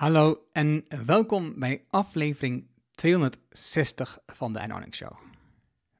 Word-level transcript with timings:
Hallo 0.00 0.46
en 0.52 0.82
welkom 1.06 1.58
bij 1.58 1.84
aflevering 1.88 2.66
260 2.90 4.18
van 4.26 4.52
de 4.52 4.58
Earning 4.58 4.94
Show. 4.94 5.12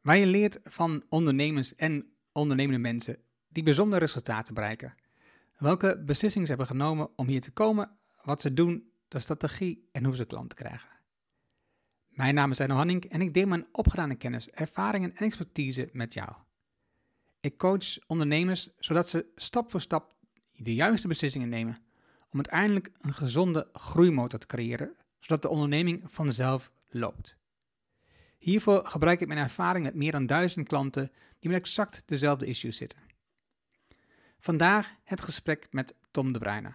Waar 0.01 0.17
je 0.17 0.27
leert 0.27 0.59
van 0.65 1.03
ondernemers 1.09 1.75
en 1.75 2.13
ondernemende 2.33 2.79
mensen 2.79 3.19
die 3.49 3.63
bijzondere 3.63 4.01
resultaten 4.01 4.55
bereiken. 4.55 4.95
Welke 5.59 6.03
beslissingen 6.05 6.47
ze 6.47 6.53
hebben 6.53 6.77
genomen 6.77 7.09
om 7.17 7.27
hier 7.27 7.41
te 7.41 7.51
komen, 7.51 7.91
wat 8.23 8.41
ze 8.41 8.55
doen, 8.55 8.91
de 9.09 9.19
strategie 9.19 9.89
en 9.93 10.05
hoe 10.05 10.17
ze 10.17 10.25
klanten 10.25 10.59
krijgen. 10.59 10.89
Mijn 12.09 12.35
naam 12.35 12.51
is 12.51 12.61
Arno 12.61 12.75
Hanning 12.75 13.05
en 13.05 13.21
ik 13.21 13.35
deel 13.35 13.47
mijn 13.47 13.67
opgedane 13.73 14.15
kennis, 14.15 14.51
ervaringen 14.51 15.17
en 15.17 15.27
expertise 15.27 15.89
met 15.93 16.15
jou. 16.15 16.31
Ik 17.41 17.59
coach 17.59 17.99
ondernemers 18.07 18.69
zodat 18.79 19.09
ze 19.09 19.27
stap 19.35 19.71
voor 19.71 19.81
stap 19.81 20.15
de 20.53 20.75
juiste 20.75 21.09
beslissingen 21.09 21.49
nemen 21.49 21.89
om 22.31 22.37
uiteindelijk 22.37 22.91
een 23.01 23.15
gezonde 23.15 23.69
groeimotor 23.73 24.39
te 24.39 24.47
creëren, 24.47 24.97
zodat 25.19 25.43
de 25.43 25.49
onderneming 25.49 26.03
vanzelf 26.07 26.73
loopt. 26.89 27.37
Hiervoor 28.39 28.87
gebruik 28.87 29.21
ik 29.21 29.27
mijn 29.27 29.41
ervaring 29.41 29.85
met 29.85 29.95
meer 29.95 30.13
dan 30.13 30.27
duizend 30.27 30.69
klanten 30.69 31.11
die 31.39 31.51
met 31.51 31.61
exact 31.61 32.03
dezelfde 32.07 32.47
issues 32.47 32.77
zitten. 32.77 32.99
Vandaag 34.39 34.95
het 35.05 35.21
gesprek 35.21 35.67
met 35.71 35.95
Tom 36.11 36.33
de 36.33 36.39
Bruyne. 36.39 36.73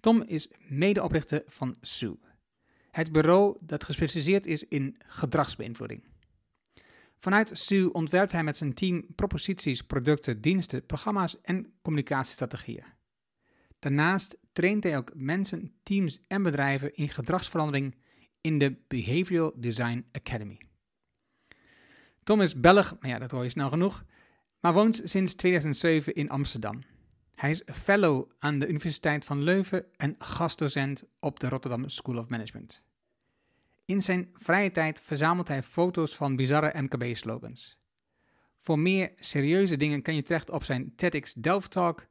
Tom 0.00 0.22
is 0.22 0.50
medeoprichter 0.58 1.42
van 1.46 1.76
Sue, 1.80 2.18
het 2.90 3.12
bureau 3.12 3.56
dat 3.60 3.84
gespecialiseerd 3.84 4.46
is 4.46 4.64
in 4.64 4.96
gedragsbeïnvloeding. 5.06 6.04
Vanuit 7.18 7.50
Sue 7.52 7.92
ontwerpt 7.92 8.32
hij 8.32 8.44
met 8.44 8.56
zijn 8.56 8.74
team 8.74 9.06
proposities, 9.14 9.82
producten, 9.82 10.40
diensten, 10.40 10.86
programma's 10.86 11.40
en 11.40 11.72
communicatiestrategieën. 11.82 12.84
Daarnaast 13.78 14.36
traint 14.56 14.84
hij 14.84 14.96
ook 14.96 15.10
mensen, 15.14 15.72
teams 15.82 16.20
en 16.28 16.42
bedrijven 16.42 16.94
in 16.94 17.08
gedragsverandering 17.08 17.94
in 18.40 18.58
de 18.58 18.76
Behavioral 18.88 19.52
Design 19.56 20.06
Academy. 20.12 20.60
Tom 22.22 22.40
is 22.40 22.60
Belg, 22.60 22.96
maar 23.00 23.10
ja, 23.10 23.18
dat 23.18 23.30
hoor 23.30 23.42
je 23.42 23.50
snel 23.50 23.68
genoeg, 23.68 24.04
maar 24.60 24.72
woont 24.72 25.00
sinds 25.04 25.34
2007 25.34 26.14
in 26.14 26.30
Amsterdam. 26.30 26.82
Hij 27.34 27.50
is 27.50 27.62
fellow 27.66 28.30
aan 28.38 28.58
de 28.58 28.68
Universiteit 28.68 29.24
van 29.24 29.42
Leuven 29.42 29.84
en 29.96 30.14
gastdocent 30.18 31.04
op 31.20 31.40
de 31.40 31.48
Rotterdam 31.48 31.88
School 31.88 32.18
of 32.18 32.28
Management. 32.28 32.82
In 33.84 34.02
zijn 34.02 34.30
vrije 34.34 34.70
tijd 34.70 35.00
verzamelt 35.00 35.48
hij 35.48 35.62
foto's 35.62 36.16
van 36.16 36.36
bizarre 36.36 36.82
MKB-slogans. 36.82 37.78
Voor 38.58 38.78
meer 38.78 39.12
serieuze 39.18 39.76
dingen 39.76 40.02
kan 40.02 40.14
je 40.14 40.22
terecht 40.22 40.50
op 40.50 40.64
zijn 40.64 40.92
TEDx 40.94 41.32
Delft 41.34 41.70
Talk, 41.70 42.06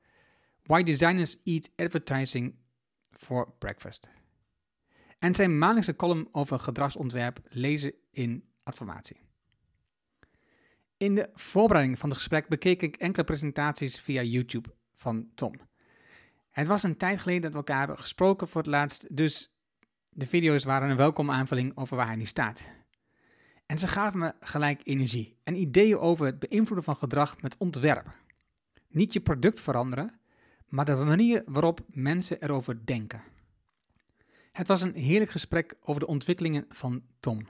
Why 0.65 0.83
Designers 0.83 1.37
Eat 1.43 1.69
Advertising 1.75 2.55
for 3.11 3.51
Breakfast. 3.59 4.09
En 5.19 5.35
zijn 5.35 5.57
maandelijkse 5.57 5.95
column 5.95 6.27
over 6.31 6.59
gedragsontwerp 6.59 7.39
lezen 7.49 7.93
in 8.11 8.43
Adformatie. 8.63 9.17
In 10.97 11.15
de 11.15 11.29
voorbereiding 11.33 11.99
van 11.99 12.09
het 12.09 12.17
gesprek 12.17 12.47
bekeek 12.47 12.81
ik 12.81 12.95
enkele 12.95 13.23
presentaties 13.23 13.99
via 13.99 14.21
YouTube 14.21 14.73
van 14.95 15.27
Tom. 15.35 15.53
Het 16.49 16.67
was 16.67 16.83
een 16.83 16.97
tijd 16.97 17.19
geleden 17.19 17.41
dat 17.41 17.51
we 17.51 17.57
elkaar 17.57 17.77
hebben 17.77 17.97
gesproken 17.97 18.47
voor 18.47 18.61
het 18.61 18.69
laatst, 18.69 19.15
dus 19.15 19.55
de 20.09 20.27
video's 20.27 20.63
waren 20.63 20.89
een 20.89 20.97
welkome 20.97 21.31
aanvulling 21.31 21.77
over 21.77 21.97
waar 21.97 22.07
hij 22.07 22.15
nu 22.15 22.25
staat. 22.25 22.71
En 23.65 23.77
ze 23.77 23.87
gaven 23.87 24.19
me 24.19 24.33
gelijk 24.39 24.81
energie 24.83 25.37
en 25.43 25.55
ideeën 25.55 25.97
over 25.97 26.25
het 26.25 26.39
beïnvloeden 26.39 26.85
van 26.85 26.95
gedrag 26.95 27.41
met 27.41 27.57
ontwerp. 27.57 28.13
Niet 28.87 29.13
je 29.13 29.21
product 29.21 29.61
veranderen, 29.61 30.19
maar 30.65 30.85
de 30.85 30.95
manier 30.95 31.43
waarop 31.45 31.81
mensen 31.87 32.41
erover 32.41 32.85
denken. 32.85 33.21
Het 34.51 34.67
was 34.67 34.81
een 34.81 34.95
heerlijk 34.95 35.31
gesprek 35.31 35.75
over 35.81 36.01
de 36.01 36.07
ontwikkelingen 36.07 36.65
van 36.69 37.03
Tom. 37.19 37.47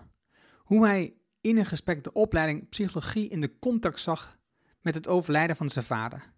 Hoe 0.57 0.85
hij 0.85 1.13
in 1.41 1.57
een 1.57 1.65
gesprek 1.65 2.03
de 2.03 2.13
opleiding 2.13 2.69
psychologie 2.69 3.29
in 3.29 3.41
de 3.41 3.59
contact 3.59 3.99
zag 3.99 4.37
met 4.81 4.95
het 4.95 5.07
overlijden 5.07 5.55
van 5.55 5.69
zijn 5.69 5.85
vader. 5.85 6.33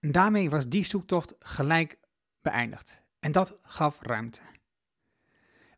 En 0.00 0.12
daarmee 0.12 0.50
was 0.50 0.68
die 0.68 0.84
zoektocht 0.84 1.34
gelijk 1.38 1.98
beëindigd. 2.42 3.02
En 3.20 3.32
dat 3.32 3.56
gaf 3.62 3.98
ruimte. 4.02 4.40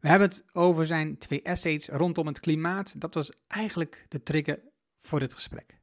We 0.00 0.09
hebben 0.09 0.28
het 0.28 0.44
over 0.53 0.87
zijn 0.87 1.19
twee 1.19 1.43
essays 1.43 1.89
rondom 1.89 2.27
het 2.27 2.41
klimaat. 2.41 3.00
Dat 3.00 3.15
was 3.15 3.33
eigenlijk 3.47 4.06
de 4.09 4.22
trigger 4.22 4.60
voor 4.99 5.19
dit 5.19 5.34
gesprek. 5.34 5.78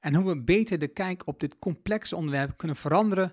En 0.00 0.14
hoe 0.14 0.26
we 0.26 0.42
beter 0.42 0.78
de 0.78 0.88
kijk 0.88 1.26
op 1.26 1.40
dit 1.40 1.58
complexe 1.58 2.16
onderwerp 2.16 2.56
kunnen 2.56 2.76
veranderen, 2.76 3.32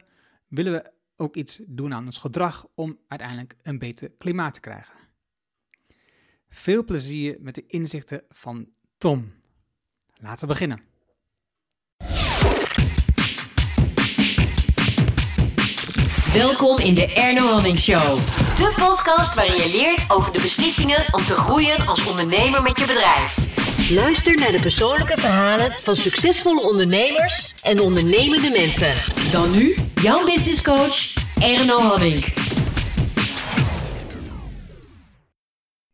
willen 0.56 0.74
we 0.74 0.92
ook 1.16 1.36
iets 1.36 1.60
doen 1.66 1.94
aan 1.94 2.06
ons 2.06 2.18
gedrag 2.18 2.68
om 2.76 3.00
uiteindelijk 3.08 3.56
een 3.62 3.80
beter 3.80 4.12
klimaat 4.18 4.54
te 4.54 4.60
krijgen. 4.60 4.94
Veel 6.50 6.84
plezier 6.84 7.38
met 7.40 7.56
de 7.56 7.66
inzichten 7.68 8.24
van 8.30 8.68
Tom. 8.98 9.34
Laten 10.14 10.48
we 10.48 10.54
beginnen. 10.54 10.84
Welkom 16.34 16.78
in 16.78 16.96
de 16.96 17.14
Erno 17.14 17.48
Hamming 17.48 17.80
Show. 17.80 18.16
De 18.58 18.74
podcast 18.78 19.36
waarin 19.36 19.56
je 19.56 19.70
leert 19.72 20.12
over 20.12 20.34
de 20.34 20.42
beslissingen 20.42 21.14
om 21.14 21.26
te 21.26 21.36
groeien 21.36 21.88
als 21.88 22.08
ondernemer 22.08 22.62
met 22.62 22.80
je 22.80 22.86
bedrijf. 22.86 23.55
Luister 23.90 24.36
naar 24.36 24.52
de 24.52 24.60
persoonlijke 24.60 25.18
verhalen 25.18 25.72
van 25.72 25.96
succesvolle 25.96 26.62
ondernemers 26.62 27.64
en 27.64 27.80
ondernemende 27.80 28.50
mensen. 28.50 28.94
Dan 29.32 29.52
nu 29.52 29.76
jouw 30.02 30.26
business 30.26 30.62
coach 30.62 31.14
Erno. 31.42 31.98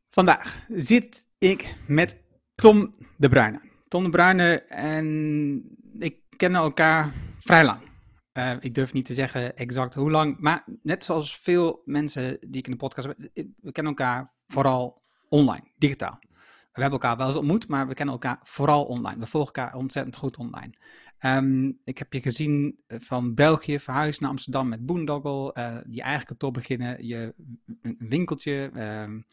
Vandaag 0.10 0.66
zit 0.68 1.26
ik 1.38 1.76
met 1.88 2.18
Tom 2.56 2.96
de 3.18 3.30
Bruyne. 3.30 3.62
Tom 3.88 4.04
de 4.04 4.10
Bruyne 4.10 4.62
en 4.68 5.78
ik 6.00 6.16
kennen 6.38 6.62
elkaar 6.62 7.14
vrij 7.40 7.64
lang. 7.64 7.80
Uh, 8.34 8.54
ik 8.60 8.76
durf 8.76 8.94
niet 8.94 9.06
te 9.06 9.14
zeggen 9.14 9.56
exact 9.58 9.94
hoe 9.94 10.12
lang, 10.12 10.40
maar 10.40 10.64
net 10.84 11.06
zoals 11.06 11.38
veel 11.38 11.82
mensen 11.86 12.38
die 12.40 12.60
ik 12.60 12.66
in 12.66 12.72
de 12.72 12.78
podcast 12.78 13.08
heb, 13.08 13.18
we 13.62 13.72
kennen 13.72 13.94
elkaar 13.94 14.34
vooral 14.48 15.02
online, 15.30 15.72
digitaal. 15.78 16.20
We 16.72 16.82
hebben 16.82 17.00
elkaar 17.00 17.18
wel 17.18 17.28
eens 17.28 17.36
ontmoet, 17.36 17.68
maar 17.68 17.88
we 17.88 17.94
kennen 17.94 18.14
elkaar 18.14 18.40
vooral 18.44 18.84
online. 18.84 19.20
We 19.20 19.26
volgen 19.26 19.54
elkaar 19.54 19.76
ontzettend 19.76 20.18
goed 20.18 20.38
online. 20.38 20.74
Um, 21.26 21.80
ik 21.84 21.98
heb 21.98 22.14
je 22.14 22.22
gezien 22.22 22.80
van 22.88 23.34
België 23.34 23.80
verhuizen 23.80 24.22
naar 24.22 24.32
Amsterdam 24.32 24.68
met 24.68 24.86
Boondoggle, 24.86 25.56
uh, 25.58 25.78
je 25.90 26.02
eigen 26.02 26.26
kantoor 26.26 26.52
beginnen, 26.52 27.08
je 27.08 27.36
winkeltje, 27.98 28.72
um, 28.76 29.26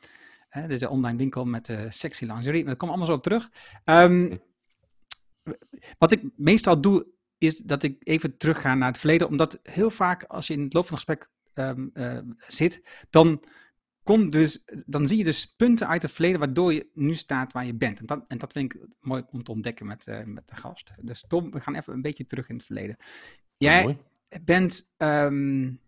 uh, 0.57 0.67
dus 0.67 0.81
een 0.81 0.89
online 0.89 1.19
winkel 1.19 1.45
met 1.45 1.69
uh, 1.69 1.81
sexy 1.89 2.25
lingerie. 2.25 2.65
Dat 2.65 2.77
komt 2.77 2.91
allemaal 2.91 3.09
zo 3.09 3.15
op 3.15 3.23
terug. 3.23 3.51
Um, 3.85 4.41
wat 5.99 6.13
ik 6.13 6.23
meestal 6.37 6.81
doe 6.81 7.07
is 7.39 7.59
dat 7.59 7.83
ik 7.83 7.97
even 8.03 8.37
terugga 8.37 8.75
naar 8.75 8.89
het 8.89 8.99
verleden. 8.99 9.29
Omdat 9.29 9.61
heel 9.63 9.91
vaak 9.91 10.25
als 10.25 10.47
je 10.47 10.55
in 10.55 10.63
het 10.63 10.73
loop 10.73 10.87
van 10.87 10.99
het 10.99 11.05
gesprek 11.05 11.31
um, 11.55 11.91
uh, 11.95 12.19
zit, 12.37 13.07
dan, 13.11 13.43
komt 14.09 14.33
dus, 14.33 14.65
dan 14.87 15.09
zie 15.09 15.19
je 15.19 15.25
dus 15.25 15.47
punten 15.47 15.89
uit 15.89 16.03
het 16.03 16.11
verleden 16.11 16.39
waardoor 16.39 16.73
je 16.73 16.91
nu 16.95 17.15
staat 17.15 17.53
waar 17.53 17.67
je 17.67 17.75
bent. 17.75 17.99
En 18.01 18.07
dat, 18.07 18.25
en 18.29 18.39
dat 18.39 18.53
vind 18.53 18.75
ik 18.75 18.87
mooi 19.01 19.25
om 19.31 19.43
te 19.43 19.53
ontdekken 19.53 19.87
met, 19.87 20.07
uh, 20.07 20.25
met 20.25 20.49
de 20.49 20.57
gast. 20.57 20.93
Dus 21.01 21.25
Tom, 21.29 21.51
we 21.51 21.61
gaan 21.61 21.75
even 21.75 21.93
een 21.93 22.03
beetje 22.03 22.27
terug 22.27 22.49
in 22.49 22.57
het 22.57 22.65
verleden. 22.65 22.97
Jij 23.57 23.85
oh, 23.85 23.97
bent... 24.45 24.91
Um, 24.97 25.81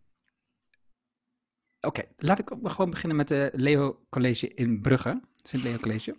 Oké, 1.80 2.00
okay, 2.00 2.12
laat 2.16 2.38
ik 2.38 2.50
gewoon 2.62 2.90
beginnen 2.90 3.16
met 3.16 3.28
de 3.28 3.50
Leo 3.54 4.06
College 4.08 4.54
in 4.54 4.80
Brugge. 4.80 5.20
Sint 5.36 5.62
Leo 5.62 5.76
College. 5.76 6.16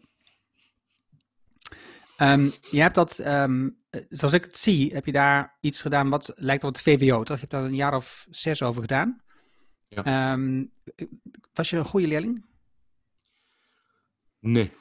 Um, 2.18 2.52
je 2.72 2.82
hebt 2.82 2.96
dat, 2.96 3.20
um, 3.28 3.78
zoals 4.10 4.34
ik 4.34 4.44
het 4.44 4.58
zie, 4.58 4.94
heb 4.94 5.06
je 5.06 5.12
daar 5.12 5.58
iets 5.60 5.82
gedaan 5.82 6.10
wat 6.10 6.34
lijkt 6.36 6.64
op 6.64 6.74
het 6.74 6.82
VWO, 6.82 7.24
toch? 7.24 7.36
Je 7.36 7.40
hebt 7.40 7.52
daar 7.52 7.64
een 7.64 7.76
jaar 7.76 7.96
of 7.96 8.28
zes 8.30 8.62
over 8.62 8.82
gedaan. 8.82 9.22
Ja. 9.96 10.34
Um, 10.34 10.72
was 11.54 11.70
je 11.70 11.78
een 11.78 11.86
goede 11.86 12.08
leerling? 12.08 12.46
Nee, 14.40 14.72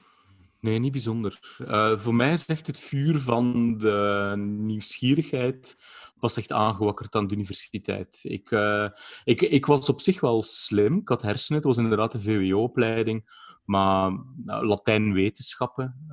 nee, 0.61 0.79
niet 0.79 0.93
bijzonder. 0.93 1.57
Uh, 1.59 1.99
voor 1.99 2.15
mij 2.15 2.33
is 2.33 2.47
echt 2.47 2.67
het 2.67 2.81
vuur 2.81 3.21
van 3.21 3.79
de 3.79 4.35
nieuwsgierigheid 4.39 5.77
was 6.15 6.37
echt 6.37 6.53
aangewakkerd 6.53 7.15
aan 7.15 7.27
de 7.27 7.35
universiteit. 7.35 8.19
Ik, 8.23 8.51
uh, 8.51 8.89
ik, 9.25 9.41
ik 9.41 9.67
was 9.67 9.89
op 9.89 10.01
zich 10.01 10.21
wel 10.21 10.43
slim, 10.43 10.99
ik 10.99 11.09
had 11.09 11.23
hersenen, 11.23 11.59
het 11.59 11.69
was 11.69 11.79
inderdaad 11.79 12.15
een 12.15 12.23
VWO-opleiding, 12.23 13.49
maar 13.65 14.11
uh, 14.11 14.19
Latijn-wetenschappen... 14.63 16.07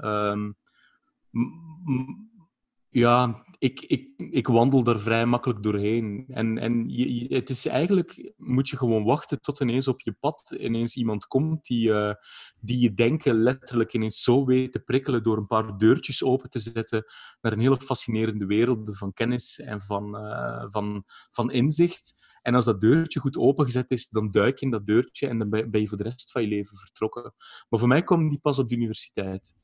Ja, 2.90 3.46
ik, 3.58 3.82
ik, 3.82 4.10
ik 4.18 4.48
wandel 4.48 4.84
daar 4.84 5.00
vrij 5.00 5.26
makkelijk 5.26 5.64
doorheen. 5.64 6.26
En, 6.28 6.58
en 6.58 6.90
je, 6.90 7.36
het 7.36 7.50
is 7.50 7.66
eigenlijk, 7.66 8.34
moet 8.38 8.70
je 8.70 8.78
gewoon 8.78 9.04
wachten 9.04 9.42
tot 9.42 9.60
ineens 9.60 9.88
op 9.88 10.02
je 10.02 10.16
pad 10.20 10.56
ineens 10.58 10.96
iemand 10.96 11.28
komt 11.28 11.66
die, 11.66 11.90
uh, 11.90 12.14
die 12.60 12.80
je 12.80 12.94
denken 12.94 13.36
letterlijk 13.36 13.94
ineens 13.94 14.24
zo 14.24 14.46
weet 14.46 14.72
te 14.72 14.80
prikkelen 14.80 15.24
door 15.24 15.38
een 15.38 15.48
paar 15.48 15.78
deurtjes 15.78 16.24
open 16.24 16.50
te 16.50 16.60
zetten 16.60 17.06
naar 17.42 17.52
een 17.52 17.60
hele 17.60 17.82
fascinerende 17.82 18.46
wereld 18.46 18.98
van 18.98 19.14
kennis 19.14 19.60
en 19.60 19.82
van, 19.82 20.26
uh, 20.26 20.66
van, 20.70 21.04
van 21.32 21.52
inzicht. 21.52 22.26
En 22.42 22.56
als 22.56 22.66
dat 22.66 22.82
deurtje 22.82 23.20
goed 23.20 23.38
opengezet 23.38 23.92
is, 23.92 24.10
dan 24.10 24.32
duik 24.32 24.58
je 24.58 24.66
in 24.66 24.72
dat 24.72 24.86
deurtje 24.86 25.28
en 25.28 25.38
dan 25.38 25.50
ben 25.50 25.82
je 25.82 25.88
voor 25.88 25.98
de 25.98 26.04
rest 26.04 26.32
van 26.32 26.42
je 26.42 26.48
leven 26.48 26.78
vertrokken. 26.78 27.34
Maar 27.70 27.80
voor 27.80 27.88
mij 27.88 28.04
kwam 28.04 28.30
die 28.30 28.40
pas 28.40 28.60
op 28.60 28.70
de 28.70 28.76
universiteit. 28.76 29.56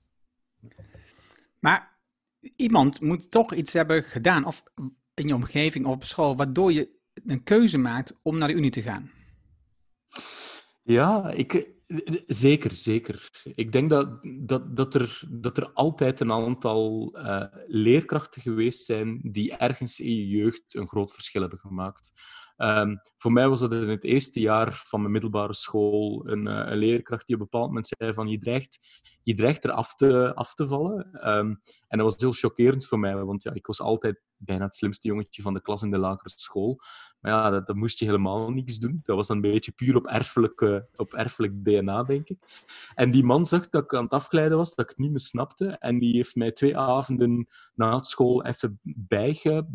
Maar 1.60 1.93
iemand 2.56 3.02
moet 3.02 3.32
toch 3.32 3.54
iets 3.54 3.74
hebben 3.74 4.04
gedaan, 4.04 4.46
of 4.46 4.64
in 5.14 5.28
je 5.28 5.36
omgeving 5.36 5.86
of 5.86 5.94
op 5.94 6.04
school, 6.04 6.36
waardoor 6.36 6.72
je 6.72 6.90
een 7.26 7.44
keuze 7.44 7.78
maakt 7.78 8.20
om 8.22 8.38
naar 8.38 8.48
de 8.48 8.54
Unie 8.54 8.72
te 8.72 8.82
gaan. 8.82 9.12
Ja, 10.84 11.30
ik, 11.30 11.68
zeker, 12.28 12.72
zeker. 12.72 13.42
Ik 13.56 13.72
denk 13.72 13.90
dat, 13.90 14.20
dat, 14.40 14.78
dat, 14.78 14.94
er, 14.96 15.22
dat 15.30 15.58
er 15.58 15.72
altijd 15.74 16.20
een 16.20 16.32
aantal 16.32 17.14
uh, 17.18 17.46
leerkrachten 17.68 18.42
geweest 18.42 18.86
zijn 18.86 19.20
die 19.32 19.56
ergens 19.56 20.00
in 20.00 20.16
je 20.16 20.28
jeugd 20.28 20.76
een 20.76 20.88
groot 20.88 21.14
verschil 21.14 21.42
hebben 21.42 21.60
gemaakt. 21.60 22.12
Um, 22.64 23.02
voor 23.18 23.32
mij 23.32 23.50
was 23.50 23.60
dat 23.60 23.72
in 23.72 23.90
het 23.90 24.04
eerste 24.04 24.40
jaar 24.40 24.84
van 24.86 25.00
mijn 25.00 25.12
middelbare 25.12 25.54
school 25.54 26.28
een, 26.28 26.48
uh, 26.48 26.62
een, 26.66 26.78
leerkracht 26.78 27.28
die 27.28 27.36
op 27.36 27.42
een 27.42 27.48
bepaald 27.52 27.68
moment 27.68 27.88
zei 27.88 28.14
van 28.14 28.28
je 28.28 28.40
dreigt, 28.40 29.02
je 29.22 29.36
dreigt 29.36 29.64
er 29.64 29.72
af 29.72 29.96
te, 29.96 30.36
af 30.36 30.54
te 30.54 30.68
vallen. 30.68 31.28
Um, 31.30 31.60
en 31.88 31.98
dat 31.98 32.12
was 32.12 32.22
heel 32.22 32.32
chockerend 32.32 32.86
voor 32.86 33.00
mij, 33.00 33.24
want 33.24 33.44
ja, 33.44 33.54
ik 33.54 33.66
was 33.66 33.82
altijd 33.82 34.22
bijna 34.38 34.66
het 34.66 34.76
slimste 34.76 35.08
jongetje 35.08 35.42
van 35.42 35.54
de 35.54 35.62
klas 35.62 35.82
in 35.82 35.92
de 35.92 35.98
lagere 35.98 36.32
school. 36.36 36.80
Maar 37.20 37.32
ja, 37.32 37.50
dat, 37.50 37.68
dat 37.68 37.76
moest 37.76 38.00
je 38.00 38.06
helemaal 38.06 38.50
niks 38.52 38.78
doen. 38.78 39.02
Dat 39.04 39.16
was 39.16 39.28
dan 39.28 39.36
een 39.36 39.52
beetje 39.52 39.72
puur 39.72 39.96
op 39.96 40.06
erfelijk, 40.06 40.62
op 40.96 41.14
erfelijk 41.14 41.66
DNA, 41.66 42.04
denk 42.04 42.30
ik. 42.30 42.38
En 42.96 43.12
die 43.12 43.24
man 43.24 43.46
zag 43.46 43.70
dat 43.70 43.84
ik 43.84 43.94
aan 43.94 44.04
het 44.04 44.14
afglijden 44.14 44.58
was, 44.58 44.76
dat 44.76 44.86
ik 44.86 44.90
het 44.90 45.00
niet 45.00 45.10
meer 45.10 45.20
snapte. 45.20 45.68
En 45.68 46.00
die 46.00 46.16
heeft 46.16 46.36
mij 46.36 46.52
twee 46.52 46.78
avonden 46.78 47.48
na 47.76 47.96
het 47.96 48.08
school 48.08 48.46
even 48.46 48.80
bijge, 48.84 49.68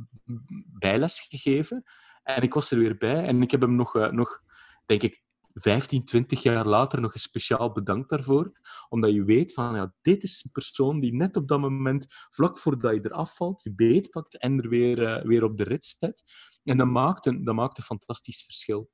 bijles 0.78 1.20
gegeven. 1.20 1.84
En 2.34 2.42
ik 2.42 2.54
was 2.54 2.70
er 2.70 2.78
weer 2.78 2.96
bij 2.96 3.24
en 3.24 3.42
ik 3.42 3.50
heb 3.50 3.60
hem 3.60 3.76
nog, 3.76 3.96
uh, 3.96 4.10
nog 4.10 4.42
denk 4.86 5.02
ik, 5.02 5.22
15, 5.54 6.04
20 6.04 6.42
jaar 6.42 6.66
later 6.66 7.00
nog 7.00 7.12
eens 7.12 7.22
speciaal 7.22 7.72
bedankt 7.72 8.08
daarvoor. 8.08 8.52
Omdat 8.88 9.12
je 9.12 9.24
weet 9.24 9.52
van, 9.52 9.74
ja, 9.74 9.94
dit 10.02 10.22
is 10.22 10.44
een 10.44 10.50
persoon 10.50 11.00
die 11.00 11.14
net 11.14 11.36
op 11.36 11.48
dat 11.48 11.60
moment, 11.60 12.06
vlak 12.30 12.58
voordat 12.58 12.94
je 12.94 13.04
eraf 13.04 13.36
valt, 13.36 13.62
je 13.62 13.74
beetpakt 13.74 14.38
en 14.38 14.62
er 14.62 14.68
weer, 14.68 14.98
uh, 14.98 15.24
weer 15.24 15.44
op 15.44 15.56
de 15.56 15.64
rit 15.64 15.84
zet. 15.98 16.22
En 16.64 16.76
dat 16.76 16.86
maakt 16.86 17.26
een, 17.26 17.44
dat 17.44 17.54
maakt 17.54 17.78
een 17.78 17.84
fantastisch 17.84 18.44
verschil. 18.44 18.90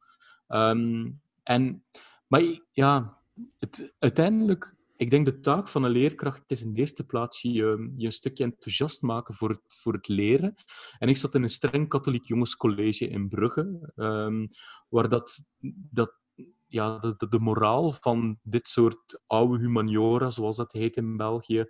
Um, 0.49 1.21
en, 1.43 1.85
maar 2.27 2.61
ja, 2.73 3.19
het, 3.59 3.95
uiteindelijk 3.99 4.75
ik 4.97 5.11
denk 5.11 5.25
de 5.27 5.41
taak 5.41 5.69
van 5.69 5.83
een 5.85 5.91
leerkracht 5.91 6.43
is 6.47 6.63
in 6.63 6.73
de 6.73 6.79
eerste 6.79 7.05
plaats 7.05 7.43
je, 7.43 7.93
je 7.97 8.07
een 8.07 8.13
stukje 8.13 8.45
enthousiast 8.45 9.03
maken 9.03 9.35
voor 9.35 9.49
het, 9.49 9.79
voor 9.83 9.93
het 9.93 10.09
leren. 10.09 10.55
En 10.99 11.09
ik 11.09 11.17
zat 11.17 11.35
in 11.35 11.43
een 11.43 11.49
streng 11.49 11.89
katholiek 11.89 12.25
jongenscollege 12.25 13.09
in 13.09 13.29
Brugge, 13.29 13.93
um, 13.97 14.49
waar 14.89 15.09
dat, 15.09 15.45
dat, 15.91 16.19
ja, 16.67 16.99
de, 16.99 17.27
de, 17.29 17.39
moraal 17.39 17.93
van 17.93 18.39
dit 18.43 18.69
soort 18.69 19.23
oude 19.27 19.59
humaniora, 19.59 20.31
zoals 20.31 20.57
dat 20.57 20.73
heet 20.73 20.97
in 20.97 21.17
België, 21.17 21.67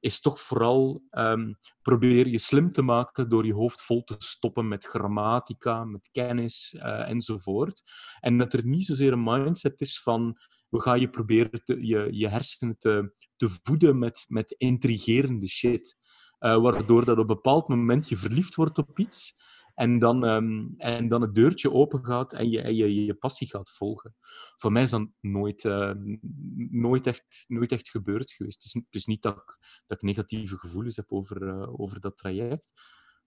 is 0.00 0.20
toch 0.20 0.40
vooral 0.40 1.02
um, 1.10 1.58
probeer 1.82 2.26
je 2.26 2.38
slim 2.38 2.72
te 2.72 2.82
maken 2.82 3.28
door 3.28 3.46
je 3.46 3.54
hoofd 3.54 3.82
vol 3.82 4.04
te 4.04 4.14
stoppen 4.18 4.68
met 4.68 4.84
grammatica, 4.84 5.84
met 5.84 6.08
kennis 6.12 6.74
uh, 6.76 7.08
enzovoort. 7.08 7.82
En 8.20 8.38
dat 8.38 8.52
er 8.52 8.64
niet 8.64 8.84
zozeer 8.84 9.12
een 9.12 9.22
mindset 9.22 9.80
is 9.80 10.02
van 10.02 10.38
we 10.74 10.80
gaan 10.80 11.00
je 11.00 11.08
proberen 11.08 11.64
te, 11.64 11.86
je, 11.86 12.08
je 12.10 12.28
hersenen 12.28 12.78
te, 12.78 13.14
te 13.36 13.48
voeden 13.62 13.98
met, 13.98 14.24
met 14.28 14.50
intrigerende 14.50 15.48
shit. 15.48 15.96
Uh, 16.40 16.62
waardoor 16.62 17.04
dat 17.04 17.18
op 17.18 17.20
een 17.28 17.34
bepaald 17.34 17.68
moment 17.68 18.08
je 18.08 18.16
verliefd 18.16 18.54
wordt 18.54 18.78
op 18.78 18.98
iets 18.98 19.42
en 19.74 19.98
dan, 19.98 20.24
um, 20.24 20.74
en 20.76 21.08
dan 21.08 21.20
het 21.20 21.34
deurtje 21.34 21.72
open 21.72 22.04
gaat 22.04 22.32
en 22.32 22.50
je, 22.50 22.60
en 22.60 22.74
je, 22.74 23.04
je 23.04 23.14
passie 23.14 23.48
gaat 23.48 23.70
volgen. 23.70 24.14
Voor 24.56 24.72
mij 24.72 24.82
is 24.82 24.90
dat 24.90 25.08
nooit, 25.20 25.64
uh, 25.64 25.92
nooit, 26.70 27.06
echt, 27.06 27.44
nooit 27.46 27.72
echt 27.72 27.88
gebeurd 27.88 28.30
geweest. 28.30 28.62
Het 28.62 28.64
is, 28.64 28.72
het 28.72 28.94
is 28.94 29.04
niet 29.04 29.22
dat 29.22 29.36
ik, 29.36 29.58
dat 29.86 30.02
negatieve 30.02 30.58
gevoelens 30.58 30.96
heb 30.96 31.12
over, 31.12 31.42
uh, 31.42 31.80
over 31.80 32.00
dat 32.00 32.16
traject. 32.16 32.72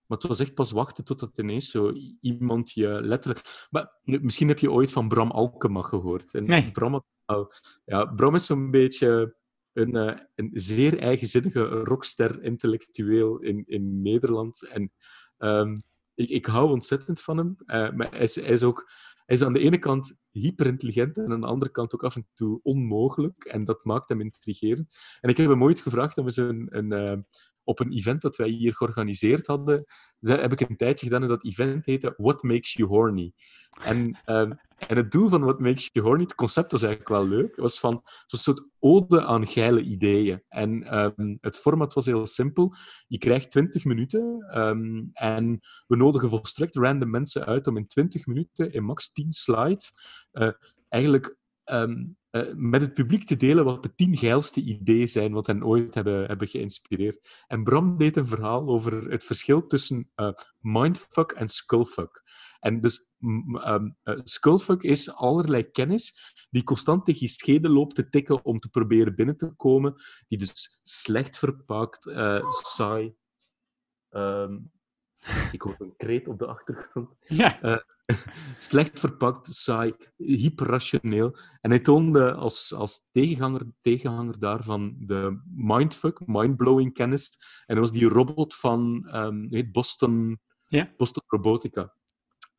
Maar 0.08 0.18
het 0.18 0.28
was 0.28 0.40
echt 0.40 0.54
pas 0.54 0.72
wachten 0.72 1.06
totdat 1.06 1.38
ineens 1.38 1.72
zo 1.72 1.94
iemand 2.20 2.72
je 2.72 2.88
letterlijk... 3.02 3.68
Maar, 3.70 4.00
misschien 4.04 4.48
heb 4.48 4.60
je 4.60 4.72
ooit 4.72 4.92
van 4.92 5.08
Bram 5.08 5.32
Alkema 5.32 5.82
gehoord. 5.82 6.34
En 6.34 6.46
nee. 6.46 6.72
Bram, 6.72 7.04
oh, 7.26 7.50
ja, 7.86 8.06
Bram 8.06 8.36
is 8.36 8.46
zo'n 8.46 8.72
beetje 8.72 9.36
een, 9.74 9.96
uh, 9.96 10.16
een 10.36 10.50
zeer 10.54 11.00
eigenzinnige 11.00 11.64
rockster 11.66 12.44
intellectueel 12.44 13.40
in, 13.40 13.64
in 13.66 14.02
Nederland. 14.02 14.68
En 14.68 14.92
um, 15.38 15.82
ik, 16.14 16.30
ik 16.30 16.46
hou 16.46 16.70
ontzettend 16.70 17.22
van 17.22 17.38
hem. 17.38 17.56
Uh, 17.66 17.92
maar 17.92 18.12
hij 18.12 18.20
is, 18.20 18.36
hij 18.36 18.54
is 18.54 18.64
ook... 18.64 18.92
Hij 19.26 19.36
is 19.36 19.44
aan 19.44 19.54
de 19.54 19.60
ene 19.60 19.80
kant 19.80 20.20
hyperintelligent 20.32 21.18
en 21.18 21.32
aan 21.32 21.42
de 21.42 21.48
andere 21.48 21.72
kant 21.72 21.94
ook 21.94 22.04
af 22.04 22.16
en 22.16 22.28
toe 22.34 22.60
onmogelijk. 22.64 23.44
En 23.44 23.64
dat 23.64 23.86
maakt 23.86 24.10
hem 24.10 24.22
intrigerend. 24.22 24.98
En 25.22 25.30
ik 25.30 25.38
heb 25.38 25.50
hem 25.50 25.64
ooit 25.64 25.80
gevraagd 25.80 26.18
om 26.18 26.26
eens 26.26 26.38
een, 26.38 26.68
een, 26.70 26.92
uh, 26.92 27.18
op 27.68 27.80
een 27.80 27.92
event 27.92 28.22
dat 28.22 28.36
wij 28.36 28.50
hier 28.50 28.76
georganiseerd 28.76 29.48
hadden, 29.48 29.84
heb 30.20 30.52
ik 30.52 30.60
een 30.60 30.76
tijdje 30.76 31.06
gedaan 31.06 31.22
en 31.22 31.28
dat 31.28 31.46
event 31.46 31.86
heette 31.86 32.14
What 32.18 32.44
Makes 32.44 32.74
You 32.74 32.90
Horny. 32.90 33.34
En, 33.84 34.18
um, 34.26 34.60
en 34.78 34.98
het 34.98 35.12
doel 35.12 35.30
van 35.30 35.42
What 35.42 35.60
Makes 35.60 35.90
You 35.94 36.08
Horny, 36.08 36.24
het 36.24 36.36
concept 36.36 36.72
was 36.72 36.84
eigenlijk 36.84 37.12
wel 37.12 37.28
leuk, 37.28 37.56
was 37.56 37.80
van 37.80 37.94
een 38.28 38.38
soort 38.38 38.68
ode 38.80 39.26
aan 39.26 39.48
geile 39.48 39.82
ideeën. 39.82 40.44
En 40.48 40.98
um, 40.98 41.38
het 41.42 41.60
format 41.60 41.94
was 41.94 42.06
heel 42.06 42.26
simpel. 42.26 42.76
Je 43.08 43.18
krijgt 43.18 43.52
20 43.52 43.86
minuten 43.86 44.48
um, 44.58 45.10
en 45.14 45.60
we 45.88 45.96
nodigen 45.96 46.30
volstrekt 46.30 46.76
random 46.76 47.10
mensen 47.10 47.46
uit 47.46 47.68
om 47.68 47.78
in 47.78 47.88
20 47.88 48.26
minuten, 48.26 48.74
in 48.74 48.84
max 48.84 49.12
10 49.12 49.32
slides, 49.32 49.94
uh, 50.34 50.52
eigenlijk 50.90 51.38
uh, 52.32 52.54
met 52.54 52.82
het 52.82 52.94
publiek 52.94 53.24
te 53.24 53.38
delen 53.38 53.66
wat 53.66 53.84
de 53.84 53.96
tien 53.96 54.18
geilste 54.18 54.62
ideeën 54.62 55.10
zijn 55.10 55.32
wat 55.34 55.48
hen 55.48 55.66
ooit 55.66 55.94
hebben, 55.94 56.28
hebben 56.28 56.48
geïnspireerd. 56.48 57.44
En 57.48 57.64
Bram 57.64 57.98
deed 57.98 58.16
een 58.16 58.28
verhaal 58.28 58.68
over 58.68 59.10
het 59.10 59.24
verschil 59.24 59.66
tussen 59.66 60.12
uh, 60.16 60.32
mindfuck 60.60 61.32
en 61.32 61.50
skullfuck. 61.50 62.24
En 62.60 62.82
dus 62.82 63.12
um, 63.20 63.98
uh, 64.04 64.20
skullfuck 64.24 64.82
is 64.82 65.14
allerlei 65.14 65.72
kennis 65.72 66.36
die 66.50 66.64
constant 66.64 67.06
tegen 67.06 67.22
je 67.22 67.28
schede 67.28 67.70
loopt 67.70 67.96
te 67.96 68.10
tikken 68.10 68.46
om 68.46 68.60
te 68.60 68.70
proberen 68.70 69.16
binnen 69.16 69.38
te 69.38 69.54
komen, 69.56 69.94
die 70.28 70.38
dus 70.38 70.80
slecht 70.84 71.38
verpakt, 71.38 72.12
saai... 72.50 73.16
Um, 74.10 74.72
ik 75.52 75.62
hoor 75.62 75.76
een 75.80 75.96
kreet 75.98 76.28
op 76.28 76.40
de 76.40 76.46
achtergrond. 76.46 77.10
Ja 77.20 77.86
slecht 78.58 79.00
verpakt, 79.00 79.54
saai, 79.54 79.94
hyperrationeel. 80.18 81.38
En 81.62 81.70
hij 81.70 81.80
toonde 81.80 82.34
als, 82.34 82.74
als 82.74 83.08
tegenhanger, 83.12 83.66
tegenhanger 83.82 84.40
daarvan 84.40 84.96
de 85.00 85.42
mindfuck, 85.56 86.28
mindblowing 86.28 86.94
kennis. 86.94 87.38
En 87.66 87.76
dat 87.76 87.90
was 87.90 88.00
die 88.00 88.10
robot 88.10 88.56
van 88.56 89.10
um, 89.16 89.48
heet 89.50 89.72
Boston, 89.72 90.40
ja. 90.68 90.94
Boston 90.98 91.24
Robotica. 91.28 91.94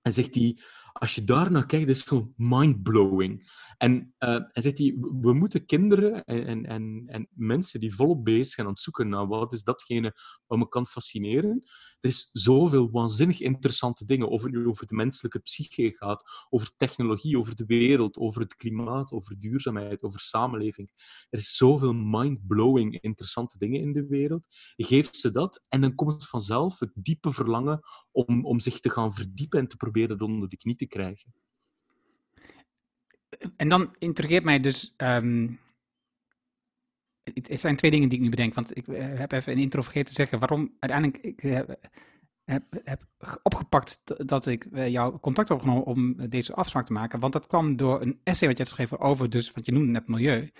En 0.03 0.13
zegt 0.13 0.35
hij, 0.35 0.59
als 0.93 1.15
je 1.15 1.25
daar 1.25 1.51
naar 1.51 1.67
kijkt, 1.67 1.89
is 1.89 1.99
het 1.99 2.09
gewoon 2.09 2.33
mindblowing. 2.37 3.51
En 3.79 4.15
uh, 4.19 4.29
hij 4.29 4.63
zegt 4.63 4.79
hij, 4.79 4.97
we 5.21 5.33
moeten 5.33 5.67
kinderen 5.67 6.25
en, 6.25 6.67
en, 6.67 7.03
en 7.07 7.29
mensen 7.31 7.81
die 7.81 7.95
volop 7.95 8.25
bezig 8.25 8.55
zijn 8.55 8.67
aan 8.67 8.73
het 8.73 8.83
zoeken 8.83 9.09
naar 9.09 9.27
wat 9.27 9.53
is 9.53 9.63
datgene 9.63 10.15
wat 10.47 10.59
me 10.59 10.69
kan 10.69 10.87
fascineren. 10.87 11.63
Er 12.01 12.09
is 12.09 12.29
zoveel 12.33 12.91
waanzinnig 12.91 13.41
interessante 13.41 14.05
dingen, 14.05 14.29
of 14.29 14.43
het 14.43 14.53
nu 14.53 14.67
over 14.67 14.87
de 14.87 14.95
menselijke 14.95 15.39
psyche 15.39 15.93
gaat, 15.95 16.47
over 16.49 16.71
technologie, 16.77 17.39
over 17.39 17.57
de 17.57 17.65
wereld, 17.67 18.17
over 18.17 18.41
het 18.41 18.57
klimaat, 18.57 19.13
over 19.13 19.39
duurzaamheid, 19.39 20.03
over 20.03 20.21
samenleving. 20.21 20.91
Er 21.31 21.39
is 21.39 21.57
zoveel 21.57 21.93
mind-blowing 21.93 23.01
interessante 23.01 23.59
dingen 23.59 23.81
in 23.81 23.93
de 23.93 24.07
wereld. 24.07 24.47
Je 24.77 24.85
geeft 24.85 25.19
ze 25.19 25.31
dat 25.31 25.65
en 25.69 25.81
dan 25.81 25.95
komt 25.95 26.29
vanzelf, 26.29 26.79
het 26.79 26.93
diepe 26.95 27.33
verlangen 27.33 27.81
om, 28.11 28.45
om 28.45 28.61
zich 28.61 28.81
te 28.81 28.91
gaan 28.91 29.15
verdiepen 29.15 29.59
en 29.59 29.69
te 29.69 29.77
proberen 29.77 30.19
dat 30.19 30.29
onder 30.29 30.49
de 30.49 30.57
knie 30.57 30.77
te 30.77 30.87
krijgen. 30.87 31.35
En 33.57 33.69
dan 33.69 33.95
intrigeert 33.99 34.45
mij 34.45 34.61
dus. 34.61 34.95
Um, 34.97 35.61
het 37.35 37.61
zijn 37.61 37.77
twee 37.77 37.91
dingen 37.91 38.09
die 38.09 38.19
ik 38.19 38.25
nu 38.25 38.31
bedenk. 38.31 38.55
Want 38.55 38.77
ik 38.77 38.87
heb 38.97 39.33
even 39.33 39.53
een 39.53 39.59
intro 39.59 39.83
vergeten 39.83 40.09
te 40.09 40.15
zeggen 40.15 40.39
waarom 40.39 40.77
uiteindelijk 40.79 41.23
ik 41.23 41.41
heb, 41.41 41.79
heb, 42.45 42.65
heb 42.85 43.07
opgepakt 43.43 44.29
dat 44.29 44.47
ik 44.47 44.67
jou 44.73 45.19
contact 45.19 45.49
heb 45.49 45.57
opgenomen 45.57 45.85
om 45.85 46.29
deze 46.29 46.55
afspraak 46.55 46.85
te 46.85 46.93
maken. 46.93 47.21
Want 47.21 47.33
dat 47.33 47.47
kwam 47.47 47.77
door 47.77 48.03
een 48.03 48.21
essay 48.23 48.49
wat 48.49 48.57
je 48.59 48.63
hebt 48.65 48.77
geschreven 48.77 48.99
over, 48.99 49.31
dus, 49.31 49.51
want 49.51 49.67
je 49.67 49.73
noemde 49.73 49.91
net 49.91 50.09
milieu. 50.09 50.51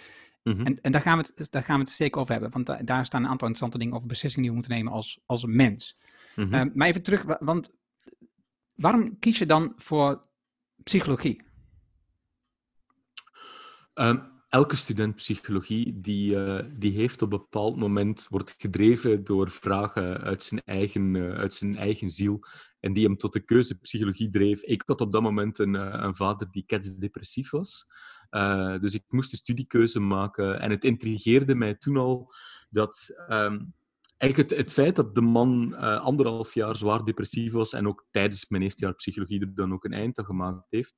Mm-hmm. 0.43 0.67
En, 0.67 0.81
en 0.81 0.93
daar, 0.93 1.01
gaan 1.01 1.19
we 1.19 1.33
het, 1.35 1.53
daar 1.53 1.63
gaan 1.63 1.79
we 1.79 1.85
het 1.85 1.93
zeker 1.93 2.21
over 2.21 2.33
hebben. 2.33 2.51
Want 2.51 2.67
da, 2.67 2.83
daar 2.83 3.07
staan 3.07 3.23
een 3.23 3.31
aantal 3.31 3.49
interessante 3.49 3.79
dingen 3.79 3.95
over 3.95 4.09
beslissingen 4.09 4.49
die 4.49 4.51
we 4.51 4.61
moeten 4.61 4.77
nemen 4.77 4.93
als, 4.93 5.21
als 5.27 5.45
mens. 5.45 5.99
Mm-hmm. 6.37 6.55
Uh, 6.55 6.75
maar 6.75 6.89
even 6.89 7.03
terug, 7.03 7.25
want 7.41 7.71
waarom 8.75 9.19
kies 9.19 9.39
je 9.39 9.47
dan 9.47 9.73
voor 9.77 10.27
psychologie? 10.83 11.47
Um, 14.01 14.23
elke 14.49 14.77
student 14.77 15.15
psychologie 15.15 16.01
die, 16.01 16.35
uh, 16.35 16.61
die 16.77 16.93
heeft 16.93 17.23
op 17.23 17.33
een 17.33 17.39
bepaald 17.39 17.77
moment, 17.77 18.27
wordt 18.29 18.55
gedreven 18.59 19.25
door 19.25 19.51
vragen 19.51 20.21
uit 20.21 20.43
zijn, 20.43 20.63
eigen, 20.65 21.15
uh, 21.15 21.35
uit 21.35 21.55
zijn 21.55 21.77
eigen 21.77 22.11
ziel 22.11 22.41
en 22.81 22.93
die 22.93 23.05
hem 23.05 23.17
tot 23.17 23.33
de 23.33 23.45
keuze 23.45 23.79
psychologie 23.79 24.31
dreef. 24.31 24.63
Ik 24.63 24.83
had 24.87 25.01
op 25.01 25.13
dat 25.13 25.23
moment 25.23 25.59
een, 25.59 25.75
uh, 25.75 25.89
een 25.93 26.17
vader 26.17 26.51
die 26.51 26.65
ketsdepressief 26.67 27.51
was. 27.51 27.87
dus 28.81 28.95
ik 28.95 29.05
moest 29.09 29.33
een 29.33 29.39
studiekeuze 29.39 30.01
maken 30.01 30.61
en 30.61 30.71
het 30.71 30.85
intrigeerde 30.85 31.55
mij 31.55 31.75
toen 31.75 31.97
al 31.97 32.33
dat 32.71 33.15
eigenlijk 34.17 34.51
het, 34.51 34.59
het, 34.59 34.73
feit 34.73 34.97
dat 34.97 35.15
de 35.15 35.21
man 35.21 35.75
anderhalf 36.01 36.55
jaar 36.55 36.77
zwaar 36.77 37.05
depressief 37.05 37.53
was 37.53 37.73
en 37.73 37.89
ook 37.89 38.07
tijdens 38.11 38.49
mijn 38.49 38.63
eerste 38.63 38.85
jaar 38.85 38.95
psychologie 38.95 39.41
er 39.41 39.55
dan 39.55 39.73
ook 39.73 39.85
een 39.85 39.93
eind 39.93 40.19
aan 40.19 40.25
gemaakt 40.25 40.67
heeft, 40.71 40.95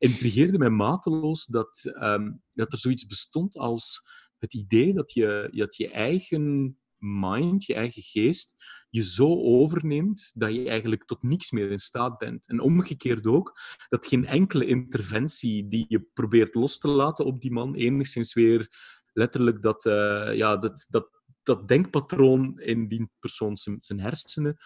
intrigeerde 0.00 0.58
mij 0.58 0.70
mateloos 0.70 1.46
dat, 1.46 1.84
ehm, 1.84 2.32
dat 2.52 2.72
er 2.72 2.78
zoiets 2.78 3.06
bestond 3.06 3.56
als 3.56 4.08
het 4.38 4.54
idee 4.54 4.94
dat 4.94 5.12
je, 5.12 5.48
dat 5.52 5.76
je 5.76 5.90
eigen 5.90 6.76
mind, 6.98 7.64
je 7.64 7.74
eigen 7.74 8.02
geest, 8.02 8.54
je 8.90 9.04
zo 9.04 9.40
overneemt 9.42 10.32
dat 10.34 10.54
je 10.54 10.68
eigenlijk 10.68 11.04
tot 11.04 11.22
niks 11.22 11.50
meer 11.50 11.70
in 11.70 11.78
staat 11.78 12.18
bent. 12.18 12.48
En 12.48 12.60
omgekeerd 12.60 13.26
ook, 13.26 13.58
dat 13.88 14.06
geen 14.06 14.26
enkele 14.26 14.66
interventie 14.66 15.68
die 15.68 15.84
je 15.88 16.08
probeert 16.14 16.54
los 16.54 16.78
te 16.78 16.88
laten 16.88 17.24
op 17.24 17.40
die 17.40 17.52
man 17.52 17.74
enigszins 17.74 18.34
weer 18.34 18.68
letterlijk 19.12 19.62
dat, 19.62 19.84
uh, 19.84 20.34
ja, 20.34 20.56
dat, 20.56 20.86
dat, 20.88 21.08
dat 21.42 21.68
denkpatroon 21.68 22.58
in 22.58 22.88
die 22.88 23.10
persoon 23.18 23.56
zijn 23.78 24.00
hersenen 24.00 24.56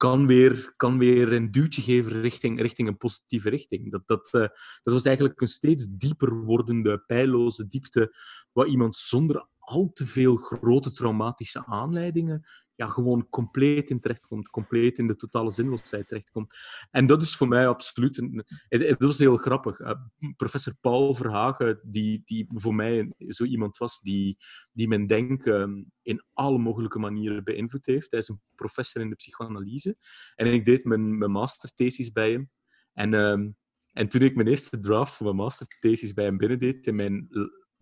kan 0.00 0.26
weer, 0.26 0.72
kan 0.76 0.98
weer 0.98 1.32
een 1.32 1.50
duwtje 1.50 1.82
geven 1.82 2.20
richting, 2.20 2.60
richting 2.60 2.88
een 2.88 2.96
positieve 2.96 3.48
richting. 3.50 3.90
Dat, 3.90 4.02
dat, 4.06 4.30
uh, 4.32 4.40
dat 4.82 4.94
was 4.94 5.04
eigenlijk 5.04 5.40
een 5.40 5.46
steeds 5.46 5.86
dieper 5.88 6.34
wordende, 6.34 6.98
pijloze 6.98 7.68
diepte, 7.68 8.16
waar 8.52 8.66
iemand 8.66 8.96
zonder 8.96 9.46
al 9.58 9.90
te 9.92 10.06
veel 10.06 10.36
grote 10.36 10.92
traumatische 10.92 11.66
aanleidingen 11.66 12.46
ja, 12.80 12.86
gewoon 12.86 13.28
compleet 13.28 13.90
in 13.90 14.00
terechtkomt, 14.00 14.48
compleet 14.48 14.98
in 14.98 15.06
de 15.06 15.16
totale 15.16 15.50
zinloosheid 15.50 16.08
terechtkomt. 16.08 16.54
En 16.90 17.06
dat 17.06 17.22
is 17.22 17.36
voor 17.36 17.48
mij 17.48 17.68
absoluut... 17.68 18.18
Een, 18.18 18.44
het 18.68 19.02
was 19.02 19.18
heel 19.18 19.36
grappig. 19.36 19.80
Uh, 19.80 19.92
professor 20.36 20.74
Paul 20.80 21.14
Verhagen, 21.14 21.80
die, 21.82 22.22
die 22.24 22.46
voor 22.54 22.74
mij 22.74 23.12
zo 23.18 23.44
iemand 23.44 23.76
was 23.76 24.00
die, 24.00 24.38
die 24.72 24.88
mijn 24.88 25.06
denken 25.06 25.92
in 26.02 26.24
alle 26.32 26.58
mogelijke 26.58 26.98
manieren 26.98 27.44
beïnvloed 27.44 27.86
heeft. 27.86 28.10
Hij 28.10 28.20
is 28.20 28.28
een 28.28 28.40
professor 28.54 29.02
in 29.02 29.08
de 29.08 29.16
psychoanalyse. 29.16 29.96
En 30.34 30.46
ik 30.46 30.64
deed 30.64 30.84
mijn, 30.84 31.18
mijn 31.18 31.30
masterthesis 31.30 32.12
bij 32.12 32.30
hem. 32.30 32.50
En, 32.92 33.12
uh, 33.12 33.48
en 33.92 34.08
toen 34.08 34.22
ik 34.22 34.34
mijn 34.34 34.48
eerste 34.48 34.78
draft 34.78 35.14
voor 35.14 35.26
mijn 35.26 35.38
masterthesis 35.38 36.12
bij 36.12 36.24
hem 36.24 36.36
binnendeed, 36.36 36.86
in 36.86 36.94
mijn 36.94 37.28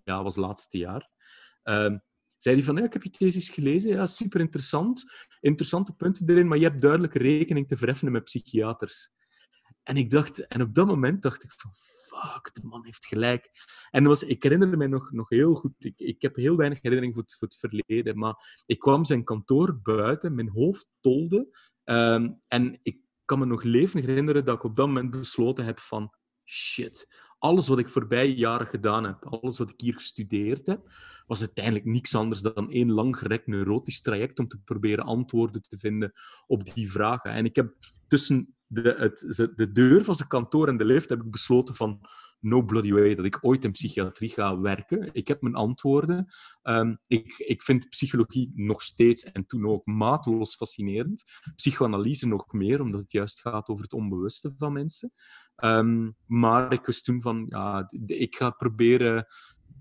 ja, 0.04 0.22
was 0.22 0.36
laatste 0.36 0.78
jaar... 0.78 1.10
Uh, 1.64 1.96
zei 2.38 2.56
hij 2.56 2.64
van, 2.64 2.76
ja, 2.76 2.84
ik 2.84 2.92
heb 2.92 3.02
je 3.02 3.10
thesis 3.10 3.48
gelezen, 3.48 3.90
ja, 3.90 4.06
super 4.06 4.40
interessant, 4.40 5.04
interessante 5.40 5.92
punten 5.92 6.28
erin, 6.28 6.48
maar 6.48 6.58
je 6.58 6.64
hebt 6.64 6.80
duidelijk 6.80 7.14
rekening 7.14 7.68
te 7.68 7.76
verheffen 7.76 8.12
met 8.12 8.24
psychiaters. 8.24 9.10
En 9.82 9.96
ik 9.96 10.10
dacht, 10.10 10.46
en 10.46 10.62
op 10.62 10.74
dat 10.74 10.86
moment 10.86 11.22
dacht 11.22 11.44
ik 11.44 11.52
van, 11.56 11.70
fuck, 11.74 12.54
de 12.54 12.60
man 12.62 12.84
heeft 12.84 13.06
gelijk. 13.06 13.50
En 13.90 14.04
was, 14.04 14.22
ik 14.22 14.42
herinner 14.42 14.78
me 14.78 14.86
nog, 14.86 15.12
nog 15.12 15.28
heel 15.28 15.54
goed, 15.54 15.72
ik, 15.78 15.98
ik 15.98 16.22
heb 16.22 16.36
heel 16.36 16.56
weinig 16.56 16.78
herinnering 16.82 17.14
voor 17.14 17.22
het, 17.22 17.36
voor 17.38 17.48
het 17.48 17.56
verleden, 17.56 18.18
maar 18.18 18.62
ik 18.66 18.78
kwam 18.78 19.04
zijn 19.04 19.24
kantoor 19.24 19.80
buiten, 19.82 20.34
mijn 20.34 20.50
hoofd 20.50 20.88
tolde, 21.00 21.58
um, 21.84 22.40
en 22.48 22.78
ik 22.82 23.00
kan 23.24 23.38
me 23.38 23.46
nog 23.46 23.62
levendig 23.62 24.08
herinneren 24.08 24.44
dat 24.44 24.56
ik 24.56 24.64
op 24.64 24.76
dat 24.76 24.86
moment 24.86 25.10
besloten 25.10 25.64
heb 25.64 25.78
van, 25.80 26.14
shit, 26.44 27.06
alles 27.38 27.68
wat 27.68 27.78
ik 27.78 27.88
voorbij 27.88 28.30
jaren 28.30 28.66
gedaan 28.66 29.04
heb, 29.04 29.24
alles 29.24 29.58
wat 29.58 29.70
ik 29.70 29.80
hier 29.80 29.94
gestudeerd 29.94 30.66
heb, 30.66 30.92
was 31.26 31.40
uiteindelijk 31.40 31.84
niks 31.84 32.14
anders 32.14 32.40
dan 32.40 32.70
één 32.70 32.92
langgerekt 32.92 33.46
neurotisch 33.46 34.00
traject 34.00 34.38
om 34.38 34.48
te 34.48 34.60
proberen 34.64 35.04
antwoorden 35.04 35.62
te 35.62 35.78
vinden 35.78 36.12
op 36.46 36.74
die 36.74 36.90
vragen. 36.90 37.30
En 37.30 37.44
ik 37.44 37.56
heb 37.56 37.74
tussen 38.06 38.54
de, 38.66 38.94
het, 38.98 39.52
de 39.56 39.72
deur 39.72 40.04
van 40.04 40.14
zijn 40.14 40.28
kantoor 40.28 40.68
en 40.68 40.76
de 40.76 40.84
lift 40.84 41.08
heb 41.08 41.22
ik 41.22 41.30
besloten 41.30 41.74
van 41.74 42.00
no 42.40 42.62
bloody 42.62 42.92
way 42.92 43.14
dat 43.14 43.24
ik 43.24 43.38
ooit 43.40 43.64
in 43.64 43.72
psychiatrie 43.72 44.28
ga 44.28 44.60
werken. 44.60 45.08
Ik 45.12 45.28
heb 45.28 45.42
mijn 45.42 45.54
antwoorden. 45.54 46.26
Um, 46.62 46.98
ik, 47.06 47.34
ik 47.38 47.62
vind 47.62 47.88
psychologie 47.88 48.52
nog 48.54 48.82
steeds 48.82 49.24
en 49.24 49.46
toen 49.46 49.66
ook 49.66 49.86
mateloos 49.86 50.54
fascinerend. 50.54 51.24
Psychoanalyse 51.56 52.26
nog 52.26 52.52
meer, 52.52 52.80
omdat 52.80 53.00
het 53.00 53.12
juist 53.12 53.40
gaat 53.40 53.68
over 53.68 53.82
het 53.82 53.92
onbewuste 53.92 54.54
van 54.58 54.72
mensen. 54.72 55.12
Um, 55.64 56.16
maar 56.26 56.72
ik 56.72 56.86
wist 56.86 57.04
toen 57.04 57.20
van, 57.20 57.46
ja, 57.48 57.88
ik 58.06 58.36
ga 58.36 58.50
proberen 58.50 59.26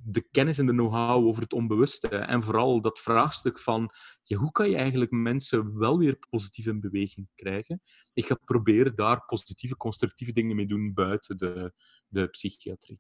de 0.10 0.27
kennis 0.31 0.57
en 0.57 0.65
de 0.65 0.72
know-how 0.72 1.25
over 1.25 1.41
het 1.41 1.53
onbewuste. 1.53 2.07
En 2.07 2.43
vooral 2.43 2.81
dat 2.81 3.00
vraagstuk 3.00 3.60
van 3.60 3.89
ja, 4.24 4.38
hoe 4.38 4.51
kan 4.51 4.69
je 4.69 4.75
eigenlijk 4.75 5.12
mensen 5.12 5.77
wel 5.77 5.98
weer 5.98 6.19
positief 6.29 6.65
in 6.65 6.79
beweging 6.79 7.27
krijgen? 7.36 7.81
Ik 8.13 8.25
ga 8.25 8.36
proberen 8.46 8.96
daar 8.96 9.25
positieve, 9.25 9.77
constructieve 9.77 10.34
dingen 10.34 10.55
mee 10.55 10.67
doen 10.67 10.93
buiten 10.93 11.38
de, 11.38 11.74
de 12.07 12.27
psychiatrie. 12.27 13.00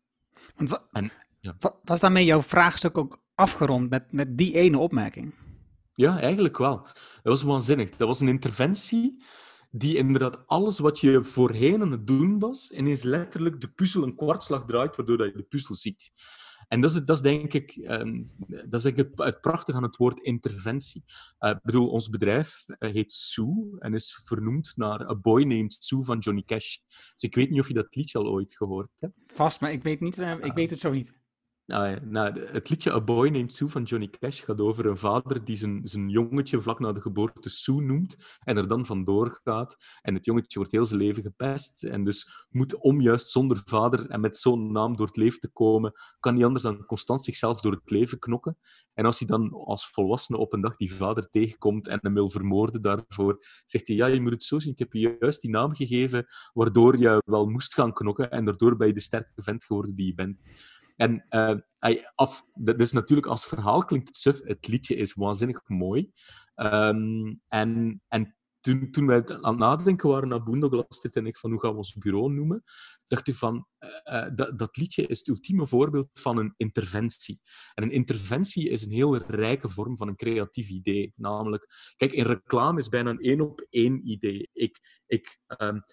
En, 0.91 1.11
ja. 1.39 1.57
Was 1.83 1.99
daarmee 1.99 2.25
jouw 2.25 2.41
vraagstuk 2.41 2.97
ook 2.97 3.23
afgerond 3.35 3.89
met, 3.89 4.11
met 4.11 4.37
die 4.37 4.53
ene 4.53 4.77
opmerking? 4.77 5.33
Ja, 5.93 6.19
eigenlijk 6.19 6.57
wel. 6.57 6.81
Dat 6.83 6.93
was 7.23 7.43
waanzinnig. 7.43 7.89
Dat 7.89 8.07
was 8.07 8.19
een 8.19 8.27
interventie 8.27 9.23
die 9.71 9.97
inderdaad 9.97 10.47
alles 10.47 10.79
wat 10.79 10.99
je 10.99 11.23
voorheen 11.23 11.81
aan 11.81 11.91
het 11.91 12.07
doen 12.07 12.39
was, 12.39 12.71
ineens 12.71 13.03
letterlijk 13.03 13.61
de 13.61 13.67
puzzel 13.69 14.03
een 14.03 14.15
kwartslag 14.15 14.65
draait, 14.65 14.95
waardoor 14.95 15.25
je 15.25 15.31
de 15.31 15.43
puzzel 15.43 15.75
ziet. 15.75 16.11
En 16.67 16.81
dat 16.81 16.91
is, 16.91 17.05
dat 17.05 17.15
is 17.15 17.21
denk 17.21 17.53
ik, 17.53 17.75
um, 17.75 18.31
dat 18.47 18.85
is 18.85 18.95
het, 18.95 19.09
het 19.15 19.41
prachtige 19.41 19.77
aan 19.77 19.83
het 19.83 19.97
woord 19.97 20.19
interventie. 20.19 21.03
Uh, 21.39 21.49
ik 21.49 21.59
bedoel, 21.63 21.89
ons 21.89 22.09
bedrijf 22.09 22.63
uh, 22.67 22.91
heet 22.91 23.13
Sue 23.13 23.75
en 23.79 23.93
is 23.93 24.21
vernoemd 24.23 24.73
naar 24.75 25.09
A 25.09 25.15
Boy 25.15 25.43
Named 25.43 25.77
Sue 25.79 26.03
van 26.03 26.19
Johnny 26.19 26.43
Cash. 26.45 26.77
Dus 27.13 27.23
ik 27.23 27.35
weet 27.35 27.49
niet 27.49 27.59
of 27.59 27.67
je 27.67 27.73
dat 27.73 27.95
liedje 27.95 28.19
al 28.19 28.27
ooit 28.27 28.55
gehoord 28.55 28.89
hebt. 28.99 29.23
Vast, 29.27 29.61
maar 29.61 29.71
ik 29.71 29.83
weet, 29.83 29.99
niet, 29.99 30.19
uh, 30.19 30.33
ik 30.41 30.53
weet 30.53 30.69
het 30.69 30.79
zo 30.79 30.91
niet. 30.91 31.13
Nou, 31.67 32.39
het 32.39 32.69
liedje 32.69 32.93
A 32.93 33.01
Boy 33.01 33.29
Named 33.29 33.53
Sue 33.53 33.67
van 33.67 33.83
Johnny 33.83 34.09
Cash 34.09 34.43
gaat 34.43 34.61
over 34.61 34.85
een 34.85 34.97
vader 34.97 35.43
die 35.43 35.57
zijn, 35.57 35.87
zijn 35.87 36.09
jongetje 36.09 36.61
vlak 36.61 36.79
na 36.79 36.91
de 36.91 37.01
geboorte 37.01 37.49
Sue 37.49 37.81
noemt 37.81 38.15
en 38.39 38.57
er 38.57 38.67
dan 38.67 38.85
vandoor 38.85 39.39
gaat. 39.43 39.75
En 40.01 40.13
het 40.13 40.25
jongetje 40.25 40.57
wordt 40.59 40.71
heel 40.71 40.85
zijn 40.85 40.99
leven 40.99 41.23
gepest 41.23 41.83
en 41.83 42.03
dus 42.03 42.45
moet 42.49 42.77
om 42.81 43.01
juist 43.01 43.29
zonder 43.29 43.61
vader 43.65 44.09
en 44.09 44.19
met 44.19 44.37
zo'n 44.37 44.71
naam 44.71 44.97
door 44.97 45.07
het 45.07 45.15
leven 45.15 45.39
te 45.39 45.51
komen, 45.51 45.93
kan 46.19 46.33
niet 46.33 46.43
anders 46.43 46.63
dan 46.63 46.85
constant 46.85 47.23
zichzelf 47.23 47.61
door 47.61 47.71
het 47.71 47.91
leven 47.91 48.19
knokken. 48.19 48.57
En 48.93 49.05
als 49.05 49.19
hij 49.19 49.27
dan 49.27 49.53
als 49.53 49.89
volwassene 49.89 50.37
op 50.37 50.53
een 50.53 50.61
dag 50.61 50.75
die 50.75 50.95
vader 50.95 51.29
tegenkomt 51.29 51.87
en 51.87 51.99
hem 52.01 52.13
wil 52.13 52.29
vermoorden 52.29 52.81
daarvoor, 52.81 53.45
zegt 53.65 53.87
hij, 53.87 53.95
ja, 53.95 54.05
je 54.05 54.21
moet 54.21 54.31
het 54.31 54.43
zo 54.43 54.59
zien, 54.59 54.71
ik 54.71 54.79
heb 54.79 54.93
je 54.93 55.17
juist 55.19 55.41
die 55.41 55.51
naam 55.51 55.75
gegeven 55.75 56.27
waardoor 56.53 56.97
je 56.97 57.21
wel 57.25 57.45
moest 57.45 57.73
gaan 57.73 57.93
knokken 57.93 58.31
en 58.31 58.45
daardoor 58.45 58.77
ben 58.77 58.87
je 58.87 58.93
de 58.93 58.99
sterke 58.99 59.41
vent 59.41 59.63
geworden 59.63 59.95
die 59.95 60.05
je 60.05 60.13
bent. 60.13 60.37
En 60.97 61.25
uh, 61.29 61.55
af, 62.15 62.45
is 62.63 62.91
natuurlijk 62.91 63.27
als 63.27 63.45
verhaal 63.45 63.85
klinkt 63.85 64.07
het 64.07 64.17
suf. 64.17 64.41
Het 64.43 64.67
liedje 64.67 64.95
is 64.95 65.13
waanzinnig 65.13 65.61
mooi. 65.67 66.11
Um, 66.55 67.41
en, 67.47 68.01
en 68.07 68.35
toen, 68.59 68.91
toen 68.91 69.05
wij 69.05 69.27
aan 69.27 69.49
het 69.49 69.57
nadenken 69.57 70.09
waren 70.09 70.27
naar 70.27 70.43
Boondoglas, 70.43 71.01
en 71.01 71.25
ik 71.25 71.37
van 71.37 71.51
hoe 71.51 71.59
gaan 71.59 71.71
we 71.71 71.77
ons 71.77 71.93
bureau 71.93 72.33
noemen, 72.33 72.63
dacht 73.07 73.27
ik 73.27 73.35
van, 73.35 73.67
uh, 74.05 74.27
dat, 74.35 74.59
dat 74.59 74.77
liedje 74.77 75.07
is 75.07 75.17
het 75.19 75.27
ultieme 75.27 75.67
voorbeeld 75.67 76.09
van 76.13 76.37
een 76.37 76.53
interventie. 76.57 77.41
En 77.73 77.83
een 77.83 77.91
interventie 77.91 78.69
is 78.69 78.85
een 78.85 78.91
heel 78.91 79.17
rijke 79.17 79.69
vorm 79.69 79.97
van 79.97 80.07
een 80.07 80.15
creatief 80.15 80.69
idee. 80.69 81.13
Namelijk, 81.15 81.93
kijk, 81.95 82.11
in 82.11 82.25
reclame 82.25 82.79
is 82.79 82.89
bijna 82.89 83.09
een 83.09 83.21
één 83.21 83.41
op 83.41 83.65
één 83.69 84.09
idee. 84.09 84.49
Ik, 84.53 84.79
ik 85.05 85.39
um, 85.57 85.83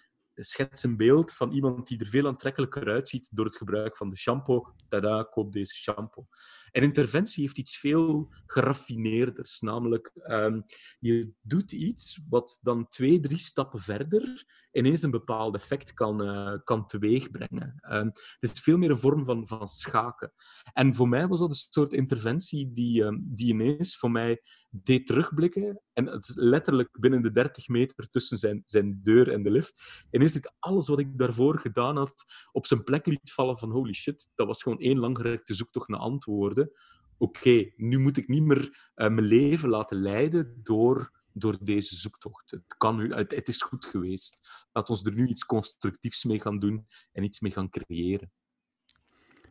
schets 0.43 0.83
een 0.83 0.97
beeld 0.97 1.33
van 1.33 1.51
iemand 1.51 1.87
die 1.87 1.99
er 1.99 2.07
veel 2.07 2.27
aantrekkelijker 2.27 2.87
uitziet 2.87 3.29
door 3.31 3.45
het 3.45 3.55
gebruik 3.55 3.97
van 3.97 4.09
de 4.09 4.17
shampoo. 4.17 4.73
Tada, 4.89 5.23
koop 5.23 5.51
deze 5.51 5.75
shampoo. 5.75 6.27
En 6.71 6.83
interventie 6.83 7.43
heeft 7.43 7.57
iets 7.57 7.77
veel 7.77 8.33
geraffineerders. 8.45 9.59
Namelijk, 9.59 10.11
um, 10.15 10.65
je 10.99 11.31
doet 11.41 11.71
iets 11.71 12.19
wat 12.29 12.59
dan 12.61 12.87
twee, 12.87 13.19
drie 13.19 13.37
stappen 13.37 13.81
verder 13.81 14.45
ineens 14.75 15.01
een 15.01 15.11
bepaald 15.11 15.55
effect 15.55 15.93
kan, 15.93 16.21
uh, 16.21 16.53
kan 16.63 16.87
teweegbrengen. 16.87 17.79
Um, 17.91 18.11
het 18.39 18.51
is 18.51 18.59
veel 18.59 18.77
meer 18.77 18.89
een 18.89 18.97
vorm 18.97 19.25
van, 19.25 19.47
van 19.47 19.67
schaken. 19.67 20.33
En 20.73 20.93
voor 20.93 21.09
mij 21.09 21.27
was 21.27 21.39
dat 21.39 21.49
een 21.49 21.55
soort 21.55 21.93
interventie 21.93 22.71
die, 22.71 23.03
um, 23.03 23.23
die 23.27 23.47
ineens 23.47 23.97
voor 23.97 24.11
mij 24.11 24.41
deed 24.69 25.07
terugblikken. 25.07 25.81
En 25.93 26.05
het 26.05 26.31
letterlijk 26.35 26.99
binnen 26.99 27.21
de 27.21 27.31
30 27.31 27.67
meter 27.67 28.09
tussen 28.09 28.37
zijn, 28.37 28.61
zijn 28.65 28.99
deur 29.03 29.31
en 29.31 29.43
de 29.43 29.51
lift. 29.51 30.03
Ineens 30.11 30.35
ik 30.35 30.53
alles 30.59 30.87
wat 30.87 30.99
ik 30.99 31.17
daarvoor 31.17 31.59
gedaan 31.59 31.97
had 31.97 32.25
op 32.51 32.65
zijn 32.65 32.83
plek 32.83 33.05
liet 33.05 33.33
vallen 33.33 33.57
van 33.57 33.71
holy 33.71 33.93
shit, 33.93 34.29
dat 34.35 34.47
was 34.47 34.63
gewoon 34.63 34.79
één 34.79 34.99
langgerekte 34.99 35.53
zoektocht 35.53 35.87
naar 35.87 35.99
antwoorden. 35.99 36.71
Oké, 37.17 37.71
nu 37.75 37.99
moet 37.99 38.17
ik 38.17 38.27
niet 38.27 38.43
meer 38.43 38.63
uh, 38.63 39.09
mijn 39.09 39.21
leven 39.21 39.69
laten 39.69 40.01
leiden 40.01 40.59
door, 40.63 41.11
door 41.37 41.57
deze 41.61 41.95
zoektocht. 41.95 42.51
Het, 42.51 42.75
kan 42.77 42.99
het, 42.99 43.31
het 43.31 43.47
is 43.47 43.61
goed 43.61 43.85
geweest. 43.85 44.49
Laat 44.71 44.89
ons 44.89 45.03
er 45.03 45.13
nu 45.13 45.27
iets 45.27 45.45
constructiefs 45.45 46.23
mee 46.23 46.41
gaan 46.41 46.59
doen 46.59 46.87
en 47.11 47.23
iets 47.23 47.39
mee 47.39 47.51
gaan 47.51 47.69
creëren. 47.69 48.31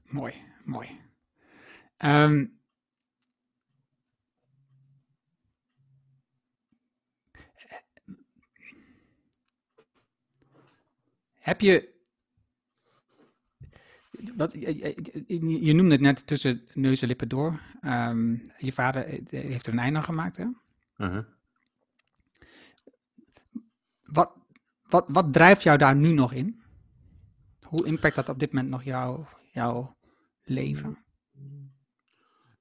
Mooi, 0.05 0.35
mooi. 0.65 1.01
Ehm, 1.97 2.47
heb 11.35 11.61
je. 11.61 11.93
Wat, 14.37 14.53
je, 14.53 14.79
je- 15.27 15.65
je 15.65 15.73
noemde 15.73 15.93
het 15.93 16.01
net 16.01 16.27
tussen 16.27 16.69
neus 16.75 17.03
en 17.03 17.09
lippen 17.09 17.29
door. 17.29 17.61
Ehm, 17.81 18.37
je 18.59 18.73
vader 18.73 19.05
eh, 19.05 19.43
heeft 19.43 19.67
er 19.67 19.73
een 19.73 19.79
einde 19.79 19.99
aan 19.99 20.05
gemaakt, 20.05 20.37
hè? 20.37 20.47
Uh-huh. 20.97 21.25
Wat, 24.15 24.33
wat, 24.89 25.05
wat 25.09 25.33
drijft 25.33 25.63
jou 25.63 25.79
daar 25.79 25.97
nu 25.97 26.13
nog 26.13 26.33
in? 26.33 26.63
Hoe 27.63 27.87
impact 27.87 28.17
dat 28.17 28.29
op 28.29 28.39
dit 28.39 28.53
moment 28.53 28.71
nog 28.71 28.83
jouw, 28.85 29.27
jouw 29.53 29.97
leven? 30.45 31.05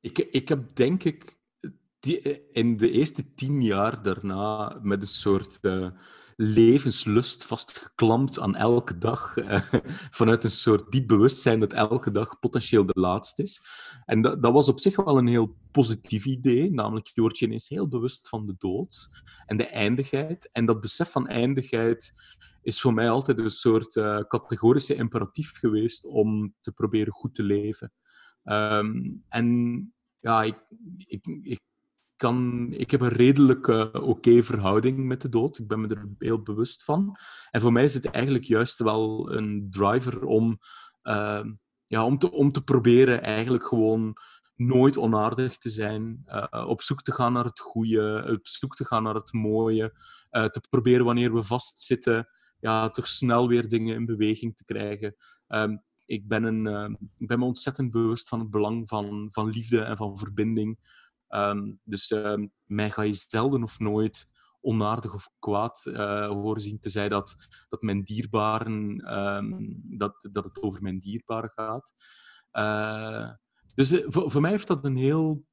Ik, 0.01 0.17
ik 0.17 0.49
heb 0.49 0.75
denk 0.75 1.03
ik 1.03 1.39
die, 1.99 2.51
in 2.51 2.77
de 2.77 2.91
eerste 2.91 3.33
tien 3.33 3.61
jaar 3.61 4.03
daarna 4.03 4.79
met 4.81 5.01
een 5.01 5.07
soort 5.07 5.57
eh, 5.61 5.89
levenslust 6.35 7.45
vastgeklampt 7.45 8.39
aan 8.39 8.55
elke 8.55 8.97
dag. 8.97 9.37
eh, 9.37 9.73
vanuit 10.19 10.43
een 10.43 10.51
soort 10.51 10.91
diep 10.91 11.07
bewustzijn 11.07 11.59
dat 11.59 11.73
elke 11.73 12.11
dag 12.11 12.39
potentieel 12.39 12.85
de 12.85 12.99
laatste 12.99 13.41
is. 13.41 13.61
En 14.05 14.21
dat, 14.21 14.43
dat 14.43 14.53
was 14.53 14.69
op 14.69 14.79
zich 14.79 14.95
wel 14.95 15.17
een 15.17 15.27
heel 15.27 15.57
positief 15.71 16.25
idee. 16.25 16.71
Namelijk, 16.71 17.07
je 17.07 17.21
wordt 17.21 17.37
je 17.37 17.45
ineens 17.45 17.69
heel 17.69 17.87
bewust 17.87 18.29
van 18.29 18.45
de 18.45 18.55
dood 18.57 19.09
en 19.45 19.57
de 19.57 19.67
eindigheid. 19.67 20.49
En 20.51 20.65
dat 20.65 20.81
besef 20.81 21.11
van 21.11 21.27
eindigheid 21.27 22.13
is 22.61 22.81
voor 22.81 22.93
mij 22.93 23.09
altijd 23.09 23.39
een 23.39 23.49
soort 23.49 23.95
eh, 23.95 24.19
categorische 24.19 24.95
imperatief 24.95 25.51
geweest 25.51 26.05
om 26.05 26.55
te 26.61 26.71
proberen 26.71 27.13
goed 27.13 27.35
te 27.35 27.43
leven. 27.43 27.93
Ehm, 28.43 29.11
en 29.29 29.93
ja, 30.19 30.43
ik, 30.43 30.57
ik, 30.97 31.27
ik, 31.41 31.59
ik 32.69 32.91
heb 32.91 33.01
een 33.01 33.09
redelijk 33.09 33.67
oké 33.93 34.43
verhouding 34.43 35.05
met 35.05 35.21
de 35.21 35.29
dood. 35.29 35.57
Ik 35.57 35.67
ben 35.67 35.81
me 35.81 35.87
er 35.87 36.07
heel 36.17 36.41
bewust 36.41 36.83
van. 36.83 37.17
En 37.51 37.61
voor 37.61 37.71
mij 37.71 37.83
is 37.83 37.93
het 37.93 38.05
eigenlijk 38.05 38.45
juist 38.45 38.79
wel 38.79 39.31
een 39.31 39.67
driver 39.69 40.25
om, 40.25 40.59
ehm, 41.01 41.53
ja, 41.87 42.05
om, 42.05 42.17
te, 42.17 42.31
om 42.31 42.51
te 42.51 42.63
proberen 42.63 43.21
eigenlijk 43.21 43.65
gewoon 43.65 44.17
nooit 44.55 44.97
onaardig 44.97 45.57
te 45.57 45.69
zijn, 45.69 46.21
eh, 46.25 46.65
op 46.67 46.81
zoek 46.81 47.01
te 47.01 47.11
gaan 47.11 47.33
naar 47.33 47.45
het 47.45 47.59
goede, 47.59 48.25
op 48.39 48.47
zoek 48.47 48.75
te 48.75 48.85
gaan 48.85 49.03
naar 49.03 49.15
het 49.15 49.33
mooie, 49.33 49.93
eh, 50.29 50.45
te 50.45 50.61
proberen 50.69 51.05
wanneer 51.05 51.33
we 51.33 51.43
vastzitten, 51.43 52.27
ja, 52.59 52.89
toch 52.89 53.07
snel 53.07 53.47
weer 53.47 53.69
dingen 53.69 53.95
in 53.95 54.05
beweging 54.05 54.55
te 54.55 54.65
krijgen. 54.65 55.15
Ehm, 55.47 55.77
ik 56.05 56.27
ben, 56.27 56.43
een, 56.43 56.67
ehm, 56.67 56.95
ik 57.17 57.27
ben 57.27 57.39
me 57.39 57.45
ontzettend 57.45 57.91
bewust 57.91 58.29
van 58.29 58.39
het 58.39 58.49
belang 58.49 58.87
van, 58.89 59.27
van 59.31 59.49
liefde 59.49 59.81
en 59.81 59.97
van 59.97 60.17
verbinding. 60.17 60.79
Ehm, 61.33 61.73
dus 61.83 62.11
ehm, 62.11 62.47
mij 62.65 62.91
ga 62.91 63.01
je 63.01 63.13
zelden 63.13 63.63
of 63.63 63.79
nooit 63.79 64.27
onaardig 64.61 65.13
of 65.13 65.29
kwaad 65.39 65.85
eh, 65.85 66.27
horen 66.27 66.61
zien, 66.61 66.79
tenzij 66.79 67.09
dat, 67.09 67.35
dat 67.69 67.81
mijn 67.81 68.03
dierbaren, 68.03 68.97
ehm, 68.97 69.53
dat, 69.97 70.27
dat 70.31 70.43
het 70.43 70.61
over 70.61 70.81
mijn 70.81 70.99
dierbaren 70.99 71.51
gaat. 71.55 71.93
Eh, 72.51 73.29
dus 73.75 73.91
eh, 73.91 74.05
voor, 74.07 74.31
voor 74.31 74.41
mij 74.41 74.51
heeft 74.51 74.67
dat 74.67 74.85
een 74.85 74.95
heel 74.95 75.45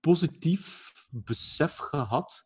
positief 0.00 0.92
besef 1.10 1.76
gehad. 1.76 2.44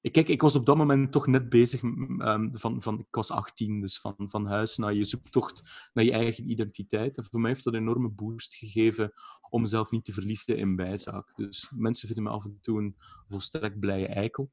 Ik, 0.00 0.12
kijk, 0.12 0.28
ik 0.28 0.40
was 0.42 0.56
op 0.56 0.66
dat 0.66 0.76
moment 0.76 1.12
toch 1.12 1.26
net 1.26 1.48
bezig 1.48 1.82
ehm, 1.82 2.48
van, 2.52 2.82
van... 2.82 2.98
Ik 2.98 3.14
was 3.14 3.30
18, 3.30 3.80
dus 3.80 4.00
van, 4.00 4.14
van 4.16 4.46
huis 4.46 4.76
naar 4.76 4.94
je 4.94 5.04
zoektocht 5.04 5.88
naar 5.92 6.04
je 6.04 6.12
eigen 6.12 6.50
identiteit. 6.50 7.16
En 7.16 7.24
voor 7.24 7.40
mij 7.40 7.50
heeft 7.50 7.64
dat 7.64 7.74
een 7.74 7.80
enorme 7.80 8.08
boost 8.08 8.54
gegeven 8.54 9.12
om 9.48 9.60
mezelf 9.60 9.90
niet 9.90 10.04
te 10.04 10.12
verliezen 10.12 10.56
in 10.56 10.76
bijzaak. 10.76 11.36
Dus 11.36 11.72
mensen 11.76 12.06
vinden 12.06 12.24
me 12.24 12.30
af 12.30 12.44
en 12.44 12.58
toe 12.60 12.78
een 12.78 12.96
volstrekt 13.28 13.78
blije 13.78 14.06
eikel. 14.06 14.50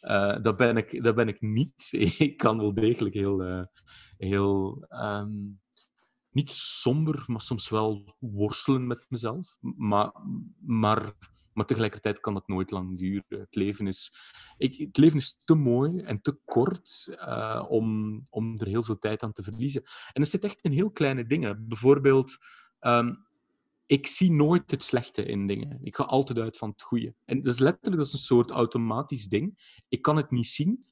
Eh, 0.00 0.42
dat, 0.42 0.56
ben 0.56 0.76
ik, 0.76 1.02
dat 1.02 1.14
ben 1.14 1.28
ik 1.28 1.40
niet. 1.40 1.88
Ik 2.18 2.36
kan 2.36 2.58
wel 2.58 2.74
degelijk 2.74 3.14
heel... 3.14 3.42
eh, 3.42 3.64
heel 4.16 4.84
ehm, 4.88 5.30
niet 6.30 6.50
somber, 6.50 7.24
maar 7.26 7.40
soms 7.40 7.68
wel 7.68 8.16
worstelen 8.18 8.86
met 8.86 9.06
mezelf. 9.08 9.58
Maar, 9.60 10.12
maar, 10.58 11.12
maar 11.52 11.64
tegelijkertijd 11.64 12.20
kan 12.20 12.34
dat 12.34 12.48
nooit 12.48 12.70
lang 12.70 12.98
duren. 12.98 13.40
Het 13.40 13.54
leven 13.54 13.86
is, 13.86 14.14
ik, 14.56 14.76
het 14.78 14.96
leven 14.96 15.18
is 15.18 15.44
te 15.44 15.54
mooi 15.54 15.98
en 16.00 16.20
te 16.20 16.38
kort 16.44 17.16
eh, 17.18 17.66
om, 17.68 18.26
om 18.30 18.58
er 18.58 18.66
heel 18.66 18.82
veel 18.82 18.98
tijd 18.98 19.22
aan 19.22 19.32
te 19.32 19.42
verliezen. 19.42 19.82
En 20.12 20.20
het 20.20 20.30
zit 20.30 20.44
echt 20.44 20.60
in 20.60 20.72
heel 20.72 20.90
kleine 20.90 21.26
dingen. 21.26 21.68
Bijvoorbeeld, 21.68 22.38
ehm, 22.78 23.14
ik 23.86 24.06
zie 24.06 24.32
nooit 24.32 24.70
het 24.70 24.82
slechte 24.82 25.24
in 25.24 25.46
dingen. 25.46 25.78
Ik 25.82 25.96
ga 25.96 26.04
altijd 26.04 26.38
uit 26.38 26.56
van 26.56 26.70
het 26.70 26.82
goede. 26.82 27.14
En 27.24 27.42
dat 27.42 27.52
is 27.52 27.58
letterlijk 27.58 27.96
dat 27.96 28.06
is 28.06 28.12
een 28.12 28.18
soort 28.18 28.50
automatisch 28.50 29.28
ding. 29.28 29.74
Ik 29.88 30.02
kan 30.02 30.16
het 30.16 30.30
niet 30.30 30.46
zien. 30.46 30.84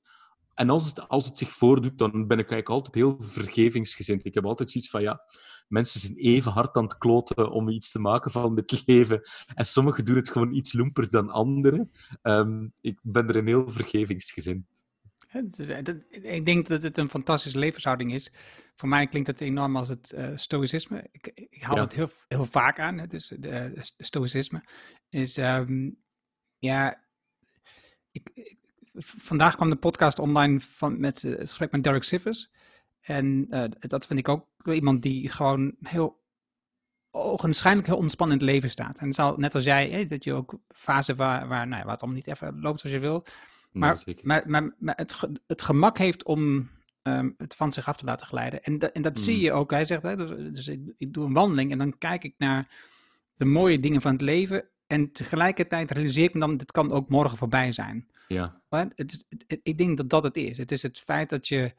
En 0.59 0.71
als 0.71 0.87
het, 0.87 1.09
als 1.09 1.27
het 1.27 1.39
zich 1.39 1.53
voordoet, 1.53 1.99
dan 1.99 2.11
ben 2.11 2.39
ik 2.39 2.51
eigenlijk 2.51 2.69
altijd 2.69 2.95
heel 2.95 3.17
vergevingsgezind. 3.21 4.25
Ik 4.25 4.35
heb 4.35 4.45
altijd 4.45 4.71
zoiets 4.71 4.91
van, 4.91 5.03
ja, 5.03 5.21
mensen 5.69 6.01
zijn 6.01 6.17
even 6.17 6.53
hard 6.53 6.77
aan 6.77 6.83
het 6.83 6.99
kloten 6.99 7.51
om 7.51 7.69
iets 7.69 7.91
te 7.91 7.99
maken 7.99 8.31
van 8.31 8.55
dit 8.55 8.83
leven. 8.87 9.21
En 9.55 9.67
sommigen 9.67 10.05
doen 10.05 10.17
het 10.17 10.29
gewoon 10.29 10.53
iets 10.53 10.73
loemper 10.73 11.11
dan 11.11 11.31
anderen. 11.31 11.91
Ehm, 12.23 12.69
ik 12.81 12.99
ben 13.03 13.29
er 13.29 13.37
een 13.37 13.47
heel 13.47 13.69
vergevingsgezind. 13.69 14.67
Ik 16.11 16.45
denk 16.45 16.67
dat 16.67 16.83
het 16.83 16.99
een 16.99 17.09
fantastische 17.09 17.59
levenshouding 17.59 18.15
is. 18.15 18.33
Voor 18.75 18.89
mij 18.89 19.07
klinkt 19.07 19.29
het 19.29 19.41
enorm 19.41 19.77
als 19.77 19.89
het 19.89 20.13
eh, 20.13 20.31
stoïcisme. 20.35 21.09
Ik, 21.13 21.27
ik 21.35 21.63
haal 21.63 21.77
Ja. 21.77 21.83
het 21.83 21.95
heel, 21.95 22.11
heel 22.29 22.45
vaak 22.45 22.81
aan. 22.81 22.99
Hè? 22.99 23.07
Dus 23.07 23.33
de, 23.39 23.49
eh, 23.49 23.83
stoïcisme 23.97 24.65
is, 25.09 25.37
ehm, 25.37 25.91
ja, 26.59 27.05
ik, 28.11 28.57
vandaag 28.99 29.57
kwam 29.57 29.71
de 29.71 29.77
podcast 29.77 30.19
online 30.19 30.61
van, 30.61 31.01
met 31.01 31.25
eh, 31.25 31.31
het 31.31 31.49
gesprek 31.49 31.73
met 31.73 31.85
Derek 31.85 32.03
Sivers. 32.03 32.51
En 33.01 33.47
eh, 33.51 33.65
dat 33.79 34.07
vind 34.07 34.19
ik 34.19 34.29
ook 34.29 34.47
iemand 34.65 35.03
die 35.03 35.29
gewoon 35.29 35.75
heel 35.83 36.27
ogenschijnlijk 37.11 37.87
heel 37.87 37.97
ontspannen 37.97 38.39
in 38.39 38.45
het 38.45 38.53
leven 38.55 38.71
staat. 38.71 38.99
En 38.99 39.13
zal, 39.13 39.37
net 39.37 39.55
als 39.55 39.65
jij, 39.65 39.91
hè, 39.91 40.07
dat 40.07 40.25
je 40.25 40.33
ook 40.33 40.59
fase 40.69 41.15
waar, 41.15 41.49
waar, 41.49 41.67
nou 41.67 41.79
ja, 41.79 41.85
waar 41.85 41.93
het 41.93 42.03
allemaal 42.03 42.21
niet 42.21 42.35
even 42.35 42.61
loopt 42.61 42.81
zoals 42.81 42.97
je 42.97 43.03
wil, 43.03 43.25
maar, 43.73 44.03
maar, 44.23 44.43
maar, 44.47 44.75
maar 44.79 44.95
het, 44.97 45.17
het 45.47 45.63
gemak 45.63 45.99
heeft 45.99 46.25
om 46.25 46.71
ehm, 47.03 47.31
het 47.37 47.55
van 47.55 47.73
zich 47.73 47.89
af 47.89 47.97
te 47.97 48.05
laten 48.05 48.27
glijden. 48.27 48.63
En, 48.63 48.79
dat 48.79 48.93
en 48.93 49.03
dat 49.03 49.19
zie 49.19 49.37
Mm. 49.37 49.43
je 49.43 49.53
ook. 49.53 49.71
Hij 49.71 49.85
zegt, 49.85 50.03
hè, 50.03 50.17
dus, 50.17 50.31
dus 50.53 50.69
ik, 50.69 50.81
ik 50.97 51.13
doe 51.13 51.27
een 51.27 51.33
wandeling 51.33 51.73
en 51.73 51.79
dan 51.79 51.99
kijk 51.99 52.25
ik 52.25 52.35
naar 52.39 52.69
de 53.35 53.45
mooie 53.45 53.81
dingen 53.81 54.01
van 54.01 54.13
het 54.13 54.21
leven. 54.21 54.69
En 54.87 55.13
tegelijkertijd 55.13 55.91
realiseer 55.91 56.25
ik 56.25 56.35
me 56.35 56.41
dan, 56.41 56.57
dit 56.57 56.73
kan 56.73 56.93
ook 56.93 57.09
morgen 57.09 57.39
voorbij 57.39 57.73
zijn. 57.73 58.09
Ja, 58.29 58.63
Maar 58.69 58.81
het 58.83 58.93
het- 58.97 59.27
het- 59.47 59.61
ik 59.63 59.79
denk 59.79 59.97
dat 59.97 60.11
dat 60.11 60.23
het 60.25 60.37
is. 60.37 60.59
Het 60.59 60.73
is 60.73 60.83
het 60.83 60.99
feit 61.01 61.31
dat 61.31 61.49
je... 61.49 61.73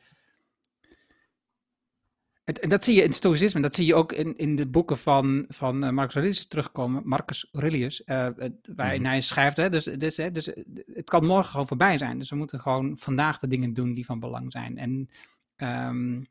Het, 2.44 2.60
en 2.60 2.70
dat 2.70 2.84
zie 2.84 2.94
je 2.96 3.02
in 3.02 3.08
het 3.08 3.16
stoïcisme. 3.16 3.62
Dat 3.62 3.76
zie 3.76 3.86
je 3.86 3.96
ook 3.96 4.12
in, 4.12 4.38
in 4.38 4.56
de 4.56 4.68
boeken 4.68 4.98
van, 4.98 5.46
van 5.48 5.84
eh, 5.84 5.90
Marcus 5.90 6.16
Aurelius 6.16 6.48
terugkomen. 6.48 7.02
Marcus 7.06 7.48
Aurelius, 7.52 8.04
eh, 8.04 8.30
waarin 8.76 9.02
Mhm. 9.02 9.10
hij 9.10 9.22
schrijft... 9.22 9.58
Hè, 9.58 9.70
dus, 9.70 9.84
dus, 9.84 10.18
hè, 10.18 10.32
dus 10.32 10.46
het 10.94 11.10
kan 11.10 11.26
morgen 11.26 11.50
gewoon 11.52 11.68
voorbij 11.68 11.98
zijn. 11.98 12.18
Dus 12.20 12.30
we 12.30 12.36
moeten 12.36 12.60
gewoon 12.60 12.98
vandaag 12.98 13.40
de 13.40 13.48
dingen 13.48 13.74
doen 13.74 13.94
die 13.94 14.06
van 14.06 14.20
belang 14.20 14.52
zijn. 14.52 14.78
En 14.78 15.10
ehm, 15.56 16.22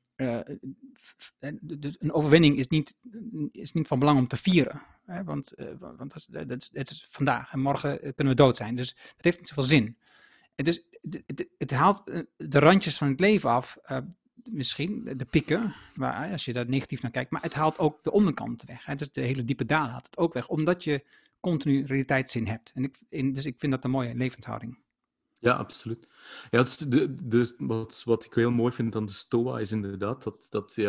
dus 1.62 1.96
een 1.98 2.12
overwinning 2.12 2.59
is 2.59 2.68
niet, 2.68 2.96
is 3.52 3.72
niet 3.72 3.88
van 3.88 3.98
belang 3.98 4.18
om 4.18 4.26
te 4.28 4.37
vieren. 4.37 4.83
Hè, 5.04 5.24
want 5.24 5.52
eh, 5.54 5.66
want 5.78 5.98
dat 5.98 6.14
is, 6.16 6.26
dat, 6.26 6.61
is, 6.62 6.70
het 6.72 6.90
is 6.90 7.07
vandaag 7.11 7.52
en 7.52 7.61
morgen 7.61 7.98
kunnen 8.00 8.35
we 8.35 8.42
dood 8.42 8.57
zijn. 8.57 8.76
Dus 8.76 8.94
dat 8.94 9.24
heeft 9.24 9.38
niet 9.38 9.48
zoveel 9.48 9.62
zin. 9.64 9.98
Het, 10.64 10.85
het, 11.27 11.49
het, 11.59 11.71
haalt 11.71 12.09
eh, 12.09 12.21
de 12.37 12.59
randjes 12.59 12.99
van 12.99 13.09
het 13.09 13.21
leven 13.21 13.51
af. 13.51 13.79
eh, 13.83 13.99
misschien 14.51 15.12
de 15.16 15.25
pieken, 15.25 15.75
waar, 15.94 16.31
als 16.31 16.44
je 16.44 16.53
daar 16.53 16.68
negatief 16.68 17.03
naar 17.03 17.11
kijkt. 17.11 17.31
Maar 17.31 17.42
het 17.42 17.55
haalt 17.55 17.79
ook 17.79 18.03
de 18.03 18.12
onderkant 18.12 18.62
weg. 18.62 18.85
Hè, 18.85 18.94
dus 18.94 19.12
de 19.12 19.21
hele 19.21 19.44
diepe 19.44 19.66
dalen 19.66 19.90
haalt 19.90 20.07
het 20.07 20.18
ook 20.18 20.33
weg. 20.33 20.49
Omdat 20.49 20.85
je 20.85 21.05
continu 21.40 21.85
realiteitszin 21.87 22.47
hebt. 22.47 22.73
En 22.75 22.85
ik, 22.85 23.35
dus 23.35 23.44
ik 23.44 23.55
vind 23.59 23.73
dat 23.73 23.85
een 23.85 23.90
mooie 23.90 24.14
levenshouding. 24.14 24.79
Ja 25.38 25.53
absoluut. 25.53 26.09
Ja, 26.51 26.61
is 26.61 26.77
de, 26.77 27.55
wat, 27.59 28.03
wat 28.05 28.24
ik 28.24 28.35
heel 28.35 28.51
mooi 28.51 28.72
vind 28.72 28.96
aan 28.96 29.07
de 29.07 29.12
Stoa 29.12 29.59
is 29.59 29.72
inderdaad 29.72 30.22
dat, 30.22 30.46
dat, 30.51 30.77
eh, 30.77 30.85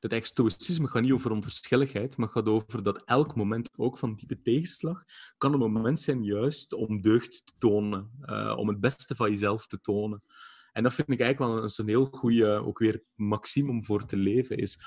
dat 0.00 0.12
eigenlijk 0.12 0.26
stoïcisme 0.26 0.88
gaat 0.88 1.02
niet 1.02 1.12
over 1.12 1.30
onverschilligheid, 1.30 2.16
maar 2.16 2.28
gaat 2.28 2.46
over 2.46 2.82
dat 2.82 3.02
elk 3.04 3.36
moment, 3.36 3.70
ook 3.76 3.98
van 3.98 4.14
diepe 4.14 4.42
tegenslag, 4.42 5.04
kan 5.38 5.52
een 5.52 5.72
moment 5.72 6.00
zijn 6.00 6.24
juist 6.24 6.72
om 6.72 7.00
deugd 7.00 7.46
te 7.46 7.52
tonen, 7.58 8.10
eh, 8.20 8.54
om 8.56 8.68
het 8.68 8.80
beste 8.80 9.14
van 9.14 9.30
jezelf 9.30 9.66
te 9.66 9.80
tonen. 9.80 10.22
En 10.72 10.82
dat 10.82 10.94
vind 10.94 11.10
ik 11.10 11.20
eigenlijk 11.20 11.52
wel 11.52 11.62
een, 11.62 11.70
zo'n 11.70 11.88
heel 11.88 12.08
goede, 12.10 12.46
ook 12.46 12.78
weer 12.78 13.02
maxime 13.14 13.70
om 13.70 13.84
voor 13.84 14.04
te 14.04 14.16
leven, 14.16 14.56
is 14.56 14.82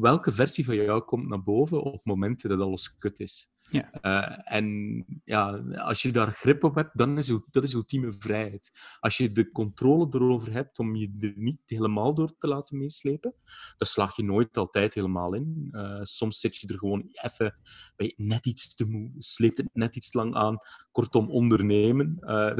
welke 0.00 0.32
versie 0.32 0.64
van 0.64 0.74
jou 0.74 1.02
komt 1.02 1.28
naar 1.28 1.42
boven 1.42 1.82
op 1.82 2.04
momenten 2.04 2.48
dat 2.48 2.60
alles 2.60 2.96
kut 2.96 3.20
is. 3.20 3.52
Ja. 3.70 3.90
Uh, 4.02 4.54
en 4.56 5.04
ja, 5.24 5.50
als 5.76 6.02
je 6.02 6.12
daar 6.12 6.32
grip 6.32 6.64
op 6.64 6.74
hebt, 6.74 6.98
dan 6.98 7.18
is 7.18 7.32
dat 7.50 7.62
is 7.62 7.72
ultieme 7.72 8.14
vrijheid. 8.18 8.72
Als 9.00 9.16
je 9.16 9.32
de 9.32 9.50
controle 9.50 10.06
erover 10.10 10.52
hebt 10.52 10.78
om 10.78 10.94
je 10.94 11.16
er 11.20 11.32
niet 11.36 11.60
helemaal 11.64 12.14
door 12.14 12.36
te 12.38 12.48
laten 12.48 12.78
meeslepen, 12.78 13.34
dan 13.76 13.88
slaag 13.88 14.16
je 14.16 14.22
nooit 14.22 14.56
altijd 14.56 14.94
helemaal 14.94 15.34
in. 15.34 15.68
Uh, 15.70 16.00
soms 16.02 16.40
zit 16.40 16.56
je 16.56 16.68
er 16.68 16.78
gewoon 16.78 17.08
even 17.12 17.56
bij 17.96 18.14
net 18.16 18.46
iets 18.46 18.74
te 18.74 18.84
moe, 18.84 19.10
sleept 19.18 19.56
het 19.56 19.68
net 19.72 19.96
iets 19.96 20.12
lang 20.12 20.34
aan. 20.34 20.58
Kortom, 20.92 21.30
ondernemen. 21.30 22.18
Uh, 22.30 22.56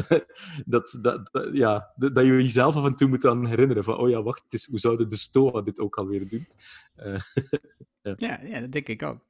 dat, 0.67 0.99
dat, 1.03 1.31
ja, 1.53 1.93
dat, 1.97 2.25
je 2.25 2.33
jezelf 2.33 2.77
af 2.77 2.85
en 2.85 2.95
toe 2.95 3.09
moet 3.09 3.25
aan 3.25 3.47
herinneren 3.47 3.85
van, 3.85 3.97
oh 3.97 4.09
ja, 4.09 4.23
wacht, 4.23 4.67
hoe 4.69 4.79
zouden 4.79 5.09
de 5.09 5.17
STOA 5.17 5.61
dit 5.61 5.79
ook 5.79 5.97
alweer 5.97 6.29
doen? 6.29 6.47
ja. 8.03 8.15
ja. 8.17 8.41
Ja, 8.45 8.61
dat 8.61 8.73
denk 8.73 8.89
ik 8.89 9.03
ook. 9.03 9.25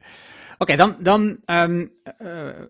Oké, 0.58 0.76
dan, 0.76 0.96
dan 0.98 1.40
um, 1.46 1.92
uh, 2.18 2.62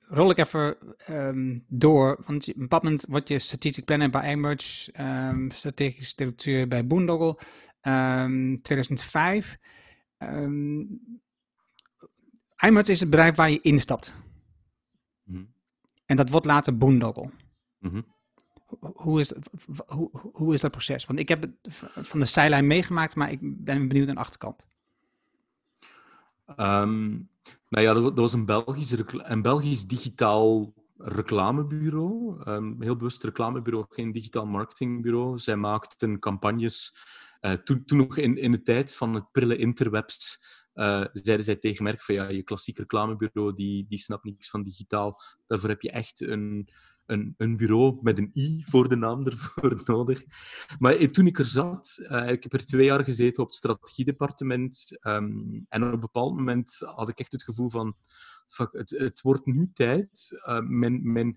rol 0.00 0.30
ik 0.30 0.38
even 0.38 0.76
um, 1.10 1.64
door. 1.68 2.22
Want 2.26 2.48
op 2.48 2.54
een 2.54 2.60
bepaald 2.60 2.82
moment 2.82 3.04
word 3.08 3.28
je 3.28 3.38
strategic 3.38 3.84
planner 3.84 4.10
bij 4.10 4.22
Emerge, 4.22 4.92
um, 5.00 5.50
strategisch 5.50 6.14
directeur 6.14 6.68
bij 6.68 6.86
Boondoggle, 6.86 7.38
2005. 8.62 9.58
Emerge 12.56 12.90
is 12.90 13.00
het 13.00 13.10
bedrijf 13.10 13.36
waar 13.36 13.50
je 13.50 13.60
instapt. 13.60 14.14
Mm 15.24 15.52
En 16.06 16.16
dat 16.16 16.30
wordt 16.30 16.46
later 16.46 16.76
Boondoggle. 16.76 17.30
Mm 17.78 17.90
-hmm. 17.90 18.06
Hoe 18.78 19.20
is, 19.20 19.32
hoe, 19.86 20.10
hoe 20.32 20.54
is 20.54 20.60
dat 20.60 20.70
proces? 20.70 21.06
Want 21.06 21.18
ik 21.18 21.28
heb 21.28 21.42
het 21.42 21.52
van 22.08 22.20
de 22.20 22.26
zijlijn 22.26 22.66
meegemaakt, 22.66 23.14
maar 23.14 23.30
ik 23.30 23.38
ben 23.40 23.88
benieuwd 23.88 24.06
naar 24.06 24.14
de 24.14 24.20
achterkant. 24.20 24.66
Um, 26.56 27.28
nou 27.68 27.84
ja, 27.84 27.92
dat, 27.92 28.14
was 28.14 28.32
een 28.32 28.44
Belgisch, 28.44 28.94
een 29.12 29.42
Belgisch 29.42 29.86
digitaal 29.86 30.72
reclamebureau. 30.96 32.42
Um, 32.50 32.82
heel 32.82 32.96
bewust 32.96 33.24
reclamebureau, 33.24 33.86
geen 33.88 34.12
digitaal 34.12 34.46
marketingbureau. 34.46 35.38
Zij 35.38 35.56
maakten 35.56 36.18
campagnes. 36.18 36.96
Uh, 37.40 37.52
toen, 37.52 37.84
toen 37.84 37.98
nog 37.98 38.16
in, 38.16 38.36
in 38.36 38.52
de 38.52 38.62
tijd 38.62 38.94
van 38.94 39.14
het 39.14 39.32
prille 39.32 39.56
interwebs 39.56 40.46
uh, 40.74 41.04
zeiden 41.12 41.44
zij 41.44 41.56
tegen 41.56 41.84
merk 41.84 42.02
van 42.02 42.14
ja, 42.14 42.28
je 42.28 42.42
klassiek 42.42 42.78
reclamebureau 42.78 43.54
die, 43.54 43.86
die 43.88 43.98
snapt 43.98 44.24
niks 44.24 44.50
van 44.50 44.62
digitaal. 44.62 45.20
Daarvoor 45.46 45.68
heb 45.68 45.82
je 45.82 45.90
echt 45.90 46.20
een, 46.20 46.68
een, 47.08 47.34
een 47.36 47.56
bureau 47.56 47.98
met 48.02 48.18
een 48.18 48.30
i 48.34 48.64
voor 48.66 48.88
de 48.88 48.96
naam 48.96 49.26
ervoor 49.26 49.82
nodig. 49.86 50.24
Maar 50.78 51.10
toen 51.10 51.26
ik 51.26 51.38
er 51.38 51.46
zat, 51.46 51.98
uh, 51.98 52.28
ik 52.28 52.42
heb 52.42 52.52
er 52.52 52.66
twee 52.66 52.84
jaar 52.84 53.04
gezeten 53.04 53.42
op 53.42 53.48
het 53.48 53.56
strategiedepartement. 53.56 54.98
Um, 55.00 55.66
en 55.68 55.84
op 55.84 55.92
een 55.92 56.00
bepaald 56.00 56.34
moment 56.34 56.78
had 56.78 57.08
ik 57.08 57.18
echt 57.18 57.32
het 57.32 57.42
gevoel 57.42 57.68
van 57.68 57.96
fuck, 58.48 58.72
het, 58.72 58.90
het 58.90 59.20
wordt 59.20 59.46
nu 59.46 59.70
tijd. 59.74 60.40
Uh, 60.46 60.60
mijn, 60.60 61.12
mijn, 61.12 61.36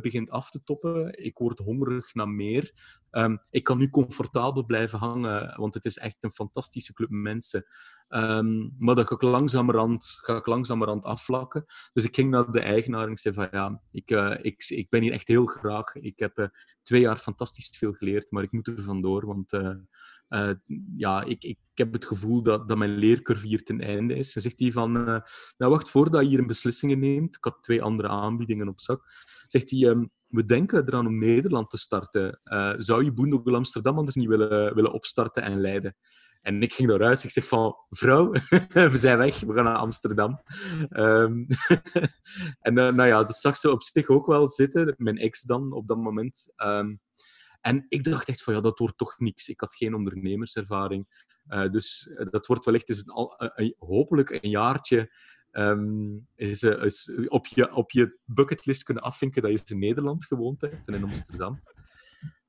begint 0.00 0.30
af 0.30 0.50
te 0.50 0.62
toppen. 0.62 1.24
Ik 1.24 1.38
word 1.38 1.58
hongerig 1.58 2.14
naar 2.14 2.28
meer. 2.28 2.72
Um, 3.10 3.38
ik 3.50 3.64
kan 3.64 3.78
nu 3.78 3.90
comfortabel 3.90 4.64
blijven 4.64 4.98
hangen, 4.98 5.58
want 5.60 5.74
het 5.74 5.84
is 5.84 5.98
echt 5.98 6.16
een 6.20 6.32
fantastische 6.32 6.92
club 6.92 7.10
mensen. 7.10 7.66
Um, 8.08 8.74
maar 8.78 8.94
dat 8.94 9.06
ga 9.06 9.14
ik 9.14 9.22
langzamerhand, 9.22 10.18
ga 10.22 10.36
ik 10.36 10.46
langzamerhand 10.46 11.04
afvlakken. 11.04 11.64
Dus 11.92 12.04
ik 12.04 12.14
ging 12.14 12.30
naar 12.30 12.50
de 12.50 12.60
eigenaar 12.60 13.08
en 13.08 13.16
zei 13.16 13.34
van 13.34 13.48
ja, 13.50 13.82
ik, 13.90 14.10
uh, 14.10 14.34
ik, 14.40 14.64
ik 14.68 14.88
ben 14.88 15.02
hier 15.02 15.12
echt 15.12 15.28
heel 15.28 15.46
graag. 15.46 15.94
Ik 15.94 16.18
heb 16.18 16.38
uh, 16.38 16.46
twee 16.82 17.00
jaar 17.00 17.18
fantastisch 17.18 17.76
veel 17.78 17.92
geleerd, 17.92 18.30
maar 18.30 18.42
ik 18.42 18.52
moet 18.52 18.66
er 18.66 18.82
vandoor, 18.82 19.26
want 19.26 19.52
uh, 19.52 20.50
ja, 20.96 21.22
ik, 21.22 21.44
ik, 21.44 21.58
heb 21.74 21.92
het 21.92 22.06
gevoel 22.06 22.42
dat, 22.42 22.68
dat 22.68 22.78
mijn 22.78 22.96
leercurve 22.96 23.46
hier 23.46 23.62
ten 23.62 23.80
einde 23.80 24.14
is. 24.14 24.34
En 24.34 24.42
zegt 24.42 24.60
hij 24.60 24.72
van, 24.72 24.92
nou 25.56 25.72
wacht, 25.72 25.90
voordat 25.90 26.22
je 26.22 26.28
hier 26.28 26.38
een 26.38 26.46
beslissingen 26.46 26.98
neemt, 26.98 27.36
ik 27.36 27.44
had 27.44 27.62
twee 27.62 27.82
andere 27.82 28.08
aanbiedingen 28.08 28.68
op 28.68 28.80
zak, 28.80 29.02
zegt 29.46 29.70
hij, 29.70 29.80
um, 29.80 30.10
we 30.26 30.44
denken 30.44 30.86
eraan 30.86 31.06
om 31.06 31.18
Nederland 31.18 31.70
te 31.70 31.76
starten. 31.76 32.40
Zou 32.76 33.04
je 33.04 33.12
Boendogel 33.12 33.54
Amsterdam 33.54 33.98
anders 33.98 34.16
niet 34.16 34.28
willen, 34.28 34.74
willen 34.74 34.92
opstarten 34.92 35.42
en 35.42 35.60
leiden? 35.60 35.96
En 36.46 36.62
ik 36.62 36.72
ging 36.72 36.90
eruit. 36.90 37.24
Ik 37.24 37.30
zeg 37.30 37.46
van, 37.46 37.76
vrouw, 37.90 38.30
we 38.92 38.96
zijn 38.96 39.18
weg. 39.18 39.40
We 39.40 39.54
gaan 39.54 39.64
naar 39.64 39.76
Amsterdam. 39.76 40.40
Um, 40.90 41.46
en 42.66 42.74
nou 42.74 43.04
ja, 43.04 43.24
dat 43.24 43.36
zag 43.36 43.56
ze 43.56 43.70
op 43.70 43.82
zich 43.82 44.08
ook 44.08 44.26
wel 44.26 44.46
zitten. 44.46 44.94
Mijn 44.96 45.18
ex 45.18 45.42
dan, 45.42 45.72
op 45.72 45.88
dat 45.88 45.96
moment. 45.96 46.52
Um, 46.56 47.00
en 47.60 47.86
ik 47.88 48.04
dacht 48.04 48.28
echt 48.28 48.42
van, 48.42 48.54
ja, 48.54 48.60
dat 48.60 48.78
wordt 48.78 48.98
toch 48.98 49.18
niks. 49.18 49.48
Ik 49.48 49.60
had 49.60 49.74
geen 49.74 49.94
ondernemerservaring. 49.94 51.06
Uh, 51.48 51.70
dus 51.70 52.08
eh, 52.08 52.26
dat 52.30 52.46
wordt 52.46 52.64
wellicht 52.64 52.88
eens 52.88 53.04
een, 53.06 53.74
hopelijk 53.78 54.30
een 54.30 54.50
jaartje 54.50 55.14
um, 55.52 56.26
is, 56.34 56.62
is, 56.62 57.12
op, 57.28 57.46
je, 57.46 57.74
op 57.74 57.90
je 57.90 58.18
bucketlist 58.24 58.82
kunnen 58.82 59.02
afvinken 59.02 59.42
dat 59.42 59.52
je 59.52 59.74
in 59.74 59.80
Nederland 59.80 60.26
gewoond 60.26 60.60
hebt 60.60 60.88
en 60.88 60.94
in 60.94 61.04
Amsterdam. 61.04 61.62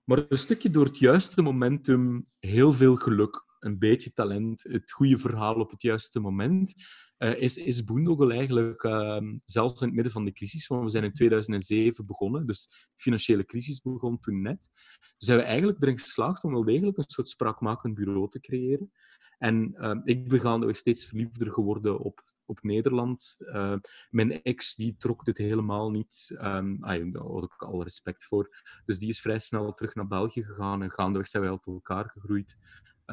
Maar 0.03 0.25
een 0.29 0.37
stukje 0.37 0.69
door 0.69 0.85
het 0.85 0.97
juiste 0.97 1.41
momentum, 1.41 2.27
heel 2.39 2.73
veel 2.73 2.95
geluk, 2.95 3.45
een 3.59 3.77
beetje 3.77 4.13
talent, 4.13 4.63
het 4.63 4.91
goede 4.91 5.17
verhaal 5.17 5.55
op 5.55 5.71
het 5.71 5.81
juiste 5.81 6.19
moment 6.19 6.73
uh, 7.17 7.41
is, 7.41 7.57
is 7.57 7.83
eigenlijk 8.29 8.83
uh, 8.83 9.17
zelfs 9.45 9.81
in 9.81 9.87
het 9.87 9.95
midden 9.95 10.13
van 10.13 10.25
de 10.25 10.31
crisis, 10.31 10.67
want 10.67 10.83
we 10.83 10.89
zijn 10.89 11.03
in 11.03 11.13
2007 11.13 12.05
begonnen, 12.05 12.47
dus 12.47 12.67
de 12.67 13.01
financiële 13.01 13.45
crisis 13.45 13.81
begon 13.81 14.19
toen 14.19 14.41
net, 14.41 14.69
zijn 15.17 15.37
we 15.37 15.43
eigenlijk 15.43 15.81
erin 15.81 15.99
geslaagd 15.99 16.43
om 16.43 16.51
wel 16.51 16.63
degelijk 16.63 16.97
een 16.97 17.03
soort 17.07 17.29
spraakmakend 17.29 17.93
bureau 17.93 18.29
te 18.29 18.39
creëren. 18.39 18.91
En 19.37 19.73
uh, 19.75 19.95
ik 20.03 20.27
ben 20.27 20.39
gaandeweg 20.39 20.75
steeds 20.75 21.05
verliefder 21.05 21.51
geworden 21.51 21.99
op, 21.99 22.23
op 22.45 22.63
Nederland. 22.63 23.35
Uh, 23.39 23.75
mijn 24.09 24.43
ex 24.43 24.75
die 24.75 24.95
trok 24.97 25.25
dit 25.25 25.37
helemaal 25.37 25.91
niet. 25.91 26.35
Um, 26.41 26.79
daar 26.79 27.23
had 27.23 27.43
ik 27.43 27.63
al 27.63 27.83
respect 27.83 28.25
voor. 28.25 28.63
Dus 28.85 28.99
die 28.99 29.09
is 29.09 29.21
vrij 29.21 29.39
snel 29.39 29.73
terug 29.73 29.95
naar 29.95 30.07
België 30.07 30.43
gegaan 30.43 30.83
en 30.83 30.91
gaandeweg 30.91 31.27
zijn 31.27 31.43
wij 31.43 31.51
uit 31.51 31.65
elkaar 31.65 32.09
gegroeid. 32.09 32.57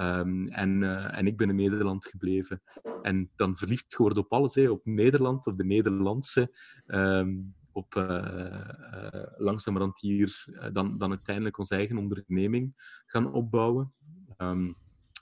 Um, 0.00 0.48
en, 0.48 0.82
uh, 0.82 1.18
en 1.18 1.26
ik 1.26 1.36
ben 1.36 1.48
in 1.48 1.56
Nederland 1.56 2.06
gebleven. 2.06 2.62
En 3.02 3.30
dan 3.36 3.56
verliefd 3.56 3.94
geworden 3.94 4.24
op 4.24 4.32
alles, 4.32 4.54
hè, 4.54 4.70
op 4.70 4.84
Nederland, 4.84 5.46
op 5.46 5.56
de 5.56 5.64
Nederlandse. 5.64 6.56
Um, 6.86 7.54
op 7.72 7.94
uh, 7.94 9.24
langzamerhand 9.36 10.00
hier 10.00 10.44
dan, 10.72 10.98
dan 10.98 11.10
uiteindelijk 11.10 11.58
onze 11.58 11.74
eigen 11.74 11.96
onderneming 11.96 12.72
gaan 13.06 13.32
opbouwen. 13.32 13.92
Um, 14.38 14.76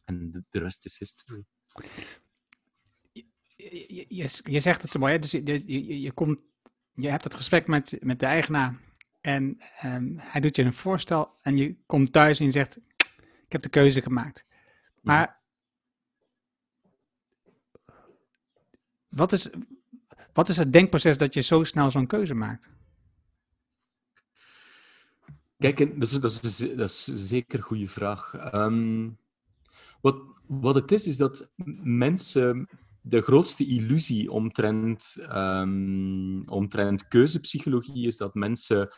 en 0.05 0.47
de, 0.51 0.59
rest 0.59 0.85
is 0.85 0.99
history. 0.99 1.45
Je, 3.57 4.07
je, 4.45 4.61
zegt 4.61 4.83
het 4.83 4.91
zo 4.91 4.99
mooi, 4.99 5.13
hè? 5.13 5.19
dus 5.19 5.31
je, 5.31 5.45
je, 5.45 6.01
je, 6.01 6.13
komt, 6.13 6.43
je 6.95 7.09
hebt 7.09 7.25
het 7.25 7.35
gesprek 7.35 7.67
met, 7.67 7.97
met 8.01 8.21
de 8.21 8.27
eigenaar 8.27 8.81
en 9.21 9.57
hij 10.17 10.41
doet 10.41 10.57
je 10.57 10.63
een 10.63 10.73
voorstel 10.73 11.39
en 11.43 11.57
je 11.57 11.77
komt 11.87 12.13
thuis 12.13 12.39
en 12.39 12.45
je 12.45 12.51
zegt, 12.51 12.77
ik 13.47 13.53
heb 13.53 13.63
de 13.63 13.69
keuze 13.69 14.03
gemaakt. 14.03 14.47
Maar 15.03 15.43
wat 19.09 19.33
is, 19.33 19.51
wat 20.33 20.49
is 20.49 20.57
het 20.57 20.73
denkproces 20.73 21.19
dat 21.19 21.35
je 21.35 21.41
zo 21.41 21.65
snel 21.65 21.91
zo'n 21.91 22.07
keuze 22.07 22.35
maakt? 22.35 22.71
Kijk, 25.59 25.79
dat 25.79 26.03
is, 26.03 26.21
dat 26.21 26.43
is, 26.45 26.75
dat 26.77 26.93
zeker 27.15 27.59
een 27.59 27.65
goede 27.65 27.89
vraag. 27.89 28.53
Um, 28.55 29.19
wat, 30.01 30.17
wat 30.47 30.75
het 30.75 30.93
is, 30.93 31.07
is 31.07 31.17
dat 31.17 31.49
mensen 31.83 32.69
de 33.01 33.23
grootste 33.23 33.67
illusie 33.67 34.31
omtrent, 34.31 35.17
um, 35.31 36.49
omtrent 36.49 37.09
keuzepsychologie 37.09 38.07
is 38.07 38.17
dat 38.17 38.35
mensen 38.35 38.93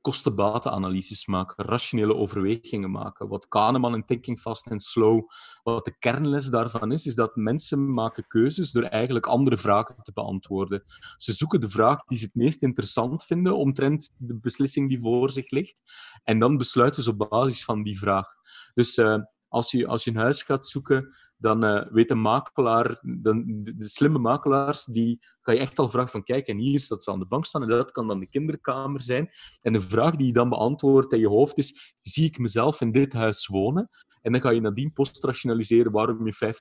kosten-batenanalyses 0.00 1.26
maken, 1.26 1.64
rationele 1.64 2.14
overwegingen 2.14 2.90
maken. 2.90 3.28
Wat 3.28 3.48
Kahneman 3.48 3.94
in 3.94 4.04
Thinking 4.04 4.40
Fast 4.40 4.70
and 4.70 4.82
Slow, 4.82 5.30
wat 5.62 5.84
de 5.84 5.98
kernles 5.98 6.46
daarvan 6.46 6.92
is, 6.92 7.06
is 7.06 7.14
dat 7.14 7.36
mensen 7.36 7.92
maken 7.92 8.26
keuzes 8.26 8.70
door 8.70 8.82
eigenlijk 8.82 9.26
andere 9.26 9.56
vragen 9.56 9.96
te 10.02 10.12
beantwoorden. 10.12 10.82
Ze 11.16 11.32
zoeken 11.32 11.60
de 11.60 11.70
vraag 11.70 12.04
die 12.04 12.18
ze 12.18 12.24
het 12.24 12.34
meest 12.34 12.62
interessant 12.62 13.24
vinden 13.24 13.56
omtrent 13.56 14.14
de 14.18 14.38
beslissing 14.38 14.88
die 14.88 15.00
voor 15.00 15.30
zich 15.30 15.50
ligt, 15.50 15.82
en 16.24 16.38
dan 16.38 16.56
besluiten 16.56 17.02
ze 17.02 17.10
op 17.10 17.28
basis 17.30 17.64
van 17.64 17.82
die 17.82 17.98
vraag. 17.98 18.26
Dus 18.74 18.96
uh, 18.96 19.18
als, 19.48 19.70
je, 19.70 19.86
als 19.86 20.04
je 20.04 20.10
een 20.10 20.16
huis 20.16 20.42
gaat 20.42 20.66
zoeken, 20.66 21.14
dan 21.40 21.64
uh, 21.64 21.82
weet 21.90 22.08
de 22.08 22.14
makelaar, 22.14 22.98
de, 23.02 23.62
de, 23.76 23.88
slimme 23.88 24.18
makelaars, 24.18 24.84
die 24.84 25.18
ga 25.40 25.52
je 25.52 25.58
echt 25.58 25.78
al 25.78 25.88
vragen 25.88 26.10
van 26.10 26.22
kijk, 26.22 26.46
en 26.46 26.58
hier 26.58 26.74
is 26.74 26.88
dat 26.88 27.04
ze 27.04 27.10
aan 27.10 27.18
de 27.18 27.26
bank 27.26 27.44
staan 27.44 27.62
en 27.62 27.68
dat 27.68 27.92
kan 27.92 28.06
dan 28.06 28.20
de 28.20 28.28
kinderkamer 28.28 29.02
zijn. 29.02 29.30
En 29.60 29.72
de 29.72 29.80
vraag 29.80 30.16
die 30.16 30.26
je 30.26 30.32
dan 30.32 30.48
beantwoordt 30.48 31.12
in 31.12 31.20
je 31.20 31.28
hoofd 31.28 31.58
is, 31.58 31.96
zie 32.02 32.24
ik 32.24 32.38
mezelf 32.38 32.80
in 32.80 32.92
dit 32.92 33.12
huis 33.12 33.46
wonen? 33.46 33.90
En 34.22 34.32
dan 34.32 34.40
ga 34.40 34.50
je 34.50 34.60
nadien 34.60 34.92
postrationaliseren 34.92 35.92
waarom 35.92 36.26
je 36.26 36.54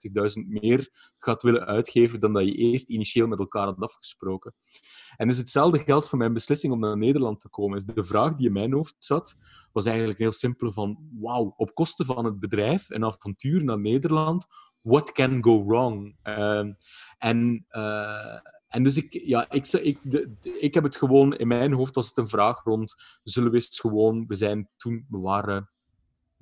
50.000 0.43 0.61
meer 0.61 0.89
gaat 1.17 1.43
willen 1.43 1.65
uitgeven 1.65 2.19
dan 2.19 2.33
dat 2.33 2.45
je 2.45 2.53
eerst 2.53 2.89
initieel 2.89 3.27
met 3.27 3.39
elkaar 3.39 3.65
had 3.65 3.79
afgesproken. 3.79 4.53
En 5.17 5.27
dus 5.27 5.37
hetzelfde 5.37 5.79
geldt 5.79 6.09
voor 6.09 6.17
mijn 6.17 6.33
beslissing 6.33 6.73
om 6.73 6.79
naar 6.79 6.97
Nederland 6.97 7.39
te 7.39 7.49
komen. 7.49 7.77
Is 7.77 7.85
de 7.85 8.03
vraag 8.03 8.35
die 8.35 8.47
in 8.47 8.53
mijn 8.53 8.73
hoofd 8.73 8.95
zat, 8.97 9.35
was 9.71 9.85
eigenlijk 9.85 10.19
heel 10.19 10.31
simpel 10.31 10.71
van 10.71 11.09
wauw, 11.19 11.53
op 11.57 11.73
kosten 11.73 12.05
van 12.05 12.25
het 12.25 12.39
bedrijf, 12.39 12.89
een 12.89 13.05
avontuur 13.05 13.63
naar 13.63 13.79
Nederland, 13.79 14.45
what 14.89 15.11
can 15.11 15.43
go 15.43 15.65
wrong? 15.65 16.15
Uh, 16.23 16.65
en, 17.17 17.65
uh, 17.71 18.39
en 18.67 18.83
dus 18.83 18.97
ik, 18.97 19.13
ja, 19.13 19.51
ik, 19.51 19.67
ik, 19.67 19.99
ik 20.43 20.73
heb 20.73 20.83
het 20.83 20.95
gewoon, 20.95 21.35
in 21.35 21.47
mijn 21.47 21.73
hoofd 21.73 21.95
was 21.95 22.07
het 22.07 22.17
een 22.17 22.27
vraag 22.27 22.63
rond, 22.63 22.95
zullen 23.23 23.49
we 23.49 23.55
eens 23.55 23.79
gewoon, 23.79 24.25
we 24.27 24.35
zijn 24.35 24.69
toen, 24.77 25.05
we 25.09 25.17
waren 25.17 25.69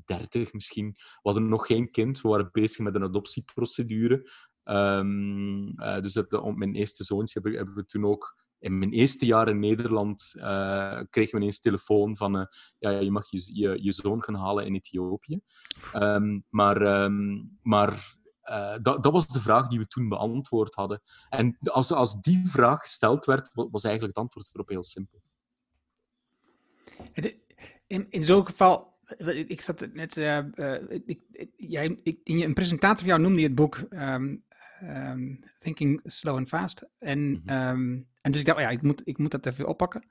30 0.05 0.53
misschien, 0.53 0.91
we 0.95 1.19
hadden 1.21 1.49
nog 1.49 1.65
geen 1.65 1.91
kind, 1.91 2.21
we 2.21 2.29
waren 2.29 2.49
bezig 2.51 2.79
met 2.79 2.95
een 2.95 3.03
adoptieprocedure. 3.03 4.29
Um, 4.63 5.81
uh, 5.81 5.99
dus 6.01 6.13
dat, 6.13 6.55
mijn 6.55 6.75
eerste 6.75 7.03
zoontje 7.03 7.39
hebben, 7.43 7.73
we 7.73 7.85
toen 7.85 8.05
ook 8.05 8.45
in 8.59 8.77
mijn 8.77 8.91
eerste 8.91 9.25
jaar 9.25 9.47
in 9.49 9.59
Nederland 9.59 10.33
uh, 10.35 11.01
kregen 11.09 11.31
we 11.31 11.37
ineens 11.37 11.59
telefoon 11.59 12.17
van 12.17 12.37
uh, 12.37 12.45
ja, 12.79 12.89
je 12.89 13.11
mag 13.11 13.31
je, 13.31 13.49
je, 13.53 13.83
je, 13.83 13.91
zoon 13.91 14.23
gaan 14.23 14.35
halen 14.35 14.65
in 14.65 14.75
Ethiopië. 14.75 15.39
Um, 15.95 16.43
maar 16.49 17.11
maar 17.61 18.16
uh, 18.49 18.75
dat, 18.81 19.03
dat, 19.03 19.11
was 19.11 19.27
de 19.27 19.41
vraag 19.41 19.67
die 19.67 19.79
we 19.79 19.87
toen 19.87 20.09
beantwoord 20.09 20.75
hadden. 20.75 21.01
En 21.29 21.57
als, 21.63 21.91
als 21.91 22.21
die 22.21 22.47
vraag 22.47 22.79
gesteld 22.79 23.25
werd, 23.25 23.49
was 23.53 23.83
eigenlijk 23.83 24.15
het 24.15 24.23
antwoord 24.23 24.49
erop 24.53 24.69
heel 24.69 24.83
simpel. 24.83 25.21
In, 27.87 28.05
in 28.09 28.23
zo'n 28.23 28.45
geval, 28.45 28.95
ik 29.47 29.61
zat 29.61 29.87
net, 29.93 30.17
uh, 30.17 30.39
uh, 30.55 30.81
ik, 31.05 31.19
jij, 31.55 31.99
ik, 32.03 32.19
in 32.23 32.41
een 32.41 32.53
presentatie 32.53 32.97
van 32.97 33.07
jou 33.07 33.21
noemde 33.21 33.41
je 33.41 33.47
het 33.47 33.55
boek 33.55 33.83
um, 33.89 34.43
um, 34.83 35.39
Thinking 35.59 36.01
Slow 36.03 36.35
and 36.35 36.47
Fast. 36.47 36.89
En, 36.99 37.19
mm 37.19 37.41
-hmm. 37.45 37.67
um, 37.69 38.07
en 38.21 38.31
dus 38.31 38.39
ik 38.39 38.45
dacht, 38.45 38.57
oh 38.57 38.63
ja, 38.63 38.69
ik 38.69 38.81
moet, 38.81 39.01
ik 39.03 39.17
moet 39.17 39.31
dat 39.31 39.45
even 39.45 39.67
oppakken. 39.67 40.07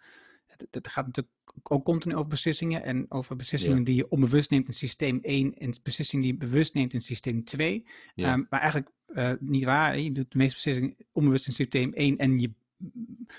Het, 0.56 0.66
het, 0.70 0.88
gaat 0.88 1.06
natuurlijk 1.06 1.34
ook 1.62 1.84
continu 1.84 2.14
over 2.14 2.28
beslissingen 2.28 2.82
en 2.82 3.06
over 3.08 3.36
beslissingen 3.36 3.78
ja. 3.78 3.84
die 3.84 3.94
je 3.94 4.08
onbewust 4.08 4.50
neemt 4.50 4.66
in 4.66 4.74
systeem 4.74 5.18
1 5.22 5.54
en 5.54 5.74
beslissingen 5.82 6.24
die 6.24 6.34
je 6.34 6.38
bewust 6.38 6.74
neemt 6.74 6.92
in 6.92 7.00
systeem 7.00 7.44
2. 7.44 7.86
Ja. 8.14 8.32
Um, 8.32 8.46
maar 8.50 8.60
eigenlijk 8.60 8.90
uh, 9.14 9.32
niet 9.40 9.64
waar. 9.64 9.98
Je 9.98 10.12
doet 10.12 10.30
de 10.30 10.38
meeste 10.38 10.54
beslissingen 10.54 10.96
onbewust 11.12 11.46
in 11.46 11.52
systeem 11.52 11.92
1 11.92 12.16
en 12.16 12.40
je 12.40 12.52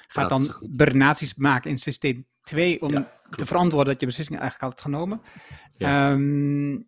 gaat 0.07 0.29
dan 0.29 0.55
bernaties 0.61 1.35
maken 1.35 1.69
in 1.69 1.77
systeem 1.77 2.25
2 2.41 2.81
om 2.81 2.91
ja, 2.91 3.11
te 3.29 3.45
verantwoorden 3.45 3.91
dat 3.91 3.99
je 3.99 4.07
beslissingen 4.07 4.41
eigenlijk 4.41 4.73
had 4.73 4.81
genomen. 4.81 5.21
Um, 5.77 6.87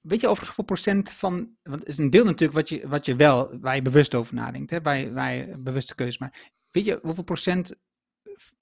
Weet 0.00 0.20
je 0.20 0.28
overigens 0.28 0.56
hoeveel 0.56 0.76
procent 0.76 1.10
van, 1.10 1.50
want 1.62 1.80
het 1.80 1.88
is 1.88 1.98
een 1.98 2.10
deel 2.10 2.24
natuurlijk 2.24 2.52
wat 2.52 2.68
je, 2.68 2.88
wat 2.88 3.06
je 3.06 3.16
wel, 3.16 3.58
waar 3.60 3.74
je 3.74 3.82
bewust 3.82 4.14
over 4.14 4.34
nadenkt, 4.34 4.70
hè, 4.70 4.80
waar, 4.80 4.98
je, 4.98 5.12
waar 5.12 5.34
je 5.34 5.58
bewuste 5.58 5.94
keuze 5.94 6.16
maakt. 6.20 6.52
Weet 6.70 6.84
je 6.84 6.98
hoeveel 7.02 7.24
procent 7.24 7.76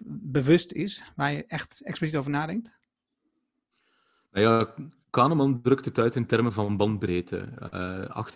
bewust 0.05 0.73
is, 0.73 1.03
waar 1.17 1.33
je 1.33 1.47
echt 1.47 1.81
expliciet 1.81 2.17
over 2.17 2.31
nadenkt? 2.31 2.77
Nou 4.31 4.47
ja, 4.47 4.75
Kahneman 5.11 5.63
drukt 5.63 5.85
het 5.85 5.99
uit 5.99 6.15
in 6.15 6.27
termen 6.27 6.53
van 6.53 6.77
bandbreedte. 6.77 7.49
Uh, 7.75 8.27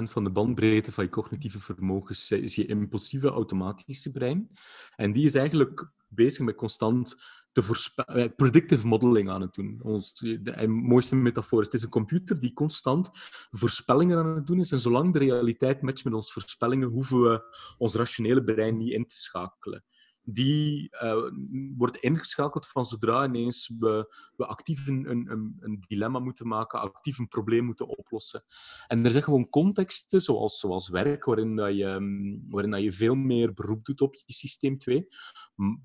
98% 0.00 0.10
van 0.10 0.24
de 0.24 0.30
bandbreedte 0.30 0.92
van 0.92 1.04
je 1.04 1.10
cognitieve 1.10 1.60
vermogens 1.60 2.30
is 2.30 2.54
je 2.54 2.66
impulsieve 2.66 3.28
automatische 3.28 4.10
brein. 4.10 4.50
En 4.96 5.12
die 5.12 5.24
is 5.24 5.34
eigenlijk 5.34 5.90
bezig 6.08 6.44
met 6.44 6.54
constant 6.54 7.16
te 7.52 8.32
predictive 8.36 8.86
modeling 8.86 9.30
aan 9.30 9.40
het 9.40 9.54
doen. 9.54 9.80
Ons, 9.82 10.14
de, 10.14 10.66
mooiste 10.68 11.16
metafoor 11.16 11.60
is, 11.60 11.66
het 11.66 11.74
is 11.74 11.82
een 11.82 11.88
computer 11.88 12.40
die 12.40 12.52
constant 12.52 13.10
voorspellingen 13.50 14.18
aan 14.18 14.34
het 14.34 14.46
doen 14.46 14.58
is. 14.58 14.72
En 14.72 14.80
zolang 14.80 15.12
de 15.12 15.18
realiteit 15.18 15.82
matcht 15.82 16.04
met 16.04 16.14
onze 16.14 16.32
voorspellingen, 16.32 16.88
hoeven 16.88 17.22
we 17.22 17.42
ons 17.78 17.94
rationele 17.94 18.44
brein 18.44 18.76
niet 18.76 18.92
in 18.92 19.06
te 19.06 19.16
schakelen 19.16 19.84
die 20.30 20.88
uh, 21.02 21.30
wordt 21.76 21.96
ingeschakeld 21.96 22.66
van 22.66 22.84
zodra 22.84 23.24
ineens 23.24 23.72
we, 23.78 24.14
we 24.36 24.46
actief 24.46 24.86
een, 24.86 25.10
een, 25.10 25.56
een, 25.60 25.84
dilemma 25.86 26.18
moeten 26.18 26.46
maken, 26.46 26.80
actief 26.80 27.18
een 27.18 27.28
probleem 27.28 27.64
moeten 27.64 27.98
oplossen. 27.98 28.44
En 28.86 29.04
er 29.04 29.10
zijn 29.10 29.22
gewoon 29.22 29.48
contexten, 29.48 30.20
zoals, 30.20 30.58
zoals 30.58 30.88
werk, 30.88 31.24
waarin, 31.24 31.56
dat 31.56 31.76
je, 31.76 31.86
waarin 32.48 32.70
dat 32.70 32.82
je 32.82 32.92
veel 32.92 33.14
meer 33.14 33.54
beroep 33.54 33.84
doet 33.84 34.00
op 34.00 34.14
je 34.14 34.32
systeem 34.32 34.78
2. 34.78 35.08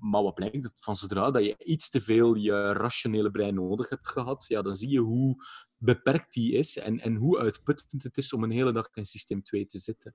Maar 0.00 0.22
wat 0.22 0.34
blijkt, 0.34 0.74
van 0.78 0.96
zodra 0.96 1.30
dat 1.30 1.44
je 1.44 1.64
iets 1.64 1.90
te 1.90 2.00
veel 2.00 2.34
je 2.34 2.72
rationele 2.72 3.30
brein 3.30 3.54
nodig 3.54 3.88
hebt 3.88 4.08
gehad, 4.08 4.44
ja, 4.48 4.62
dan 4.62 4.74
zie 4.74 4.90
je 4.90 5.00
hoe 5.00 5.44
beperkt 5.76 6.32
die 6.32 6.52
is 6.52 6.78
en, 6.78 7.00
en 7.00 7.14
hoe 7.14 7.38
uitputtend 7.38 8.02
het 8.02 8.16
is 8.16 8.32
om 8.32 8.42
een 8.42 8.50
hele 8.50 8.72
dag 8.72 8.88
in 8.92 9.06
systeem 9.06 9.42
2 9.42 9.66
te 9.66 9.78
zitten 9.78 10.14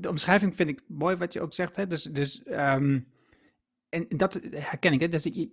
de 0.00 0.08
omschrijving 0.08 0.56
vind 0.56 0.68
ik 0.68 0.80
mooi 0.86 1.16
wat 1.16 1.32
je 1.32 1.40
ook 1.40 1.52
zegt. 1.52 1.76
Hè? 1.76 1.86
Dus, 1.86 2.02
dus 2.02 2.42
um, 2.46 3.06
en 3.88 4.06
dat 4.08 4.40
herken 4.50 4.92
ik. 4.92 5.00
Hè? 5.00 5.08
Dus 5.08 5.22
je, 5.22 5.50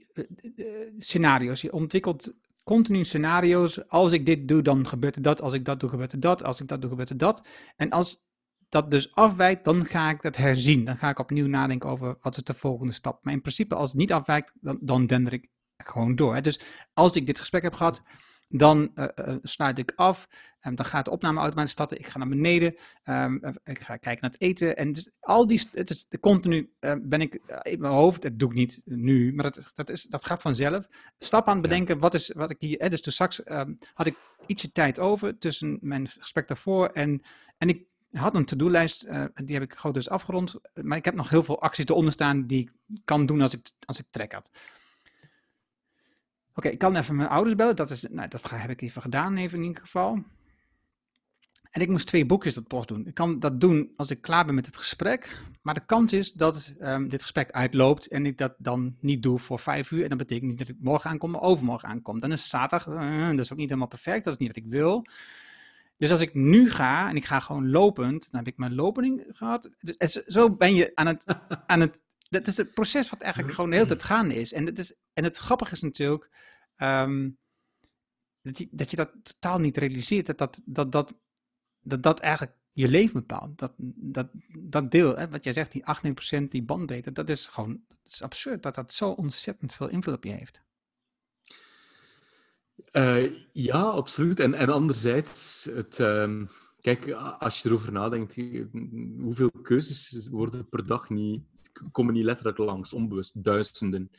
scenario's. 0.99 1.61
Je 1.61 1.73
ontwikkelt 1.73 2.33
continu 2.63 3.05
scenario's. 3.05 3.87
Als 3.87 4.11
ik 4.11 4.25
dit 4.25 4.47
doe, 4.47 4.61
dan 4.61 4.87
gebeurt 4.87 5.15
er 5.15 5.21
dat. 5.21 5.41
Als 5.41 5.53
ik 5.53 5.65
dat 5.65 5.79
doe, 5.79 5.89
gebeurt 5.89 6.11
er 6.11 6.19
dat. 6.19 6.43
Als 6.43 6.61
ik 6.61 6.67
dat 6.67 6.81
doe, 6.81 6.89
gebeurt 6.89 7.09
er 7.09 7.17
dat. 7.17 7.47
En 7.75 7.89
als 7.89 8.23
dat 8.69 8.91
dus 8.91 9.15
afwijkt, 9.15 9.65
dan 9.65 9.85
ga 9.85 10.09
ik 10.09 10.21
dat 10.21 10.35
herzien. 10.35 10.85
Dan 10.85 10.97
ga 10.97 11.09
ik 11.09 11.19
opnieuw 11.19 11.47
nadenken 11.47 11.89
over 11.89 12.17
wat 12.21 12.37
is 12.37 12.43
de 12.43 12.53
volgende 12.53 12.93
stap. 12.93 13.23
Maar 13.23 13.33
in 13.33 13.41
principe, 13.41 13.75
als 13.75 13.89
het 13.89 13.99
niet 13.99 14.13
afwijkt, 14.13 14.53
dan, 14.61 14.77
dan 14.81 15.05
dender 15.05 15.33
ik 15.33 15.49
gewoon 15.77 16.15
door. 16.15 16.35
Hè? 16.35 16.41
Dus 16.41 16.59
als 16.93 17.15
ik 17.15 17.25
dit 17.25 17.39
gesprek 17.39 17.63
heb 17.63 17.73
gehad, 17.73 18.03
dan 18.49 18.91
uh, 18.95 19.05
uh, 19.15 19.35
sluit 19.41 19.79
ik 19.79 19.93
af. 19.95 20.27
Um, 20.61 20.75
dan 20.75 20.85
gaat 20.85 21.05
de 21.05 21.11
opname 21.11 21.39
automatisch 21.39 21.71
starten. 21.71 21.99
Ik 21.99 22.07
ga 22.07 22.17
naar 22.17 22.27
beneden. 22.27 22.75
Um, 23.03 23.41
ik 23.63 23.79
ga 23.79 23.97
kijken 23.97 24.21
naar 24.21 24.31
het 24.31 24.41
eten. 24.41 24.77
En 24.77 24.91
dus 24.91 25.09
al 25.19 25.47
die. 25.47 25.67
Het 25.71 25.89
is 25.89 26.07
continu. 26.19 26.73
Uh, 26.79 26.93
ben 27.01 27.21
ik 27.21 27.39
in 27.61 27.79
mijn 27.79 27.93
hoofd. 27.93 28.21
Dat 28.21 28.39
doe 28.39 28.49
ik 28.49 28.55
niet 28.55 28.81
nu. 28.85 29.33
Maar 29.33 29.43
dat, 29.43 29.71
dat, 29.73 29.89
is, 29.89 30.03
dat 30.03 30.25
gaat 30.25 30.41
vanzelf. 30.41 30.87
Stap 31.19 31.47
aan 31.47 31.53
het 31.53 31.61
bedenken. 31.61 31.95
Ja. 31.95 32.01
Wat 32.01 32.13
is 32.13 32.31
wat 32.35 32.49
ik 32.49 32.57
hier. 32.59 32.79
Eh, 32.79 32.89
dus 32.89 33.01
toen 33.01 33.13
straks 33.13 33.49
um, 33.49 33.77
had 33.93 34.07
ik 34.07 34.15
ietsje 34.45 34.71
tijd 34.71 34.99
over. 34.99 35.37
Tussen 35.37 35.77
mijn 35.81 36.07
gesprek 36.07 36.47
daarvoor. 36.47 36.87
En, 36.87 37.21
en 37.57 37.69
ik 37.69 37.85
had 38.11 38.35
een 38.35 38.45
to-do-lijst. 38.45 39.07
die 39.33 39.55
heb 39.55 39.63
ik 39.63 39.73
groot 39.73 39.93
dus 39.93 40.09
afgerond. 40.09 40.55
Maar 40.73 40.97
ik 40.97 41.05
heb 41.05 41.15
nog 41.15 41.29
heel 41.29 41.43
veel 41.43 41.61
acties 41.61 41.85
eronder 41.85 42.13
staan. 42.13 42.47
Die 42.47 42.59
ik 42.59 43.01
kan 43.05 43.25
doen 43.25 43.41
als 43.41 43.53
ik, 43.53 43.71
als 43.85 43.99
ik 43.99 44.05
trek 44.09 44.31
had. 44.31 44.51
Oké, 46.55 46.69
ik 46.69 46.77
kan 46.77 46.95
even 46.95 47.15
mijn 47.15 47.29
ouders 47.29 47.55
bellen. 47.55 47.75
Dat, 47.75 47.89
is, 47.89 48.05
nou, 48.09 48.27
dat 48.27 48.49
heb 48.49 48.69
ik 48.69 48.81
even 48.81 49.01
gedaan, 49.01 49.37
even 49.37 49.57
in 49.57 49.65
ieder 49.65 49.81
geval. 49.81 50.23
En 51.71 51.81
ik 51.81 51.89
moest 51.89 52.07
twee 52.07 52.25
boekjes 52.25 52.53
dat 52.53 52.67
post 52.67 52.87
doen. 52.87 53.07
Ik 53.07 53.13
kan 53.13 53.39
dat 53.39 53.61
doen 53.61 53.93
als 53.95 54.09
ik 54.09 54.21
klaar 54.21 54.45
ben 54.45 54.55
met 54.55 54.65
het 54.65 54.77
gesprek. 54.77 55.43
Maar 55.61 55.73
de 55.73 55.85
kans 55.85 56.13
is 56.13 56.33
dat 56.33 56.73
um, 56.79 57.09
dit 57.09 57.21
gesprek 57.21 57.51
uitloopt 57.51 58.07
en 58.07 58.25
ik 58.25 58.37
dat 58.37 58.55
dan 58.57 58.95
niet 58.99 59.23
doe 59.23 59.39
voor 59.39 59.59
vijf 59.59 59.91
uur. 59.91 60.03
En 60.03 60.09
dat 60.09 60.17
betekent 60.17 60.49
niet 60.49 60.59
dat 60.59 60.67
ik 60.67 60.75
morgen 60.79 61.09
aankom, 61.09 61.31
maar 61.31 61.41
overmorgen 61.41 61.89
aankom. 61.89 62.19
Dan 62.19 62.31
is 62.31 62.49
zaterdag, 62.49 62.87
uh, 62.87 63.29
dat 63.29 63.39
is 63.39 63.51
ook 63.51 63.57
niet 63.57 63.67
helemaal 63.67 63.87
perfect. 63.87 64.23
Dat 64.23 64.33
is 64.33 64.39
niet 64.39 64.47
wat 64.47 64.63
ik 64.63 64.71
wil. 64.71 65.05
Dus 65.97 66.11
als 66.11 66.19
ik 66.21 66.33
nu 66.33 66.71
ga 66.71 67.09
en 67.09 67.15
ik 67.15 67.25
ga 67.25 67.39
gewoon 67.39 67.69
lopend, 67.69 68.31
dan 68.31 68.39
heb 68.39 68.53
ik 68.53 68.57
mijn 68.57 68.75
lopening 68.75 69.25
gehad. 69.29 69.69
Dus, 69.79 70.11
zo 70.11 70.55
ben 70.55 70.75
je 70.75 70.91
aan 70.93 71.07
het, 71.07 71.25
aan 71.67 71.79
het 71.79 72.03
dat 72.37 72.47
is 72.47 72.57
het 72.57 72.73
proces 72.73 73.09
wat 73.09 73.21
eigenlijk 73.21 73.53
gewoon 73.53 73.69
de 73.69 73.75
hele 73.75 73.87
tijd 73.87 74.03
gaande 74.03 74.35
is. 74.35 74.53
En 74.53 74.65
het, 74.65 74.79
is, 74.79 74.95
en 75.13 75.23
het 75.23 75.37
grappige 75.37 75.73
is 75.73 75.81
natuurlijk 75.81 76.29
um, 76.77 77.37
dat, 78.71 78.89
je, 78.91 78.95
dat 78.95 79.11
totaal 79.23 79.59
niet 79.59 79.77
realiseert. 79.77 80.25
Dat 80.25 80.37
dat, 80.37 80.61
dat, 80.65 80.91
dat, 80.91 82.03
dat, 82.03 82.19
eigenlijk 82.19 82.57
je 82.71 82.87
leven 82.87 83.13
bepaalt. 83.13 83.57
Dat, 83.57 83.73
dat, 83.77 84.27
dat 84.59 84.91
deel, 84.91 85.17
hè, 85.17 85.29
wat 85.29 85.43
jij 85.43 85.53
zegt, 85.53 85.71
die 85.71 85.83
18%, 86.43 86.47
die 86.49 86.63
bandbreedte, 86.63 87.11
dat 87.11 87.29
is 87.29 87.47
gewoon 87.47 87.83
dat 87.87 88.13
is 88.13 88.21
absurd 88.21 88.63
dat 88.63 88.75
dat 88.75 88.93
zo 88.93 89.09
ontzettend 89.09 89.73
veel 89.73 89.87
invloed 89.87 90.15
op 90.15 90.23
je 90.23 90.31
heeft. 90.31 90.63
Uh, 92.91 93.31
ja, 93.51 93.81
absoluut. 93.81 94.39
En, 94.39 94.53
en 94.53 94.69
anderzijds, 94.69 95.69
het, 95.71 95.99
um, 95.99 96.49
Kijk, 96.85 97.11
als 97.11 97.61
je 97.61 97.69
erover 97.69 97.91
nadenkt, 97.91 98.35
hoeveel 99.19 99.51
keuzes 99.51 100.27
worden 100.31 100.69
per 100.69 100.87
dag 100.87 101.09
niet, 101.09 101.43
komen 101.91 102.13
niet 102.13 102.23
letterlijk 102.23 102.57
langs, 102.57 102.93
onbewust, 102.93 103.43
duizenden. 103.43 104.09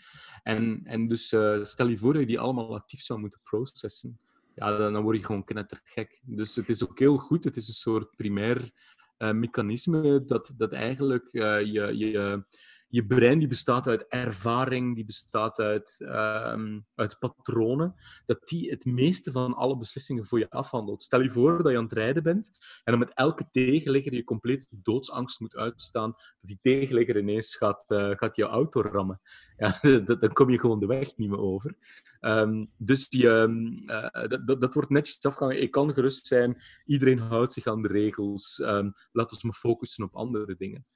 En, 0.42 0.80
en 0.84 1.08
dus 1.08 1.32
uh, 1.32 1.64
stel 1.64 1.88
je 1.88 1.98
voor 1.98 2.12
dat 2.12 2.22
je 2.22 2.28
die 2.28 2.38
allemaal 2.38 2.74
actief 2.74 3.02
zou 3.02 3.20
moeten 3.20 3.40
processen. 3.42 4.18
Ja, 4.54 4.76
dan, 4.76 4.92
dan 4.92 5.02
word 5.02 5.16
je 5.16 5.24
gewoon 5.24 5.44
knettergek. 5.44 6.20
Dus 6.24 6.56
het 6.56 6.68
is 6.68 6.88
ook 6.88 6.98
heel 6.98 7.16
goed, 7.16 7.44
het 7.44 7.56
is 7.56 7.68
een 7.68 7.74
soort 7.74 8.16
primair 8.16 8.70
uh, 9.18 9.32
mechanisme 9.32 10.24
dat, 10.24 10.54
dat 10.56 10.72
eigenlijk 10.72 11.28
uh, 11.32 11.60
je, 11.60 11.96
je 11.96 12.44
je 12.88 13.06
brein 13.06 13.38
die 13.38 13.48
bestaat 13.48 13.86
uit 13.86 14.06
ervaring, 14.08 14.94
die 14.94 15.04
bestaat 15.04 15.58
uit, 15.58 15.96
um, 16.00 16.86
uit 16.94 17.18
patronen, 17.18 17.94
dat 18.26 18.48
die 18.48 18.70
het 18.70 18.84
meeste 18.84 19.32
van 19.32 19.54
alle 19.54 19.76
beslissingen 19.76 20.26
voor 20.26 20.38
je 20.38 20.50
afhandelt. 20.50 21.02
Stel 21.02 21.20
je 21.20 21.30
voor 21.30 21.62
dat 21.62 21.72
je 21.72 21.78
aan 21.78 21.84
het 21.84 21.92
rijden 21.92 22.22
bent 22.22 22.50
en 22.84 22.92
dan 22.92 22.98
met 22.98 23.14
elke 23.14 23.48
tegenligger 23.50 24.14
je 24.14 24.24
compleet 24.24 24.66
doodsangst 24.70 25.40
moet 25.40 25.56
uitstaan, 25.56 26.10
dat 26.10 26.48
die 26.48 26.58
tegenligger 26.62 27.18
ineens 27.18 27.56
gaat, 27.56 27.84
uh, 27.88 28.10
gaat 28.10 28.36
je 28.36 28.44
auto 28.44 28.80
rammen. 28.80 29.20
Ja, 29.58 29.78
dan 30.04 30.32
kom 30.32 30.50
je 30.50 30.58
gewoon 30.58 30.80
de 30.80 30.86
weg 30.86 31.16
niet 31.16 31.28
meer 31.28 31.38
over. 31.38 31.76
Um, 32.20 32.70
dus 32.76 33.06
um, 33.10 33.82
uh, 33.90 34.08
dat, 34.44 34.60
dat 34.60 34.74
wordt 34.74 34.90
netjes 34.90 35.22
afgehangen. 35.22 35.62
Ik 35.62 35.70
kan 35.70 35.94
gerust 35.94 36.26
zijn, 36.26 36.62
iedereen 36.84 37.18
houdt 37.18 37.52
zich 37.52 37.66
aan 37.66 37.82
de 37.82 37.88
regels. 37.88 38.58
Um, 38.58 38.94
laat 39.12 39.32
ons 39.32 39.42
maar 39.42 39.52
focussen 39.52 40.04
op 40.04 40.14
andere 40.14 40.56
dingen. 40.56 40.86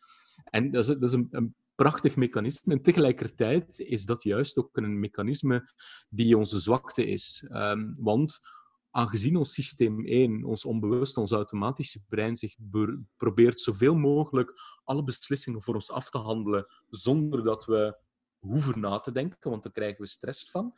En 0.44 0.70
dat 0.70 0.88
is, 0.88 0.94
dat 0.94 1.02
is 1.02 1.12
een, 1.12 1.28
een 1.30 1.54
prachtig 1.80 2.16
mechanisme. 2.16 2.72
En 2.72 2.82
tegelijkertijd 2.82 3.78
is 3.78 4.04
dat 4.04 4.22
juist 4.22 4.58
ook 4.58 4.76
een 4.76 5.00
mechanisme 5.00 5.70
die 6.08 6.36
onze 6.36 6.58
zwakte 6.58 7.06
is. 7.06 7.44
Um, 7.50 7.94
want 7.98 8.40
aangezien 8.90 9.36
ons 9.36 9.52
systeem 9.52 10.06
1, 10.06 10.44
ons 10.44 10.64
onbewust, 10.64 11.16
ons 11.16 11.30
automatische 11.30 12.00
brein, 12.08 12.36
zich 12.36 12.56
probeert 13.16 13.60
zoveel 13.60 13.94
mogelijk 13.94 14.52
alle 14.84 15.04
beslissingen 15.04 15.62
voor 15.62 15.74
ons 15.74 15.90
af 15.90 16.10
te 16.10 16.18
handelen 16.18 16.66
zonder 16.88 17.44
dat 17.44 17.64
we 17.64 17.98
hoeven 18.38 18.80
na 18.80 18.98
te 18.98 19.12
denken, 19.12 19.50
want 19.50 19.62
dan 19.62 19.72
krijgen 19.72 20.00
we 20.00 20.08
stress 20.08 20.50
van. 20.50 20.74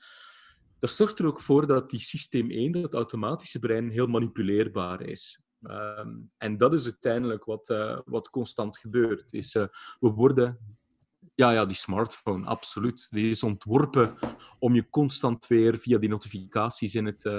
Dat 0.78 0.90
zorgt 0.90 1.18
er 1.18 1.26
ook 1.26 1.40
voor 1.40 1.66
dat 1.66 1.90
die 1.90 2.00
systeem 2.00 2.50
1, 2.50 2.72
dat 2.72 2.94
automatische 2.94 3.58
brein, 3.58 3.90
heel 3.90 4.06
manipuleerbaar 4.06 5.00
is. 5.00 5.42
Ehm, 5.62 6.14
en 6.36 6.56
dat 6.56 6.72
is 6.72 6.84
uiteindelijk 6.84 7.44
wat, 7.44 7.68
uh, 7.68 7.98
wat 8.04 8.30
constant 8.30 8.78
gebeurt. 8.78 9.32
Is, 9.32 9.54
uh, 9.54 9.66
we 10.00 10.10
worden 10.10 10.76
ja, 11.42 11.50
ja, 11.52 11.66
die 11.66 11.76
smartphone, 11.76 12.46
absoluut. 12.46 13.08
Die 13.10 13.30
is 13.30 13.42
ontworpen 13.42 14.14
om 14.58 14.74
je 14.74 14.88
constant 14.90 15.46
weer 15.46 15.78
via 15.78 15.98
die 15.98 16.08
notificaties 16.08 16.94
in 16.94 17.06
het, 17.06 17.24
uh, 17.24 17.32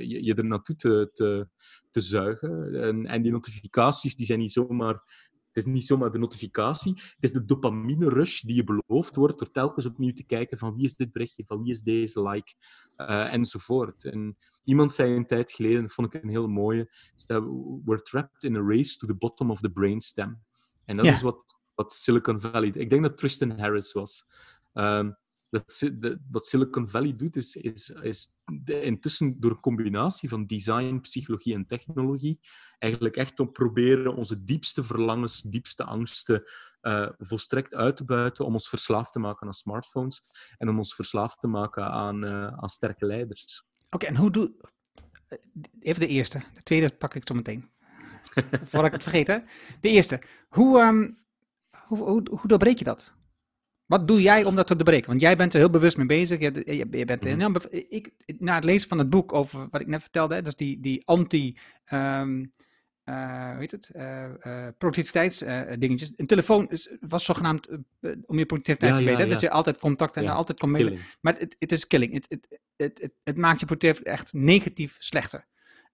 je, 0.00 0.24
je, 0.24 0.34
er 0.34 0.44
naartoe 0.44 0.76
te, 0.76 1.10
te, 1.12 1.48
te 1.90 2.00
zuigen. 2.00 2.74
En, 2.82 3.06
en 3.06 3.22
die 3.22 3.32
notificaties 3.32 4.16
die 4.16 4.26
zijn 4.26 4.38
niet 4.38 4.52
zomaar 4.52 5.02
het 5.56 5.66
is 5.66 5.72
niet 5.72 5.86
zomaar 5.86 6.12
de 6.12 6.18
notificatie, 6.18 6.92
het 6.94 7.24
is 7.24 7.32
de 7.32 7.44
dopamine 7.44 8.08
rush 8.08 8.40
die 8.40 8.54
je 8.54 8.64
beloofd 8.64 9.16
wordt 9.16 9.38
door 9.38 9.50
telkens 9.50 9.86
opnieuw 9.86 10.12
te 10.12 10.24
kijken 10.24 10.58
van 10.58 10.74
wie 10.74 10.84
is 10.84 10.96
dit 10.96 11.12
berichtje, 11.12 11.44
van 11.46 11.62
wie 11.62 11.72
is 11.72 11.82
deze 11.82 12.28
like, 12.28 12.54
uh, 12.96 13.32
enzovoort. 13.32 14.04
En 14.04 14.36
iemand 14.64 14.92
zei 14.92 15.14
een 15.14 15.26
tijd 15.26 15.52
geleden, 15.52 15.82
dat 15.82 15.92
vond 15.92 16.14
ik 16.14 16.22
een 16.22 16.28
heel 16.28 16.48
mooie, 16.48 16.90
we're 17.84 18.02
trapped 18.02 18.44
in 18.44 18.56
a 18.56 18.60
race 18.60 18.96
to 18.96 19.06
the 19.06 19.14
bottom 19.14 19.50
of 19.50 19.60
the 19.60 19.70
brainstem. 19.70 20.42
En 20.84 20.96
dat 20.96 21.06
is 21.06 21.22
wat, 21.22 21.56
wat 21.76 21.92
Silicon 21.92 22.40
Valley... 22.40 22.68
Ik 22.68 22.90
denk 22.90 23.02
dat 23.02 23.16
Tristan 23.16 23.58
Harris 23.58 23.92
was. 23.92 24.28
Um, 24.74 25.16
dat, 25.50 26.16
wat 26.30 26.46
Silicon 26.46 26.88
Valley 26.88 27.16
doet, 27.16 27.36
is, 27.36 27.56
is, 27.56 27.90
is 27.90 28.28
intussen 28.64 29.40
door 29.40 29.50
een 29.50 29.60
combinatie 29.60 30.28
van 30.28 30.46
design, 30.46 30.98
psychologie 31.00 31.54
en 31.54 31.66
technologie, 31.66 32.40
eigenlijk 32.78 33.16
echt 33.16 33.40
om 33.40 33.52
proberen 33.52 34.16
onze 34.16 34.44
diepste 34.44 34.84
verlangens, 34.84 35.42
diepste 35.42 35.84
angsten 35.84 36.42
uh, 36.82 37.08
volstrekt 37.18 37.74
uit 37.74 37.96
te 37.96 38.04
buiten 38.04 38.44
om 38.44 38.52
ons 38.52 38.68
verslaafd 38.68 39.12
te 39.12 39.18
maken 39.18 39.46
aan 39.46 39.54
smartphones 39.54 40.22
en 40.58 40.68
om 40.68 40.78
ons 40.78 40.94
verslaafd 40.94 41.40
te 41.40 41.46
maken 41.46 41.90
aan, 41.90 42.24
uh, 42.24 42.46
aan 42.46 42.68
sterke 42.68 43.06
leiders. 43.06 43.64
Oké, 43.90 44.06
en 44.06 44.16
hoe 44.16 44.30
doe... 44.30 44.54
Even 45.80 46.00
de 46.00 46.06
eerste. 46.06 46.42
De 46.54 46.62
tweede 46.62 46.94
pak 46.94 47.14
ik 47.14 47.26
zo 47.26 47.34
meteen. 47.34 47.70
Voordat 48.68 48.86
ik 48.86 48.92
het 48.92 49.02
vergeet, 49.02 49.26
hè. 49.26 49.38
De 49.80 49.88
eerste. 49.88 50.22
Hoe, 50.48 50.80
um, 50.80 51.25
hoe, 51.86 51.98
hoe, 51.98 52.22
hoe 52.30 52.48
doorbreek 52.48 52.78
je 52.78 52.84
dat? 52.84 53.14
Wat 53.86 54.08
doe 54.08 54.22
jij 54.22 54.44
om 54.44 54.56
dat 54.56 54.66
te 54.66 54.76
doorbreken? 54.76 55.08
Want 55.08 55.20
jij 55.20 55.36
bent 55.36 55.52
er 55.52 55.58
heel 55.58 55.70
bewust 55.70 55.96
mee 55.96 56.06
bezig. 56.06 56.40
Je, 56.40 56.76
je, 56.76 57.04
bent 57.04 57.24
mhm. 57.24 57.56
ik, 57.70 58.10
na 58.38 58.54
het 58.54 58.64
lezen 58.64 58.88
van 58.88 58.98
het 58.98 59.10
boek 59.10 59.32
over 59.32 59.68
wat 59.70 59.80
ik 59.80 59.86
net 59.86 60.02
vertelde, 60.02 60.42
dus 60.42 60.56
die, 60.56 60.80
die 60.80 61.06
anti, 61.06 61.56
um, 61.92 62.52
uh, 63.04 63.50
hoe 63.50 63.58
heet 63.58 63.70
het, 63.70 63.90
uh, 63.96 64.24
uh, 64.46 64.66
productiviteitsdingetjes. 64.78 66.12
een 66.16 66.26
telefoon 66.26 66.70
is, 66.70 66.90
was 67.00 67.24
zogenaamd 67.24 67.68
om 68.26 68.38
je 68.38 68.46
productiviteit 68.46 68.92
te 68.92 69.02
verbeteren, 69.02 69.30
dat 69.30 69.40
je 69.40 69.50
altijd 69.50 69.78
contact 69.78 70.16
en 70.16 70.28
altijd 70.28 70.58
kon 70.58 70.70
mailen. 70.70 70.98
Maar 71.20 71.38
het, 71.38 71.56
het 71.58 71.72
is 71.72 71.86
killing. 71.86 72.12
Het, 72.12 72.26
het, 72.28 72.60
het, 73.00 73.10
het, 73.24 73.36
maakt 73.36 73.60
je 73.60 73.66
productiviteit 73.66 74.14
echt 74.14 74.32
negatief 74.32 74.96
slechter. 74.98 75.46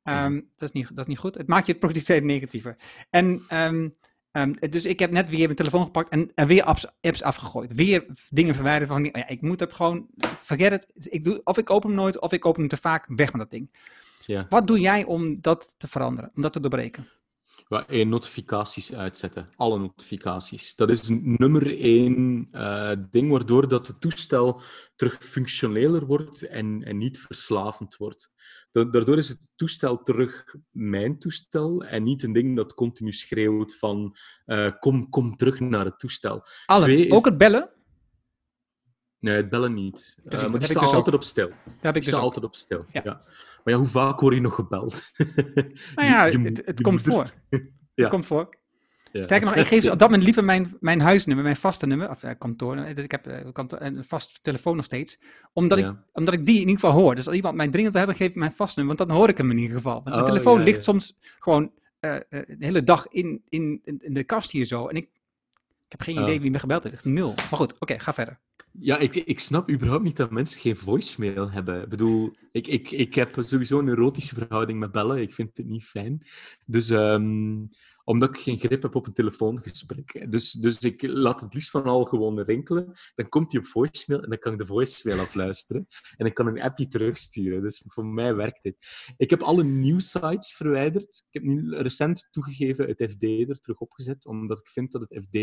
Um, 0.05 0.51
dat, 0.57 0.69
is 0.69 0.81
niet, 0.81 0.89
dat 0.89 0.99
is 0.99 1.07
niet 1.07 1.19
goed. 1.19 1.35
Het 1.35 1.49
maakt 1.49 1.67
je 1.67 1.75
productiviteit 1.75 2.25
negatiever. 2.25 2.77
En 3.11 3.43
um, 3.53 3.95
Um, 4.33 4.55
dus 4.71 4.85
ik 4.85 4.99
heb 4.99 5.11
net 5.11 5.31
weer 5.31 5.45
mijn 5.45 5.57
telefoon 5.57 5.85
gepakt 5.85 6.09
en, 6.09 6.31
en 6.35 6.47
weer 6.47 6.63
apps, 6.63 6.87
apps, 7.01 7.23
afgegooid. 7.23 7.75
Weer 7.75 8.07
dingen 8.31 8.55
verwijderd 8.55 8.91
van, 8.91 9.05
ja, 9.05 9.29
ik 9.29 9.41
moet 9.41 9.59
dat 9.59 9.75
gewoon, 9.75 10.07
forget 10.39 10.73
it. 10.73 11.13
Ik 11.13 11.25
doe, 11.25 11.41
of 11.45 11.59
ik 11.59 11.71
open 11.71 11.89
hem 11.89 11.99
nooit, 11.99 12.21
of 12.21 12.33
ik 12.33 12.47
open 12.47 12.61
hem 12.61 12.69
te 12.69 12.77
vaak, 12.77 13.05
weg 13.07 13.33
met 13.33 13.41
dat 13.41 13.51
ding. 13.51 13.71
Ja. 14.27 14.47
Wat 14.49 14.67
doe 14.67 14.81
jij 14.81 15.05
om 15.05 15.41
dat 15.41 15.75
te 15.79 15.89
veranderen, 15.89 16.31
om 16.35 16.43
dat 16.43 16.53
te 16.53 16.61
doorbreken? 16.61 17.09
Ja, 17.73 18.05
notificaties 18.05 18.95
uitzetten. 18.95 19.47
Alle 19.57 19.79
notificaties. 19.79 20.75
Dat 20.75 20.91
is 20.91 21.09
nummer 21.23 21.79
één 21.79 22.49
uh, 22.53 22.93
ding 23.11 23.31
waardoor 23.31 23.69
dat 23.69 23.87
het 23.87 24.01
toestel 24.01 24.61
terug 24.97 25.19
functioneler 25.21 26.07
wordt 26.07 26.43
en, 26.43 26.83
en 26.85 26.97
niet 26.97 27.19
verslavend 27.19 27.97
wordt. 27.97 28.33
Daardoor 28.73 29.17
is 29.17 29.29
het 29.29 29.39
toestel 29.57 30.03
terug 30.03 30.55
mijn 30.71 31.19
toestel 31.19 31.85
en 31.85 32.03
niet 32.03 32.23
een 32.23 32.33
ding 32.33 32.57
dat 32.57 32.75
continu 32.75 33.13
schreeuwt 33.13 33.77
van 33.77 34.17
uh, 34.47 34.71
kom, 34.79 35.09
kom 35.09 35.35
terug 35.35 35.61
naar 35.61 35.85
het 35.85 35.99
toestel. 35.99 36.47
Alle, 36.67 36.85
Twee 36.85 37.13
ook 37.13 37.25
het 37.25 37.39
bellen? 37.39 37.71
Nee, 39.23 39.37
het 39.37 39.49
bellen 39.49 39.75
niet. 39.75 40.17
Uh, 40.25 40.41
maar 40.41 40.51
die 40.51 40.59
dus 40.59 40.77
altijd 40.77 41.15
op 41.15 41.23
stil. 41.23 41.49
Dat 41.49 41.75
heb 41.81 41.97
ik 41.97 42.05
dus 42.05 42.15
altijd 42.15 42.45
op 42.45 42.55
stil, 42.55 42.85
ja. 42.93 43.01
ja. 43.05 43.23
Maar 43.65 43.75
ja, 43.75 43.77
hoe 43.77 43.87
vaak 43.89 44.21
hoor 44.21 44.35
je 44.35 44.41
nog 44.41 44.55
gebeld? 44.55 45.03
Nou 45.95 46.09
ja, 46.09 46.29
het, 46.29 46.63
het 46.65 46.81
komt 46.81 47.03
voor. 47.03 47.33
Het 47.95 48.09
komt 48.09 48.27
voor. 48.27 48.49
Ja. 49.13 49.23
Sterker 49.23 49.47
nog, 49.47 49.57
ik 49.57 49.67
geef 49.67 49.85
op 49.91 49.99
dat 49.99 50.01
moment 50.01 50.23
liever 50.23 50.45
mijn, 50.45 50.77
mijn 50.81 51.01
huisnummer, 51.01 51.45
mijn 51.45 51.57
vaste 51.57 51.87
nummer, 51.87 52.11
of 52.11 52.23
uh, 52.23 52.31
kantoor. 52.39 52.77
Dus 52.77 53.05
ik 53.05 53.11
heb 53.11 53.51
kantoor, 53.53 53.81
een 53.81 54.05
vast 54.05 54.39
telefoon 54.43 54.77
nog 54.77 54.85
steeds. 54.85 55.19
Omdat, 55.53 55.79
ik, 55.79 55.93
omdat 56.13 56.35
ik 56.35 56.47
die 56.47 56.55
in 56.55 56.69
ieder 56.69 56.81
geval 56.81 57.01
hoor. 57.01 57.15
Dus 57.15 57.27
als 57.27 57.37
iemand 57.37 57.55
mij 57.55 57.69
dringend 57.69 57.93
wil 57.93 58.03
hebben, 58.03 58.21
geef 58.21 58.29
ik 58.29 58.37
mijn 58.37 58.53
vast 58.53 58.77
nummer. 58.77 58.97
Want 58.97 59.09
dan 59.09 59.19
hoor 59.19 59.29
ik 59.29 59.39
hem 59.39 59.51
in 59.51 59.59
ieder 59.59 59.77
geval. 59.77 59.93
Want 59.93 60.09
mijn 60.09 60.21
oh, 60.21 60.27
telefoon 60.27 60.63
ligt 60.63 60.85
soms 60.85 61.19
gewoon 61.39 61.73
uh, 62.01 62.17
de 62.31 62.57
hele 62.59 62.85
dag 62.85 63.09
in, 63.09 63.43
in, 63.49 63.81
in 63.85 64.15
de 64.15 64.25
kast 64.25 64.51
hier 64.51 64.65
zo. 64.65 64.87
En 64.87 64.97
ik, 64.97 65.09
ik 65.93 65.99
heb 65.99 66.17
geen 66.17 66.23
idee 66.23 66.37
oh. 66.37 66.43
wie 66.43 66.51
me 66.51 66.59
gebeld 66.59 66.85
heeft. 66.85 67.05
Nul. 67.05 67.35
Maar 67.35 67.59
goed, 67.59 67.79
oké, 67.79 67.99
ga 67.99 68.15
verder. 68.15 68.41
Ja, 68.79 68.99
ik, 68.99 69.15
ik 69.15 69.39
snap 69.39 69.71
überhaupt 69.71 70.05
niet 70.05 70.17
dat 70.17 70.31
mensen 70.31 70.61
geen 70.61 70.77
voicemail 70.77 71.51
hebben. 71.51 71.83
Ik 71.83 71.89
bedoel, 71.89 72.37
ik, 72.53 72.67
ik, 72.67 72.91
ik 72.91 73.15
heb 73.15 73.37
sowieso 73.41 73.79
een 73.79 73.89
erotische 73.89 74.35
verhouding 74.35 74.79
met 74.79 74.93
bellen. 74.93 75.21
Ik 75.21 75.35
vind 75.35 75.57
het 75.57 75.67
niet 75.67 75.85
fijn. 75.85 76.27
Dus 76.67 76.91
um, 76.91 77.69
omdat 78.05 78.29
ik 78.29 78.43
geen 78.43 78.59
grip 78.59 78.83
heb 78.83 78.95
op 78.95 79.07
een 79.07 79.13
telefoongesprek. 79.13 80.27
Dus, 80.31 80.53
dus 80.53 80.79
ik 80.79 81.03
laat 81.03 81.41
het 81.41 81.55
liefst 81.55 81.71
van 81.71 81.83
al 81.83 82.05
gewoon 82.05 82.41
rinkelen. 82.41 82.93
Dan 83.15 83.29
komt 83.29 83.53
hij 83.53 83.61
op 83.61 83.67
voicemail 83.67 84.23
en 84.23 84.29
dan 84.29 84.39
kan 84.39 84.53
ik 84.53 84.59
de 84.59 84.67
voicemail 84.67 85.21
afluisteren. 85.21 85.87
En 86.17 86.27
ik 86.27 86.35
kan 86.35 86.47
een 86.47 86.63
appje 86.63 86.89
terugsturen. 86.89 87.63
Dus 87.63 87.83
voor 87.87 88.07
mij 88.07 88.35
werkt 88.35 88.63
dit. 88.63 88.77
Ik 89.17 89.31
heb 89.31 89.43
alle 89.43 89.65
nieuwsites 89.65 90.53
verwijderd. 90.53 91.25
Ik 91.31 91.43
heb 91.43 91.71
recent 91.71 92.29
toegegeven 92.31 92.89
het 92.89 93.11
FD 93.11 93.23
er 93.23 93.61
terug 93.61 93.79
opgezet, 93.79 94.27
omdat 94.27 94.59
ik 94.59 94.69
vind 94.69 94.93
dat 94.93 95.01
het 95.09 95.25
FD 95.25 95.39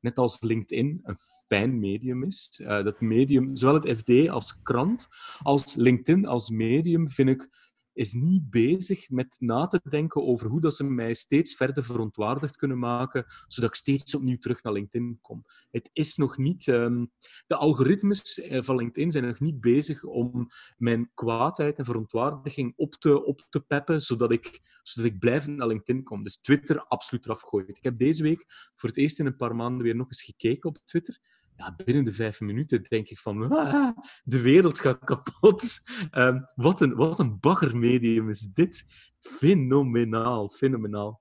net 0.00 0.18
als 0.18 0.40
LinkedIn, 0.40 1.00
een 1.02 1.16
fijn 1.46 1.78
medium 1.78 2.24
is. 2.24 2.60
Uh, 2.62 2.84
dat 2.84 3.00
medium, 3.00 3.56
zowel 3.56 3.74
het 3.74 3.98
FD 3.98 4.28
als 4.28 4.60
krant, 4.62 5.08
als 5.38 5.74
LinkedIn 5.74 6.26
als 6.26 6.50
medium, 6.50 7.10
vind 7.10 7.28
ik 7.28 7.48
is 7.94 8.12
niet 8.12 8.50
bezig 8.50 9.10
met 9.10 9.36
na 9.38 9.66
te 9.66 9.80
denken 9.88 10.22
over 10.22 10.48
hoe 10.48 10.60
dat 10.60 10.74
ze 10.74 10.84
mij 10.84 11.14
steeds 11.14 11.54
verder 11.54 11.84
verontwaardigd 11.84 12.56
kunnen 12.56 12.78
maken, 12.78 13.24
zodat 13.46 13.70
ik 13.70 13.76
steeds 13.76 14.14
opnieuw 14.14 14.38
terug 14.38 14.62
naar 14.62 14.72
LinkedIn 14.72 15.18
kom. 15.20 15.44
Het 15.70 15.90
is 15.92 16.16
nog 16.16 16.36
niet... 16.36 16.66
Um, 16.66 17.10
de 17.46 17.56
algoritmes 17.56 18.40
eh, 18.40 18.62
van 18.62 18.76
LinkedIn 18.76 19.10
zijn 19.10 19.26
nog 19.26 19.40
niet 19.40 19.60
bezig 19.60 20.04
om 20.04 20.48
mijn 20.76 21.10
kwaadheid 21.14 21.78
en 21.78 21.84
verontwaardiging 21.84 22.72
op 22.76 22.94
te, 22.94 23.24
op 23.24 23.40
te 23.50 23.60
peppen, 23.60 24.00
zodat 24.00 24.32
ik, 24.32 24.60
zodat 24.82 25.10
ik 25.10 25.18
blijvend 25.18 25.56
naar 25.56 25.66
LinkedIn 25.66 26.02
kom. 26.02 26.22
Dus 26.22 26.40
Twitter 26.40 26.84
absoluut 26.84 27.24
eraf 27.24 27.40
gooien. 27.40 27.68
Ik 27.68 27.84
heb 27.84 27.98
deze 27.98 28.22
week 28.22 28.44
voor 28.74 28.88
het 28.88 28.98
eerst 28.98 29.18
in 29.18 29.26
een 29.26 29.36
paar 29.36 29.56
maanden 29.56 29.82
weer 29.82 29.96
nog 29.96 30.06
eens 30.06 30.22
gekeken 30.22 30.68
op 30.68 30.78
Twitter 30.84 31.20
binnen 31.84 32.04
de 32.04 32.12
vijf 32.12 32.40
minuten 32.40 32.82
denk 32.82 33.08
ik 33.08 33.18
van, 33.18 33.52
ah, 33.52 33.96
de 34.22 34.40
wereld 34.40 34.80
gaat 34.80 35.04
kapot. 35.04 35.62
Um, 36.12 36.48
wat, 36.54 36.80
een, 36.80 36.94
wat 36.94 37.18
een 37.18 37.40
baggermedium 37.40 38.28
is 38.28 38.52
dit. 38.52 38.84
Fenomenaal, 39.18 40.50
fenomenaal. 40.50 41.20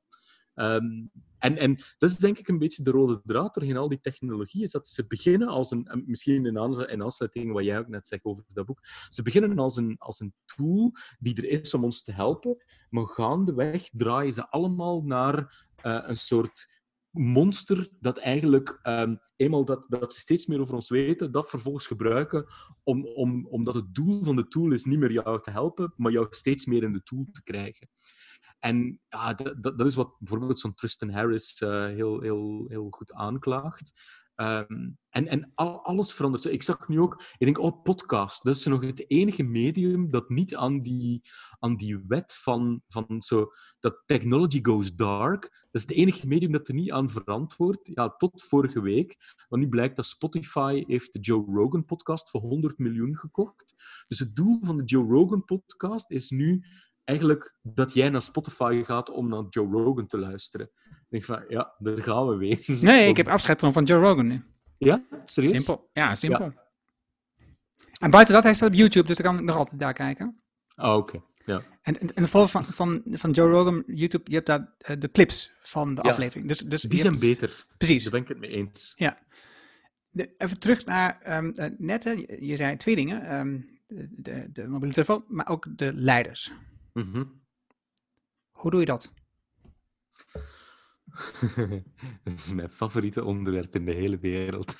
Um, 0.56 1.12
en, 1.42 1.58
en 1.58 1.76
dat 1.98 2.10
is 2.10 2.18
denk 2.18 2.38
ik 2.38 2.48
een 2.48 2.58
beetje 2.58 2.84
de 2.84 2.92
rode 2.92 3.22
draad 3.24 3.54
doorheen 3.54 3.78
al 3.78 3.90
die 3.90 4.00
technologie, 4.00 4.64
is 4.64 4.72
dat 4.72 4.88
ze 4.88 5.08
beginnen 5.08 5.48
als 5.48 5.72
een, 5.72 6.04
misschien 6.06 6.46
in, 6.46 6.56
in 6.88 7.04
aansluiting 7.04 7.54
wat 7.54 7.64
jij 7.64 7.80
ook 7.80 7.88
net 7.88 8.08
zegt 8.08 8.26
over 8.26 8.44
dat 8.48 8.66
boek, 8.66 8.80
ze 9.10 9.22
beginnen 9.22 9.60
als 9.60 9.78
een, 9.78 9.96
als 9.98 10.20
een 10.20 10.34
tool 10.46 10.92
die 11.20 11.36
er 11.36 11.62
is 11.62 11.74
om 11.74 11.84
ons 11.84 12.04
te 12.04 12.12
helpen, 12.12 12.64
maar 12.90 13.06
gaandeweg 13.06 13.90
draaien 13.92 14.34
ze 14.34 14.50
allemaal 14.50 15.02
naar 15.02 15.68
uh, 15.84 16.04
een 16.08 16.18
soort 16.18 16.81
monster 17.12 17.90
dat 18.00 18.18
eigenlijk, 18.18 18.80
um, 18.84 19.20
eenmaal 19.36 19.66
dat, 19.66 19.86
dat 19.88 20.14
ze 20.14 20.20
steeds 20.20 20.46
meer 20.46 20.60
over 20.60 20.76
ons 20.76 20.90
weten, 20.90 21.32
dat 21.32 21.50
vervolgens 21.50 21.88
gebruiken 21.88 22.46
om, 22.84 23.06
om, 23.06 23.48
omdat 23.48 23.76
het 23.76 23.94
doel 23.94 24.24
van 24.24 24.36
de 24.36 24.48
tool 24.48 24.72
is 24.72 24.86
niet 24.86 25.00
meer 25.00 25.12
jou 25.12 25.42
te 25.42 25.52
helpen, 25.52 25.94
maar 25.96 26.12
jou 26.12 26.28
steeds 26.30 26.66
meer 26.66 26.84
in 26.84 26.94
de 26.94 27.04
tool 27.04 27.28
te 27.32 27.44
krijgen. 27.44 27.90
En 28.60 29.00
ja, 29.10 29.34
dat, 29.34 29.78
dat 29.78 29.86
is 29.86 29.96
wat 29.96 30.16
bijvoorbeeld 30.20 30.60
zo'n 30.60 30.74
Tristan 30.74 31.10
Harris 31.10 31.62
uh, 31.62 31.86
heel, 31.86 32.22
heel, 32.22 32.66
heel 32.68 32.88
goed 32.90 33.14
aanklaagt. 33.14 33.92
Um, 34.36 34.98
en 35.10 35.28
en 35.28 35.52
al, 35.56 35.86
alles 35.86 36.14
verandert. 36.14 36.46
Ik 36.46 36.64
zag 36.64 36.88
nu 36.88 37.00
ook, 37.00 37.24
ik 37.38 37.46
denk, 37.46 37.60
oh, 37.60 37.82
podcast. 37.82 38.44
Dat 38.44 38.56
is 38.56 38.66
nog 38.66 38.82
het 38.82 39.10
enige 39.10 39.44
medium 39.44 40.12
dat 40.12 40.30
niet 40.30 40.56
aan 40.56 40.82
die, 40.82 41.22
aan 41.60 41.76
die 41.76 42.04
wet 42.08 42.34
van, 42.34 42.82
van 42.88 43.22
zo, 43.22 43.52
dat 43.80 44.04
technology 44.06 44.60
goes 44.62 44.96
dark, 44.96 45.61
Dat 45.72 45.82
is 45.82 45.88
het 45.88 45.98
enige 45.98 46.28
medium 46.28 46.52
dat 46.52 46.68
er 46.68 46.74
niet 46.74 46.92
aan 46.92 47.10
verantwoordt. 47.10 47.90
Ja, 47.94 48.10
tot 48.10 48.44
vorige 48.44 48.82
week. 48.82 49.18
Want 49.48 49.62
nu 49.62 49.70
blijkt 49.70 49.96
dat 49.96 50.06
Spotify 50.06 50.84
heeft 50.88 51.14
de 51.14 51.20
Joe 51.20 51.46
Rogan 51.46 51.86
podcast 51.86 52.30
voor 52.30 52.42
100 52.42 52.78
miljoen 52.78 53.18
gekocht. 53.18 53.76
Dus 54.08 54.20
het 54.20 54.36
doel 54.36 54.58
van 54.62 54.78
de 54.78 54.84
Joe 54.84 55.08
Rogan 55.08 55.46
podcast 55.46 56.12
is 56.12 56.30
nu 56.30 56.64
eigenlijk 57.04 57.56
dat 57.62 57.94
jij 57.94 58.10
naar 58.10 58.22
Spotify 58.22 58.84
gaat 58.84 59.10
om 59.10 59.30
naar 59.30 59.44
Joe 59.50 59.72
Rogan 59.72 60.08
te 60.08 60.18
luisteren. 60.18 60.72
Ik 60.90 61.06
denk 61.10 61.24
van, 61.24 61.44
ja, 61.48 61.76
daar 61.78 62.04
gaan 62.04 62.28
we 62.28 62.36
weer. 62.36 62.64
Nee, 62.82 63.08
ik 63.08 63.18
heb 63.18 63.28
afscheid 63.28 63.60
genomen 63.60 63.86
van 63.86 63.96
Joe 63.96 64.08
Rogan 64.08 64.28
nu. 64.28 64.44
Ja? 64.78 65.06
Serieus? 65.24 65.64
Simpel. 65.64 65.90
Ja, 65.94 66.16
simpel. 66.16 66.54
En 68.00 68.12
buiten 68.12 68.34
dat, 68.34 68.44
hij 68.44 68.54
staat 68.54 68.70
op 68.70 68.76
YouTube, 68.76 69.08
dus 69.08 69.18
dan 69.18 69.26
kan 69.26 69.40
ik 69.40 69.46
nog 69.46 69.56
altijd 69.58 69.80
daar 69.80 69.94
kijken. 69.94 70.36
Ah, 70.76 70.96
oké. 70.96 71.24
Ja. 71.52 71.62
En, 71.82 72.00
en, 72.00 72.14
en 72.14 72.28
vooral 72.28 72.48
van, 72.48 72.64
van, 72.64 73.02
van 73.10 73.32
Joe 73.32 73.50
Rogan, 73.50 73.84
YouTube, 73.88 74.24
je 74.30 74.36
hebt 74.36 74.48
daar 74.48 74.74
eh, 74.78 74.96
de 75.00 75.12
clips 75.12 75.52
van 75.62 75.96
de 75.96 76.02
Ja. 76.04 76.10
aflevering. 76.10 76.48
Dus, 76.48 76.60
dus 76.60 76.82
Die 76.82 77.00
zijn 77.00 77.14
hebt- 77.14 77.26
beter. 77.26 77.66
Precies. 77.78 78.04
Daar 78.04 78.12
ben 78.12 78.22
ik 78.22 78.28
het 78.28 78.40
mee 78.40 78.50
eens. 78.50 78.94
Ja. 78.96 79.18
De- 80.10 80.34
even 80.38 80.60
terug 80.60 80.86
naar 80.86 81.22
eh, 81.22 81.70
net, 81.78 82.04
hè, 82.04 82.12
je, 82.12 82.38
je 82.40 82.56
zei 82.56 82.78
twee 82.78 82.96
dingen. 82.96 83.26
ehm, 83.28 83.60
de, 83.88 84.08
de, 84.12 84.50
de 84.52 84.68
mobiele 84.68 84.94
telefoon, 84.94 85.24
maar 85.28 85.48
ook 85.48 85.68
de 85.78 85.94
leiders. 85.94 86.52
Mhm. 86.94 87.24
Hoe 88.52 88.72
doe 88.72 88.80
je 88.80 88.86
dat? 88.86 89.14
Dat 92.24 92.34
is 92.36 92.54
mijn 92.54 92.70
favoriete 92.70 93.24
onderwerp 93.24 93.76
in 93.76 93.86
de 93.86 93.92
hele 93.92 94.20
wereld. 94.20 94.76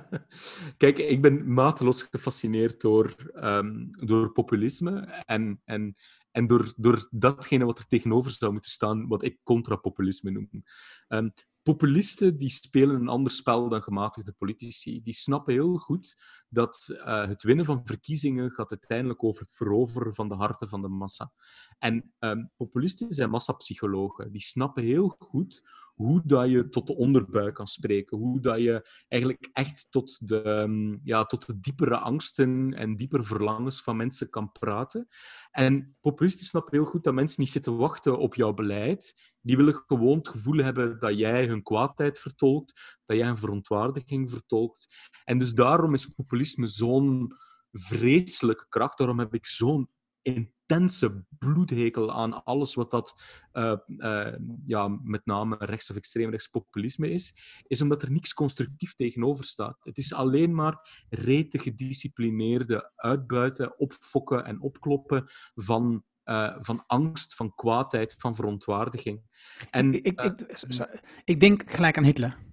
Kijk, 0.76 0.98
ik 0.98 1.22
ben 1.22 1.52
mateloos 1.52 2.02
gefascineerd 2.02 2.80
door, 2.80 3.14
ehm, 3.32 3.86
door 3.90 4.32
populisme 4.32 5.00
en, 5.24 5.60
en, 5.64 5.94
en 6.30 6.46
door, 6.46 6.72
door 6.76 7.08
datgene 7.10 7.64
wat 7.64 7.78
er 7.78 7.86
tegenover 7.86 8.30
zou 8.30 8.52
moeten 8.52 8.70
staan, 8.70 9.08
wat 9.08 9.22
ik 9.22 9.38
contrapopulisme 9.42 10.30
noem. 10.30 10.48
Ehm, 11.08 11.28
populisten 11.62 12.38
die 12.38 12.50
spelen 12.50 13.00
een 13.00 13.08
ander 13.08 13.32
spel 13.32 13.68
dan 13.68 13.82
gematigde 13.82 14.32
politici. 14.32 15.02
Die 15.02 15.14
snappen 15.14 15.52
heel 15.52 15.76
goed 15.76 16.16
dat 16.52 16.88
eh, 17.04 17.26
het 17.26 17.42
winnen 17.42 17.64
van 17.64 17.80
verkiezingen 17.84 18.50
gaat 18.50 18.70
uiteindelijk 18.70 19.24
over 19.24 19.42
het 19.42 19.52
veroveren 19.52 20.14
van 20.14 20.28
de 20.28 20.34
harten 20.34 20.68
van 20.68 20.82
de 20.82 20.88
massa. 20.88 21.32
En 21.78 22.12
ehm, 22.18 22.44
populisten 22.56 23.12
zijn 23.12 23.30
massapsychologen. 23.30 24.32
Die 24.32 24.40
snappen 24.40 24.82
heel 24.82 25.08
goed 25.18 25.68
hoe 25.94 26.22
dat 26.24 26.50
je 26.50 26.68
tot 26.68 26.86
de 26.86 26.96
onderbuik 26.96 27.54
kan 27.54 27.66
spreken. 27.66 28.18
Hoe 28.18 28.40
dat 28.40 28.60
je 28.60 28.88
eigenlijk 29.08 29.48
echt 29.52 29.86
tot 29.90 30.28
de, 30.28 30.42
ehm, 30.42 30.96
ja, 31.02 31.24
tot 31.24 31.46
de 31.46 31.60
diepere 31.60 31.96
angsten 31.96 32.74
en 32.74 32.96
diepere 32.96 33.24
verlangens 33.24 33.82
van 33.82 33.96
mensen 33.96 34.30
kan 34.30 34.52
praten. 34.52 35.08
En 35.50 35.96
populisten 36.00 36.46
snappen 36.46 36.74
heel 36.74 36.84
goed 36.84 37.04
dat 37.04 37.14
mensen 37.14 37.42
niet 37.42 37.50
zitten 37.50 37.76
wachten 37.76 38.18
op 38.18 38.34
jouw 38.34 38.52
beleid. 38.52 39.30
Die 39.40 39.56
willen 39.56 39.82
gewoon 39.86 40.18
het 40.18 40.28
gevoel 40.28 40.56
hebben 40.56 40.98
dat 41.00 41.18
jij 41.18 41.46
hun 41.46 41.62
kwaadheid 41.62 42.18
vertolkt, 42.18 43.00
dat 43.06 43.16
jij 43.16 43.26
hun 43.26 43.36
verontwaardiging 43.36 44.30
vertolkt. 44.30 45.10
En 45.24 45.38
dus 45.38 45.54
daarom 45.54 45.94
is 45.94 46.06
populisme 46.06 46.68
zo'n 46.68 47.32
vreselijke 47.72 48.66
kracht. 48.68 48.98
Daarom 48.98 49.18
heb 49.18 49.34
ik 49.34 49.46
zo'n 49.46 49.90
intense 50.72 51.24
bloedhekel 51.38 52.12
aan 52.12 52.44
alles 52.44 52.74
wat 52.74 52.90
dat 52.90 53.22
eh, 53.52 53.76
eh, 53.98 54.34
ja, 54.66 54.88
met 54.88 55.26
name 55.26 55.56
rechts- 55.58 55.90
of 55.90 55.96
extreemrechts 55.96 56.48
populisme 56.48 57.10
is, 57.10 57.34
is 57.66 57.82
omdat 57.82 58.02
er 58.02 58.10
niks 58.10 58.34
constructief 58.34 58.94
tegenover 58.94 59.44
staat. 59.44 59.78
Het 59.82 59.98
is 59.98 60.14
alleen 60.14 60.54
maar 60.54 61.04
rete 61.08 61.58
gedisciplineerde 61.58 62.90
uitbuiten, 62.96 63.78
opfokken 63.78 64.44
en 64.44 64.60
opkloppen 64.60 65.24
van, 65.54 66.04
eh, 66.22 66.56
van 66.60 66.84
angst, 66.86 67.34
van 67.34 67.54
kwaadheid, 67.54 68.14
van 68.18 68.34
verontwaardiging. 68.34 69.22
En, 69.70 69.92
ik, 69.92 70.20
ik, 70.20 70.20
ik, 70.20 71.02
ik 71.24 71.40
denk 71.40 71.70
gelijk 71.70 71.96
aan 71.96 72.04
Hitler. 72.04 72.36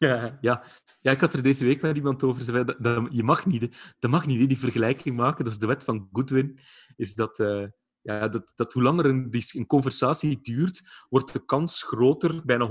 Ja, 0.00 0.38
ja. 0.40 0.64
Ja, 1.00 1.10
ik 1.10 1.20
had 1.20 1.32
er 1.32 1.42
deze 1.42 1.64
week 1.64 1.82
met 1.82 1.96
iemand 1.96 2.22
over. 2.22 2.42
Ze 2.44 2.52
zei, 2.52 2.64
dat, 2.64 2.76
dat, 2.78 3.06
je 3.10 3.22
mag 3.22 3.46
niet, 3.46 3.94
dat 3.98 4.10
mag 4.10 4.26
niet 4.26 4.48
die 4.48 4.58
vergelijking 4.58 5.16
maken. 5.16 5.44
Dat 5.44 5.52
is 5.52 5.58
de 5.58 5.66
wet 5.66 5.84
van 5.84 6.08
Goodwin. 6.12 6.58
Is 6.96 7.14
dat, 7.14 7.38
eh, 7.38 7.64
ja, 8.02 8.28
dat, 8.28 8.52
dat 8.54 8.72
hoe 8.72 8.82
langer 8.82 9.06
een, 9.06 9.28
een 9.54 9.66
conversatie 9.66 10.40
duurt, 10.40 10.82
wordt 11.08 11.32
de 11.32 11.44
kans 11.44 11.82
groter, 11.82 12.40
bijna 12.44 12.68
100%, 12.68 12.70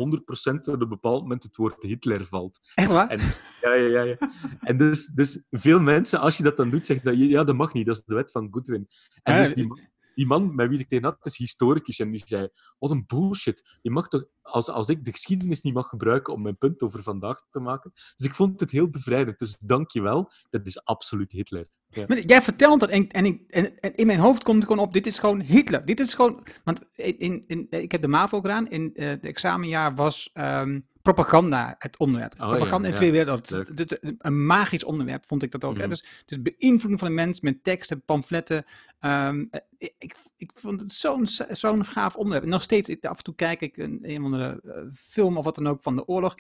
dat 0.61 0.67
op 0.67 0.81
een 0.81 0.89
bepaald 0.89 1.21
moment 1.21 1.43
het 1.43 1.55
woord 1.55 1.83
Hitler 1.83 2.25
valt. 2.25 2.59
Echt 2.75 2.89
waar? 2.89 3.09
En, 3.09 3.17
dus- 3.17 3.43
ja, 3.61 3.73
ja, 3.73 3.87
ja. 3.87 4.03
ja. 4.03 4.17
En 4.59 4.77
dus, 4.77 5.05
dus 5.05 5.47
veel 5.49 5.79
mensen, 5.79 6.19
als 6.19 6.37
je 6.37 6.43
dat 6.43 6.57
dan 6.57 6.69
doet, 6.69 6.85
zeggen 6.85 7.05
dat 7.05 7.17
je, 7.17 7.27
ja, 7.27 7.43
dat 7.43 7.55
mag 7.55 7.73
niet. 7.73 7.85
Dat 7.85 7.95
is 7.95 8.03
de 8.05 8.15
wet 8.15 8.31
van 8.31 8.47
Goodwin. 8.51 8.87
En 9.23 9.37
dus 9.37 9.53
die, 9.53 9.67
man- 9.67 9.89
die 10.19 10.27
man 10.27 10.55
met 10.55 10.69
wie 10.69 10.79
ik 10.79 10.89
tegen 10.89 11.03
had, 11.03 11.17
is 11.21 11.37
historicus. 11.37 11.99
En 11.99 12.11
die 12.11 12.21
zei, 12.25 12.49
wat 12.79 12.91
een 12.91 13.03
bullshit. 13.07 13.77
Je 13.81 13.91
mag 13.91 14.07
toch, 14.07 14.25
als, 14.41 14.69
als 14.69 14.89
ik 14.89 15.05
de 15.05 15.11
geschiedenis 15.11 15.61
niet 15.61 15.73
mag 15.73 15.87
gebruiken 15.87 16.33
om 16.33 16.41
mijn 16.41 16.57
punt 16.57 16.81
over 16.81 17.03
vandaag 17.03 17.45
te 17.49 17.59
maken. 17.59 17.91
Dus 18.15 18.27
ik 18.27 18.33
vond 18.33 18.59
het 18.59 18.71
heel 18.71 18.89
bevrijdend. 18.89 19.39
Dus 19.39 19.57
dank 19.57 19.91
je 19.91 20.01
wel. 20.01 20.31
Dat 20.49 20.65
is 20.65 20.83
absoluut 20.85 21.31
Hitler. 21.31 21.67
Ja. 21.89 22.05
Maar 22.07 22.19
jij 22.19 22.41
vertelt 22.41 22.79
dat 22.79 22.89
en, 22.89 23.07
en, 23.07 23.25
ik, 23.25 23.41
en, 23.47 23.95
in 23.95 24.07
mijn 24.07 24.19
hoofd 24.19 24.43
komt 24.43 24.57
het 24.57 24.67
gewoon 24.67 24.85
op, 24.85 24.93
dit 24.93 25.07
is 25.07 25.19
gewoon 25.19 25.41
Hitler. 25.41 25.85
Dit 25.85 25.99
is 25.99 26.13
gewoon, 26.13 26.43
want 26.63 26.81
in, 26.95 27.43
in, 27.47 27.67
ik 27.69 27.91
heb 27.91 28.01
de 28.01 28.07
MAVO 28.07 28.41
gedaan, 28.41 28.69
in 28.69 28.93
eh 28.95 29.07
het 29.07 29.25
examenjaar 29.25 29.95
was 29.95 30.29
ehm, 30.33 30.79
propaganda 31.13 31.75
het 31.77 31.97
onderwerp. 31.97 32.33
ja, 32.37 32.47
propaganda 32.47 32.87
in 32.87 32.95
de 32.95 33.15
ja. 33.15 33.37
Dus 33.73 33.97
een 34.17 34.45
magisch 34.45 34.83
onderwerp 34.83 35.25
vond 35.25 35.43
ik 35.43 35.51
dat 35.51 35.63
ook. 35.63 35.75
hè. 35.77 35.79
Mhm. 35.79 35.89
Dus, 35.89 36.05
dus 36.25 36.41
beïnvloeding 36.41 36.99
van 36.99 37.07
de 37.07 37.13
mens 37.13 37.41
met 37.41 37.63
teksten, 37.63 38.01
pamfletten. 38.05 38.65
ehm, 38.99 39.45
eh, 39.49 39.89
ik, 39.97 40.15
ik, 40.37 40.51
vond 40.53 40.79
het 40.79 40.93
zo'n 40.93 41.27
zo'n 41.49 41.85
gaaf 41.85 42.15
onderwerp. 42.15 42.43
En 42.43 42.49
nog 42.49 42.63
steeds, 42.63 42.89
ik, 42.89 43.05
af 43.05 43.17
en 43.17 43.23
toe 43.23 43.35
kijk 43.35 43.61
ik 43.61 43.77
een, 43.77 43.99
een 44.01 44.17
of 44.17 44.23
andere 44.23 44.61
eh, 44.63 44.81
film 44.93 45.37
of 45.37 45.43
wat 45.43 45.55
dan 45.55 45.67
ook 45.67 45.81
van 45.81 45.95
de 45.95 46.07
oorlog. 46.07 46.35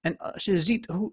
En 0.00 0.16
als 0.16 0.44
je 0.44 0.58
ziet 0.58 0.86
hoe, 0.86 1.12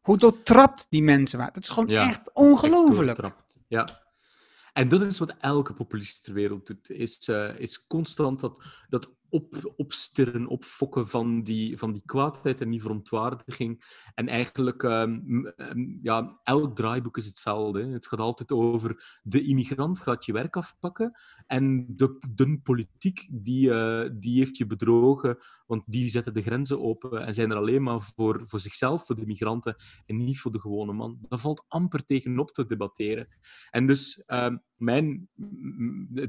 hoe 0.00 0.18
doortrapt 0.18 0.86
die 0.90 1.02
mensen 1.02 1.38
waren. 1.38 1.54
Het 1.54 1.62
is 1.62 1.70
gewoon 1.70 1.88
Ja, 1.88 2.08
echt 2.08 2.30
ongelooflijk. 2.32 3.20
Ja. 3.68 4.06
En 4.72 4.88
dat 4.88 5.06
is 5.06 5.18
wat 5.18 5.34
elke 5.40 5.72
populist 5.72 6.24
ter 6.24 6.32
wereld 6.32 6.66
doet. 6.66 6.90
Is, 6.90 7.28
eh, 7.28 7.58
is 7.58 7.86
constant 7.86 8.40
dat, 8.40 8.62
dat 8.88 9.16
op, 9.30 9.72
opstirren, 9.76 10.46
opfokken 10.46 11.08
van 11.08 11.42
die, 11.42 11.78
van 11.78 11.92
die 11.92 12.02
kwaadheid 12.06 12.60
en 12.60 12.70
die 12.70 12.80
verontwaardiging. 12.82 13.84
En 14.14 14.28
eigenlijk, 14.28 14.82
ehm, 14.82 15.20
m- 15.24 15.46
em, 15.46 15.98
ja, 16.02 16.40
elk 16.42 16.76
draaiboek 16.76 17.16
is 17.16 17.26
hetzelfde. 17.26 17.86
Het 17.86 18.06
gaat 18.06 18.20
altijd 18.20 18.52
over 18.52 19.20
de 19.22 19.42
immigrant 19.42 19.98
gaat 19.98 20.24
je 20.24 20.32
werk 20.32 20.56
afpakken 20.56 21.12
en 21.46 21.86
de, 21.96 22.18
de 22.34 22.60
politiek 22.62 23.28
die, 23.30 23.70
eh, 23.72 24.10
die 24.14 24.38
heeft 24.38 24.56
je 24.56 24.66
bedrogen, 24.66 25.38
want 25.68 25.82
die 25.86 26.08
zetten 26.08 26.34
de 26.34 26.42
grenzen 26.42 26.80
open 26.80 27.26
en 27.26 27.34
zijn 27.34 27.50
er 27.50 27.56
alleen 27.56 27.82
maar 27.82 28.00
voor, 28.00 28.42
voor 28.46 28.60
zichzelf, 28.60 29.06
voor 29.06 29.14
de 29.14 29.26
migranten 29.26 29.76
en 30.06 30.24
niet 30.24 30.40
voor 30.40 30.52
de 30.52 30.60
gewone 30.60 30.92
man. 30.92 31.18
Dat 31.28 31.40
valt 31.40 31.64
amper 31.68 32.04
tegenop 32.04 32.50
te 32.50 32.66
debatteren. 32.66 33.28
En 33.70 33.86
dus 33.86 34.24
ehm, 34.24 34.56
mijn 34.76 35.28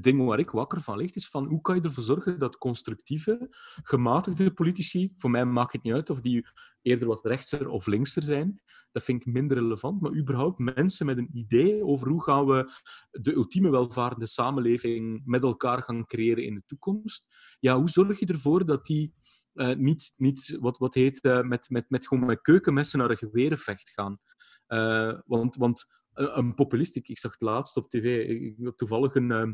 ding 0.02 0.26
waar 0.26 0.40
ik 0.40 0.50
wakker 0.50 0.82
van 0.82 0.98
ligt, 0.98 1.16
is 1.16 1.28
van 1.28 1.46
hoe 1.46 1.62
kan 1.62 1.76
je 1.76 1.82
ervoor 1.82 2.04
zorgen 2.04 2.40
dat 2.40 2.58
constructieve, 2.58 3.48
gematigde 3.84 4.54
politici, 4.54 5.14
voor 5.16 5.30
mij 5.30 5.46
maakt 5.46 5.74
het 5.74 5.84
niet 5.84 5.94
uit 5.94 6.10
of 6.10 6.22
die 6.22 6.48
eerder 6.82 7.08
wat 7.08 7.26
rechtser 7.26 7.70
of 7.70 7.86
linkser 7.88 8.24
zijn, 8.24 8.62
dat 8.92 9.04
vind 9.04 9.22
ik 9.22 9.34
minder 9.34 9.58
relevant, 9.58 10.02
maar 10.02 10.16
überhaupt 10.16 10.60
mensen 10.60 11.06
met 11.06 11.18
een 11.18 11.30
idee 11.34 11.86
over 11.86 12.08
hoe 12.08 12.24
gaan 12.24 12.46
we 12.46 12.72
de 13.12 13.34
ultieme 13.34 13.70
welvarende 13.70 14.28
samenleving 14.28 15.22
met 15.26 15.44
elkaar 15.44 15.84
gaan 15.84 16.06
creëren 16.06 16.46
in 16.46 16.56
de 16.56 16.64
toekomst. 16.66 17.26
Ja, 17.60 17.78
hoe 17.78 17.89
zorg 17.89 18.20
je 18.20 18.26
ervoor 18.26 18.66
dat 18.66 18.86
die 18.86 19.14
eh, 19.53 19.76
niet, 19.76 20.14
niet 20.18 20.57
wat, 20.60 20.78
wat 20.78 20.93
heet, 20.93 21.22
eh, 21.22 21.41
met, 21.41 21.70
met, 21.70 21.89
met, 21.89 22.07
gewoon 22.07 22.26
met 22.26 22.41
keukenmessen 22.41 22.99
naar 22.99 23.10
een 23.10 23.18
gewerenvecht 23.18 23.89
gaan? 23.89 24.20
Eh, 24.68 25.20
want, 25.26 25.55
want 25.55 25.86
een 26.14 26.38
een 26.38 26.55
populist, 26.55 26.95
ik, 26.95 27.18
zag 27.18 27.32
het 27.32 27.41
laatst 27.41 27.78
op 27.78 27.89
tv, 27.89 28.28
ik 28.28 28.55
heb 28.57 28.76
toevallig 28.78 29.16
een, 29.16 29.32
ehm, 29.32 29.53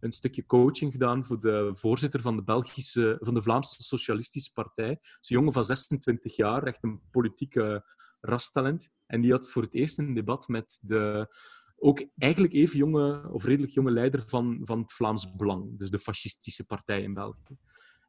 een 0.00 0.12
stukje 0.12 0.46
coaching 0.46 0.92
gedaan 0.92 1.24
voor 1.24 1.40
de 1.40 1.70
voorzitter 1.72 2.20
van 2.20 2.36
de, 2.36 2.42
Belgische, 2.42 3.16
van 3.20 3.34
de 3.34 3.42
Vlaamse 3.42 3.82
Socialistische 3.82 4.52
Partij. 4.52 4.98
Zo'n 5.20 5.38
jongen 5.38 5.52
van 5.52 5.64
26 5.64 6.36
jaar, 6.36 6.62
echt 6.62 6.82
een 6.82 7.00
politieke 7.10 7.84
rastalent. 8.20 8.90
En 9.06 9.20
die 9.20 9.32
had 9.32 9.50
voor 9.50 9.62
het 9.62 9.74
eerst 9.74 9.98
een 9.98 10.14
debat 10.14 10.48
met 10.48 10.78
de 10.82 11.34
ook 11.78 12.06
eigenlijk 12.18 12.52
even 12.52 12.78
jonge, 12.78 13.28
of 13.32 13.44
redelijk 13.44 13.72
jonge 13.72 13.90
leider 13.90 14.22
van, 14.26 14.60
van 14.62 14.80
het 14.80 14.92
Vlaams 14.92 15.34
Belang, 15.36 15.78
dus 15.78 15.90
de 15.90 15.98
fascistische 15.98 16.64
partij 16.64 17.02
in 17.02 17.14
België. 17.14 17.56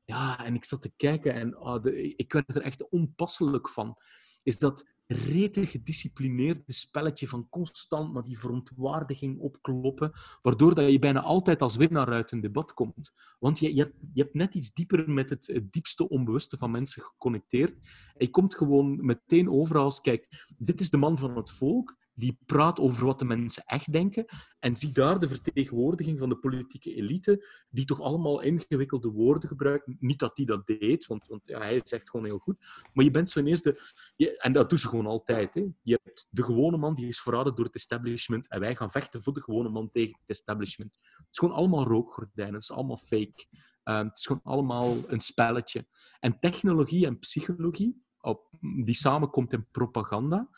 Ja, 0.05 0.45
en 0.45 0.55
ik 0.55 0.65
zat 0.65 0.81
te 0.81 0.93
kijken 0.95 1.33
en 1.33 1.55
ah, 1.55 1.83
de, 1.83 2.15
ik 2.15 2.33
werd 2.33 2.55
er 2.55 2.61
echt 2.61 2.89
onpasselijk 2.89 3.69
van. 3.69 3.97
Is 4.43 4.59
dat 4.59 4.95
rete 5.07 5.65
gedisciplineerde 5.65 6.73
spelletje 6.73 7.27
van 7.27 7.49
constant 7.49 8.13
maar 8.13 8.23
die 8.23 8.39
verontwaardiging 8.39 9.39
opkloppen, 9.39 10.11
waardoor 10.41 10.75
dat 10.75 10.91
je 10.91 10.99
bijna 10.99 11.21
altijd 11.21 11.61
als 11.61 11.75
winnaar 11.75 12.07
uit 12.07 12.31
een 12.31 12.41
debat 12.41 12.73
komt. 12.73 13.13
Want 13.39 13.59
je, 13.59 13.75
je, 13.75 13.81
hebt, 13.81 13.95
je 14.13 14.21
hebt 14.21 14.33
net 14.33 14.55
iets 14.55 14.73
dieper 14.73 15.09
met 15.09 15.29
het, 15.29 15.61
diepste 15.63 16.09
onbewuste 16.09 16.57
van 16.57 16.71
mensen 16.71 17.01
geconnecteerd. 17.01 17.73
En 17.73 18.25
je 18.25 18.29
komt 18.29 18.55
gewoon 18.55 19.05
meteen 19.05 19.49
over 19.49 19.77
als, 19.77 20.01
kijk, 20.01 20.45
dit 20.57 20.79
is 20.79 20.89
de 20.89 20.97
man 20.97 21.17
van 21.17 21.35
het 21.35 21.51
volk, 21.51 21.97
die 22.17 22.37
praat 22.45 22.79
over 22.79 23.05
wat 23.05 23.19
de 23.19 23.25
mensen 23.25 23.63
echt 23.65 23.91
denken. 23.91 24.25
En 24.59 24.75
zie 24.75 24.91
daar 24.91 25.19
de 25.19 25.27
vertegenwoordiging 25.27 26.19
van 26.19 26.29
de 26.29 26.37
politieke 26.37 26.95
elite, 26.95 27.47
die 27.69 27.85
toch 27.85 28.01
allemaal 28.01 28.41
ingewikkelde 28.41 29.09
woorden 29.09 29.49
gebruikt. 29.49 29.87
Niet 29.99 30.19
dat 30.19 30.37
hij 30.37 30.45
dat 30.45 30.67
deed, 30.67 31.05
want, 31.05 31.27
want 31.27 31.47
ja, 31.47 31.59
hij 31.59 31.81
zegt 31.83 32.09
gewoon 32.09 32.25
heel 32.25 32.37
goed. 32.37 32.65
Maar 32.93 33.05
je 33.05 33.11
bent 33.11 33.29
zo 33.29 33.39
ineens 33.39 33.61
de... 33.61 33.81
Je, 34.15 34.37
en 34.37 34.53
dat 34.53 34.69
doen 34.69 34.79
ze 34.79 34.87
gewoon 34.87 35.05
altijd. 35.05 35.53
Hè. 35.53 35.65
Je 35.81 35.99
hebt 36.03 36.27
de 36.29 36.43
gewone 36.43 36.77
man, 36.77 36.95
die 36.95 37.07
is 37.07 37.21
verraden 37.21 37.55
door 37.55 37.65
het 37.65 37.75
establishment. 37.75 38.47
En 38.49 38.59
wij 38.59 38.75
gaan 38.75 38.91
vechten 38.91 39.23
voor 39.23 39.33
de 39.33 39.43
gewone 39.43 39.69
man 39.69 39.91
tegen 39.91 40.17
het 40.19 40.29
establishment. 40.29 40.93
Het 40.95 41.27
is 41.31 41.37
gewoon 41.37 41.55
allemaal 41.55 41.87
rookgordijnen. 41.87 42.53
Het 42.53 42.63
is 42.63 42.71
allemaal 42.71 42.97
fake. 42.97 43.45
Uh, 43.83 43.97
het 43.97 44.17
is 44.17 44.25
gewoon 44.25 44.43
allemaal 44.43 44.97
een 45.07 45.19
spelletje. 45.19 45.87
En 46.19 46.39
technologie 46.39 47.05
en 47.05 47.19
psychologie, 47.19 48.03
op, 48.19 48.47
die 48.85 48.95
samenkomt 48.95 49.53
in 49.53 49.67
propaganda... 49.71 50.49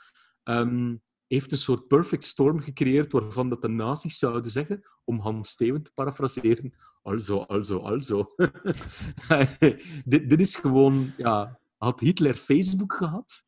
Um, 0.43 1.01
heeft 1.37 1.51
een 1.51 1.57
soort 1.57 1.87
perfect 1.87 2.23
storm 2.23 2.59
gecreëerd 2.59 3.11
waarvan 3.11 3.49
dat 3.49 3.61
de 3.61 3.67
nazi's 3.67 4.17
zouden 4.17 4.51
zeggen, 4.51 4.83
om 5.03 5.19
Hans 5.19 5.49
Steven 5.49 5.83
te 5.83 5.91
parafraseren, 5.93 6.73
also, 7.01 7.41
also, 7.41 7.79
also. 7.79 8.25
dit, 10.05 10.29
dit 10.29 10.39
is 10.39 10.55
gewoon... 10.55 11.13
Ja, 11.17 11.59
had 11.77 11.99
Hitler 11.99 12.35
Facebook 12.35 12.93
gehad? 12.93 13.45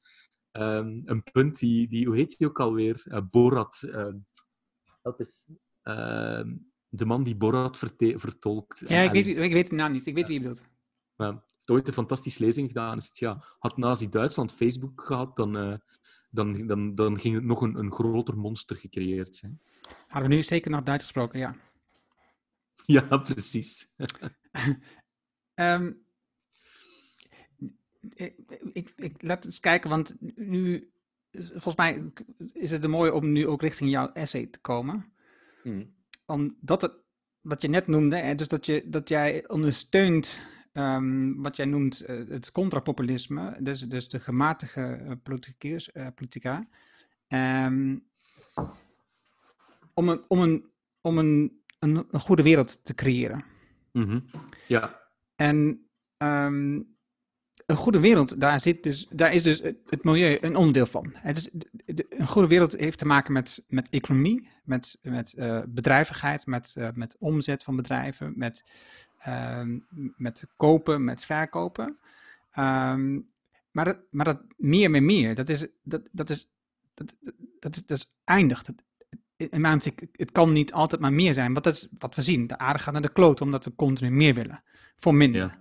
Um, 0.52 1.02
een 1.06 1.24
punt 1.24 1.60
die, 1.60 1.88
die... 1.88 2.06
Hoe 2.06 2.16
heet 2.16 2.36
hij 2.38 2.48
ook 2.48 2.60
alweer? 2.60 3.04
Uh, 3.06 3.20
Borat. 3.32 3.82
Uh, 3.86 4.14
dat 5.02 5.20
is... 5.20 5.54
Uh, 5.84 6.42
de 6.90 7.06
man 7.06 7.24
die 7.24 7.36
Borat 7.36 7.78
vertolkt. 7.78 8.84
Ja, 8.88 9.02
ik 9.02 9.12
weet, 9.12 9.28
ik 9.28 9.54
weet 9.54 9.70
de 9.70 9.76
naam 9.76 9.92
niet. 9.92 10.06
Ik 10.06 10.16
weet 10.16 10.28
wie 10.28 10.34
je 10.34 10.40
bedoelt. 10.40 10.68
Uh, 11.18 11.36
ooit 11.66 11.88
een 11.88 11.94
fantastische 11.94 12.44
lezing 12.44 12.68
gedaan. 12.68 12.98
Is 12.98 13.08
het, 13.08 13.18
ja, 13.18 13.44
had 13.60 13.78
Nazi-Duitsland 13.78 14.54
Facebook 14.54 15.06
gehad, 15.06 15.36
dan 15.36 15.58
uh, 15.58 15.74
dan, 16.32 16.68
dan, 16.68 16.96
dan 16.96 17.20
ging 17.20 17.36
het 17.36 17.44
nog 17.44 17.62
een, 17.62 17.76
een 17.76 17.92
groter 17.92 18.38
monster 18.38 18.76
gecreëerd 18.76 19.36
zijn. 19.36 19.62
Hadden 20.08 20.30
we 20.30 20.36
nu 20.36 20.44
zeker 20.44 20.72
nog 20.72 20.84
Duits 20.84 21.04
gesproken, 21.04 21.40
ja. 21.40 21.56
Ja, 22.86 23.18
precies. 23.18 23.94
um, 25.56 26.04
ik, 28.14 28.36
ik, 28.74 28.94
ik, 28.96 29.22
laat 29.22 29.46
eens 29.46 29.60
kijken, 29.60 29.90
want 29.90 30.16
nu, 30.36 30.92
volgens 31.32 31.76
mij 31.76 32.12
is 32.54 32.72
het 32.72 32.84
er 32.84 32.90
mooi 32.90 33.12
om 33.12 33.32
nu 33.32 33.48
ook 33.48 33.62
richting 33.62 33.90
jouw 33.90 34.12
essay 34.14 34.46
te 34.46 34.60
komen. 34.60 35.14
Hmm. 35.62 35.94
Omdat 36.26 36.82
het, 36.82 36.94
wat 37.42 37.62
je 37.62 37.68
net 37.68 37.88
noemde, 37.88 38.16
hè, 38.16 38.36
dus 38.36 38.48
dat, 38.48 38.66
je, 38.66 38.84
dat 38.86 39.10
jij 39.10 39.48
ondersteunt 39.48 40.40
Um, 40.74 41.42
wat 41.42 41.56
jij 41.56 41.66
noemt 41.66 42.10
uh, 42.10 42.30
het 42.30 42.52
contrapopulisme, 42.52 43.58
dus, 43.60 43.80
dus 43.80 44.10
de 44.10 44.20
gematigde 44.20 45.00
uh, 45.04 45.12
politicus, 45.24 45.90
uh, 45.94 46.08
politica, 46.16 46.68
um, 47.28 48.04
om, 49.94 50.10
een, 50.10 50.22
om, 50.28 50.40
een, 50.40 50.66
om 51.02 51.18
een, 51.18 51.62
een, 51.80 52.08
een 52.12 52.20
goede 52.20 52.44
wereld 52.44 52.86
te 52.86 52.94
creëren. 52.94 53.44
Mm 53.92 54.04
-hmm. 54.04 54.26
Ja. 54.68 55.02
En 55.36 55.88
um, 56.18 56.96
een 57.72 57.78
goede 57.78 58.00
wereld, 58.00 58.40
daar, 58.40 58.62
zit 58.62 58.84
dus, 58.84 59.08
daar 59.10 59.34
is 59.34 59.44
dus 59.44 59.62
het, 59.62 60.04
milieu 60.04 60.38
een 60.42 60.56
onderdeel 60.56 60.86
van. 60.86 61.14
Het 61.14 61.38
is, 61.38 61.50
een 62.10 62.28
goede 62.28 62.48
wereld 62.48 62.78
heeft 62.78 62.98
te 62.98 63.06
maken 63.06 63.34
met, 63.34 63.64
met 63.68 63.90
economie, 63.90 64.50
met, 64.64 64.98
met 65.02 65.34
uh, 65.38 65.60
bedrijvigheid, 65.68 66.46
met, 66.46 66.76
uh, 66.78 66.88
met 66.94 67.16
omzet 67.20 67.64
van 67.64 67.76
bedrijven, 67.76 68.34
met, 68.36 68.64
uh, 69.28 69.62
met 70.18 70.46
kopen, 70.58 71.04
met 71.04 71.26
verkopen. 71.26 71.98
Um, 72.60 73.30
maar, 73.72 73.86
dat, 73.86 73.98
maar 74.10 74.26
dat 74.26 74.42
meer 74.58 74.92
met 74.92 75.04
meer, 75.04 75.36
dat 75.36 75.50
is, 75.50 75.68
dat, 75.84 76.02
dat 76.12 76.30
is, 76.30 76.50
dat, 76.94 77.16
dat, 77.60 77.76
is, 77.76 77.86
dat 77.86 77.98
is 77.98 78.14
eindig. 78.24 78.64
Dat, 78.64 78.76
in 79.36 79.62
mijn 79.62 79.74
optiek, 79.74 80.08
het 80.12 80.32
kan 80.32 80.54
niet 80.54 80.74
altijd 80.74 81.02
maar 81.02 81.14
meer 81.14 81.34
zijn. 81.34 81.54
Want 81.54 81.66
dat 81.66 81.74
is 81.74 81.88
wat 81.98 82.16
we 82.16 82.22
zien. 82.22 82.48
De 82.48 82.58
aarde 82.58 82.80
gaat 82.80 82.94
naar 82.94 83.02
de 83.02 83.12
kloot 83.12 83.42
omdat 83.42 83.66
we 83.66 83.76
continu 83.76 84.12
meer 84.12 84.34
willen. 84.34 84.64
Voor 84.96 85.16
minder. 85.16 85.42
Ja 85.42 85.61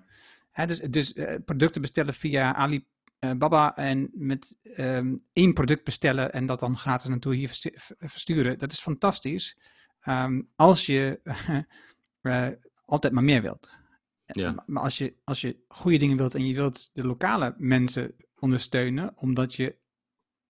dus 0.52 0.78
dus 0.78 1.14
uh, 1.14 1.34
producten 1.44 1.80
bestellen 1.80 2.14
via 2.14 2.54
Alibaba 2.54 3.76
en 3.76 4.10
met 4.12 4.56
um, 4.76 5.18
één 5.32 5.52
product 5.52 5.84
bestellen 5.84 6.32
en 6.32 6.46
dat 6.46 6.60
dan 6.60 6.78
gratis 6.78 7.08
naartoe 7.08 7.34
hier 7.34 7.50
versturen. 7.98 8.58
Dat 8.58 8.72
is 8.72 8.80
fantastisch. 8.80 9.58
Um, 10.04 10.50
als 10.56 10.86
je 10.86 11.20
uh, 12.22 12.48
altijd 12.84 13.12
maar 13.12 13.24
meer 13.24 13.42
wilt. 13.42 13.78
Ja. 14.24 14.62
Maar 14.66 14.82
als 14.82 14.98
je, 14.98 15.14
als 15.24 15.40
je 15.40 15.64
goede 15.68 15.98
dingen 15.98 16.16
wilt 16.16 16.34
en 16.34 16.46
je 16.46 16.54
wilt 16.54 16.90
de 16.92 17.04
lokale 17.04 17.54
mensen 17.58 18.14
ondersteunen, 18.38 19.12
omdat 19.16 19.54
je 19.54 19.78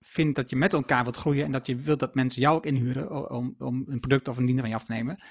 vindt 0.01 0.37
dat 0.37 0.51
je 0.51 0.57
met 0.57 0.73
elkaar 0.73 1.03
wilt 1.03 1.17
groeien 1.17 1.45
en 1.45 1.53
dat 1.53 1.67
je 1.67 1.77
wilt 1.77 2.01
dat 2.01 2.15
mensen 2.15 2.43
jou 2.43 2.57
ook 2.57 2.67
inhuren 2.67 3.31
om, 3.31 3.55
om 3.59 3.85
een 3.87 4.01
product 4.01 4.29
of 4.29 4.37
een 4.37 4.45
dienst 4.47 4.61
van 4.61 4.71
je 4.71 4.75
af 4.75 4.85
te 4.85 4.93
nemen, 4.93 5.23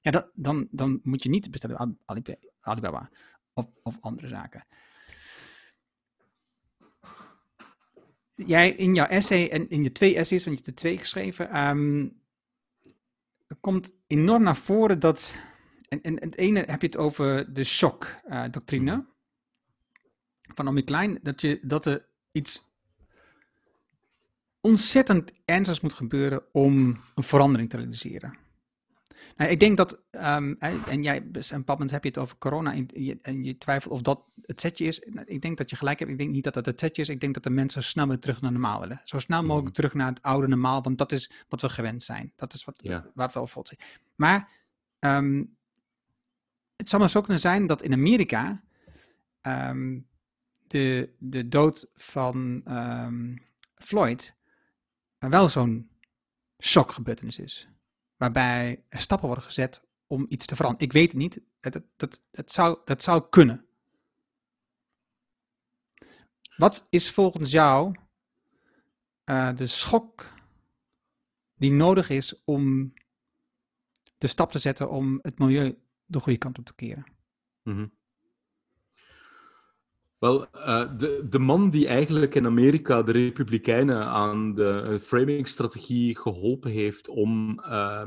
ja, 0.00 0.10
dat, 0.10 0.30
dan, 0.34 0.68
dan 0.70 1.00
moet 1.02 1.22
je 1.22 1.28
niet 1.28 1.50
bestellen 1.50 1.98
Alibaba 2.60 3.10
of, 3.56 3.66
of 3.82 3.96
andere 4.00 4.28
zaken. 4.28 4.64
Jij 8.34 8.70
in 8.70 8.94
jouw 8.94 9.06
essay 9.06 9.48
en 9.48 9.70
in 9.70 9.82
je 9.82 9.92
twee 9.92 10.16
essays, 10.16 10.44
want 10.44 10.58
je 10.58 10.64
hebt 10.64 10.76
er 10.76 10.82
twee 10.84 10.98
geschreven, 10.98 11.58
um, 11.58 12.20
komt 13.60 13.92
enorm 14.06 14.42
naar 14.42 14.56
voren 14.56 15.00
dat. 15.00 15.34
En, 15.88 16.02
en, 16.02 16.20
het 16.20 16.36
ene 16.36 16.58
heb 16.66 16.80
je 16.80 16.86
het 16.86 16.96
over 16.96 17.54
de 17.54 17.64
shock-doctrine 17.64 18.92
uh, 18.92 18.98
van 20.54 20.68
Omi 20.68 20.84
Klein, 20.84 21.18
dat, 21.22 21.40
je, 21.40 21.60
dat 21.62 21.86
er 21.86 22.06
iets 22.32 22.66
ontzettend 24.60 25.32
ernstigs 25.44 25.80
moet 25.80 25.92
gebeuren 25.92 26.44
om 26.52 27.00
een 27.14 27.22
verandering 27.22 27.70
te 27.70 27.76
realiseren. 27.76 28.45
Nou, 29.36 29.50
ik 29.50 29.60
denk 29.60 29.76
dat, 29.76 30.02
um, 30.10 30.56
en 30.58 31.02
jij, 31.02 31.30
dus 31.30 31.50
een 31.50 31.62
moment 31.66 31.90
heb 31.90 32.02
je 32.02 32.08
het 32.08 32.18
over 32.18 32.38
corona 32.38 32.72
en 32.72 32.88
je, 32.92 33.18
en 33.22 33.44
je 33.44 33.58
twijfelt 33.58 33.92
of 33.92 34.02
dat 34.02 34.24
het 34.42 34.60
setje 34.60 34.84
is. 34.84 35.02
Nou, 35.06 35.26
ik 35.26 35.42
denk 35.42 35.58
dat 35.58 35.70
je 35.70 35.76
gelijk 35.76 35.98
hebt. 35.98 36.10
Ik 36.10 36.18
denk 36.18 36.30
niet 36.30 36.44
dat 36.44 36.54
dat 36.54 36.66
het 36.66 36.80
setje 36.80 37.02
is. 37.02 37.08
Ik 37.08 37.20
denk 37.20 37.34
dat 37.34 37.42
de 37.42 37.50
mensen 37.50 37.82
snel 37.82 38.08
weer 38.08 38.18
terug 38.18 38.40
naar 38.40 38.52
normaal 38.52 38.80
willen. 38.80 39.00
Zo 39.04 39.18
snel 39.18 39.42
mogelijk 39.42 39.64
mhm. 39.64 39.74
terug 39.74 39.94
naar 39.94 40.08
het 40.08 40.22
oude 40.22 40.48
normaal, 40.48 40.82
want 40.82 40.98
dat 40.98 41.12
is 41.12 41.30
wat 41.48 41.60
we 41.60 41.68
gewend 41.68 42.02
zijn. 42.02 42.32
Dat 42.36 42.54
is 42.54 42.64
wat, 42.64 42.82
waar 43.14 43.30
we 43.32 43.38
over 43.38 43.66
zijn. 43.66 43.80
Maar 44.14 44.48
um, 44.98 45.56
het 46.76 46.88
zou 46.88 47.00
maar 47.00 47.10
zo 47.10 47.20
kunnen 47.20 47.40
zijn 47.40 47.66
dat 47.66 47.82
in 47.82 47.92
Amerika 47.92 48.62
um, 49.42 50.08
de, 50.66 51.14
de 51.18 51.48
dood 51.48 51.88
van 51.94 52.62
Floyd 53.74 54.34
wel 55.18 55.48
zo'n 55.48 55.90
shockgebeurtenis 56.58 57.38
is 57.38 57.68
waarbij 58.16 58.84
er 58.88 59.00
stappen 59.00 59.26
worden 59.26 59.44
gezet 59.44 59.82
om 60.06 60.26
iets 60.28 60.46
te 60.46 60.56
veranderen. 60.56 60.86
Ik 60.86 60.92
weet 60.92 61.12
het 61.12 61.20
niet. 61.20 61.40
Het, 61.60 61.82
het, 61.96 62.22
het, 62.30 62.52
zou, 62.52 62.78
dat 62.84 63.02
zou 63.02 63.24
kunnen. 63.30 63.66
Wat 66.56 66.86
is 66.90 67.10
volgens 67.10 67.50
jou 67.50 67.94
uh, 69.24 69.56
de 69.56 69.66
schok 69.66 70.34
die 71.54 71.72
nodig 71.72 72.10
is 72.10 72.44
om 72.44 72.92
de 74.18 74.26
stap 74.26 74.50
te 74.50 74.58
zetten 74.58 74.90
om 74.90 75.18
het 75.22 75.38
milieu 75.38 75.78
de 76.04 76.20
goede 76.20 76.38
kant 76.38 76.58
op 76.58 76.64
te 76.64 76.74
keren? 76.74 77.06
Mm. 77.62 77.95
Wel, 80.18 80.46
uh, 80.54 80.96
de, 80.96 81.26
de 81.28 81.38
man 81.38 81.70
die 81.70 81.86
eigenlijk 81.86 82.34
in 82.34 82.46
Amerika 82.46 83.02
de 83.02 83.12
Republikeinen 83.12 84.06
aan 84.06 84.54
de 84.54 84.98
framingstrategie 85.02 86.18
geholpen 86.18 86.70
heeft 86.70 87.08
om, 87.08 87.60
uh, 87.60 88.06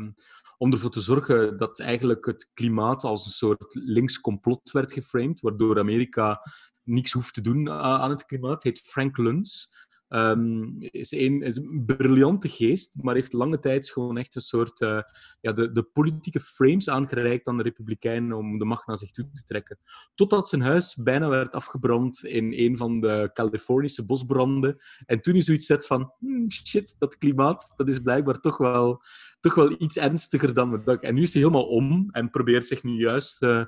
om 0.58 0.72
ervoor 0.72 0.92
te 0.92 1.00
zorgen 1.00 1.58
dat 1.58 1.80
eigenlijk 1.80 2.26
het 2.26 2.50
klimaat 2.54 3.04
als 3.04 3.26
een 3.26 3.32
soort 3.32 3.66
links 3.70 4.22
complot 4.22 4.72
werd 4.72 4.94
geframed, 4.94 5.40
waardoor 5.40 5.80
Amerika 5.80 6.42
niks 6.84 7.12
hoeft 7.12 7.34
te 7.34 7.42
doen 7.42 7.70
aan 7.70 8.10
het 8.10 8.26
klimaat, 8.26 8.64
heet 8.64 8.80
Frank 8.80 9.18
Luntz. 9.18 9.66
Um, 10.10 10.76
is, 10.80 11.12
een, 11.12 11.46
een 11.46 11.84
briljante 11.86 12.50
geest, 12.50 12.96
maar 13.02 13.16
heeft 13.16 13.34
lange 13.34 13.60
tijd 13.60 13.90
gewoon 13.90 14.18
echt 14.18 14.36
een 14.36 14.42
soort 14.42 14.82
uh, 14.82 15.02
ja, 15.42 15.52
de, 15.52 15.72
de 15.72 15.84
politieke 15.84 16.40
frames 16.40 16.90
aangereikt 16.90 17.48
aan 17.48 17.58
de 17.58 17.64
Republikeinen 17.64 18.38
om 18.38 18.58
de 18.58 18.66
macht 18.66 18.88
naar 18.88 18.98
zich 18.98 19.12
toe 19.12 19.30
te 19.34 19.44
trekken. 19.44 19.80
Totdat 20.16 20.50
zijn 20.50 20.62
huis 20.62 20.96
bijna 20.96 21.30
werd 21.30 21.52
afgebrand 21.52 22.26
in 22.26 22.54
een 22.54 22.78
van 22.78 23.00
de 23.00 23.30
Californische 23.34 24.06
bosbranden. 24.06 24.78
En 25.06 25.22
toen 25.22 25.34
hij 25.34 25.44
zoiets 25.44 25.66
zet 25.66 25.86
van, 25.86 26.14
hmm, 26.20 26.52
shit, 26.52 26.96
dat 27.00 27.18
klimaat, 27.18 27.74
dat 27.76 27.88
is 27.88 28.00
blijkbaar 28.00 28.40
toch 28.40 28.58
wel, 28.58 29.04
toch 29.40 29.56
wel 29.56 29.76
iets 29.78 29.98
ernstiger 29.98 30.54
dan 30.54 30.72
we 30.72 30.84
dachten. 30.84 31.08
En 31.08 31.16
nu 31.16 31.22
is 31.22 31.34
hij 31.34 31.42
helemaal 31.42 31.68
om 31.68 32.10
en 32.12 32.30
probeert 32.30 32.68
zich 32.68 32.84
nu 32.84 32.98
juist, 32.98 33.42
uh, 33.42 33.66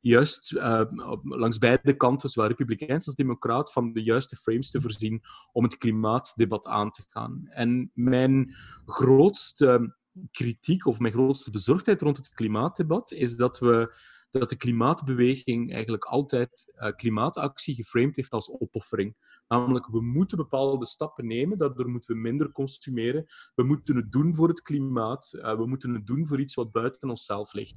juist 0.00 0.52
uh, 0.52 0.82
langs 1.22 1.58
beide 1.58 1.96
kanten, 1.96 2.30
zowel 2.30 2.48
republikeins 2.48 3.06
als 3.06 3.14
democraat, 3.14 3.72
van 3.72 3.92
de 3.92 4.02
juiste 4.02 4.36
frames 4.36 4.70
te 4.70 4.80
voorzien 4.80 5.22
om 5.52 5.64
het 5.64 5.76
klimaatdebat 5.76 6.66
aan 6.66 6.90
te 6.90 7.04
gaan. 7.08 7.46
En 7.48 7.90
mijn 7.94 8.54
grootste 8.86 9.96
kritiek 10.30 10.86
of 10.86 10.98
mijn 10.98 11.12
grootste 11.12 11.50
bezorgdheid 11.50 12.02
rond 12.02 12.16
het 12.16 12.28
klimaatdebat 12.28 13.12
is 13.12 13.36
dat 13.36 13.58
we 13.58 13.94
dat 14.40 14.50
de 14.50 14.56
klimaatbeweging 14.56 15.72
eigenlijk 15.72 16.04
altijd 16.04 16.72
uh, 16.76 16.90
klimaatactie 16.90 17.74
geframed 17.74 18.16
heeft 18.16 18.30
als 18.30 18.50
opoffering. 18.50 19.16
Namelijk, 19.48 19.86
we 19.86 20.02
moeten 20.02 20.36
bepaalde 20.36 20.86
stappen 20.86 21.26
nemen, 21.26 21.58
daardoor 21.58 21.88
moeten 21.88 22.14
we 22.14 22.20
minder 22.20 22.52
consumeren. 22.52 23.26
We 23.54 23.62
moeten 23.62 23.96
het 23.96 24.12
doen 24.12 24.34
voor 24.34 24.48
het 24.48 24.62
klimaat. 24.62 25.32
Uh, 25.34 25.56
we 25.56 25.66
moeten 25.66 25.94
het 25.94 26.06
doen 26.06 26.26
voor 26.26 26.40
iets 26.40 26.54
wat 26.54 26.72
buiten 26.72 27.10
onszelf 27.10 27.52
ligt. 27.52 27.74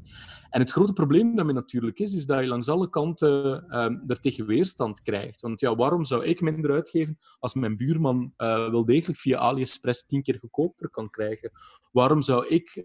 En 0.50 0.60
het 0.60 0.72
grote 0.72 0.94
probleem 0.94 1.36
daarmee 1.36 1.54
natuurlijk 1.54 2.00
is, 2.00 2.14
is 2.14 2.26
dat 2.26 2.40
je 2.40 2.48
langs 2.48 2.70
alle 2.70 2.90
kanten 2.90 3.66
uh, 3.70 4.10
er 4.12 4.20
tegen 4.20 4.46
weerstand 4.46 5.02
krijgt. 5.02 5.42
Want 5.42 5.60
ja, 5.60 5.76
waarom 5.76 6.06
zou 6.06 6.26
ik 6.26 6.42
minder 6.42 6.72
uitgeven 6.72 7.18
als 7.40 7.54
mijn 7.54 7.78
buurman 7.78 8.34
uh, 8.38 8.70
wel 8.70 8.86
degelijk 8.86 9.20
via 9.20 9.38
AliExpress 9.38 10.06
tien 10.06 10.22
keer 10.22 10.38
goedkoper 10.40 10.90
kan 10.90 11.10
krijgen? 11.10 11.52
Waarom 11.92 12.22
zou 12.22 12.48
ik 12.48 12.84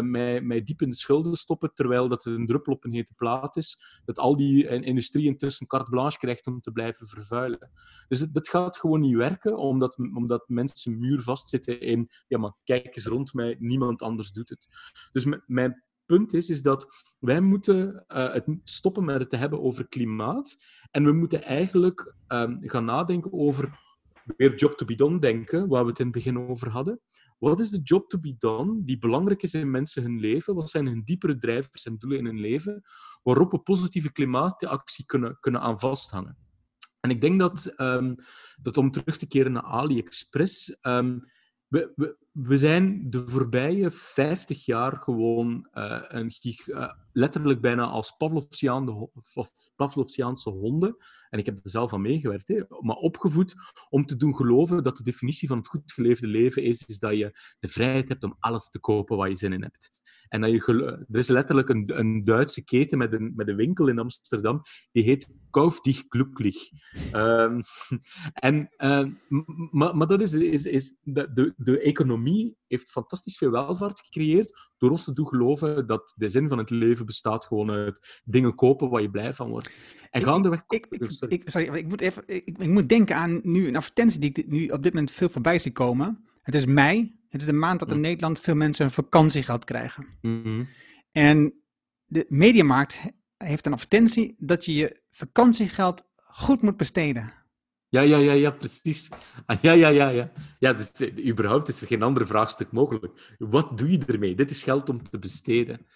mij, 0.00 0.40
mij 0.40 0.62
diep 0.62 0.82
in 0.82 0.90
de 0.90 0.96
schulden 0.96 1.34
stoppen, 1.34 1.74
terwijl 1.74 2.08
dat 2.08 2.24
een 2.24 2.46
druppel 2.46 2.72
op 2.72 2.84
een 2.84 2.92
hete 2.92 3.14
plaat 3.16 3.56
is, 3.56 4.00
dat 4.04 4.18
al 4.18 4.36
die 4.36 4.68
industrie 4.68 5.26
intussen 5.26 5.66
carte 5.66 5.90
blanche 5.90 6.18
krijgt 6.18 6.46
om 6.46 6.60
te 6.60 6.72
blijven 6.72 7.06
vervuilen? 7.06 7.70
Dus 8.08 8.20
dat 8.20 8.48
gaat 8.48 8.76
gewoon 8.76 9.00
niet 9.00 9.16
werken, 9.16 9.58
omdat, 9.58 9.98
omdat 9.98 10.44
mensen 10.48 10.98
muurvast 10.98 11.48
zitten 11.48 11.80
in 11.80 12.10
ja, 12.28 12.38
maar 12.38 12.54
kijk 12.64 12.96
eens 12.96 13.06
rond 13.06 13.34
mij, 13.34 13.56
niemand 13.58 14.02
anders 14.02 14.32
doet 14.32 14.48
het. 14.48 14.68
Dus 15.12 15.26
mijn 15.46 15.84
punt 16.06 16.32
is, 16.32 16.48
is 16.48 16.62
dat 16.62 16.86
wij 17.18 17.40
moeten 17.40 18.04
uh, 18.08 18.32
het 18.32 18.44
stoppen 18.64 19.04
met 19.04 19.20
het 19.20 19.30
te 19.30 19.36
hebben 19.36 19.62
over 19.62 19.88
klimaat 19.88 20.56
en 20.90 21.04
we 21.04 21.12
moeten 21.12 21.42
eigenlijk 21.42 22.14
um, 22.28 22.58
gaan 22.60 22.84
nadenken 22.84 23.32
over 23.32 23.80
weer 24.36 24.54
job 24.54 24.72
to 24.72 24.86
be 24.86 24.94
done 24.94 25.18
denken, 25.18 25.68
waar 25.68 25.82
we 25.82 25.90
het 25.90 25.98
in 25.98 26.04
het 26.04 26.14
begin 26.14 26.38
over 26.38 26.68
hadden. 26.68 27.00
Wat 27.38 27.60
is 27.60 27.70
de 27.70 27.80
job 27.82 28.08
to 28.08 28.18
be 28.18 28.34
done 28.38 28.84
die 28.84 28.98
belangrijk 28.98 29.42
is 29.42 29.54
in 29.54 29.70
mensen 29.70 30.02
hun 30.02 30.20
leven? 30.20 30.54
Wat 30.54 30.70
zijn 30.70 30.86
hun 30.86 31.02
diepere 31.04 31.36
drijvers 31.36 31.84
en 31.84 31.98
doelen 31.98 32.18
in 32.18 32.24
hun 32.24 32.40
leven 32.40 32.82
waarop 33.22 33.50
we 33.50 33.58
positieve 33.58 34.12
klimaatactie 34.12 35.06
kunnen, 35.06 35.36
kunnen 35.40 35.60
aan 35.60 35.80
vasthangen? 35.80 36.36
En 37.02 37.10
ik 37.10 37.20
denk 37.20 37.40
dat, 37.40 37.74
um, 37.76 38.16
dat 38.62 38.76
om 38.76 38.90
terug 38.90 39.18
te 39.18 39.26
keren 39.26 39.52
naar 39.52 39.62
AliExpress, 39.62 40.76
um, 40.82 41.30
we, 41.68 42.14
we, 42.32 42.56
zijn 42.56 43.10
de 43.10 43.28
voorbije 43.28 43.90
50 43.90 44.64
jaar 44.64 44.96
gewoon 44.96 45.68
uh, 45.74 46.02
een 46.08 46.30
gig, 46.30 46.66
uh, 46.66 46.92
letterlijk 47.12 47.60
bijna 47.60 47.84
als 47.84 48.16
Pavlovsiaanse 49.76 50.50
honden, 50.50 50.96
en 51.30 51.38
ik 51.38 51.46
heb 51.46 51.58
er 51.64 51.70
zelf 51.70 51.92
aan 51.92 52.00
meegewerkt, 52.00 52.48
hè, 52.48 52.62
maar 52.80 52.96
opgevoed 52.96 53.54
om 53.88 54.06
te 54.06 54.16
doen 54.16 54.36
geloven 54.36 54.84
dat 54.84 54.96
de 54.96 55.02
definitie 55.02 55.48
van 55.48 55.58
het 55.58 55.68
goed 55.68 55.92
geleefde 55.92 56.26
leven 56.26 56.62
is, 56.62 56.86
is 56.86 56.98
dat 56.98 57.16
je 57.16 57.38
de 57.58 57.68
vrijheid 57.68 58.08
hebt 58.08 58.24
om 58.24 58.36
alles 58.38 58.70
te 58.70 58.80
kopen 58.80 59.16
waar 59.16 59.28
je 59.28 59.36
zin 59.36 59.52
in 59.52 59.62
hebt. 59.62 59.90
En 60.28 60.40
dat 60.40 60.50
je, 60.50 61.04
er 61.10 61.18
is 61.18 61.28
letterlijk 61.28 61.68
een, 61.68 61.98
een 61.98 62.24
Duitse 62.24 62.64
keten 62.64 62.98
met 62.98 63.12
een, 63.12 63.32
met 63.36 63.48
een 63.48 63.56
winkel 63.56 63.88
in 63.88 63.98
Amsterdam, 63.98 64.62
die 64.92 65.02
heet 65.02 65.30
Kauf 65.50 65.80
dich 65.80 66.04
glücklich. 66.08 66.70
Um, 67.12 67.60
en, 68.48 68.68
uh, 68.78 69.08
maar, 69.70 70.06
dat 70.06 70.20
is, 70.20 70.34
is, 70.34 70.64
is 70.64 70.98
de, 71.02 71.54
de 71.56 71.80
economie 71.80 72.56
heeft 72.66 72.90
fantastisch 72.90 73.36
veel 73.36 73.50
welvaart 73.50 74.00
gecreëerd 74.00 74.70
door 74.82 74.90
ons 74.90 75.04
te 75.04 75.12
doen 75.12 75.26
geloven 75.26 75.86
dat 75.86 76.14
de 76.16 76.28
zin 76.28 76.48
van 76.48 76.58
het 76.58 76.70
leven 76.70 77.06
bestaat 77.06 77.46
gewoon 77.46 77.70
uit 77.70 78.20
dingen 78.24 78.54
kopen 78.54 78.90
waar 78.90 79.02
je 79.02 79.10
blij 79.10 79.32
van 79.32 79.48
wordt. 79.48 79.70
En 80.10 80.22
gaandeweg... 80.22 80.62
Ik, 80.68 80.86
ik, 80.90 81.08
ik, 81.28 81.42
sorry, 81.44 81.74
ik 81.74 81.88
moet 81.88 82.00
even 82.00 82.22
ik, 82.26 82.58
ik 82.58 82.68
moet 82.68 82.88
denken 82.88 83.16
aan 83.16 83.40
nu 83.42 83.68
een 83.68 83.76
advertentie 83.76 84.20
die 84.20 84.32
ik 84.32 84.48
nu 84.48 84.68
op 84.68 84.82
dit 84.82 84.92
moment 84.92 85.12
veel 85.12 85.28
voorbij 85.28 85.58
zie 85.58 85.72
komen. 85.72 86.24
Het 86.42 86.54
is 86.54 86.66
mei. 86.66 87.20
Het 87.28 87.40
is 87.40 87.46
de 87.46 87.52
maand 87.52 87.80
dat 87.80 87.92
in 87.92 88.00
Nederland 88.00 88.40
veel 88.40 88.54
mensen 88.54 88.84
een 88.84 88.90
vakantiegeld 88.90 89.64
krijgen. 89.64 90.06
Mm 90.20 90.42
-hmm. 90.42 90.68
En 91.12 91.54
de 92.04 92.26
mediamarkt 92.28 93.00
heeft 93.36 93.66
een 93.66 93.72
advertentie 93.72 94.34
dat 94.38 94.64
je 94.64 94.74
je 94.74 95.00
vakantiegeld 95.10 96.08
goed 96.16 96.62
moet 96.62 96.76
besteden. 96.76 97.32
Ja, 97.92 98.00
ja, 98.00 98.16
ja, 98.16 98.32
ja, 98.32 98.50
precies. 98.50 99.10
Ah, 99.46 99.58
ja, 99.62 99.72
ja, 99.72 99.88
ja, 99.88 100.08
ja. 100.08 100.32
Ja, 100.58 100.72
dus 100.72 101.00
uh, 101.00 101.28
überhaupt 101.28 101.68
is 101.68 101.80
er 101.80 101.86
geen 101.86 102.02
ander 102.02 102.26
vraagstuk 102.26 102.72
mogelijk. 102.72 103.34
Wat 103.38 103.78
doe 103.78 103.90
je 103.90 103.98
ermee? 104.06 104.34
Dit 104.34 104.50
is 104.50 104.62
geld 104.62 104.88
om 104.88 105.08
te 105.10 105.18
besteden. 105.18 105.86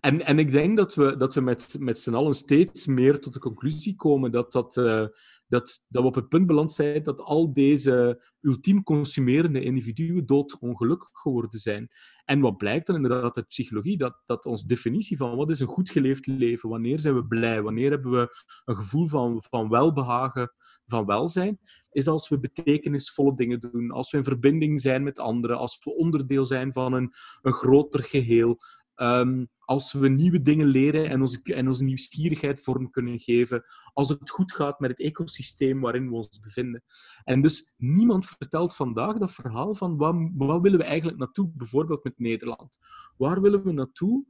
En, 0.00 0.24
en 0.26 0.38
ik 0.38 0.50
denk 0.50 0.76
dat 0.76 0.94
we, 0.94 1.16
dat 1.16 1.34
we 1.34 1.40
met, 1.40 1.76
met 1.80 1.98
z'n 1.98 2.14
allen 2.14 2.34
steeds 2.34 2.86
meer 2.86 3.20
tot 3.20 3.32
de 3.32 3.38
conclusie 3.38 3.96
komen 3.96 4.30
dat, 4.30 4.52
dat, 4.52 4.76
uh, 4.76 5.06
dat, 5.54 5.84
dat 5.88 6.02
we 6.02 6.08
op 6.08 6.14
het 6.14 6.28
punt 6.28 6.46
beland 6.46 6.72
zijn 6.72 7.02
dat 7.02 7.20
al 7.20 7.52
deze 7.52 8.24
ultiem 8.40 8.82
consumerende 8.82 9.62
individuen 9.62 10.26
doodongelukkig 10.26 11.10
geworden 11.12 11.60
zijn. 11.60 11.88
En 12.24 12.40
wat 12.40 12.56
blijkt 12.56 12.86
dan 12.86 12.96
inderdaad 12.96 13.36
uit 13.36 13.48
psychologie? 13.48 13.96
Dat, 13.96 14.22
dat 14.26 14.46
onze 14.46 14.66
definitie 14.66 15.16
van 15.16 15.36
wat 15.36 15.50
is 15.50 15.60
een 15.60 15.66
goed 15.66 15.90
geleefd 15.90 16.26
leven, 16.26 16.68
wanneer 16.68 17.00
zijn 17.00 17.14
we 17.14 17.26
blij, 17.26 17.62
wanneer 17.62 17.90
hebben 17.90 18.10
we 18.12 18.36
een 18.64 18.76
gevoel 18.76 19.06
van, 19.06 19.42
van 19.48 19.68
welbehagen, 19.68 20.52
van 20.86 21.06
welzijn, 21.06 21.58
is 21.90 22.06
als 22.06 22.28
we 22.28 22.40
betekenisvolle 22.40 23.36
dingen 23.36 23.60
doen, 23.60 23.90
als 23.90 24.10
we 24.10 24.18
in 24.18 24.24
verbinding 24.24 24.80
zijn 24.80 25.02
met 25.02 25.18
anderen, 25.18 25.58
als 25.58 25.80
we 25.84 25.94
onderdeel 25.94 26.46
zijn 26.46 26.72
van 26.72 26.92
een, 26.92 27.14
een 27.42 27.52
groter 27.52 28.04
geheel, 28.04 28.58
um, 28.96 29.48
als 29.58 29.92
we 29.92 30.08
nieuwe 30.08 30.42
dingen 30.42 30.66
leren 30.66 31.08
en 31.08 31.20
onze, 31.20 31.42
en 31.42 31.66
onze 31.66 31.84
nieuwsgierigheid 31.84 32.60
vorm 32.60 32.90
kunnen 32.90 33.18
geven, 33.18 33.64
als 33.92 34.08
het 34.08 34.30
goed 34.30 34.52
gaat 34.52 34.80
met 34.80 34.90
het 34.90 35.00
ecosysteem 35.00 35.80
waarin 35.80 36.08
we 36.08 36.14
ons 36.14 36.40
bevinden. 36.40 36.82
En 37.24 37.42
dus 37.42 37.74
niemand 37.76 38.26
vertelt 38.26 38.74
vandaag 38.74 39.18
dat 39.18 39.32
verhaal 39.32 39.74
van 39.74 39.96
wat 40.36 40.60
willen 40.60 40.78
we 40.78 40.84
eigenlijk 40.84 41.18
naartoe, 41.18 41.50
bijvoorbeeld 41.54 42.04
met 42.04 42.18
Nederland. 42.18 42.78
Waar 43.16 43.40
willen 43.40 43.64
we 43.64 43.72
naartoe? 43.72 44.24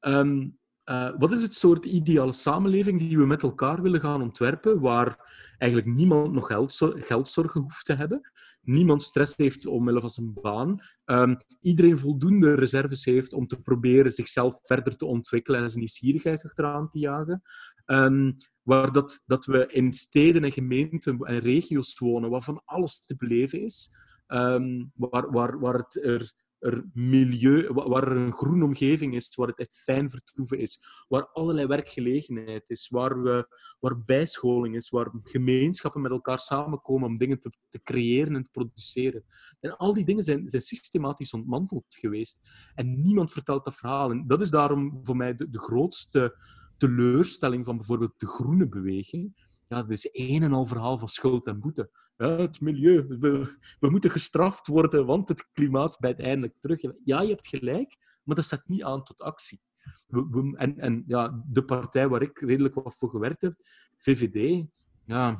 Um, 0.00 0.58
uh, 0.84 1.10
wat 1.18 1.32
is 1.32 1.42
het 1.42 1.54
soort 1.54 1.84
ideale 1.84 2.32
samenleving 2.32 2.98
die 2.98 3.18
we 3.18 3.26
met 3.26 3.42
elkaar 3.42 3.82
willen 3.82 4.00
gaan 4.00 4.22
ontwerpen, 4.22 4.80
waar 4.80 5.18
eigenlijk 5.58 5.92
niemand 5.92 6.32
nog 6.32 6.46
geld, 6.46 6.76
geldzorgen 6.94 7.60
hoeft 7.60 7.84
te 7.84 7.94
hebben, 7.94 8.30
niemand 8.60 9.02
stress 9.02 9.36
heeft 9.36 9.66
omwille 9.66 10.00
van 10.00 10.10
zijn 10.10 10.32
baan, 10.32 10.80
um, 11.04 11.36
iedereen 11.60 11.98
voldoende 11.98 12.54
reserves 12.54 13.04
heeft 13.04 13.32
om 13.32 13.46
te 13.46 13.60
proberen 13.60 14.10
zichzelf 14.10 14.58
verder 14.62 14.96
te 14.96 15.06
ontwikkelen. 15.06 15.60
En 15.60 15.68
zijn 15.68 15.78
nieuwsgierigheid 15.78 16.44
achteraan 16.44 16.90
te 16.90 16.98
jagen, 16.98 17.42
um, 17.86 18.36
waar 18.62 18.92
dat, 18.92 19.22
dat 19.26 19.44
we 19.44 19.66
in 19.66 19.92
steden 19.92 20.44
en 20.44 20.52
gemeenten 20.52 21.18
en 21.18 21.38
regio's 21.38 21.98
wonen 21.98 22.30
waar 22.30 22.42
van 22.42 22.62
alles 22.64 23.00
te 23.00 23.16
beleven 23.16 23.62
is, 23.62 23.90
um, 24.28 24.92
waar, 24.94 25.30
waar, 25.30 25.58
waar 25.60 25.74
het 25.74 26.04
er 26.04 26.32
er 26.60 26.84
milieu, 26.92 27.72
waar 27.72 28.10
er 28.10 28.16
een 28.16 28.32
groene 28.32 28.64
omgeving 28.64 29.14
is, 29.14 29.34
waar 29.34 29.48
het 29.48 29.58
echt 29.58 29.74
fijn 29.74 30.10
vertoeven 30.10 30.58
is, 30.58 30.80
waar 31.08 31.26
allerlei 31.26 31.66
werkgelegenheid 31.66 32.64
is, 32.66 32.88
waar, 32.88 33.22
we, 33.22 33.56
waar 33.80 34.04
bijscholing 34.04 34.76
is, 34.76 34.88
waar 34.88 35.10
gemeenschappen 35.22 36.00
met 36.00 36.10
elkaar 36.10 36.38
samenkomen 36.38 37.08
om 37.08 37.18
dingen 37.18 37.40
te, 37.40 37.52
creëren 37.82 38.34
en 38.34 38.42
te 38.42 38.50
produceren. 38.50 39.24
En 39.60 39.76
al 39.76 39.94
die 39.94 40.04
dingen 40.04 40.24
zijn, 40.24 40.48
zijn 40.48 40.62
systematisch 40.62 41.32
ontmanteld 41.32 41.84
geweest. 41.88 42.48
En 42.74 43.02
niemand 43.02 43.32
vertelt 43.32 43.64
dat 43.64 43.74
verhaal. 43.74 44.10
En 44.10 44.26
dat 44.26 44.40
is 44.40 44.50
daarom 44.50 45.00
voor 45.02 45.16
mij 45.16 45.34
de 45.34 45.48
grootste 45.52 46.36
teleurstelling 46.78 47.64
van 47.64 47.76
bijvoorbeeld 47.76 48.14
de 48.16 48.26
groene 48.26 48.68
beweging. 48.68 49.48
Ja, 49.70 49.82
dat 49.82 49.90
is 49.90 50.08
een 50.12 50.42
en 50.42 50.52
al 50.52 50.66
verhaal 50.66 50.98
van 50.98 51.08
schuld 51.08 51.46
en 51.46 51.60
boete 51.60 51.90
het 52.26 52.60
milieu, 52.60 53.06
we, 53.06 53.56
moeten 53.78 54.10
gestraft 54.10 54.66
worden, 54.66 55.06
want 55.06 55.28
het 55.28 55.48
klimaat 55.52 55.98
bijt 55.98 56.20
eindelijk 56.20 56.54
terug. 56.58 56.80
Ja, 57.04 57.20
je 57.20 57.28
hebt 57.28 57.46
gelijk, 57.46 57.96
maar 58.22 58.36
dat 58.36 58.44
zet 58.44 58.68
niet 58.68 58.82
aan 58.82 59.04
tot 59.04 59.20
actie. 59.20 59.60
We, 60.06 60.54
en 60.56 60.78
en 60.78 61.04
ja, 61.06 61.42
de 61.46 61.64
partij 61.64 62.08
waar 62.08 62.22
ik 62.22 62.38
redelijk 62.38 62.74
wat 62.74 62.96
voor 62.96 63.10
gewerkt 63.10 63.40
heb, 63.40 63.54
VVD, 63.96 64.66
ja, 65.04 65.36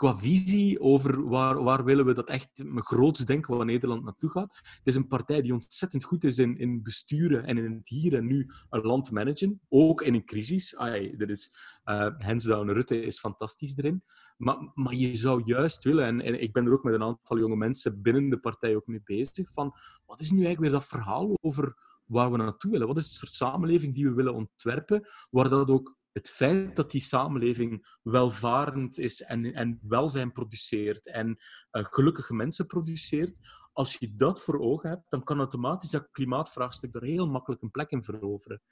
qua 0.00 0.18
visie 0.18 0.80
over 0.80 1.28
waar, 1.28 1.62
waar 1.62 1.84
willen 1.84 2.04
we 2.04 2.14
dat 2.14 2.28
echt 2.28 2.48
groots 2.74 3.24
denken 3.24 3.56
waar 3.56 3.66
Nederland 3.66 4.04
naartoe 4.04 4.30
gaat. 4.30 4.56
Het 4.62 4.80
is 4.82 4.94
een 4.94 5.06
partij 5.06 5.42
die 5.42 5.52
ontzettend 5.52 6.04
goed 6.04 6.24
is 6.24 6.38
in, 6.38 6.58
in 6.58 6.82
besturen 6.82 7.44
en 7.44 7.58
in 7.58 7.72
het 7.72 7.88
hier 7.88 8.14
en 8.14 8.26
nu 8.26 8.50
een 8.70 8.80
land 8.80 9.10
managen, 9.10 9.60
ook 9.68 10.02
in 10.02 10.14
een 10.14 10.24
crisis. 10.24 10.76
Ai, 10.76 11.14
er 11.18 11.30
is, 11.30 11.52
uh, 11.84 12.08
Rutte 12.46 13.02
is 13.02 13.18
fantastisch 13.18 13.76
erin. 13.76 14.02
Maar, 14.36 14.70
maar 14.74 14.94
je 14.94 15.16
zou 15.16 15.42
juist 15.44 15.84
willen, 15.84 16.04
en, 16.04 16.20
en, 16.20 16.42
ik 16.42 16.52
ben 16.52 16.66
er 16.66 16.72
ook 16.72 16.84
met 16.84 16.94
een 16.94 17.02
aantal 17.02 17.38
jonge 17.38 17.56
mensen 17.56 18.02
binnen 18.02 18.30
de 18.30 18.40
partij 18.40 18.76
ook 18.76 18.86
mee 18.86 19.02
bezig, 19.04 19.52
van 19.52 19.74
wat 20.06 20.20
is 20.20 20.30
nu 20.30 20.44
eigenlijk 20.44 20.72
weer 20.72 20.80
dat 20.80 20.88
verhaal 20.88 21.36
over 21.40 21.76
waar 22.04 22.30
we 22.30 22.36
naartoe 22.36 22.70
willen? 22.70 22.86
Wat 22.86 22.96
is 22.96 23.04
het 23.04 23.12
soort 23.12 23.32
samenleving 23.32 23.94
die 23.94 24.08
we 24.08 24.14
willen 24.14 24.34
ontwerpen, 24.34 25.08
waar 25.30 25.48
dat 25.48 25.68
ook 25.68 25.98
het 26.12 26.30
feit 26.30 26.76
dat 26.76 26.90
die 26.90 27.02
samenleving 27.02 27.98
welvarend 28.02 28.98
is 28.98 29.22
en, 29.22 29.54
en 29.54 29.78
welzijn 29.82 30.32
produceert 30.32 31.06
en 31.06 31.28
uh, 31.28 31.84
gelukkige 31.84 32.34
mensen 32.34 32.66
produceert, 32.66 33.40
als 33.72 33.96
je 33.96 34.14
dat 34.16 34.42
voor 34.42 34.58
ogen 34.58 34.88
hebt, 34.88 35.10
dan 35.10 35.24
kan 35.24 35.38
automatisch 35.38 35.90
dat 35.90 36.10
klimaatvraagstuk 36.10 36.94
er 36.94 37.02
heel 37.02 37.28
makkelijk 37.28 37.62
een 37.62 37.70
plek 37.70 37.90
in 37.90 38.02
veroveren. 38.02 38.62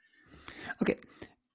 Oké. 0.77 0.93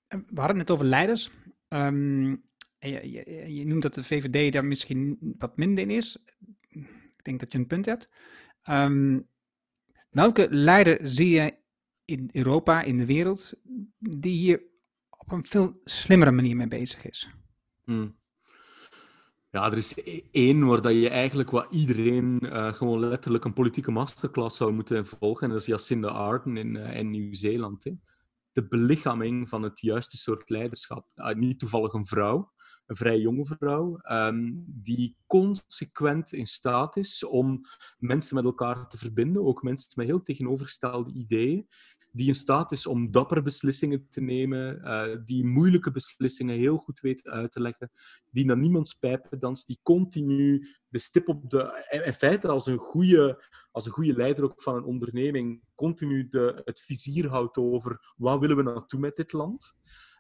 Eh, 0.07 0.19
we 0.27 0.41
hadden 0.41 0.59
het 0.59 0.71
over 0.71 0.85
leiders. 0.85 1.31
Um, 1.69 2.45
je, 2.79 3.55
je, 3.55 3.67
noemt 3.67 3.83
dat 3.83 3.95
de 3.95 4.05
VVD 4.05 4.53
daar 4.53 4.65
misschien 4.65 5.35
wat 5.39 5.57
minder 5.57 5.85
in 5.85 5.91
is. 5.91 6.17
Ik 6.69 7.25
denk 7.25 7.41
dat 7.41 7.53
je 7.53 7.59
een 7.59 7.67
punt 7.67 7.87
hebt. 7.87 8.09
Um, 8.71 9.29
welke 10.11 10.47
leider 10.51 11.09
zie 11.09 11.29
je 11.29 11.57
in 12.05 12.29
Europa, 12.33 12.83
in 12.83 12.99
de 12.99 13.07
wereld, 13.07 13.53
die 13.99 14.39
hier 14.39 14.63
op 15.25 15.33
een 15.33 15.47
veel 15.47 15.81
slimmere 15.85 16.31
manier 16.31 16.57
mee 16.57 16.69
bezig 16.69 17.07
is. 17.07 17.31
Hmm. 17.85 18.17
Ja, 19.51 19.71
er 19.71 19.77
is 19.77 19.97
e- 19.97 20.23
één 20.31 20.67
waar 20.67 20.83
dat 20.83 20.95
je 20.95 21.09
eigenlijk 21.09 21.51
wat 21.51 21.73
iedereen 21.73 22.39
uh, 22.43 22.73
gewoon 22.73 22.99
letterlijk 22.99 23.45
een 23.45 23.53
politieke 23.53 23.91
masterclass 23.91 24.57
zou 24.57 24.73
moeten 24.73 25.07
volgen. 25.07 25.43
En 25.43 25.49
dat 25.49 25.61
is 25.61 25.67
Jacinda 25.67 26.09
Ardern 26.09 26.57
in, 26.57 26.77
in 26.77 27.11
Nieuw-Zeeland. 27.11 27.91
De 28.53 28.67
belichaming 28.67 29.49
van 29.49 29.63
het 29.63 29.81
juiste 29.81 30.17
soort 30.17 30.51
leiderschap. 30.51 31.09
Uh, 31.15 31.35
niet 31.35 31.59
toevallig 31.59 31.93
een 31.93 32.07
vrouw, 32.07 32.53
een 32.87 32.97
vrij 32.97 33.19
jonge 33.19 33.45
vrouw, 33.45 33.99
um, 34.11 34.65
die 34.67 35.17
consequent 35.27 36.33
in 36.33 36.47
staat 36.47 36.97
is 36.97 37.25
om 37.25 37.61
mensen 37.99 38.35
met 38.35 38.45
elkaar 38.45 38.89
te 38.89 38.99
verbinden, 38.99 39.45
ook 39.45 39.63
mensen 39.63 39.93
met 39.95 40.07
heel 40.07 40.23
tegenovergestelde 40.23 41.13
ideeën, 41.13 41.69
die 42.15 42.27
in 42.27 42.35
staat 42.35 42.73
is 42.73 42.87
om 42.87 43.11
dapper 43.11 43.43
beslissingen 43.43 44.07
te 44.09 44.21
nemen, 44.21 44.81
uh, 44.85 45.17
die 45.25 45.45
moeilijke 45.45 45.91
beslissingen 45.91 46.59
heel 46.59 46.77
goed 46.77 47.01
weet 47.01 47.25
uit 47.25 47.53
te 47.53 47.61
leggen, 47.61 47.91
die 48.31 48.45
naar 48.45 48.57
niemands 48.57 48.95
pijpen 48.95 49.39
danst, 49.39 49.67
die 49.67 49.79
continu 49.83 50.69
de 50.89 50.99
stip 50.99 51.29
op 51.29 51.51
de... 51.51 51.87
In 52.05 52.13
feite 52.13 52.49
als 52.49 52.67
een 52.67 52.79
goede, 52.79 53.45
als 53.71 53.87
een 53.87 53.93
goede 53.93 54.13
leider 54.13 54.45
ook 54.45 54.63
van 54.63 54.77
een 54.77 54.85
onderneming, 54.85 55.63
continu 55.75 56.29
de, 56.29 56.63
het 56.65 56.81
vizier 56.81 57.29
houdt 57.29 57.57
over 57.57 58.15
wat 58.17 58.41
willen 58.41 58.57
we 58.57 58.63
naartoe 58.63 59.01
met 59.01 59.17
dit 59.17 59.33
land. 59.33 59.77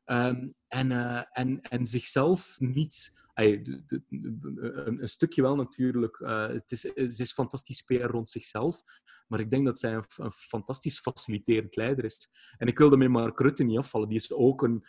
Um, 0.06 0.54
en, 0.68 0.90
uh, 0.90 1.22
en, 1.30 1.60
en 1.60 1.86
zichzelf 1.86 2.56
niet 2.58 3.23
een, 3.34 5.00
stukje 5.02 5.42
wel 5.42 5.56
natuurlijk. 5.56 6.18
Uh, 6.18 6.46
het, 6.46 6.70
is, 6.72 6.82
het 6.82 7.18
is 7.18 7.32
fantastisch 7.32 7.82
PR 7.82 7.94
rond 7.94 8.30
zichzelf. 8.30 8.82
Maar 9.28 9.40
ik 9.40 9.50
denk 9.50 9.64
dat 9.64 9.78
zij 9.78 9.94
een, 9.94 10.32
fantastisch 10.32 11.00
faciliterend 11.00 11.76
leider 11.76 12.04
is. 12.04 12.30
En 12.56 12.66
ik 12.66 12.78
wil 12.78 12.88
daarmee 12.88 13.08
Mark 13.08 13.40
Rutte 13.40 13.64
niet 13.64 13.78
afvallen. 13.78 14.08
Die 14.08 14.18
is 14.18 14.32
ook 14.32 14.62
een, 14.62 14.84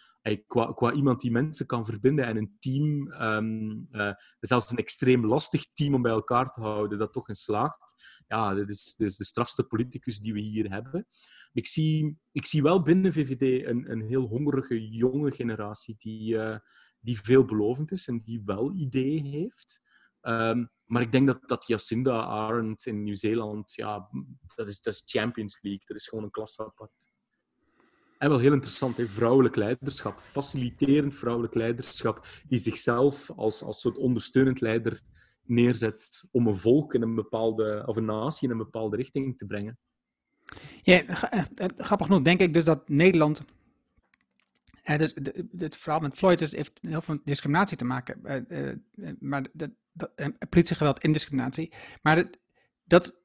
qua, 0.47 0.73
qua 0.73 0.91
iemand 0.91 1.21
die 1.21 1.31
mensen 1.31 1.65
kan 1.65 1.85
verbinden 1.85 2.25
en 2.25 2.37
een 2.37 2.55
team, 2.59 3.11
um, 3.11 3.87
uh, 3.91 4.13
zelfs 4.39 4.71
een 4.71 4.77
extreem 4.77 5.25
lastig 5.25 5.65
team 5.73 5.93
om 5.93 6.01
bij 6.01 6.11
elkaar 6.11 6.51
te 6.51 6.59
houden, 6.59 6.97
dat 6.97 7.13
toch 7.13 7.27
in 7.27 7.35
slaagt. 7.35 7.93
Ja, 8.27 8.53
dit 8.53 8.69
is, 8.69 8.95
de 8.95 9.25
strafste 9.25 9.63
politicus 9.63 10.19
die 10.19 10.33
we 10.33 10.39
hier 10.39 10.69
hebben. 10.69 11.07
Ik 11.53 11.67
zie, 11.67 12.17
ik 12.31 12.45
zie 12.45 12.61
wel 12.61 12.81
binnen 12.81 13.13
VVD 13.13 13.67
een, 13.67 13.91
een 13.91 14.01
heel 14.01 14.27
hongerige 14.27 14.89
jonge 14.89 15.31
generatie 15.31 15.95
die, 15.97 16.33
uh, 16.33 16.57
die 17.05 17.21
veelbelovend 17.21 17.91
is 17.91 18.07
en 18.07 18.21
die 18.21 18.41
wel 18.45 18.73
ideeën 18.73 19.25
heeft. 19.25 19.81
Um, 20.21 20.69
maar 20.85 21.01
ik 21.01 21.11
denk 21.11 21.27
dat, 21.27 21.39
dat 21.47 21.67
Jacinda 21.67 22.21
Arendt 22.21 22.85
in 22.85 23.03
Nieuw-Zeeland, 23.03 23.73
ja, 23.73 24.09
dat 24.55 24.67
is, 24.67 24.81
dat 24.81 24.93
is 24.93 25.03
Champions 25.05 25.57
League. 25.61 25.83
Dat 25.85 25.97
is 25.97 26.07
gewoon 26.07 26.23
een 26.23 26.31
klasse 26.31 26.65
apart. 26.65 27.07
En 28.17 28.29
wel 28.29 28.39
heel 28.39 28.53
interessant, 28.53 28.97
hè? 28.97 29.07
vrouwelijk 29.07 29.55
leiderschap. 29.55 30.19
Faciliterend 30.19 31.15
vrouwelijk 31.15 31.53
leiderschap, 31.53 32.25
die 32.47 32.59
zichzelf 32.59 33.31
als, 33.31 33.63
als 33.63 33.81
soort 33.81 33.97
ondersteunend 33.97 34.61
leider 34.61 35.01
neerzet 35.43 36.23
om 36.31 36.47
een 36.47 36.57
volk 36.57 36.93
in 36.93 37.01
een 37.01 37.15
bepaalde, 37.15 37.83
of 37.85 37.95
een 37.95 38.05
natie 38.05 38.47
in 38.47 38.51
een 38.51 38.63
bepaalde 38.63 38.95
richting 38.95 39.37
te 39.37 39.45
brengen. 39.45 39.79
Ja, 40.81 41.03
grappig 41.77 42.07
genoeg 42.07 42.21
denk 42.21 42.39
ik 42.39 42.53
dus 42.53 42.63
dat 42.63 42.89
Nederland 42.89 43.43
uh, 44.85 44.97
dus 44.97 45.13
het 45.57 45.75
verhaal 45.75 45.99
met 45.99 46.17
Floyd 46.17 46.41
is, 46.41 46.55
heeft 46.55 46.79
heel 46.81 47.01
veel 47.01 47.19
discriminatie 47.23 47.77
te 47.77 47.85
maken. 47.85 48.19
Uh, 48.23 48.71
uh, 48.95 49.11
maar 49.19 49.45
dat, 49.53 49.69
dat, 49.91 50.11
politiegeweld 50.49 50.99
en 50.99 51.11
discriminatie. 51.11 51.73
Maar 52.01 52.15
dat, 52.15 52.27
dat, 52.83 53.15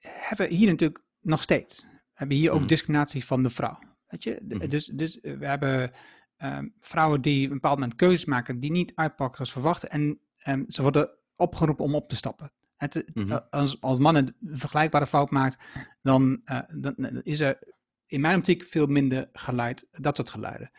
hebben 0.00 0.48
we 0.48 0.54
hier 0.54 0.68
natuurlijk 0.68 1.02
nog 1.20 1.42
steeds. 1.42 1.82
We 1.82 2.20
hebben 2.20 2.36
hier 2.36 2.50
ook 2.50 2.60
mm. 2.60 2.66
discriminatie 2.66 3.24
van 3.24 3.42
de 3.42 3.50
vrouw. 3.50 3.78
Weet 4.06 4.22
je? 4.22 4.40
Mm. 4.48 4.68
Dus, 4.68 4.86
dus 4.86 5.18
we 5.20 5.46
hebben 5.46 5.90
um, 6.38 6.74
vrouwen 6.80 7.20
die 7.20 7.44
een 7.44 7.52
bepaald 7.52 7.78
moment 7.78 7.96
keuzes 7.96 8.24
maken 8.24 8.60
die 8.60 8.70
niet 8.70 8.92
uitpakken 8.94 9.36
zoals 9.36 9.52
verwacht. 9.52 9.84
En 9.84 10.20
um, 10.48 10.64
ze 10.68 10.82
worden 10.82 11.10
opgeroepen 11.36 11.84
om 11.84 11.94
op 11.94 12.08
te 12.08 12.16
stappen. 12.16 12.52
Het, 12.76 13.10
mm 13.14 13.28
-hmm. 13.28 13.40
als, 13.50 13.80
als 13.80 13.98
mannen 13.98 14.36
een 14.46 14.58
vergelijkbare 14.58 15.06
fout 15.06 15.30
maakt, 15.30 15.56
dan, 16.02 16.42
dan 16.72 17.22
is 17.22 17.40
er 17.40 17.58
in 18.06 18.20
mijn 18.20 18.38
optiek 18.38 18.64
veel 18.64 18.86
minder 18.86 19.28
geluid, 19.32 19.86
dat 19.90 20.16
soort 20.16 20.30
geluiden. 20.30 20.70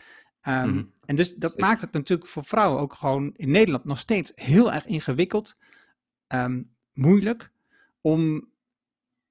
Um, 0.47 0.53
mm-hmm. 0.53 0.91
En 1.05 1.15
dus 1.15 1.33
dat 1.35 1.51
Zeker. 1.51 1.65
maakt 1.65 1.81
het 1.81 1.91
natuurlijk 1.91 2.29
voor 2.29 2.45
vrouwen 2.45 2.81
ook 2.81 2.93
gewoon 2.93 3.33
in 3.35 3.51
Nederland 3.51 3.85
nog 3.85 3.99
steeds 3.99 4.31
heel 4.35 4.73
erg 4.73 4.85
ingewikkeld, 4.85 5.57
um, 6.27 6.75
moeilijk 6.93 7.51
om 8.01 8.49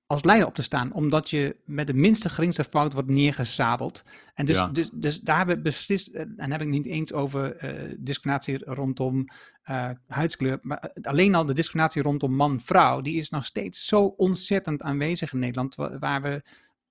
als 0.06 0.24
leider 0.24 0.46
op 0.46 0.54
te 0.54 0.62
staan, 0.62 0.92
omdat 0.92 1.30
je 1.30 1.56
met 1.64 1.86
de 1.86 1.94
minste 1.94 2.28
geringste 2.28 2.64
fout 2.64 2.92
wordt 2.92 3.08
neergezabeld. 3.08 4.04
En 4.34 4.46
dus, 4.46 4.56
ja. 4.56 4.68
dus, 4.68 4.90
dus 4.92 5.20
daar 5.20 5.36
hebben 5.36 5.56
we 5.56 5.62
beslist, 5.62 6.08
en 6.08 6.50
heb 6.50 6.60
ik 6.60 6.68
niet 6.68 6.86
eens 6.86 7.12
over 7.12 7.64
uh, 7.64 7.94
discriminatie 7.98 8.64
rondom 8.64 9.28
uh, 9.70 9.90
huidskleur, 10.06 10.58
maar 10.62 10.92
alleen 11.02 11.34
al 11.34 11.46
de 11.46 11.54
discriminatie 11.54 12.02
rondom 12.02 12.34
man-vrouw, 12.34 13.00
die 13.00 13.16
is 13.16 13.30
nog 13.30 13.44
steeds 13.44 13.86
zo 13.86 14.04
ontzettend 14.04 14.82
aanwezig 14.82 15.32
in 15.32 15.38
Nederland, 15.38 15.74
waar, 15.74 15.98
waar 15.98 16.22
we 16.22 16.42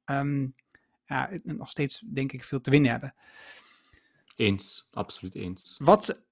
um, 0.06 0.56
ja, 1.06 1.30
nog 1.44 1.70
steeds, 1.70 2.04
denk 2.14 2.32
ik, 2.32 2.44
veel 2.44 2.62
te 2.62 2.70
winnen 2.70 2.92
hebben. 2.92 3.14
Eens, 4.36 4.88
absoluut 4.92 5.36
eens. 5.36 5.76
Wat, 5.78 6.24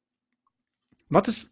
wat 1.08 1.28
is. 1.28 1.50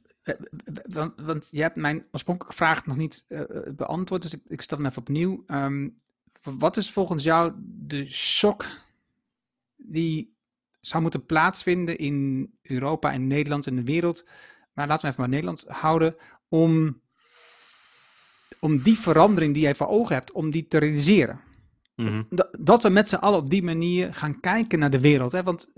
Want, 0.87 1.13
want 1.21 1.47
je 1.51 1.61
hebt 1.61 1.75
mijn 1.75 2.05
oorspronkelijke 2.11 2.57
vraag 2.57 2.85
nog 2.85 2.97
niet 2.97 3.25
uh, 3.27 3.41
beantwoord, 3.75 4.21
dus 4.21 4.33
ik, 4.33 4.41
ik 4.47 4.61
stel 4.61 4.77
hem 4.77 4.87
even 4.87 5.01
opnieuw. 5.01 5.43
Um, 5.47 6.01
wat 6.41 6.77
is 6.77 6.91
volgens 6.91 7.23
jou 7.23 7.53
de 7.63 8.05
shock 8.05 8.65
die 9.75 10.35
zou 10.81 11.01
moeten 11.01 11.25
plaatsvinden 11.25 11.97
in 11.97 12.49
Europa 12.61 13.11
en 13.11 13.27
Nederland 13.27 13.67
en 13.67 13.75
de 13.75 13.83
wereld? 13.83 14.25
Maar 14.73 14.87
laten 14.87 15.01
we 15.01 15.07
even 15.07 15.21
maar 15.21 15.29
Nederland 15.29 15.65
houden. 15.67 16.15
Om, 16.47 17.01
om 18.59 18.81
die 18.81 18.97
verandering 18.97 19.53
die 19.53 19.63
jij 19.63 19.75
voor 19.75 19.87
ogen 19.87 20.15
hebt, 20.15 20.31
om 20.31 20.51
die 20.51 20.67
te 20.67 20.77
realiseren. 20.77 21.39
Mm 21.95 22.07
-hmm. 22.07 22.25
dat, 22.29 22.57
dat 22.59 22.83
we 22.83 22.89
met 22.89 23.09
z'n 23.09 23.15
allen 23.15 23.39
op 23.39 23.49
die 23.49 23.63
manier 23.63 24.13
gaan 24.13 24.39
kijken 24.39 24.79
naar 24.79 24.89
de 24.89 24.99
wereld. 24.99 25.31
Hè? 25.31 25.43
Want 25.43 25.69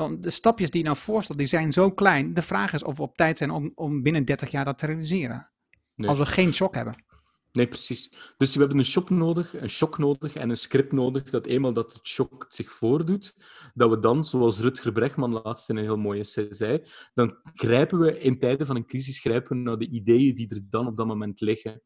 want 0.00 0.22
de 0.22 0.30
stapjes 0.30 0.70
die 0.70 0.80
je 0.80 0.86
nou 0.86 0.98
voorstelt, 0.98 1.38
die 1.38 1.46
zijn 1.46 1.72
zo 1.72 1.90
klein. 1.90 2.34
De 2.34 2.42
vraag 2.42 2.72
is 2.72 2.84
of 2.84 2.96
we 2.96 3.02
op 3.02 3.16
tijd 3.16 3.38
zijn 3.38 3.50
om, 3.50 3.72
om 3.74 4.02
binnen 4.02 4.24
30 4.24 4.50
jaar 4.50 4.64
dat 4.64 4.78
te 4.78 4.86
realiseren. 4.86 5.50
Nee. 5.94 6.08
Als 6.08 6.18
we 6.18 6.26
geen 6.26 6.52
shock 6.52 6.74
hebben. 6.74 7.04
Nee, 7.52 7.68
precies. 7.68 8.12
Dus 8.36 8.54
we 8.54 8.60
hebben 8.60 8.78
een 8.78 8.84
shock 8.84 9.10
nodig, 9.10 9.60
een 9.60 9.70
shock 9.70 9.98
nodig 9.98 10.34
en 10.34 10.50
een 10.50 10.56
script 10.56 10.92
nodig 10.92 11.30
dat 11.30 11.46
eenmaal 11.46 11.72
dat 11.72 11.92
het 11.92 12.06
shock 12.06 12.46
zich 12.48 12.72
voordoet, 12.72 13.34
dat 13.74 13.90
we 13.90 13.98
dan, 13.98 14.24
zoals 14.24 14.60
Rutger 14.60 14.92
Bregman 14.92 15.42
laatst 15.42 15.68
in 15.68 15.76
een 15.76 15.82
heel 15.84 15.96
mooie 15.96 16.20
essay 16.20 16.46
zei, 16.48 16.86
dan 17.14 17.38
grijpen 17.54 17.98
we 17.98 18.18
in 18.18 18.38
tijden 18.38 18.66
van 18.66 18.76
een 18.76 18.86
crisis 18.86 19.18
grijpen 19.18 19.56
we 19.56 19.62
naar 19.62 19.78
de 19.78 19.88
ideeën 19.88 20.34
die 20.34 20.48
er 20.48 20.60
dan 20.70 20.86
op 20.86 20.96
dat 20.96 21.06
moment 21.06 21.40
liggen. 21.40 21.82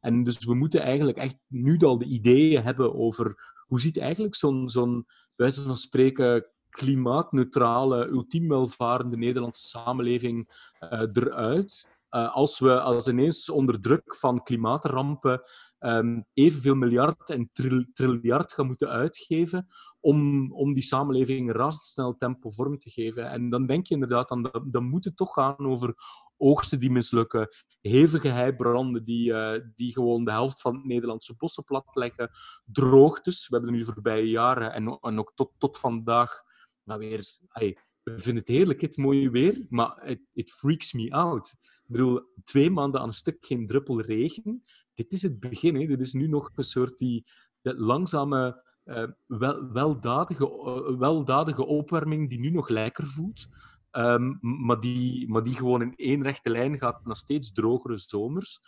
En 0.00 0.22
dus 0.22 0.44
we 0.44 0.54
moeten 0.54 0.80
eigenlijk 0.80 1.18
echt 1.18 1.36
nu 1.48 1.78
al 1.78 1.98
de 1.98 2.06
ideeën 2.06 2.62
hebben 2.62 2.94
over 2.94 3.54
hoe 3.66 3.80
ziet 3.80 3.98
eigenlijk 3.98 4.34
zo'n, 4.34 4.68
zo'n 4.68 5.06
wijze 5.34 5.62
van 5.62 5.76
spreken, 5.76 6.46
klimaatneutrale, 6.72 8.06
ultiem 8.08 8.48
welvarende 8.48 9.16
Nederlandse 9.16 9.66
samenleving 9.68 10.48
uh, 10.80 11.06
eruit. 11.12 12.00
Uh, 12.10 12.34
als 12.34 12.58
we 12.58 12.80
als 12.80 13.08
ineens 13.08 13.50
onder 13.50 13.80
druk 13.80 14.16
van 14.16 14.42
klimaatrampen 14.42 15.42
um, 15.78 16.24
evenveel 16.34 16.74
miljard 16.74 17.30
en 17.30 17.50
tril, 17.52 17.84
triljard 17.94 18.52
gaan 18.52 18.66
moeten 18.66 18.88
uitgeven 18.88 19.66
om, 20.00 20.52
om 20.52 20.74
die 20.74 20.82
samenleving 20.82 21.52
razendsnel 21.52 22.16
tempo 22.16 22.50
vorm 22.50 22.78
te 22.78 22.90
geven. 22.90 23.30
En 23.30 23.50
dan 23.50 23.66
denk 23.66 23.86
je 23.86 23.94
inderdaad, 23.94 24.28
dan, 24.28 24.50
dan 24.70 24.84
moet 24.84 25.04
het 25.04 25.16
toch 25.16 25.32
gaan 25.32 25.66
over 25.66 25.94
oogsten 26.36 26.80
die 26.80 26.90
mislukken, 26.90 27.48
hevige 27.80 28.28
heibranden 28.28 29.04
die, 29.04 29.32
uh, 29.32 29.58
die 29.74 29.92
gewoon 29.92 30.24
de 30.24 30.30
helft 30.30 30.60
van 30.60 30.74
het 30.74 30.84
Nederlandse 30.84 31.34
bossen 31.36 31.64
platleggen, 31.64 32.30
droogtes. 32.64 33.48
We 33.48 33.56
hebben 33.56 33.72
nu 33.74 33.78
de 33.78 33.92
voorbije 33.92 34.28
jaren 34.28 34.72
en, 34.72 34.98
en 35.00 35.18
ook 35.18 35.32
tot, 35.34 35.50
tot 35.58 35.78
vandaag 35.78 36.42
maar 36.82 36.98
weer, 36.98 37.38
we 38.02 38.18
vinden 38.18 38.42
het 38.42 38.48
heerlijk, 38.48 38.80
het 38.80 38.96
mooie 38.96 39.30
weer, 39.30 39.66
maar 39.68 40.18
it, 40.32 40.50
freaks 40.50 40.92
me 40.92 41.10
out. 41.10 41.54
Ik 41.62 41.98
bedoel, 41.98 42.20
twee 42.44 42.70
maanden 42.70 43.00
aan 43.00 43.06
een 43.06 43.12
stuk 43.12 43.44
geen 43.44 43.66
druppel 43.66 44.00
regen. 44.00 44.62
Dit 44.94 45.12
is 45.12 45.22
het 45.22 45.40
begin. 45.40 45.74
Hè. 45.74 45.86
Dit 45.86 46.00
is 46.00 46.12
nu 46.12 46.26
nog 46.26 46.50
een 46.54 46.64
soort 46.64 46.98
die, 46.98 47.24
die 47.62 47.74
langzame, 47.74 48.64
uh, 48.84 49.08
wel, 49.26 49.72
weldadige, 49.72 50.44
uh, 50.44 50.98
weldadige 50.98 51.66
opwarming 51.66 52.28
die 52.28 52.40
nu 52.40 52.50
nog 52.50 52.68
lekker 52.68 53.06
voelt. 53.06 53.46
Um, 53.90 54.38
maar, 54.40 54.80
die, 54.80 55.28
maar 55.28 55.42
die 55.42 55.54
gewoon 55.54 55.82
in 55.82 55.96
één 55.96 56.22
rechte 56.22 56.50
lijn 56.50 56.78
gaat 56.78 57.04
naar 57.04 57.16
steeds 57.16 57.52
drogere 57.52 57.98
zomers. 57.98 58.60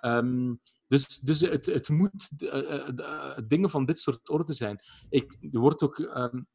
Um, 0.00 0.60
dus, 0.86 1.18
dus 1.18 1.40
het, 1.40 1.66
het 1.66 1.88
moet 1.88 2.30
uh, 2.38 3.38
dingen 3.46 3.70
van 3.70 3.84
dit 3.84 3.98
soort 3.98 4.28
orde 4.28 4.52
zijn. 4.52 4.80
Ik, 5.08 5.36
er 5.52 5.60
wordt 5.60 5.82
ook, 5.82 5.98
um, 5.98 6.46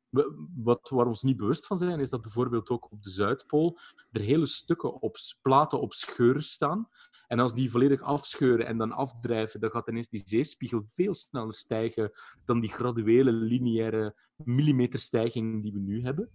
wat, 0.55 0.89
waar 0.89 1.03
we 1.03 1.09
ons 1.09 1.23
niet 1.23 1.37
bewust 1.37 1.67
van 1.67 1.77
zijn, 1.77 1.99
is 1.99 2.09
dat 2.09 2.21
bijvoorbeeld 2.21 2.69
ook 2.69 2.91
op 2.91 3.03
de 3.03 3.09
Zuidpool 3.09 3.77
er 4.11 4.21
hele 4.21 4.45
stukken 4.45 5.01
op 5.01 5.17
platen 5.41 5.81
op 5.81 5.93
scheuren 5.93 6.43
staan. 6.43 6.89
En 7.27 7.39
als 7.39 7.53
die 7.53 7.71
volledig 7.71 8.01
afscheuren 8.01 8.65
en 8.65 8.77
dan 8.77 8.91
afdrijven, 8.91 9.59
dan 9.59 9.71
gaat 9.71 9.87
ineens 9.87 10.09
die 10.09 10.21
zeespiegel 10.25 10.83
veel 10.87 11.13
sneller 11.13 11.53
stijgen 11.53 12.11
dan 12.45 12.59
die 12.59 12.69
graduele, 12.69 13.31
lineaire 13.31 14.15
millimeterstijging 14.43 15.63
die 15.63 15.73
we 15.73 15.79
nu 15.79 16.03
hebben. 16.03 16.29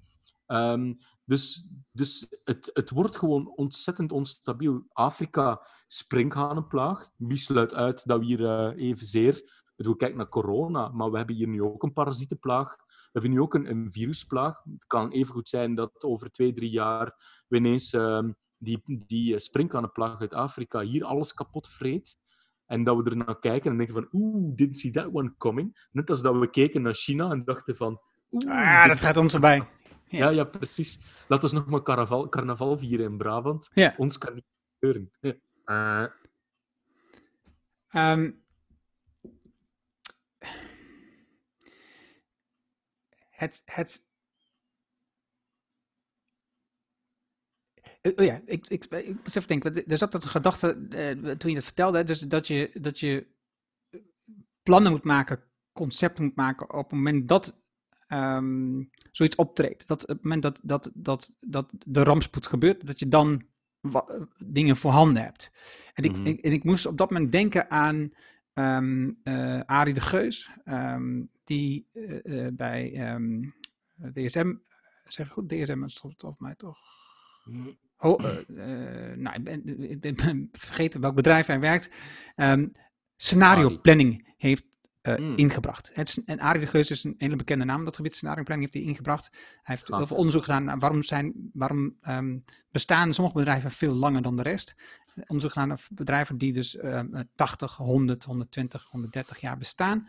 Um, 0.46 0.98
dus 1.24 1.66
dus 1.92 2.26
het, 2.44 2.70
het 2.72 2.90
wordt 2.90 3.16
gewoon 3.16 3.52
ontzettend 3.56 4.12
onstabiel. 4.12 4.84
Afrika, 4.92 5.66
sprinkhanenplaag. 5.86 7.10
Wie 7.16 7.38
sluit 7.38 7.74
uit 7.74 8.06
dat 8.06 8.18
we 8.18 8.24
hier 8.24 8.40
uh, 8.40 8.88
evenzeer... 8.88 9.36
Ik 9.36 9.88
bedoel, 9.88 9.96
kijk 9.96 10.14
naar 10.14 10.28
corona, 10.28 10.88
maar 10.88 11.10
we 11.10 11.16
hebben 11.16 11.36
hier 11.36 11.48
nu 11.48 11.62
ook 11.62 11.82
een 11.82 11.92
parasietenplaag. 11.92 12.76
We 13.12 13.20
hebben 13.20 13.30
nu 13.30 13.40
ook 13.40 13.54
een, 13.54 13.70
een 13.70 13.90
virusplaag. 13.90 14.62
Het 14.64 14.86
kan 14.86 15.10
even 15.10 15.34
goed 15.34 15.48
zijn 15.48 15.74
dat 15.74 16.02
over 16.02 16.30
twee, 16.30 16.52
drie 16.52 16.70
jaar 16.70 17.14
we 17.48 17.56
ineens 17.56 17.92
uh, 17.92 18.22
die, 18.58 18.82
die 18.86 19.38
sprinkhanenplaag 19.38 20.20
uit 20.20 20.34
Afrika 20.34 20.80
hier 20.80 21.04
alles 21.04 21.34
kapot 21.34 21.68
vreet. 21.68 22.20
En 22.66 22.84
dat 22.84 22.96
we 22.96 23.10
er 23.10 23.16
naar 23.16 23.38
kijken 23.38 23.70
en 23.70 23.76
denken 23.76 23.94
van, 23.94 24.08
oeh, 24.12 24.56
didn't 24.56 24.76
see 24.76 24.90
that 24.90 25.08
one 25.12 25.34
coming. 25.36 25.88
Net 25.90 26.10
als 26.10 26.22
dat 26.22 26.38
we 26.38 26.50
keken 26.50 26.82
naar 26.82 26.94
China 26.94 27.30
en 27.30 27.44
dachten 27.44 27.76
van... 27.76 28.00
ah, 28.46 28.86
dat 28.86 29.00
gaat 29.00 29.16
ons 29.16 29.32
voorbij. 29.32 29.68
Ja, 30.04 30.28
ja, 30.28 30.44
precies. 30.44 31.00
Laten 31.28 31.48
we 31.48 31.54
nog 31.54 31.66
maar 31.66 31.82
carnaval, 31.82 32.28
carnaval 32.28 32.78
vieren 32.78 33.06
in 33.06 33.16
Brabant. 33.16 33.70
Ja. 33.74 33.94
Ons 33.96 34.18
kan 34.18 34.34
niet 34.34 34.44
gebeuren. 34.78 35.12
Ja. 35.20 35.34
Uh. 37.94 38.12
Um, 38.12 38.41
het, 43.42 43.62
het, 43.64 44.04
Oh 48.02 48.24
ja, 48.24 48.40
ik, 48.44 48.68
ik, 48.68 48.84
ik 48.84 49.16
even 49.24 49.46
denken. 49.46 49.86
Er 49.86 49.98
zat 49.98 50.14
een 50.14 50.22
gedachte 50.22 50.86
uh, 50.90 51.34
toen 51.34 51.50
je 51.50 51.56
het 51.56 51.64
vertelde, 51.64 52.04
dus 52.04 52.20
dat 52.20 52.46
je, 52.46 52.70
dat 52.80 53.00
je 53.00 53.26
plannen 54.62 54.92
moet 54.92 55.04
maken, 55.04 55.42
concepten 55.72 56.24
moet 56.24 56.36
maken 56.36 56.72
op 56.72 56.82
het 56.82 56.92
moment 56.92 57.28
dat 57.28 57.62
um, 58.08 58.90
zoiets 59.10 59.36
optreedt. 59.36 59.86
Dat 59.86 60.02
op 60.02 60.08
het 60.08 60.22
moment 60.22 60.42
dat, 60.42 60.60
dat, 60.62 60.90
dat, 60.94 61.36
dat 61.40 61.72
de 61.86 62.02
rampspoed 62.02 62.46
gebeurt, 62.46 62.86
dat 62.86 62.98
je 62.98 63.08
dan 63.08 63.42
dingen 64.44 64.76
voorhanden 64.76 65.22
hebt. 65.22 65.50
En 65.94 66.04
ik, 66.04 66.10
mm 66.10 66.16
-hmm. 66.16 66.26
ik, 66.26 66.40
en 66.40 66.52
ik 66.52 66.64
moest 66.64 66.86
op 66.86 66.98
dat 66.98 67.10
moment 67.10 67.32
denken 67.32 67.70
aan 67.70 68.12
um, 68.54 69.20
uh, 69.24 69.60
Arie 69.60 69.94
de 69.94 70.00
Geus, 70.00 70.50
um, 70.64 71.28
die 71.44 71.88
uh, 71.92 72.18
uh, 72.24 72.48
bij 72.52 72.90
DSM, 74.12 74.54
zeg 75.04 75.26
ik 75.26 75.32
goed, 75.32 75.48
DSM 75.48 75.84
is 75.84 75.98
volgens 75.98 76.38
mij 76.38 76.54
toch? 76.54 76.78
Oh, 77.98 78.18
nou, 79.16 79.36
ik 79.36 79.44
ben, 79.44 79.90
ik 79.90 80.00
ben, 80.00 80.48
vergeten 80.52 81.00
welk 81.00 81.14
bedrijf 81.14 81.46
hij 81.46 81.60
werkt. 81.60 81.90
scenario 83.16 83.78
planning 83.80 84.34
heeft 84.36 84.72
uh, 85.02 85.16
mm. 85.16 85.36
ingebracht. 85.36 85.90
Het, 85.94 86.22
en 86.24 86.40
Arie 86.40 86.60
de 86.60 86.66
Geus 86.66 86.90
is 86.90 87.04
een 87.04 87.14
hele 87.18 87.36
bekende 87.36 87.64
naam. 87.64 87.84
Dat 87.84 87.96
gebied 87.96 88.14
scenarioplanning 88.14 88.70
heeft 88.70 88.84
hij 88.84 88.94
ingebracht. 88.94 89.30
Hij 89.32 89.76
heeft 89.76 89.88
heel 89.88 90.06
veel 90.06 90.16
onderzoek 90.16 90.44
gedaan 90.44 90.64
naar 90.64 90.78
waarom, 90.78 91.02
zijn, 91.02 91.50
waarom 91.52 91.96
um, 92.08 92.44
bestaan 92.70 93.14
sommige 93.14 93.36
bedrijven 93.36 93.70
veel 93.70 93.94
langer 93.94 94.22
dan 94.22 94.36
de 94.36 94.42
rest. 94.42 94.74
Onderzoek 95.14 95.52
gedaan 95.52 95.68
naar 95.68 95.86
bedrijven 95.92 96.38
die 96.38 96.52
dus 96.52 96.82
um, 96.82 97.30
80, 97.34 97.76
100, 97.76 98.24
120, 98.24 98.86
130 98.90 99.40
jaar 99.40 99.58
bestaan. 99.58 100.08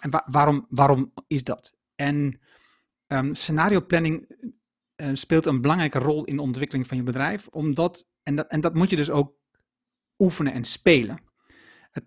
En 0.00 0.10
wa 0.10 0.24
waarom, 0.26 0.66
waarom 0.68 1.12
is 1.26 1.44
dat? 1.44 1.76
En 1.94 2.40
um, 3.06 3.34
scenarioplanning 3.34 4.26
uh, 4.96 5.10
speelt 5.12 5.46
een 5.46 5.60
belangrijke 5.60 5.98
rol 5.98 6.24
in 6.24 6.36
de 6.36 6.42
ontwikkeling 6.42 6.86
van 6.86 6.96
je 6.96 7.02
bedrijf. 7.02 7.46
Omdat, 7.48 8.08
en, 8.22 8.36
dat, 8.36 8.48
en 8.48 8.60
dat 8.60 8.74
moet 8.74 8.90
je 8.90 8.96
dus 8.96 9.10
ook 9.10 9.36
oefenen 10.18 10.52
en 10.52 10.64
spelen 10.64 11.26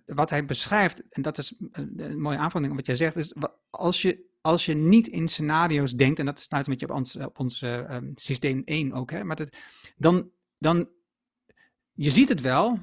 wat 0.06 0.30
hij 0.30 0.46
beschrijft, 0.46 1.04
en 1.10 1.22
dat 1.22 1.38
is 1.38 1.54
een 1.72 2.22
mooie 2.22 2.38
aanvulling 2.38 2.76
wat 2.76 2.86
jij 2.86 2.96
zegt, 2.96 3.16
is 3.16 3.34
als 3.70 4.02
je, 4.02 4.30
als 4.42 4.66
je 4.66 4.74
niet 4.74 5.08
in 5.08 5.28
scenario's 5.28 5.92
denkt, 5.92 6.20
en 6.20 6.26
dat 6.26 6.40
sluit 6.40 6.68
een 6.68 6.72
beetje 6.72 6.90
op 6.90 6.96
ons, 6.96 7.16
op 7.16 7.40
ons 7.40 7.62
um, 7.62 8.12
systeem 8.16 8.62
1 8.66 8.94
ook, 8.94 9.12
hè, 9.12 9.24
maar 9.24 9.48
dan, 9.98 10.32
dan, 10.58 10.90
je 11.94 12.10
ziet 12.10 12.30
het 12.30 12.42
wel, 12.42 12.80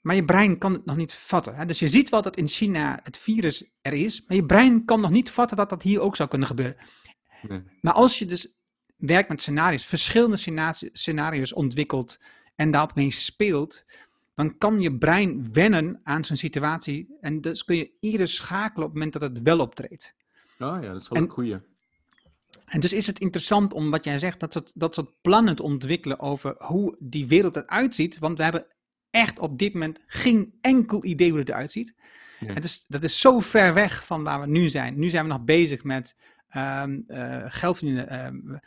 maar 0.00 0.14
je 0.14 0.24
brein 0.24 0.58
kan 0.58 0.72
het 0.72 0.84
nog 0.84 0.96
niet 0.96 1.14
vatten. 1.14 1.54
Hè? 1.54 1.66
Dus 1.66 1.78
je 1.78 1.88
ziet 1.88 2.08
wel 2.08 2.22
dat 2.22 2.36
in 2.36 2.48
China 2.48 3.00
het 3.02 3.16
virus 3.16 3.70
er 3.80 3.92
is, 3.92 4.24
maar 4.26 4.36
je 4.36 4.46
brein 4.46 4.84
kan 4.84 5.00
nog 5.00 5.10
niet 5.10 5.30
vatten 5.30 5.56
dat 5.56 5.70
dat 5.70 5.82
hier 5.82 6.00
ook 6.00 6.16
zou 6.16 6.28
kunnen 6.28 6.48
gebeuren. 6.48 6.76
Nee. 7.48 7.62
Maar 7.80 7.92
als 7.92 8.18
je 8.18 8.26
dus 8.26 8.54
werkt 8.96 9.28
met 9.28 9.42
scenario's, 9.42 9.84
verschillende 9.84 10.36
scenario's 10.92 11.52
ontwikkelt 11.52 12.20
en 12.54 12.70
daarop 12.70 12.94
mee 12.94 13.10
speelt, 13.10 13.84
dan 14.34 14.58
kan 14.58 14.80
je 14.80 14.98
brein 14.98 15.52
wennen 15.52 16.00
aan 16.02 16.24
zijn 16.24 16.38
situatie. 16.38 17.16
En 17.20 17.40
dus 17.40 17.64
kun 17.64 17.76
je 17.76 17.90
eerder 18.00 18.28
schakelen 18.28 18.86
op 18.86 18.94
het 18.94 19.02
moment 19.02 19.12
dat 19.12 19.22
het 19.22 19.42
wel 19.42 19.58
optreedt. 19.58 20.14
Ah 20.58 20.82
ja, 20.82 20.92
dat 20.92 21.00
is 21.00 21.08
wel 21.08 21.18
en, 21.18 21.24
een 21.24 21.30
goeie. 21.30 21.58
En 22.64 22.80
dus 22.80 22.92
is 22.92 23.06
het 23.06 23.18
interessant 23.18 23.72
om 23.72 23.90
wat 23.90 24.04
jij 24.04 24.18
zegt, 24.18 24.40
dat 24.40 24.52
soort, 24.52 24.72
dat 24.74 24.94
soort 24.94 25.20
plannen 25.20 25.56
te 25.56 25.62
ontwikkelen 25.62 26.20
over 26.20 26.54
hoe 26.58 26.96
die 26.98 27.26
wereld 27.26 27.56
eruit 27.56 27.94
ziet. 27.94 28.18
Want 28.18 28.36
we 28.36 28.42
hebben 28.42 28.66
echt 29.10 29.38
op 29.38 29.58
dit 29.58 29.72
moment 29.72 30.00
geen 30.06 30.54
enkel 30.60 31.04
idee 31.04 31.30
hoe 31.30 31.38
het 31.38 31.48
eruit 31.48 31.72
ziet. 31.72 31.94
Ja. 32.40 32.52
Het 32.52 32.64
is, 32.64 32.84
dat 32.88 33.02
is 33.02 33.20
zo 33.20 33.40
ver 33.40 33.74
weg 33.74 34.06
van 34.06 34.24
waar 34.24 34.40
we 34.40 34.46
nu 34.46 34.68
zijn. 34.68 34.98
Nu 34.98 35.08
zijn 35.08 35.24
we 35.24 35.30
nog 35.30 35.44
bezig 35.44 35.84
met 35.84 36.16
um, 36.56 37.04
uh, 37.06 37.44
geld 37.46 37.78
verdienen, 37.78 38.60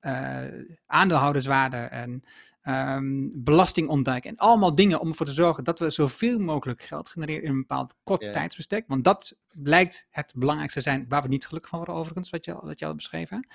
uh, 0.00 0.44
aandeelhouderswaarde 0.86 1.76
en 1.76 2.24
um, 2.62 3.30
belasting 3.36 3.88
ontduiken. 3.88 4.30
En 4.30 4.36
allemaal 4.36 4.74
dingen 4.74 5.00
om 5.00 5.08
ervoor 5.08 5.26
te 5.26 5.32
zorgen 5.32 5.64
dat 5.64 5.78
we 5.78 5.90
zoveel 5.90 6.38
mogelijk 6.38 6.82
geld 6.82 7.08
genereren 7.08 7.42
in 7.42 7.50
een 7.50 7.60
bepaald 7.60 7.94
kort 8.02 8.20
yeah. 8.20 8.32
tijdsbestek. 8.32 8.84
Want 8.86 9.04
dat 9.04 9.36
blijkt 9.54 10.06
het 10.10 10.32
belangrijkste 10.36 10.80
zijn 10.80 11.06
waar 11.08 11.22
we 11.22 11.28
niet 11.28 11.46
gelukkig 11.46 11.70
van 11.70 11.78
worden 11.78 11.96
overigens, 11.96 12.30
wat 12.30 12.44
je, 12.44 12.54
wat 12.60 12.78
je 12.78 12.86
al 12.86 12.94
beschreven. 12.94 13.48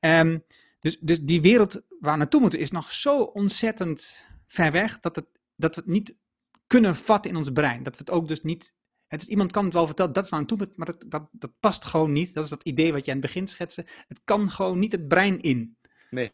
Um, 0.00 0.44
dus, 0.80 0.98
dus 1.00 1.20
die 1.20 1.40
wereld 1.40 1.82
waar 2.00 2.12
we 2.12 2.18
naartoe 2.18 2.40
moeten 2.40 2.58
is 2.58 2.70
nog 2.70 2.92
zo 2.92 3.22
ontzettend 3.22 4.28
ver 4.46 4.72
weg 4.72 5.00
dat, 5.00 5.16
het, 5.16 5.26
dat 5.56 5.74
we 5.74 5.80
het 5.80 5.90
niet 5.90 6.16
kunnen 6.66 6.96
vatten 6.96 7.30
in 7.30 7.36
ons 7.36 7.50
brein. 7.50 7.82
Dat 7.82 7.92
we 7.92 7.98
het 7.98 8.10
ook 8.10 8.28
dus 8.28 8.42
niet 8.42 8.74
het 9.08 9.22
is, 9.22 9.28
iemand 9.28 9.52
kan 9.52 9.64
het 9.64 9.72
wel 9.72 9.86
vertellen, 9.86 10.12
dat 10.12 10.24
is 10.24 10.30
waar 10.30 10.40
aan 10.40 10.46
toe, 10.46 10.68
maar 10.74 10.86
dat, 10.86 11.04
dat, 11.06 11.28
dat 11.32 11.50
past 11.60 11.84
gewoon 11.84 12.12
niet. 12.12 12.34
Dat 12.34 12.44
is 12.44 12.50
dat 12.50 12.62
idee 12.62 12.92
wat 12.92 13.04
je 13.04 13.10
aan 13.10 13.16
het 13.16 13.26
begin 13.26 13.46
schetste. 13.46 13.86
Het 14.08 14.20
kan 14.24 14.50
gewoon 14.50 14.78
niet 14.78 14.92
het 14.92 15.08
brein 15.08 15.40
in. 15.40 15.76
Nee, 16.10 16.30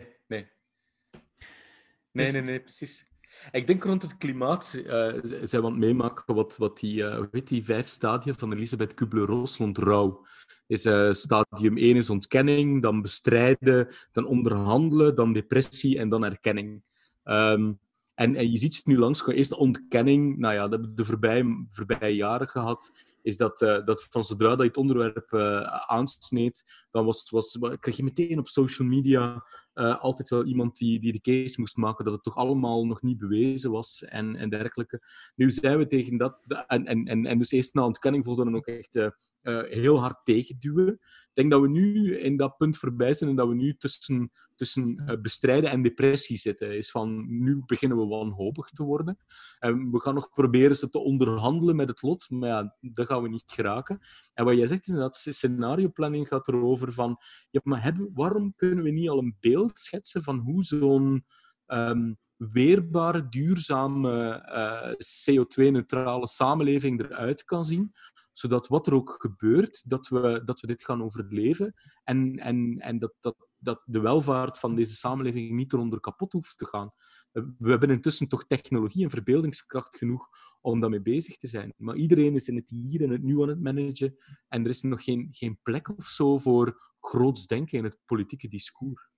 nee. 2.13 2.25
Nee, 2.25 2.25
dus... 2.25 2.33
nee, 2.33 2.43
nee, 2.43 2.61
precies. 2.61 3.09
Ik 3.51 3.67
denk 3.67 3.85
rond 3.85 4.03
het 4.03 4.17
klimaat 4.17 4.75
uh, 4.77 4.85
zijn 5.23 5.49
we 5.49 5.57
aan 5.57 5.65
het 5.65 5.77
meemaken 5.77 6.35
wat, 6.35 6.57
wat 6.57 6.79
die, 6.79 6.97
uh, 6.97 7.25
weet 7.31 7.49
die 7.49 7.65
vijf 7.65 7.89
stadia 7.89 8.35
van 8.35 8.53
Elisabeth 8.53 8.95
Kubler-Ross 8.95 9.57
rond 9.57 9.79
rouw. 9.79 10.27
Is, 10.67 10.87
uh, 10.87 11.13
stadium 11.13 11.77
1 11.77 11.97
is 11.97 12.11
ontkenning, 12.11 12.83
dan 12.83 13.03
bestrijden, 13.03 13.89
dan 14.13 14.27
onderhandelen, 14.27 15.15
dan 15.15 15.33
depressie 15.33 15.99
en 15.99 16.09
dan 16.09 16.25
erkenning. 16.25 16.83
Um, 17.25 17.79
en, 18.15 18.37
en 18.37 18.51
je 18.51 18.59
ziet 18.59 18.77
het 18.77 18.87
nu 18.87 18.99
langs, 18.99 19.27
eerst 19.27 19.51
de 19.51 19.57
ontkenning, 19.57 20.39
nou 20.39 20.55
ja, 20.55 20.61
dat 20.61 20.71
hebben 20.71 20.89
we 20.89 20.97
de 20.97 21.05
voorbije, 21.05 21.67
voorbije 21.71 22.15
jaren 22.15 22.49
gehad 22.49 22.93
is 23.23 23.37
dat, 23.37 23.61
uh, 23.61 23.85
dat 23.85 24.07
van 24.11 24.25
zodra 24.25 24.49
dat 24.49 24.59
je 24.59 24.65
het 24.65 24.77
onderwerp 24.77 25.33
uh, 25.33 25.63
aansneed, 25.87 26.87
dan 26.91 27.05
was, 27.05 27.31
was, 27.31 27.59
kreeg 27.81 27.97
je 27.97 28.03
meteen 28.03 28.39
op 28.39 28.49
social 28.49 28.89
media 28.89 29.45
uh, 29.81 30.01
altijd 30.01 30.29
wel 30.29 30.45
iemand 30.45 30.77
die, 30.77 31.01
die 31.01 31.13
de 31.13 31.21
case 31.21 31.61
moest 31.61 31.77
maken 31.77 32.05
dat 32.05 32.15
het 32.15 32.23
toch 32.23 32.37
allemaal 32.37 32.87
nog 32.87 33.03
niet 33.03 33.19
bewezen 33.19 33.71
was 33.71 34.05
en, 34.05 34.37
en 34.37 34.51
dergelijke. 34.51 35.01
Nu 35.35 35.51
zijn 35.51 35.79
we 35.79 35.87
tegen 35.87 36.17
dat, 36.17 36.39
en, 36.67 36.87
en, 36.87 37.05
en, 37.05 37.27
en 37.27 37.39
dus 37.39 37.51
eerst 37.51 37.75
na 37.75 37.85
ontkenning 37.85 38.25
voelde 38.25 38.45
dan 38.45 38.57
ook 38.57 38.67
echt 38.67 38.95
uh, 39.43 39.63
heel 39.63 40.01
hard 40.01 40.25
tegenduwen. 40.25 40.93
Ik 40.93 41.31
denk 41.33 41.51
dat 41.51 41.61
we 41.61 41.69
nu 41.69 42.17
in 42.19 42.37
dat 42.37 42.57
punt 42.57 42.77
voorbij 42.77 43.15
zijn 43.15 43.31
en 43.31 43.37
dat 43.37 43.49
we 43.49 43.55
nu 43.55 43.77
tussen, 43.77 44.31
tussen 44.55 45.03
uh, 45.07 45.21
bestrijden 45.21 45.71
en 45.71 45.83
depressie 45.83 46.37
zitten. 46.37 46.77
Is 46.77 46.91
van, 46.91 47.25
nu 47.43 47.63
beginnen 47.67 47.99
we 47.99 48.07
wanhopig 48.07 48.69
te 48.69 48.83
worden. 48.83 49.19
En 49.59 49.91
we 49.91 50.01
gaan 50.01 50.15
nog 50.15 50.31
proberen 50.31 50.77
ze 50.77 50.89
te 50.89 50.99
onderhandelen 50.99 51.77
met 51.77 51.89
het 51.89 52.03
lot, 52.03 52.31
maar 52.31 52.49
ja, 52.49 52.77
dat 52.81 53.07
gaan 53.07 53.23
we 53.23 53.29
niet 53.29 53.45
geraken. 53.47 54.01
En 54.35 54.45
wat 54.45 54.57
jij 54.57 54.67
zegt 54.67 54.89
is 54.89 54.95
dat 54.95 55.17
scenarioplanning 55.17 56.29
gaat 56.29 56.49
erover 56.49 56.93
van, 56.93 57.17
ja, 57.51 57.61
maar 57.63 57.83
hebben, 57.83 58.11
waarom 58.15 58.55
kunnen 58.55 58.85
we 58.85 58.91
niet 58.91 59.09
al 59.09 59.19
een 59.19 59.37
beeld 59.41 59.79
schetsen 59.79 60.23
van 60.23 60.39
hoe 60.39 60.65
zo'n 60.65 61.25
um, 61.67 62.19
weerbare, 62.37 63.29
duurzame, 63.29 64.43
uh, 64.49 64.93
CO2-neutrale 64.97 66.27
samenleving 66.27 67.01
eruit 67.03 67.45
kan 67.45 67.65
zien, 67.65 67.93
zodat 68.33 68.69
wat 68.69 68.87
er 68.87 68.95
ook 68.95 69.17
gebeurt, 69.21 69.89
dat 69.91 70.09
we, 70.09 70.43
dat 70.45 70.61
we 70.61 70.67
dit 70.67 70.85
gaan 70.85 71.03
overleven 71.03 71.75
en, 72.05 72.37
en, 72.39 72.79
en 72.79 72.99
dat, 72.99 73.15
dat, 73.21 73.49
dat 73.59 73.83
de 73.85 74.01
welvaart 74.01 74.59
van 74.59 74.75
deze 74.75 74.97
samenleving 74.97 75.51
niet 75.51 75.73
eronder 75.73 76.01
kapot 76.01 76.33
hoeft 76.33 76.59
te 76.59 76.67
gaan. 76.67 76.93
We 77.33 77.71
hebben 77.71 77.91
intussen 77.91 78.29
toch 78.29 78.47
technologie 78.47 79.05
en 79.05 79.11
verbeeldingskracht 79.11 79.97
genoeg 79.97 80.29
om 80.61 80.81
daarmee 80.81 81.03
bezig 81.03 81.37
te 81.37 81.47
zijn. 81.47 81.75
Maar 81.77 81.97
iedereen 81.97 82.35
is 82.35 82.49
in 82.49 82.57
het 82.57 82.71
hier 82.71 83.03
en 83.03 83.11
het 83.11 83.23
nu 83.23 83.43
aan 83.43 83.49
het 83.49 83.61
managen 83.61 84.17
en 84.49 84.63
er 84.65 84.69
is 84.69 84.83
nog 84.83 85.05
geen, 85.05 85.29
geen 85.31 85.59
plek 85.63 85.99
of 85.99 86.07
zo 86.07 86.39
voor 86.39 86.95
groots 87.01 87.47
denken 87.47 87.79
in 87.79 87.85
het 87.85 87.99
politieke 88.07 88.49
discours. 88.49 89.09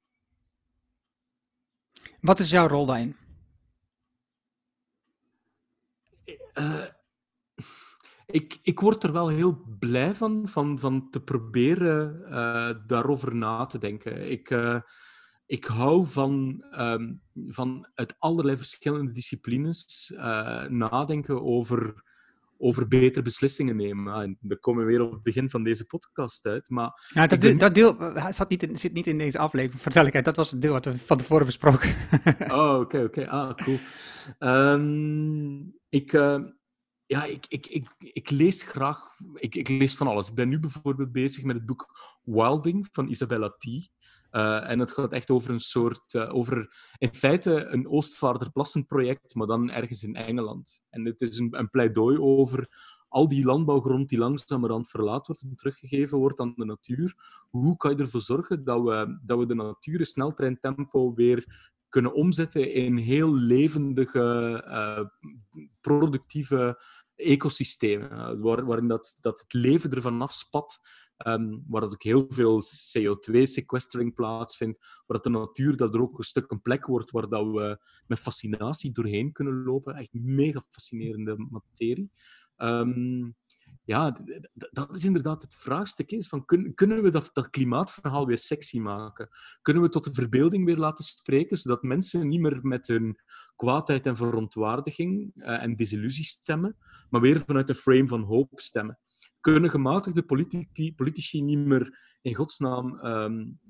Wat 2.21 2.39
is 2.39 2.51
jouw 2.51 2.67
rol 2.67 2.87
daarin? 2.87 3.17
uh, 6.55 6.87
ik, 8.33 8.59
ik 8.63 8.81
word 8.81 9.03
er 9.03 9.13
wel 9.13 9.29
heel 9.29 9.65
blij 9.79 10.15
van, 10.15 10.49
van, 10.49 10.79
van 10.79 11.11
te 11.11 11.21
proberen 11.23 12.25
uh, 12.29 12.71
daarover 12.87 13.35
na 13.35 13.67
te 13.67 13.79
denken. 13.79 14.31
Ik, 14.31 14.51
uh, 14.51 14.81
ik 15.47 15.65
hou 15.65 16.07
van, 16.07 16.65
um, 16.79 17.23
van 17.47 17.89
uit 17.95 18.15
allerlei 18.19 18.57
verschillende 18.57 19.13
disciplines 19.13 20.13
uh, 20.15 20.65
nadenken 20.65 21.43
over, 21.43 22.03
over 22.59 22.89
betere 22.89 23.23
beslissingen 23.23 23.77
nemen. 23.77 24.13
Ah, 24.13 24.23
en 24.23 24.39
dan 24.41 24.59
komen 24.59 24.85
we 24.85 24.91
weer 24.91 25.03
op 25.03 25.13
het 25.13 25.23
begin 25.23 25.51
van 25.51 25.63
deze 25.63 25.85
podcast 25.85 26.47
uit. 26.47 26.69
Maar 26.69 27.11
ja, 27.15 27.27
dat, 27.27 27.41
deel, 27.41 27.59
dat 27.59 27.75
deel 27.75 27.97
zat 28.31 28.49
niet 28.49 28.63
in, 28.63 28.79
zit 28.79 28.93
niet 28.93 29.07
in 29.07 29.19
deze 29.19 29.39
aflevering, 29.39 29.81
vertel 29.81 30.07
ik. 30.07 30.25
Dat 30.25 30.37
was 30.37 30.51
het 30.51 30.63
deel 30.63 30.73
wat 30.73 30.85
we 30.85 30.99
van 30.99 31.17
tevoren 31.17 31.47
besproken. 31.47 31.95
oh, 32.49 32.79
oké, 32.79 32.81
okay, 32.81 33.05
oké. 33.05 33.21
Okay. 33.21 33.25
Ah, 33.25 33.55
cool. 33.55 33.79
Um, 34.39 35.81
ik 35.89 36.13
ja, 37.13 37.25
ik, 37.25 37.47
ik, 37.49 37.67
ik, 37.67 37.87
ik 37.99 38.31
lees 38.31 38.63
graag, 38.63 38.99
ik, 39.35 39.55
ik 39.55 39.69
lees 39.69 39.97
van 39.97 40.07
alles. 40.07 40.29
Ik 40.29 40.35
ben 40.35 40.49
nu 40.49 40.61
bijvoorbeeld 40.61 41.13
bezig 41.13 41.45
met 41.45 41.57
het 41.57 41.67
boek 41.67 41.87
Wilding 42.23 42.89
van 42.93 43.09
Isabella 43.09 43.49
T. 43.49 43.65
Uh, 43.65 44.71
en 44.71 44.79
het 44.79 44.93
gaat 44.93 45.13
echt 45.13 45.31
over 45.31 45.51
een 45.51 45.61
soort, 45.61 46.15
uh, 46.15 46.35
over 46.35 46.77
in 46.99 47.15
feite 47.15 47.65
een 47.65 47.89
Oostvaarderplassenproject, 47.89 49.35
maar 49.35 49.47
dan 49.47 49.71
ergens 49.71 50.03
in 50.03 50.17
Engeland. 50.17 50.83
En 50.91 51.05
het 51.05 51.21
is 51.21 51.39
een, 51.39 51.59
een 51.59 51.71
pleidooi 51.71 52.19
over 52.19 52.69
al 53.09 53.29
die 53.29 53.45
landbouwgrond 53.45 54.09
die 54.09 54.19
langzamerhand 54.19 54.89
verlaat 54.89 55.27
wordt 55.27 55.43
en 55.43 55.57
teruggegeven 55.57 56.19
wordt 56.19 56.41
aan 56.41 56.53
de 56.57 56.65
natuur. 56.65 57.15
Hoe 57.51 57.77
kan 57.77 57.91
je 57.91 58.03
ervoor 58.03 58.21
zorgen 58.21 58.65
dat 58.65 58.83
we, 58.83 59.19
dat 59.23 59.39
we 59.39 59.47
de 59.47 59.55
natuur 59.55 59.99
in 59.99 60.07
sneltreintempo 60.07 61.15
weer 61.15 61.71
kunnen 61.93 62.15
omzetten 62.15 62.73
in 62.73 62.97
heel 62.97 63.35
levendige, 63.35 64.65
uh, 64.67 65.05
productieve 65.81 66.83
ecosystemen, 67.17 68.13
uh, 68.13 68.43
waar, 68.43 68.65
waarin 68.65 68.89
dat, 68.89 69.19
dat 69.21 69.41
het 69.41 69.53
leven 69.53 69.91
ervan 69.91 70.23
afspat, 70.23 70.81
um, 71.27 71.65
waar 71.69 71.81
dat 71.81 71.93
ook 71.93 72.03
heel 72.03 72.27
veel 72.29 72.63
CO2-sequestering 72.63 74.15
plaatsvindt, 74.15 74.79
waar 74.79 75.21
dat 75.21 75.25
de 75.25 75.31
natuur 75.31 75.77
dat 75.77 75.95
er 75.95 76.01
ook 76.01 76.19
een 76.19 76.25
stuk 76.25 76.51
een 76.51 76.63
plek 76.63 76.87
wordt 76.87 77.11
waar 77.11 77.29
dat 77.29 77.45
we 77.45 77.79
met 78.07 78.19
fascinatie 78.19 78.93
doorheen 78.93 79.33
kunnen 79.33 79.63
lopen. 79.65 79.95
Echt 79.95 80.13
mega 80.13 80.63
fascinerende 80.69 81.47
materie. 81.51 82.11
Um, 82.57 83.35
ja, 83.85 84.17
dat 84.53 84.97
is 84.97 85.05
inderdaad 85.05 85.43
het 85.43 85.55
vraagstuk. 85.55 86.11
Is 86.11 86.29
van, 86.29 86.45
kunnen 86.75 87.03
we 87.03 87.11
dat, 87.11 87.31
dat 87.33 87.51
klimaatverhaal 87.51 88.27
weer 88.27 88.39
sexy 88.39 88.79
maken? 88.79 89.29
Kunnen 89.63 89.83
we 89.83 89.89
tot 89.89 90.05
de 90.05 90.15
verbeelding 90.15 90.65
weer 90.65 90.77
laten 90.77 91.05
spreken, 91.05 91.57
zodat 91.57 91.83
mensen 91.83 92.29
niet 92.29 92.41
meer 92.41 92.59
met 92.63 92.87
hun 92.87 93.19
kwaadheid 93.57 94.07
en 94.07 94.17
verontwaardiging 94.17 95.33
uh, 95.35 95.63
en 95.63 95.77
desillusie 95.77 96.25
stemmen, 96.25 96.77
maar 97.11 97.21
weer 97.21 97.43
vanuit 97.47 97.69
een 97.69 97.75
frame 97.75 98.09
van 98.09 98.23
hoop 98.23 98.51
stemmen? 98.55 98.99
Kunnen 99.41 99.71
gematigde 99.71 100.23
politici, 100.23 100.95
politici 100.95 101.43
niet 101.43 101.67
meer 101.67 101.99
in 102.21 102.35
godsnaam 102.35 103.05
um, 103.05 103.61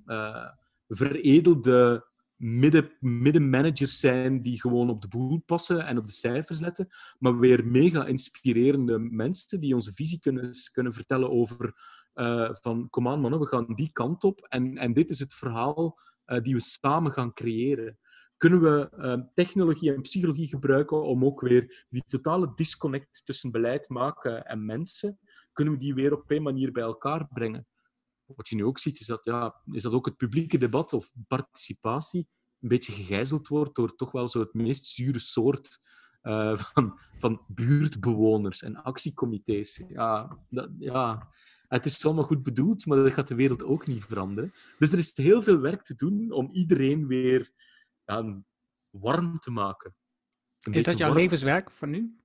veredelde 0.88 2.10
midden, 2.42 2.90
middenmanagers 3.00 3.98
zijn 3.98 4.42
die 4.42 4.60
gewoon 4.60 4.90
op 4.90 5.02
de 5.02 5.08
boel 5.08 5.42
passen 5.46 5.86
en 5.86 5.98
op 5.98 6.06
de 6.06 6.12
cijfers 6.12 6.60
letten, 6.60 6.88
maar 7.18 7.38
weer 7.38 7.66
mega 7.66 8.06
inspirerende 8.06 8.98
mensen 8.98 9.60
die 9.60 9.74
onze 9.74 9.92
visie 9.92 10.18
kunnen, 10.18 10.50
kunnen 10.72 10.92
vertellen 10.92 11.30
over 11.30 11.74
uh, 12.14 12.50
van 12.52 12.88
kom 12.90 13.08
aan 13.08 13.20
mannen, 13.20 13.40
we 13.40 13.46
gaan 13.46 13.74
die 13.74 13.92
kant 13.92 14.24
op 14.24 14.40
en, 14.40 14.76
en 14.76 14.92
dit 14.92 15.10
is 15.10 15.18
het 15.18 15.34
verhaal 15.34 15.98
uh, 16.26 16.40
die 16.40 16.54
we 16.54 16.60
samen 16.60 17.12
gaan 17.12 17.32
creëren. 17.32 17.98
Kunnen 18.36 18.60
we 18.60 18.90
uh, 18.98 19.26
technologie 19.34 19.94
en 19.94 20.02
psychologie 20.02 20.48
gebruiken 20.48 21.02
om 21.02 21.24
ook 21.24 21.40
weer 21.40 21.86
die 21.88 22.04
totale 22.06 22.52
disconnect 22.54 23.22
tussen 23.24 23.50
beleid 23.50 23.88
maken 23.88 24.44
en 24.44 24.64
mensen, 24.64 25.18
kunnen 25.52 25.74
we 25.74 25.80
die 25.80 25.94
weer 25.94 26.12
op 26.12 26.30
een 26.30 26.42
manier 26.42 26.72
bij 26.72 26.82
elkaar 26.82 27.28
brengen? 27.28 27.66
Wat 28.36 28.48
je 28.48 28.56
nu 28.56 28.64
ook 28.64 28.78
ziet, 28.78 29.00
is 29.00 29.06
dat, 29.06 29.20
ja, 29.24 29.60
is 29.70 29.82
dat 29.82 29.92
ook 29.92 30.06
het 30.06 30.16
publieke 30.16 30.58
debat 30.58 30.92
of 30.92 31.12
participatie 31.28 32.28
een 32.60 32.68
beetje 32.68 32.92
gegijzeld 32.92 33.48
wordt 33.48 33.74
door 33.74 33.96
toch 33.96 34.12
wel 34.12 34.28
zo 34.28 34.40
het 34.40 34.54
meest 34.54 34.86
zure 34.86 35.18
soort 35.18 35.80
uh, 36.22 36.58
van, 36.72 36.98
van 37.18 37.40
buurtbewoners 37.48 38.62
en 38.62 38.82
actiecomité's. 38.82 39.82
Ja, 39.88 40.38
dat, 40.48 40.70
ja, 40.78 41.28
het 41.68 41.84
is 41.84 42.04
allemaal 42.04 42.24
goed 42.24 42.42
bedoeld, 42.42 42.86
maar 42.86 42.96
dat 42.96 43.12
gaat 43.12 43.28
de 43.28 43.34
wereld 43.34 43.64
ook 43.64 43.86
niet 43.86 44.04
veranderen. 44.04 44.52
Dus 44.78 44.92
er 44.92 44.98
is 44.98 45.16
heel 45.16 45.42
veel 45.42 45.60
werk 45.60 45.82
te 45.82 45.94
doen 45.94 46.30
om 46.30 46.50
iedereen 46.52 47.06
weer 47.06 47.52
ja, 48.04 48.42
warm 48.90 49.38
te 49.38 49.50
maken. 49.50 49.94
is 50.70 50.84
dat 50.84 50.98
jouw 50.98 51.08
warm. 51.08 51.20
levenswerk 51.20 51.70
van 51.70 51.90
nu? 51.90 52.16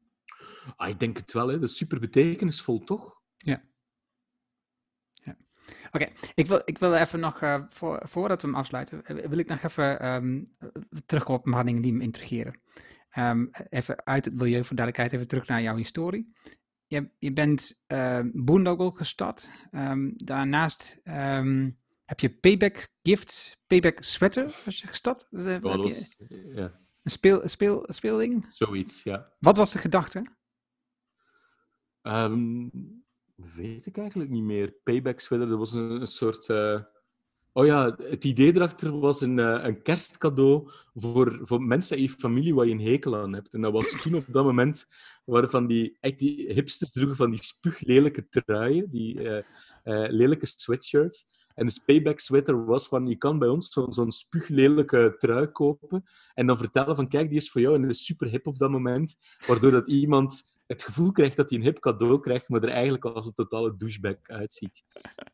Ah, 0.76 0.89
ik 0.89 0.99
denk 0.99 1.18
het 1.18 1.34
wel. 1.34 1.47
Hè. 1.47 1.60
Dat 1.60 1.70
is 1.70 1.78
super 1.78 1.99
betekenisvol, 1.99 2.84
toch? 2.84 3.16
Oké, 5.92 6.08
ik, 6.34 6.48
wil, 6.48 6.62
ik 6.66 6.78
wil 6.78 6.94
even 6.94 7.20
nog, 7.20 7.42
uh, 7.42 7.64
voor, 7.70 8.02
voordat 8.08 8.42
we 8.42 8.48
hem 8.48 8.56
afsluiten, 8.56 9.06
eh, 9.06 9.26
wil 9.26 9.38
ik 9.38 9.48
nog 9.48 9.62
even 9.62 10.08
um, 10.14 10.44
terugkomen 11.06 11.40
op 11.40 11.46
een 11.46 11.54
paar 11.54 11.66
dingen 11.66 11.82
die 11.82 11.94
me 11.94 12.04
intrigeren. 12.04 12.62
Um, 13.18 13.50
even 13.70 14.06
uit 14.06 14.26
het 14.26 14.34
milieu 14.34 14.64
voor 14.64 14.76
duidelijkheid, 14.76 15.14
even 15.14 15.28
terug 15.28 15.48
naar 15.48 15.62
jouw 15.62 15.76
historie. 15.76 16.36
Je, 16.88 17.12
je 17.20 17.34
bent 17.34 17.82
uh, 17.88 18.20
Boondoggle 18.34 18.92
gestart. 18.92 19.50
Um, 19.72 20.14
daarnaast 20.16 21.00
heb 22.06 22.20
je 22.20 22.30
Payback 22.30 22.88
Gifts, 23.02 23.58
Payback 23.68 24.04
Sweater 24.04 24.46
je 24.66 24.88
gestart. 24.88 25.28
Dus, 25.30 25.46
uh, 25.46 25.58
was, 25.58 26.16
ja. 26.54 26.80
Een 27.04 27.12
speel, 27.12 27.48
speel, 27.48 27.86
speelding? 27.88 28.46
Zoiets, 28.50 29.04
ja. 29.04 29.34
Wat 29.40 29.58
was 29.58 29.72
de 29.72 29.80
gedachte? 29.80 30.26
Weet 33.38 33.86
ik 33.86 33.98
eigenlijk 33.98 34.30
niet 34.30 34.44
meer. 34.44 34.72
Payback 34.84 35.20
Sweater, 35.20 35.50
dat 35.50 35.58
was 35.58 35.74
een, 35.74 35.90
een 36.02 36.08
soort... 36.08 36.48
Uh... 36.48 36.82
Oh 37.54 37.66
ja, 37.66 37.96
het 38.04 38.24
idee 38.24 38.56
erachter 38.56 39.00
was 39.00 39.22
een, 39.22 39.38
uh, 39.38 39.60
een 39.62 39.82
kerstcadeau 39.82 40.72
voor, 40.94 41.40
voor 41.44 41.62
mensen 41.62 41.98
in 41.98 42.04
je 42.04 42.10
familie 42.10 42.56
waar 42.56 42.66
je 42.66 42.72
een 42.72 42.82
hekel 42.82 43.18
aan 43.18 43.34
hebt. 43.34 43.54
En 43.54 43.62
dat 43.62 43.72
was 43.72 44.02
toen 44.02 44.16
op 44.16 44.26
dat 44.28 44.46
moment 44.46 44.88
waren 45.26 45.50
van 45.50 45.68
die, 45.68 45.98
echt 46.00 46.20
die 46.20 46.54
hipsters 46.54 46.92
droegen 46.92 47.16
van 47.16 47.30
die 47.30 47.44
spuuglelijke 47.44 48.28
truien, 48.28 48.90
die 48.90 49.22
uh, 49.22 49.40
lelijke 49.84 50.46
sweatshirts. 50.46 51.26
En 51.56 51.68
de 51.68 51.82
payback 51.86 52.20
sweater 52.20 52.66
was 52.66 52.88
van, 52.88 53.08
je 53.08 53.16
kan 53.16 53.40
bij 53.40 53.48
ons 53.48 53.70
zo'n 53.70 53.94
zo 53.94 54.10
spuuglelijke 54.10 55.16
trui 55.18 55.48
kopen 55.48 56.04
en 56.34 56.48
dan 56.48 56.58
vertellen 56.58 56.96
van, 56.96 57.08
kijk, 57.08 57.30
die 57.30 57.38
is 57.38 57.52
voor 57.52 57.62
jou 57.62 57.76
en 57.76 57.90
is 57.90 58.06
super 58.06 58.28
hip 58.28 58.48
op 58.48 58.60
dat 58.60 58.70
moment. 58.70 59.16
Waardoor 59.48 59.72
dat 59.72 59.88
iemand 59.88 60.57
het 60.68 60.84
gevoel 60.84 61.11
krijgt 61.11 61.36
dat 61.36 61.49
hij 61.49 61.59
een 61.59 61.65
hip 61.65 61.80
cadeau 61.80 62.20
krijgt, 62.20 62.49
maar 62.49 62.63
er 62.63 62.70
eigenlijk 62.70 63.05
als 63.05 63.26
een 63.26 63.34
totale 63.34 63.76
douchebag 63.76 64.15
uitziet. 64.24 64.84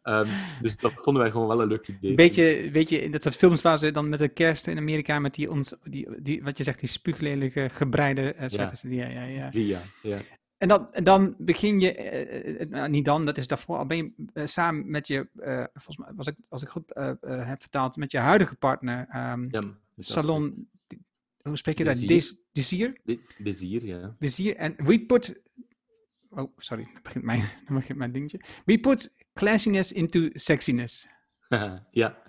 Um, 0.03 0.27
dus 0.61 0.77
dat 0.77 0.91
vonden 0.93 1.21
wij 1.21 1.31
gewoon 1.31 1.47
wel 1.47 1.61
een 1.61 1.67
leuk 1.67 1.88
idee. 1.88 2.15
Beetje, 2.15 2.69
weet 2.71 2.89
je, 2.89 3.01
in 3.01 3.11
dat 3.11 3.21
soort 3.21 3.36
films 3.36 3.61
waar 3.61 3.77
ze 3.77 3.91
dan 3.91 4.09
met 4.09 4.19
de 4.19 4.29
kerst 4.29 4.67
in 4.67 4.77
Amerika 4.77 5.19
met 5.19 5.34
die, 5.34 5.51
ons, 5.51 5.75
die, 5.84 6.21
die 6.21 6.43
wat 6.43 6.57
je 6.57 6.63
zegt, 6.63 6.79
die 6.79 6.89
spuuglelijke 6.89 7.69
gebreide 7.69 8.36
uh, 8.36 8.47
sweaters. 8.47 8.81
Ja. 8.81 8.89
Die, 8.89 8.97
ja, 8.97 9.07
ja, 9.07 9.23
ja. 9.23 9.49
Die, 9.49 9.67
ja, 9.67 9.81
ja. 10.01 10.17
En 10.57 10.67
dan, 10.67 10.88
dan 11.03 11.36
begin 11.38 11.79
je, 11.79 12.59
uh, 12.59 12.69
nou, 12.69 12.89
niet 12.89 13.05
dan, 13.05 13.25
dat 13.25 13.38
is 13.38 13.47
daarvoor, 13.47 13.77
al 13.77 13.86
ben 13.86 13.97
je 13.97 14.47
samen 14.47 14.89
met 14.89 15.07
je, 15.07 15.27
volgens 15.73 15.97
mij, 15.97 16.11
was 16.15 16.27
ik, 16.27 16.36
als 16.49 16.61
ik 16.61 16.67
goed 16.67 16.91
heb 17.21 17.61
vertaald, 17.61 17.95
met 17.95 18.11
je 18.11 18.17
huidige 18.17 18.55
partner, 18.55 19.07
um, 19.31 19.47
ja, 19.51 19.61
Salon 19.97 20.67
hoe 21.43 21.57
spreek 21.57 21.77
je 21.77 21.84
dat? 21.84 22.42
Desir? 22.54 22.93
Desir, 23.38 23.86
ja. 23.86 24.16
Desir. 24.20 24.56
En 24.56 24.76
we 24.78 25.06
put... 25.06 25.41
Oh, 26.30 26.58
sorry. 26.58 26.84
Dan 26.93 27.01
begint 27.04 27.24
mijn, 27.26 27.39
dan 27.66 27.76
begint 27.76 27.97
mijn 27.97 28.12
dingetje. 28.12 28.41
We 28.66 28.80
put 28.80 29.14
classiness 29.34 29.91
into 29.91 30.30
sexiness. 30.34 31.08
ja. 31.91 32.22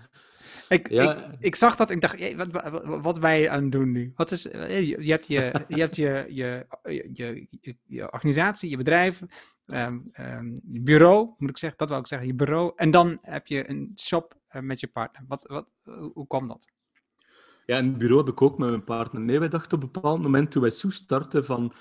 Ik, 0.69 0.91
ja. 0.91 1.17
Ik, 1.17 1.37
ik, 1.39 1.55
zag 1.55 1.77
dat 1.77 1.91
ik 1.91 2.01
dacht, 2.01 2.37
wat, 2.37 2.51
wat, 2.51 3.03
wat 3.03 3.19
wij 3.19 3.51
aan 3.51 3.71
doen 3.71 3.93
nu? 3.93 4.13
Wat 4.17 4.31
is, 4.31 4.49
eh, 4.49 4.89
je, 4.89 5.05
je 5.05 5.11
hebt, 5.11 5.27
je, 5.27 5.53
je, 5.69 5.81
hebt 5.81 5.97
je, 5.97 6.27
je, 6.29 6.67
je, 7.13 7.47
je, 7.61 7.77
je 7.85 8.13
organisatie, 8.13 8.71
je 8.71 8.77
bedrijf, 8.77 9.23
um, 9.67 10.11
um, 10.21 10.61
bureau, 10.63 11.35
moet 11.39 11.51
ik 11.51 11.59
zeggen, 11.59 11.79
dat 11.79 11.89
wil 11.89 11.99
ik 11.99 12.07
zeggen, 12.07 12.29
je 12.29 12.35
bureau. 12.35 12.73
En 12.77 12.91
dan 12.91 13.19
heb 13.23 13.47
je 13.47 13.69
een 13.69 13.93
shop 13.97 14.41
uh, 14.53 14.63
met 14.63 14.81
je 14.81 14.87
partner. 14.87 15.25
Wat, 15.29 15.47
wat, 15.47 15.69
hoe, 15.83 16.11
hoe 16.15 16.27
kwam 16.27 16.47
dat? 16.47 16.73
Ja, 17.67 17.79
in 17.79 17.85
het 17.85 17.99
bureau 17.99 18.21
heb 18.21 18.33
ik 18.33 18.43
ook 18.43 18.59
met 18.59 18.69
mijn 18.69 18.85
partner. 18.85 19.23
Nee, 19.23 19.39
wij 19.39 19.49
dachten 19.49 19.77
op 19.79 19.85
een 19.85 19.91
bepaald 19.93 20.23
moment 20.23 20.51
toen 20.51 20.63
wij 20.63 20.71
Soes 20.71 20.95
starten 20.95 21.45
van 21.45 21.73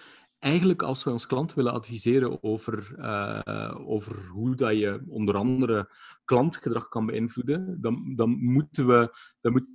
eigenlijk 0.44 0.82
als 0.82 1.04
we 1.04 1.12
ons 1.12 1.26
klant 1.26 1.54
willen 1.54 1.74
adviseren 1.74 2.44
over, 2.44 2.96
uh, 2.98 3.76
over 3.88 4.28
hoe 4.28 4.56
dat 4.56 4.78
je 4.78 5.04
onder 5.08 5.36
andere 5.36 5.90
klantgedrag 6.26 6.88
kan 6.88 7.06
beïnvloeden, 7.06 7.82
dan, 7.82 8.16
dan 8.16 8.30
moeten 8.30 8.88
we, 8.88 9.18
dan 9.42 9.52
moet, 9.52 9.66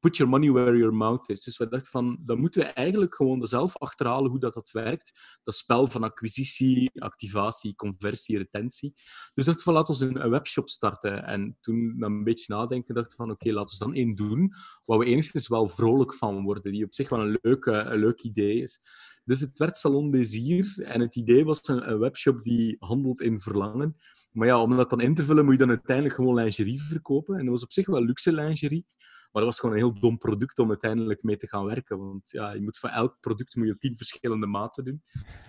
put 0.00 0.16
your 0.16 0.32
money 0.32 0.50
where 0.50 0.76
your 0.76 0.94
mouth 0.94 1.28
is. 1.28 1.42
Dus 1.42 1.58
we 1.58 1.68
dachten 1.68 1.90
van, 1.90 2.18
dan 2.20 2.40
moeten 2.40 2.60
we 2.60 2.66
eigenlijk 2.66 3.14
gewoon 3.14 3.46
zelf 3.46 3.76
achterhalen 3.76 4.30
hoe 4.30 4.40
dat, 4.40 4.54
dat 4.54 4.70
werkt. 4.70 5.38
Dat 5.44 5.54
spel 5.54 5.86
van 5.86 6.02
acquisitie, 6.02 6.90
activatie, 7.00 7.74
conversie, 7.74 8.38
retentie. 8.38 8.94
Dus 9.34 9.44
dachten 9.44 9.64
van, 9.64 9.74
laten 9.74 9.98
we 9.98 10.06
een, 10.06 10.24
een 10.24 10.30
webshop 10.30 10.68
starten. 10.68 11.24
En 11.24 11.56
toen 11.60 11.98
dan 11.98 12.12
een 12.12 12.24
beetje 12.24 12.54
nadenken, 12.54 12.94
dachten 12.94 13.16
van, 13.16 13.30
oké, 13.30 13.52
laten 13.52 13.78
we 13.78 13.84
dan 13.84 13.94
één 13.94 14.14
doen 14.14 14.52
waar 14.84 14.98
we 14.98 15.04
enigszins 15.04 15.48
wel 15.48 15.68
vrolijk 15.68 16.14
van 16.14 16.42
worden, 16.42 16.72
die 16.72 16.84
op 16.84 16.94
zich 16.94 17.08
wel 17.08 17.20
een 17.20 17.38
leuk, 17.40 17.64
een 17.64 17.98
leuk 17.98 18.22
idee 18.22 18.62
is. 18.62 18.80
Dus 19.28 19.40
het 19.40 19.58
werd 19.58 19.76
Salon 19.76 20.10
Désir 20.10 20.82
en 20.82 21.00
het 21.00 21.16
idee 21.16 21.44
was 21.44 21.68
een, 21.68 21.98
webshop 21.98 22.42
die 22.42 22.76
handelt 22.78 23.20
in 23.20 23.40
verlangen. 23.40 23.96
Maar 24.32 24.46
ja, 24.46 24.62
om 24.62 24.76
dat 24.76 24.90
dan 24.90 25.00
in 25.00 25.14
te 25.14 25.24
vullen 25.24 25.44
moet 25.44 25.52
je 25.52 25.58
dan 25.58 25.68
uiteindelijk 25.68 26.14
gewoon 26.14 26.34
lingerie 26.34 26.82
verkopen. 26.82 27.38
En 27.38 27.44
dat 27.44 27.52
was 27.52 27.62
op 27.62 27.72
zich 27.72 27.86
wel 27.86 28.04
luxe 28.04 28.32
lingerie. 28.32 28.86
Maar 29.32 29.42
dat 29.42 29.44
was 29.44 29.60
gewoon 29.60 29.74
een 29.74 29.80
heel 29.80 30.00
dom 30.00 30.18
product 30.18 30.58
om 30.58 30.68
uiteindelijk 30.68 31.22
mee 31.22 31.36
te 31.36 31.48
gaan 31.48 31.64
werken. 31.64 31.98
Want 31.98 32.30
ja, 32.30 32.52
je 32.52 32.62
moet 32.62 32.78
van 32.78 32.90
elk 32.90 33.16
product 33.20 33.56
moet 33.56 33.66
je 33.66 33.78
tien 33.78 33.96
verschillende 33.96 34.46
maten 34.46 34.84
doen. 34.84 35.02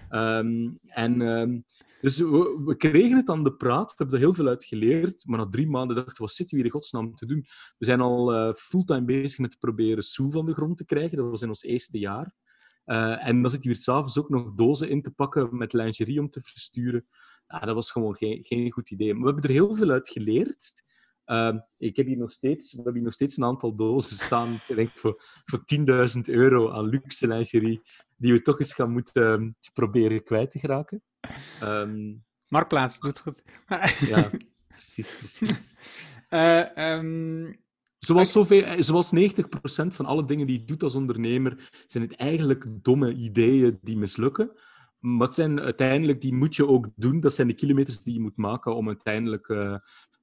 Um, 0.10 0.80
en 0.86 1.22
um, 1.22 1.66
dus 2.02 2.18
we, 2.18 2.76
kregen 2.78 3.18
het 3.18 3.30
aan 3.30 3.44
de 3.44 3.56
praat. 3.56 3.90
We 3.90 3.96
hebben 3.98 4.16
er 4.16 4.22
heel 4.22 4.34
veel 4.34 4.48
uit 4.48 4.66
geleerd. 4.66 5.26
Maar 5.26 5.40
na 5.40 5.50
drie 5.50 5.70
maanden 5.70 5.96
dachten 5.96 6.16
we, 6.16 6.24
wat 6.24 6.32
zitten 6.32 6.58
we 6.58 6.64
hier 6.64 6.72
in 6.72 6.80
godsnaam 6.80 7.16
te 7.16 7.26
doen? 7.26 7.46
We 7.78 7.86
zijn 7.86 8.02
al 8.02 8.34
uh, 8.34 8.54
fulltime 8.54 9.06
bezig 9.06 9.40
met 9.40 9.60
proberen 9.60 10.04
Sue 10.04 10.32
van 10.32 10.46
de 10.46 10.54
grond 10.54 10.78
te 10.78 10.86
krijgen. 10.86 11.18
Dat 11.18 11.30
was 11.30 11.42
in 11.42 11.48
ons 11.48 11.64
eerste 11.64 12.00
jaar. 12.00 12.34
Uh, 12.90 13.28
en 13.28 13.42
dan 13.42 13.52
zit 13.52 13.64
hij 13.64 13.72
weer 13.72 13.82
s'avonds 13.82 14.18
ook 14.18 14.30
nog 14.30 14.54
dozen 14.54 14.90
in 14.90 15.02
te 15.02 15.12
pakken 15.12 15.58
met 15.58 15.74
lingerie 15.74 16.20
om 16.20 16.30
te 16.30 16.42
versturen. 16.42 17.08
Ja, 17.48 17.60
dat 17.60 17.76
was 17.76 17.92
gewoon 17.92 18.16
geen, 18.16 18.44
geen 18.44 18.72
goed 18.72 18.92
idee. 18.92 19.14
Maar 19.14 19.22
we 19.22 19.26
hebben 19.26 19.44
er 19.44 19.56
heel 19.56 19.76
veel 19.76 19.90
uit 19.90 20.10
geleerd. 20.10 20.74
Uh, 21.26 21.56
ik 21.78 21.96
heb 21.96 22.06
hier 22.06 22.18
nog 22.18 22.32
steeds, 22.32 22.70
we 22.72 22.76
hebben 22.76 22.94
hier 22.94 23.04
nog 23.04 23.14
steeds 23.14 23.38
een 23.38 23.44
aantal 23.44 23.76
dozen 23.76 24.12
staan, 24.26 24.54
ik 24.68 24.76
denk 24.76 24.90
voor, 24.90 25.16
voor 25.46 25.64
10.000 26.16 26.22
euro 26.22 26.72
aan 26.72 26.90
luxe 26.90 27.28
lingerie, 27.28 27.82
die 28.18 28.34
we 28.34 28.42
toch 28.42 28.60
eens 28.60 28.74
gaan 28.74 28.92
moeten 28.92 29.24
um, 29.24 29.56
proberen 29.74 30.24
kwijt 30.24 30.52
te 30.52 30.60
geraken. 30.60 31.04
Um, 31.64 32.26
Marktplaats, 32.48 33.00
doet 33.00 33.20
goed. 33.20 33.44
ja, 34.00 34.30
precies, 34.68 35.16
precies. 35.16 35.76
Uh, 36.30 36.66
um, 36.98 37.60
zoals, 38.10 38.32
zoveel, 38.32 38.84
zoals 38.84 39.12
90% 39.16 39.88
van 39.88 40.05
alle 40.05 40.26
dingen 40.26 40.47
die 40.47 40.60
je 40.60 40.66
doet 40.66 40.84
als 40.84 40.95
ondernemer, 40.95 41.70
zijn 41.88 42.03
het 42.03 42.16
eigenlijk 42.16 42.66
domme 42.82 43.14
ideeën 43.14 43.80
die 43.82 43.97
mislukken. 43.97 44.51
Maar 44.99 45.28
het 45.28 45.36
zijn 45.36 45.60
uiteindelijk, 45.60 46.22
die 46.22 46.34
moet 46.34 46.55
je 46.55 46.68
ook 46.68 46.88
doen. 46.95 47.20
Dat 47.20 47.34
zijn 47.34 47.47
de 47.47 47.53
kilometers 47.53 47.99
die 47.99 48.14
je 48.14 48.20
moet 48.20 48.38
maken 48.38 48.76
om 48.76 48.88
uiteindelijk 48.88 49.47
uh, 49.47 49.76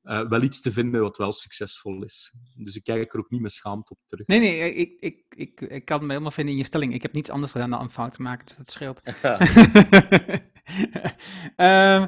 uh, 0.03 0.28
wel 0.28 0.43
iets 0.43 0.61
te 0.61 0.72
vinden 0.72 1.01
wat 1.01 1.16
wel 1.16 1.32
succesvol 1.32 2.05
is. 2.05 2.32
Dus 2.57 2.76
ik 2.76 2.84
kijk 2.84 3.12
er 3.12 3.18
ook 3.18 3.30
niet 3.30 3.41
met 3.41 3.53
schaamte 3.53 3.93
op 3.93 3.99
terug. 4.07 4.26
Nee, 4.26 4.39
nee, 4.39 4.74
ik, 4.74 4.97
ik, 5.01 5.24
ik, 5.28 5.61
ik 5.61 5.84
kan 5.84 6.01
me 6.01 6.09
helemaal 6.09 6.30
vinden 6.30 6.53
in 6.53 6.61
je 6.61 6.66
stelling. 6.66 6.95
Ik 6.95 7.03
heb 7.03 7.12
niets 7.12 7.30
anders 7.30 7.53
gedaan 7.53 7.70
dan 7.70 7.80
een 7.80 7.91
fout 7.91 8.12
te 8.12 8.22
maken, 8.22 8.47
dus 8.47 8.57
dat 8.57 8.70
scheelt. 8.70 9.01
uh, 11.57 12.07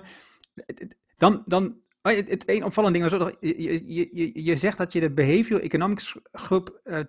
dan, 1.17 1.43
dan 1.45 1.77
oh, 2.03 2.13
het, 2.13 2.29
het 2.29 2.49
een 2.49 2.65
opvallende 2.65 2.99
ding 2.99 3.11
was, 3.11 3.33
je, 3.41 3.63
je, 3.87 4.09
je, 4.13 4.45
je 4.45 4.57
zegt 4.57 4.79
dat 4.79 4.93
je 4.93 5.01
de 5.01 5.13
Behavioral 5.13 5.65
Economics 5.65 6.17
groep 6.33 6.81
uh, 6.85 7.01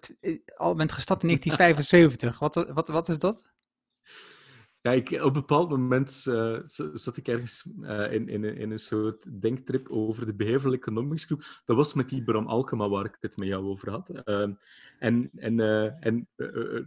al 0.58 0.76
bent 0.76 0.92
gestart 0.92 1.24
in 1.24 1.28
1975. 1.38 2.40
wat, 2.40 2.56
wat, 2.74 2.88
wat 2.88 3.10
is 3.10 3.20
dat? 3.20 3.50
Ja, 4.82 4.92
ik, 4.92 5.12
op 5.12 5.26
een 5.26 5.34
bepaald 5.34 5.70
moment 5.70 6.26
uh, 6.28 6.60
zat 6.94 7.18
ik 7.18 7.28
ergens 7.28 7.70
uh, 7.82 8.14
in, 8.14 8.28
in, 8.28 8.44
in, 8.44 8.72
een 8.72 8.80
soort 8.80 9.42
denktrip 9.42 9.90
over 9.90 10.26
de 10.26 10.36
Behavioral 10.36 10.74
Economics 10.74 11.26
Group. 11.26 11.62
Dat 11.66 11.76
was 11.76 11.94
met 11.94 12.10
die 12.10 12.24
Bram 12.24 12.48
Alkema 12.48 12.90
waar 12.90 13.06
ik 13.06 13.18
het 13.20 13.38
met 13.38 13.48
jou 13.48 13.66
over 13.66 13.90
had. 13.90 14.10
Uh, 14.26 14.48
en 15.00 15.30
en, 15.36 15.60
en 16.00 16.28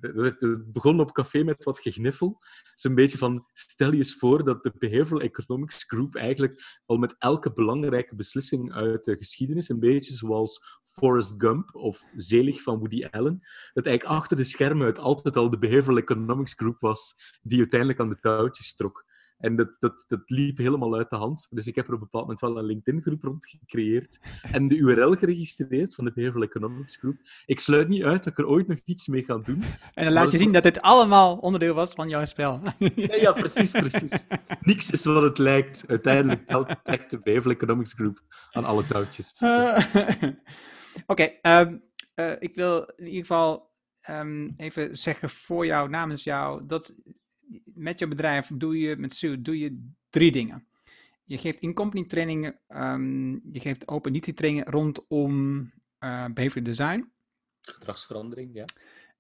het 0.00 0.72
begon 0.72 1.00
op 1.00 1.12
café 1.12 1.42
met 1.42 1.64
wat 1.64 1.78
gegniffel. 1.78 2.40
Zo'n 2.74 2.94
beetje 2.94 3.18
van, 3.18 3.46
stel 3.52 3.90
je 3.90 3.96
eens 3.96 4.14
voor 4.14 4.44
dat 4.44 4.62
de 4.62 4.72
Behavioral 4.78 5.20
Economics 5.20 5.84
Group 5.84 6.14
eigenlijk 6.14 6.80
al 6.86 6.96
met 6.96 7.16
elke 7.18 7.52
belangrijke 7.52 8.14
beslissing 8.14 8.72
uit 8.72 9.04
de 9.04 9.16
geschiedenis, 9.16 9.68
een 9.68 9.80
beetje 9.80 10.12
zoals 10.12 10.80
Forrest 10.92 11.34
Gump 11.38 11.74
of 11.74 12.04
Zelig 12.16 12.62
van 12.62 12.78
Woody 12.78 13.04
Allen, 13.10 13.40
dat 13.72 13.86
eigenlijk 13.86 14.18
achter 14.18 14.36
de 14.36 14.44
schermen 14.44 14.86
het 14.86 14.98
altijd 14.98 15.36
al 15.36 15.50
de 15.50 15.58
Behavioral 15.58 15.98
Economics 15.98 16.52
Group 16.54 16.80
was 16.80 17.14
die 17.42 17.58
uiteindelijk 17.58 18.00
aan 18.00 18.08
de 18.08 18.18
touwtjes 18.18 18.74
trok. 18.74 19.04
En 19.42 19.56
dat, 19.56 19.76
dat, 19.80 20.04
dat 20.08 20.20
liep 20.26 20.58
helemaal 20.58 20.96
uit 20.96 21.10
de 21.10 21.16
hand. 21.16 21.46
Dus 21.50 21.66
ik 21.66 21.74
heb 21.74 21.88
er 21.88 21.94
op 21.94 22.00
een 22.00 22.04
bepaald 22.10 22.24
moment 22.24 22.40
wel 22.40 22.58
een 22.58 22.64
LinkedIn-groep 22.64 23.22
rond 23.22 23.46
gecreëerd 23.46 24.20
en 24.52 24.68
de 24.68 24.76
URL 24.76 25.12
geregistreerd 25.12 25.94
van 25.94 26.04
de 26.04 26.12
Behavioral 26.14 26.48
Economics 26.48 26.96
Group. 26.96 27.16
Ik 27.46 27.60
sluit 27.60 27.88
niet 27.88 28.02
uit 28.02 28.24
dat 28.24 28.32
ik 28.32 28.38
er 28.38 28.46
ooit 28.46 28.68
nog 28.68 28.78
iets 28.84 29.06
mee 29.06 29.22
ga 29.22 29.38
doen. 29.38 29.62
En 29.94 30.04
dan 30.04 30.12
laat 30.12 30.32
je 30.32 30.38
zien 30.38 30.52
dat 30.52 30.62
dit 30.62 30.80
allemaal 30.80 31.36
onderdeel 31.36 31.74
was 31.74 31.92
van 31.92 32.08
jouw 32.08 32.24
spel. 32.24 32.60
Ja, 32.78 33.14
ja 33.14 33.32
precies, 33.32 33.70
precies. 33.70 34.26
Niks 34.60 34.90
is 34.90 35.04
wat 35.04 35.22
het 35.22 35.38
lijkt. 35.38 35.84
Uiteindelijk 35.86 36.80
trekt 36.82 37.10
de 37.10 37.20
Behavioral 37.20 37.56
Economics 37.56 37.92
Group 37.92 38.22
aan 38.50 38.64
alle 38.64 38.86
touwtjes. 38.86 39.40
Oké, 41.06 41.38
okay, 41.40 41.60
um, 41.60 41.82
uh, 42.14 42.32
ik 42.38 42.54
wil 42.54 42.92
in 42.96 43.06
ieder 43.06 43.20
geval 43.20 43.70
um, 44.10 44.54
even 44.56 44.98
zeggen 44.98 45.30
voor 45.30 45.66
jou, 45.66 45.88
namens 45.88 46.24
jou, 46.24 46.66
dat 46.66 46.94
met 47.64 47.98
je 47.98 48.08
bedrijf 48.08 48.50
doe 48.54 48.78
je, 48.78 48.96
met 48.96 49.14
Sue, 49.14 49.42
doe 49.42 49.58
je 49.58 49.90
drie 50.10 50.32
dingen. 50.32 50.66
Je 51.24 51.38
geeft 51.38 51.60
in-company 51.60 52.04
trainingen, 52.04 52.58
um, 52.68 53.32
je 53.52 53.60
geeft 53.60 53.88
open 53.88 54.20
trainingen 54.20 54.66
rondom 54.66 55.60
uh, 56.00 56.24
behavior 56.34 56.64
design. 56.64 57.12
Gedragsverandering, 57.60 58.54
ja. 58.54 58.64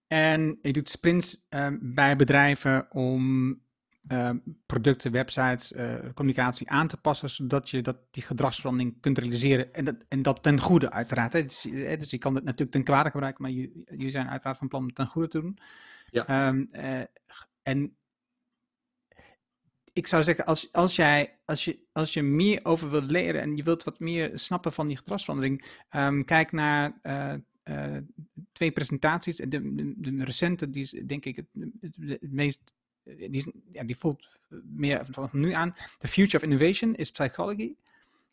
En 0.06 0.58
je 0.62 0.72
doet 0.72 0.90
sprints 0.90 1.46
bij 1.80 2.16
bedrijven 2.16 2.90
om 2.90 3.61
uh, 4.08 4.30
producten, 4.66 5.12
websites, 5.12 5.72
uh, 5.72 5.94
communicatie 6.14 6.70
aan 6.70 6.88
te 6.88 6.96
passen, 6.96 7.30
zodat 7.30 7.70
je 7.70 7.82
dat, 7.82 7.96
die 8.10 8.22
gedragsverandering 8.22 9.00
kunt 9.00 9.18
realiseren. 9.18 9.74
En 9.74 9.84
dat, 9.84 9.96
en 10.08 10.22
dat 10.22 10.42
ten 10.42 10.60
goede, 10.60 10.90
uiteraard. 10.90 11.32
Hè. 11.32 11.42
Dus, 11.42 11.66
dus, 11.98 12.10
je 12.10 12.18
kan 12.18 12.34
het 12.34 12.44
natuurlijk 12.44 12.70
ten 12.70 12.84
kwade 12.84 13.10
gebruiken, 13.10 13.42
maar 13.42 13.50
jullie 13.50 14.10
zijn 14.10 14.28
uiteraard 14.28 14.58
van 14.58 14.68
plan 14.68 14.80
om 14.80 14.86
het 14.86 14.96
ten 14.96 15.06
goede 15.06 15.28
te 15.28 15.40
doen. 15.40 15.58
Ja. 16.10 16.48
Um, 16.48 16.68
uh, 16.72 17.00
en 17.62 17.96
ik 19.92 20.06
zou 20.06 20.22
zeggen, 20.22 20.44
als, 20.44 20.72
als, 20.72 20.96
jij, 20.96 21.38
als, 21.44 21.64
je, 21.64 21.78
als 21.92 22.12
je 22.12 22.22
meer 22.22 22.60
over 22.62 22.90
wilt 22.90 23.10
leren 23.10 23.40
en 23.40 23.56
je 23.56 23.62
wilt 23.62 23.84
wat 23.84 24.00
meer 24.00 24.38
snappen 24.38 24.72
van 24.72 24.86
die 24.86 24.96
gedragsverandering, 24.96 25.64
um, 25.90 26.24
kijk 26.24 26.52
naar 26.52 27.00
twee 28.52 28.72
presentaties. 28.72 29.36
De, 29.36 29.48
de, 29.48 29.94
de, 29.96 30.24
recente, 30.24 30.70
die 30.70 30.82
is 30.82 30.90
denk 31.06 31.24
ik 31.24 31.36
het, 31.36 31.46
het, 31.80 31.96
het 32.20 32.32
meest 32.32 32.60
eh, 32.64 32.81
die, 33.04 33.62
ja, 33.72 33.84
die 33.84 33.96
voelt 33.96 34.38
meer 34.64 35.06
van 35.10 35.28
nu 35.32 35.52
aan. 35.52 35.74
The 35.98 36.08
Future 36.08 36.36
of 36.36 36.42
Innovation 36.42 36.94
is 36.94 37.10
Psychology. 37.10 37.74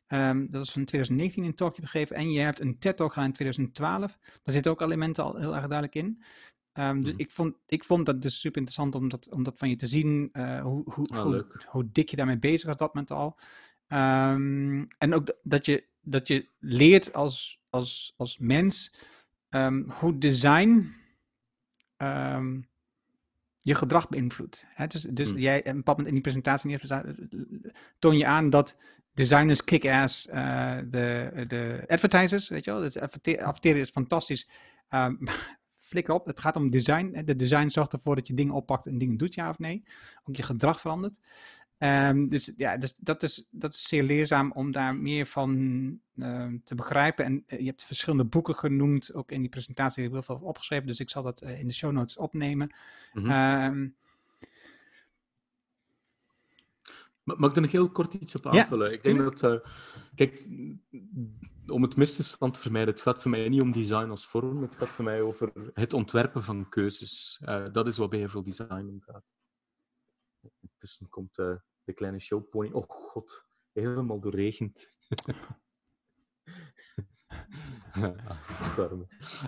Um, 0.07 0.49
dat 0.49 0.63
is 0.63 0.71
van 0.71 0.85
2019 0.85 1.43
een 1.43 1.55
talk 1.55 1.75
die 1.75 1.85
gegeven. 1.85 2.15
En 2.15 2.31
je 2.31 2.39
hebt 2.39 2.59
een 2.59 2.79
TED-talk 2.79 3.13
gedaan 3.13 3.27
in 3.27 3.33
2012. 3.33 4.17
Daar 4.43 4.53
zitten 4.53 4.71
ook 4.71 4.81
elementen 4.81 5.23
al 5.23 5.35
heel 5.35 5.55
erg 5.55 5.67
duidelijk 5.67 5.95
in. 5.95 6.23
Um, 6.73 7.01
dus 7.01 7.13
mm. 7.13 7.19
ik, 7.19 7.31
vond, 7.31 7.55
ik 7.67 7.83
vond 7.83 8.05
dat 8.05 8.21
dus 8.21 8.39
super 8.39 8.57
interessant 8.57 8.95
om 8.95 9.09
dat, 9.09 9.29
om 9.29 9.43
dat 9.43 9.57
van 9.57 9.69
je 9.69 9.75
te 9.75 9.87
zien. 9.87 10.29
Uh, 10.33 10.61
hoe, 10.61 10.91
hoe, 10.91 11.07
oh, 11.07 11.21
hoe, 11.21 11.45
hoe, 11.65 11.89
dik 11.91 12.09
je 12.09 12.15
daarmee 12.15 12.39
bezig 12.39 12.67
was 12.67 12.77
dat 12.77 12.93
moment 12.93 13.11
al. 13.11 13.37
Um, 13.87 14.87
en 14.97 15.13
ook 15.13 15.35
dat 15.43 15.65
je, 15.65 15.83
dat 16.01 16.27
je 16.27 16.47
leert 16.59 17.13
als, 17.13 17.61
als, 17.69 18.13
als 18.17 18.37
mens 18.37 18.93
hoe 19.87 20.17
design 20.17 20.93
je 23.69 23.75
gedrag 23.75 24.09
beïnvloedt. 24.09 24.67
Dus, 24.87 25.01
dus 25.01 25.29
hmm. 25.29 25.37
jij, 25.37 25.67
een 25.67 25.75
bepaald 25.75 26.05
in 26.05 26.13
die 26.13 26.21
presentatie 26.21 26.79
toon 27.99 28.17
je 28.17 28.25
aan 28.25 28.49
dat 28.49 28.77
designers 29.13 29.63
kick-ass 29.63 30.27
uh, 30.27 30.77
de, 30.89 31.45
de 31.47 31.83
advertisers, 31.87 32.49
weet 32.49 32.65
je 32.65 32.71
wel. 32.71 32.81
Dus 32.81 32.97
adverteren 32.97 33.79
is 33.79 33.89
fantastisch. 33.89 34.47
Um, 34.93 35.19
flikker 35.79 36.13
op, 36.13 36.25
het 36.25 36.39
gaat 36.39 36.55
om 36.55 36.69
design. 36.69 37.21
De 37.25 37.35
design 37.35 37.67
zorgt 37.67 37.93
ervoor 37.93 38.15
dat 38.15 38.27
je 38.27 38.33
dingen 38.33 38.53
oppakt 38.53 38.85
en 38.85 38.97
dingen 38.97 39.17
doet, 39.17 39.35
ja 39.35 39.49
of 39.49 39.59
nee. 39.59 39.83
Ook 40.23 40.35
je 40.35 40.43
gedrag 40.43 40.81
verandert. 40.81 41.19
Um, 41.79 42.29
dus 42.29 42.51
ja, 42.57 42.77
dus 42.77 42.95
dat, 42.97 43.23
is, 43.23 43.47
dat 43.49 43.73
is 43.73 43.87
zeer 43.87 44.03
leerzaam 44.03 44.51
om 44.51 44.71
daar 44.71 44.95
meer 44.95 45.25
van 45.25 45.51
uh, 46.15 46.53
te 46.63 46.75
begrijpen. 46.75 47.25
En 47.25 47.43
uh, 47.47 47.59
je 47.59 47.65
hebt 47.65 47.83
verschillende 47.83 48.25
boeken 48.25 48.55
genoemd, 48.55 49.13
ook 49.13 49.31
in 49.31 49.41
die 49.41 49.49
presentatie 49.49 50.03
heb 50.03 50.11
ik 50.11 50.25
heel 50.25 50.35
veel 50.35 50.47
opgeschreven, 50.47 50.87
dus 50.87 50.99
ik 50.99 51.09
zal 51.09 51.23
dat 51.23 51.41
uh, 51.41 51.59
in 51.59 51.67
de 51.67 51.73
show 51.73 51.91
notes 51.91 52.17
opnemen. 52.17 52.75
Mm 53.13 53.23
-hmm. 53.23 53.63
um, 53.63 53.95
Mag 57.23 57.49
ik 57.49 57.55
er 57.55 57.61
nog 57.61 57.71
heel 57.71 57.91
kort 57.91 58.13
iets 58.13 58.35
op 58.35 58.47
aanvullen? 58.47 58.87
Ja, 58.87 58.93
ik 58.93 59.03
denk 59.03 59.17
dat, 59.17 59.43
uh, 59.43 59.69
kijk, 60.15 60.47
om 61.67 61.81
het 61.81 61.95
misverstand 61.95 62.53
te 62.53 62.59
vermijden, 62.59 62.93
het 62.93 63.03
gaat 63.03 63.21
voor 63.21 63.31
mij 63.31 63.49
niet 63.49 63.61
om 63.61 63.71
design 63.71 64.09
als 64.09 64.27
vorm, 64.27 64.61
het 64.61 64.75
gaat 64.75 64.87
voor 64.87 65.05
mij 65.05 65.21
over 65.21 65.71
het 65.73 65.93
ontwerpen 65.93 66.43
van 66.43 66.69
keuzes. 66.69 67.41
Dat 67.71 67.87
is 67.87 67.97
wat 67.97 68.15
veel 68.15 68.43
design 68.43 68.87
om 68.89 69.01
gaat. 69.01 69.33
Tussen 70.77 71.09
komt 71.09 71.37
uh, 71.37 71.55
de 71.89 71.95
kleine 71.95 72.19
showpony. 72.19 72.69
Oh 72.71 72.85
god, 72.87 73.45
helemaal 73.73 74.19
doorregend. 74.19 74.93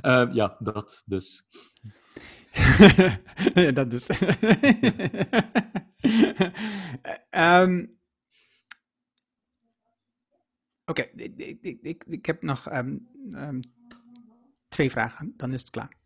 uh, 0.02 0.34
ja, 0.34 0.58
dat 0.60 1.04
dus. 1.06 1.48
dat 3.74 3.90
dus. 3.90 4.10
um, 7.32 7.74
Oké, 10.86 11.02
ik, 11.02 11.38
ik, 11.62 11.82
ik, 11.82 12.04
ik, 12.04 12.26
heb 12.26 12.42
nog 12.42 12.72
um, 12.74 13.10
um, 13.34 13.60
twee 14.68 14.90
vragen, 14.92 15.34
dan 15.38 15.54
is 15.54 15.62
het 15.62 15.70
klaar. 15.70 15.98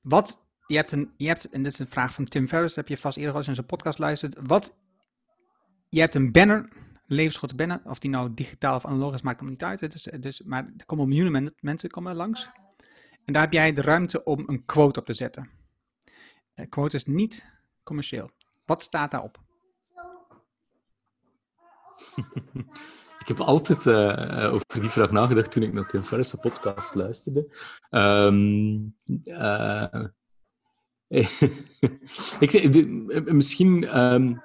wat 0.00 0.47
je 0.68 0.76
hebt 0.76 0.92
een, 0.92 1.12
je 1.16 1.26
hebt, 1.26 1.48
en 1.50 1.62
dit 1.62 1.72
is 1.72 1.78
een 1.78 1.88
vraag 1.88 2.14
van 2.14 2.24
Tim 2.24 2.48
Ferriss, 2.48 2.76
heb 2.76 2.88
je 2.88 2.96
vast 2.96 3.16
eerder 3.16 3.32
al 3.32 3.38
eens 3.38 3.48
in 3.48 3.54
zijn 3.54 3.66
podcast 3.66 3.96
geluisterd. 3.96 4.36
Wat, 4.42 4.74
je 5.88 6.00
hebt 6.00 6.14
een 6.14 6.32
banner, 6.32 6.68
levensgrote 7.06 7.54
banner, 7.54 7.80
of 7.84 7.98
die 7.98 8.10
nou 8.10 8.34
digitaal 8.34 8.74
of 8.76 8.86
analoog 8.86 9.14
is, 9.14 9.22
maakt 9.22 9.40
hem 9.40 9.48
niet 9.48 9.64
uit. 9.64 9.92
Dus, 9.92 10.08
dus, 10.20 10.42
maar 10.42 10.72
er 10.76 10.86
komen 10.86 11.08
miljoenen 11.08 11.32
men, 11.32 11.54
mensen 11.60 11.90
komen 11.90 12.14
langs. 12.14 12.48
En 13.24 13.32
daar 13.32 13.42
heb 13.42 13.52
jij 13.52 13.72
de 13.72 13.82
ruimte 13.82 14.24
om 14.24 14.44
een 14.46 14.64
quote 14.64 15.00
op 15.00 15.06
te 15.06 15.14
zetten. 15.14 15.50
Een 16.54 16.68
quote 16.68 16.96
is 16.96 17.04
niet 17.04 17.50
commercieel. 17.82 18.30
Wat 18.66 18.82
staat 18.82 19.10
daarop? 19.10 19.38
Ik 23.18 23.36
heb 23.36 23.46
altijd 23.46 23.86
uh, 23.86 24.52
over 24.52 24.80
die 24.80 24.90
vraag 24.90 25.10
nagedacht 25.10 25.52
toen 25.52 25.62
ik 25.62 25.72
naar 25.72 25.86
Tim 25.86 26.02
Ferriss' 26.02 26.34
podcast 26.34 26.94
luisterde. 26.94 27.54
Um, 27.90 28.96
ik 32.40 32.50
zeg, 32.50 32.70
misschien 33.24 33.98
um, 33.98 34.42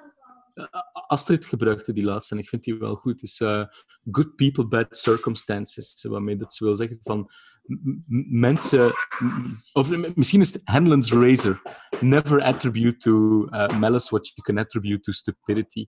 Astrid 1.06 1.46
gebruikte 1.46 1.92
die 1.92 2.04
laatste 2.04 2.34
en 2.34 2.40
ik 2.40 2.48
vind 2.48 2.62
die 2.62 2.78
wel 2.78 2.94
goed. 2.94 3.22
Is 3.22 3.40
uh, 3.40 3.64
good 4.10 4.36
people, 4.36 4.66
bad 4.66 4.96
circumstances. 4.96 6.04
Waarmee 6.08 6.36
dat 6.36 6.52
ze 6.54 6.64
wil 6.64 6.76
zeggen 6.76 6.98
van 7.02 7.30
mensen, 8.30 8.92
of 9.72 10.14
misschien 10.14 10.40
is 10.40 10.52
het 10.52 10.62
Hanlon's 10.64 11.12
razor. 11.12 11.62
Never 12.00 12.42
attribute 12.42 12.96
to 12.96 13.46
uh, 13.50 13.78
malice 13.78 14.10
what 14.10 14.26
you 14.34 14.42
can 14.42 14.58
attribute 14.58 15.00
to 15.00 15.12
stupidity. 15.12 15.86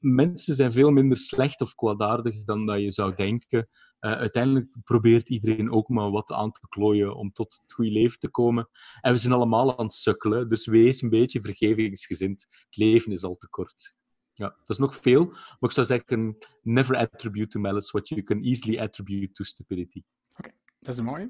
Mensen 0.00 0.54
zijn 0.54 0.72
veel 0.72 0.90
minder 0.90 1.18
slecht 1.18 1.60
of 1.60 1.74
kwaadaardig 1.74 2.44
dan 2.44 2.66
dat 2.66 2.82
je 2.82 2.90
zou 2.90 3.14
denken. 3.14 3.68
Uh, 4.00 4.12
uiteindelijk 4.12 4.66
probeert 4.84 5.28
iedereen 5.28 5.70
ook 5.70 5.88
maar 5.88 6.10
wat 6.10 6.32
aan 6.32 6.52
te 6.52 6.68
klooien 6.68 7.16
om 7.16 7.32
tot 7.32 7.58
het 7.62 7.72
goede 7.72 7.90
leven 7.90 8.18
te 8.18 8.30
komen. 8.30 8.68
En 9.00 9.12
we 9.12 9.18
zijn 9.18 9.32
allemaal 9.32 9.78
aan 9.78 9.84
het 9.84 9.94
sukkelen, 9.94 10.48
dus 10.48 10.66
wees 10.66 11.02
een 11.02 11.10
beetje 11.10 11.40
vergevingsgezind. 11.40 12.46
Het 12.50 12.76
leven 12.76 13.12
is 13.12 13.24
al 13.24 13.34
te 13.34 13.48
kort. 13.48 13.96
Ja, 14.32 14.48
dat 14.48 14.68
is 14.68 14.78
nog 14.78 14.96
veel, 14.96 15.24
maar 15.26 15.56
ik 15.60 15.70
zou 15.70 15.86
zeggen, 15.86 16.38
never 16.62 16.96
attribute 16.96 17.46
to 17.46 17.60
malice 17.60 17.90
what 17.90 18.08
you 18.08 18.22
can 18.22 18.42
easily 18.42 18.78
attribute 18.78 19.32
to 19.32 19.44
stupidity. 19.44 20.02
Oké, 20.36 20.50
dat 20.78 20.94
is 20.94 21.00
mooi. 21.00 21.26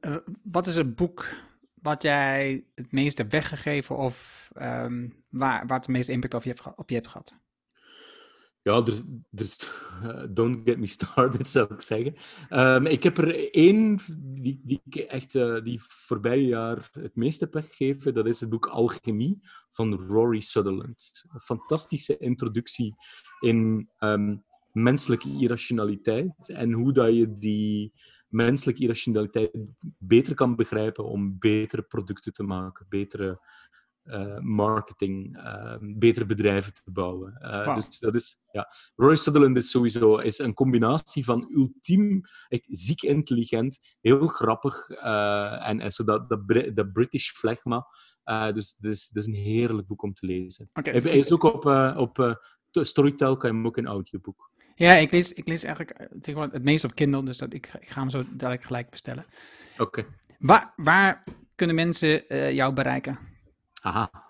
Uh, 0.00 0.16
wat 0.42 0.66
is 0.66 0.76
het 0.76 0.94
boek 0.94 1.26
wat 1.82 2.02
jij 2.02 2.64
het 2.74 2.92
meest 2.92 3.18
hebt 3.18 3.32
weggegeven 3.32 3.96
of 3.96 4.48
um, 4.54 5.24
waar, 5.28 5.66
waar 5.66 5.76
het 5.76 5.86
de 5.86 5.92
meeste 5.92 6.12
impact 6.12 6.34
op 6.34 6.42
je 6.42 6.54
op 6.76 6.88
je 6.88 6.94
hebt 6.94 7.08
gehad? 7.08 7.34
Ja, 8.62 8.80
dus, 8.80 9.02
dus 9.30 9.70
uh, 10.02 10.24
don't 10.38 10.68
get 10.68 10.78
me 10.78 10.86
started, 10.86 11.48
zou 11.58 11.74
ik 11.74 11.82
zeggen. 11.82 12.14
Um, 12.50 12.86
ik 12.86 13.02
heb 13.02 13.18
er 13.18 13.52
één 13.54 13.98
die, 14.18 14.60
die 14.64 14.82
ik 14.84 14.96
echt 14.96 15.34
uh, 15.34 15.62
die 15.62 15.80
voorbije 15.82 16.46
jaar 16.46 16.88
het 16.92 17.16
meest 17.16 17.40
heb 17.40 17.52
weggegeven. 17.52 18.14
Dat 18.14 18.26
is 18.26 18.40
het 18.40 18.50
boek 18.50 18.66
Alchemie 18.66 19.40
van 19.70 19.94
Rory 19.94 20.40
Sutherland. 20.40 21.24
Een 21.32 21.40
fantastische 21.40 22.16
introductie 22.18 22.94
in 23.40 23.88
um, 23.98 24.44
menselijke 24.72 25.36
irrationaliteit 25.38 26.48
en 26.48 26.72
hoe 26.72 26.92
dat 26.92 27.16
je 27.16 27.32
die 27.32 27.92
menselijke 28.28 28.82
irrationaliteit 28.82 29.50
beter 29.98 30.34
kan 30.34 30.56
begrijpen 30.56 31.04
om 31.04 31.38
betere 31.38 31.82
producten 31.82 32.32
te 32.32 32.42
maken, 32.42 32.86
betere 32.88 33.40
uh, 34.08 34.38
marketing, 34.38 35.36
uh, 35.36 35.74
betere 35.80 36.26
bedrijven 36.26 36.72
te 36.72 36.90
bouwen. 36.90 37.38
Uh, 37.42 37.64
wow. 37.64 37.74
Dus 37.74 37.98
dat 37.98 38.14
is, 38.14 38.42
ja. 38.52 38.68
Roy 38.96 39.16
Sutherland 39.16 39.56
is 39.56 39.70
sowieso 39.70 40.16
is 40.16 40.38
een 40.38 40.54
combinatie 40.54 41.24
van 41.24 41.50
ultiem, 41.54 42.20
echt 42.48 42.64
ziek 42.66 43.02
intelligent, 43.02 43.78
heel 44.00 44.26
grappig 44.26 44.88
en, 44.88 45.80
en 45.80 45.92
zo 45.92 46.04
dat, 46.04 46.28
dat, 46.28 46.40
dat 46.74 46.92
British 46.92 47.30
flegma. 47.30 47.86
dus 48.52 48.74
het 48.76 48.90
is, 48.90 49.10
is 49.14 49.26
een 49.26 49.34
heerlijk 49.34 49.86
boek 49.86 50.02
om 50.02 50.14
te 50.14 50.26
lezen. 50.26 50.70
Okay, 50.72 50.92
hij, 50.92 51.02
hij 51.02 51.18
is 51.18 51.32
ook 51.32 51.42
op, 51.42 51.64
op 51.96 52.38
Storytel, 52.70 53.36
kan 53.36 53.50
je 53.50 53.56
hem 53.56 53.66
ook 53.66 53.76
in 53.76 53.86
audioboek. 53.86 54.50
Ja, 54.74 54.94
ik 54.94 55.10
lees, 55.10 55.32
ik 55.32 55.46
lees 55.46 55.62
eigenlijk 55.62 56.08
het 56.52 56.64
meest 56.64 56.84
op 56.84 56.94
Kindle, 56.94 57.24
dus 57.24 57.38
dat, 57.38 57.52
ik, 57.52 57.70
ik 57.80 57.88
ga 57.88 58.00
hem 58.00 58.10
zo 58.10 58.24
dadelijk 58.30 58.64
gelijk 58.64 58.90
bestellen. 58.90 59.24
Oké. 59.72 59.82
Okay. 59.82 60.06
Waar, 60.38 60.72
waar 60.76 61.24
kunnen 61.54 61.76
mensen 61.76 62.24
jou 62.54 62.72
bereiken? 62.72 63.18
Aha. 63.82 64.26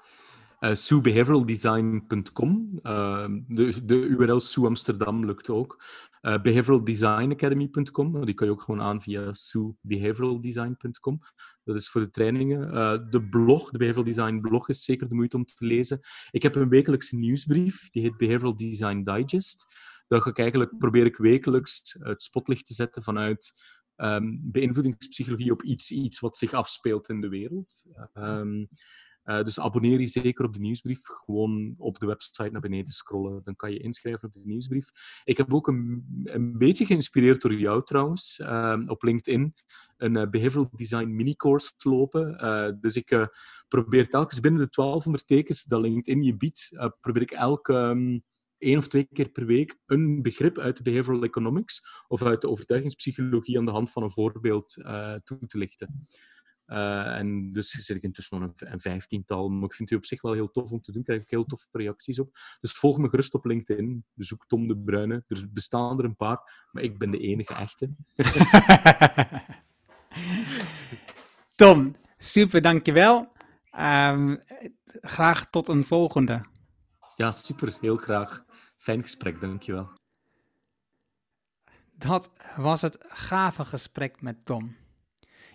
Uh, 0.60 0.74
SueBehavioralDesign.com. 0.74 2.78
Uh, 2.82 3.26
de, 3.46 3.84
de 3.84 3.94
URL 3.94 4.40
Sue 4.40 4.66
Amsterdam 4.66 5.24
lukt 5.24 5.50
ook. 5.50 5.84
Uh, 6.22 6.42
behavioraldesignacademy.com. 6.42 8.24
Die 8.24 8.34
kan 8.34 8.46
je 8.46 8.52
ook 8.52 8.62
gewoon 8.62 8.82
aan 8.82 9.02
via 9.02 9.34
SueBehavioralDesign.com. 9.34 11.20
Dat 11.64 11.76
is 11.76 11.88
voor 11.88 12.00
de 12.00 12.10
trainingen. 12.10 12.70
De 13.10 13.28
blog, 13.28 13.70
de 13.70 13.78
Behavioral 13.78 14.06
Design 14.06 14.40
blog, 14.40 14.68
is 14.68 14.84
zeker 14.84 15.08
de 15.08 15.14
moeite 15.14 15.36
om 15.36 15.44
te 15.44 15.64
lezen. 15.64 16.00
Ik 16.30 16.42
heb 16.42 16.54
een 16.54 16.68
wekelijkse 16.68 17.16
nieuwsbrief, 17.16 17.90
die 17.90 18.02
heet 18.02 18.16
Behavioral 18.16 18.56
Design 18.56 19.02
Digest. 19.02 19.64
Daar 20.06 20.20
ga 20.20 20.30
ik 20.30 20.38
eigenlijk, 20.38 20.78
probeer 20.78 21.06
ik 21.06 21.16
wekelijks 21.16 21.96
het 21.98 22.22
spotlicht 22.22 22.66
te 22.66 22.74
zetten 22.74 23.02
vanuit 23.02 23.52
um, 23.96 24.40
beïnvloedingspsychologie 24.42 25.52
op 25.52 25.62
iets, 25.62 25.90
iets 25.90 26.20
wat 26.20 26.36
zich 26.36 26.52
afspeelt 26.52 27.08
in 27.08 27.20
de 27.20 27.28
wereld. 27.28 27.86
Um, 28.14 28.68
uh, 29.28 29.42
dus 29.42 29.60
abonneer 29.60 30.00
je 30.00 30.06
zeker 30.06 30.44
op 30.44 30.52
de 30.52 30.60
nieuwsbrief. 30.60 31.00
Gewoon 31.02 31.74
op 31.78 31.98
de 31.98 32.06
website 32.06 32.50
naar 32.50 32.60
beneden 32.60 32.92
scrollen. 32.92 33.40
Dan 33.44 33.56
kan 33.56 33.72
je 33.72 33.78
inschrijven 33.78 34.28
op 34.28 34.32
de 34.32 34.40
nieuwsbrief. 34.44 34.90
Ik 35.24 35.36
heb 35.36 35.54
ook 35.54 35.68
een, 35.68 36.04
een 36.24 36.58
beetje 36.58 36.84
geïnspireerd 36.84 37.42
door 37.42 37.54
jou 37.54 37.84
trouwens. 37.84 38.38
Uh, 38.42 38.82
op 38.86 39.02
LinkedIn 39.02 39.54
een 39.96 40.16
uh, 40.16 40.30
behavioral 40.30 40.70
design 40.72 41.16
mini-course 41.16 41.72
lopen. 41.76 42.44
Uh, 42.44 42.80
dus 42.80 42.96
ik 42.96 43.28
probeer 43.68 44.08
telkens 44.08 44.40
binnen 44.40 44.60
de 44.60 44.68
1200 44.70 45.26
tekens 45.26 45.64
dat 45.64 45.80
LinkedIn 45.80 46.22
je 46.22 46.36
biedt, 46.36 46.70
probeer 47.00 47.22
ik 47.22 47.30
elke 47.30 47.74
um, 47.74 48.22
één 48.58 48.78
of 48.78 48.88
twee 48.88 49.08
keer 49.12 49.28
per 49.28 49.46
week 49.46 49.78
een 49.86 50.22
begrip 50.22 50.58
uit 50.58 50.76
de 50.76 50.82
behavioral 50.82 51.22
economics 51.22 51.82
of 52.06 52.22
uit 52.22 52.40
de 52.40 52.48
overtuigingspsychologie 52.48 53.58
aan 53.58 53.64
de 53.64 53.70
hand 53.70 53.90
van 53.90 54.02
een 54.02 54.10
voorbeeld 54.10 54.72
toe 55.24 55.46
te 55.46 55.58
lichten. 55.58 56.06
Uh, 56.68 57.18
en 57.18 57.52
dus 57.52 57.70
zit 57.70 57.96
ik 57.96 58.02
intussen 58.02 58.40
nog 58.40 58.50
een, 58.56 58.72
een 58.72 58.80
vijftiental. 58.80 59.48
Maar 59.48 59.68
ik 59.68 59.74
vind 59.74 59.90
het 59.90 59.98
op 59.98 60.04
zich 60.04 60.22
wel 60.22 60.32
heel 60.32 60.50
tof 60.50 60.70
om 60.70 60.80
te 60.80 60.92
doen. 60.92 61.02
Krijg 61.02 61.20
ik 61.20 61.30
heel 61.30 61.44
toffe 61.44 61.66
reacties 61.72 62.18
op. 62.18 62.38
Dus 62.60 62.72
volg 62.72 62.98
me 62.98 63.08
gerust 63.08 63.34
op 63.34 63.44
LinkedIn. 63.44 64.04
Zoek 64.16 64.46
Tom 64.46 64.68
de 64.68 64.78
Bruyne. 64.78 65.24
Er 65.28 65.48
bestaan 65.52 65.98
er 65.98 66.04
een 66.04 66.16
paar, 66.16 66.68
maar 66.72 66.82
ik 66.82 66.98
ben 66.98 67.10
de 67.10 67.18
enige 67.18 67.54
echte. 67.54 67.90
Tom, 71.56 71.94
super, 72.16 72.62
dankjewel. 72.62 73.32
Um, 73.78 74.42
graag 75.00 75.50
tot 75.50 75.68
een 75.68 75.84
volgende. 75.84 76.44
Ja, 77.16 77.30
super. 77.30 77.76
Heel 77.80 77.96
graag. 77.96 78.44
Fijn 78.76 79.02
gesprek, 79.02 79.40
dankjewel. 79.40 79.90
Dat 81.92 82.32
was 82.56 82.80
het 82.80 82.98
gave 83.00 83.64
gesprek 83.64 84.20
met 84.20 84.44
Tom. 84.44 84.76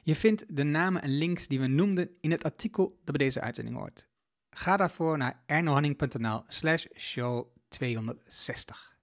Je 0.06 0.16
vindt 0.16 0.46
de 0.56 0.64
namen 0.64 1.02
en 1.02 1.10
links 1.10 1.48
die 1.48 1.60
we 1.60 1.68
noemden 1.68 2.10
in 2.22 2.32
het 2.32 2.44
artikel 2.44 3.00
dat 3.04 3.18
bij 3.18 3.26
deze 3.26 3.42
uitzending 3.42 3.78
hoort. 3.78 4.08
Ga 4.50 4.78
daarvoor 4.78 5.18
naar 5.18 5.44
ernohanning.nl 5.46 6.44
slash 6.48 6.86
show 6.98 7.48
260. 7.68 8.98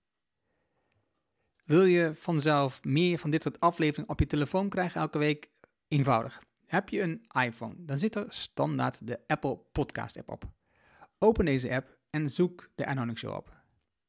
Wil 1.65 1.85
je 1.85 2.15
vanzelf 2.15 2.85
meer 2.85 3.19
van 3.19 3.31
dit 3.31 3.43
soort 3.43 3.61
afleveringen 3.61 4.11
op 4.11 4.19
je 4.19 4.27
telefoon 4.27 4.69
krijgen 4.69 5.01
elke 5.01 5.19
week? 5.19 5.51
Eenvoudig. 5.89 6.43
Heb 6.67 6.89
je 6.89 7.01
een 7.01 7.25
iPhone, 7.45 7.75
dan 7.79 7.99
zit 7.99 8.15
er 8.15 8.27
standaard 8.29 9.07
de 9.07 9.21
Apple 9.27 9.59
Podcast 9.73 10.17
app 10.17 10.29
op. 10.29 10.45
Open 11.19 11.45
deze 11.45 11.71
app 11.71 11.99
en 12.11 12.31
zoek 12.31 12.71
de 12.75 12.85
Ernohanning 12.85 13.19
Show 13.19 13.35
op. 13.35 13.63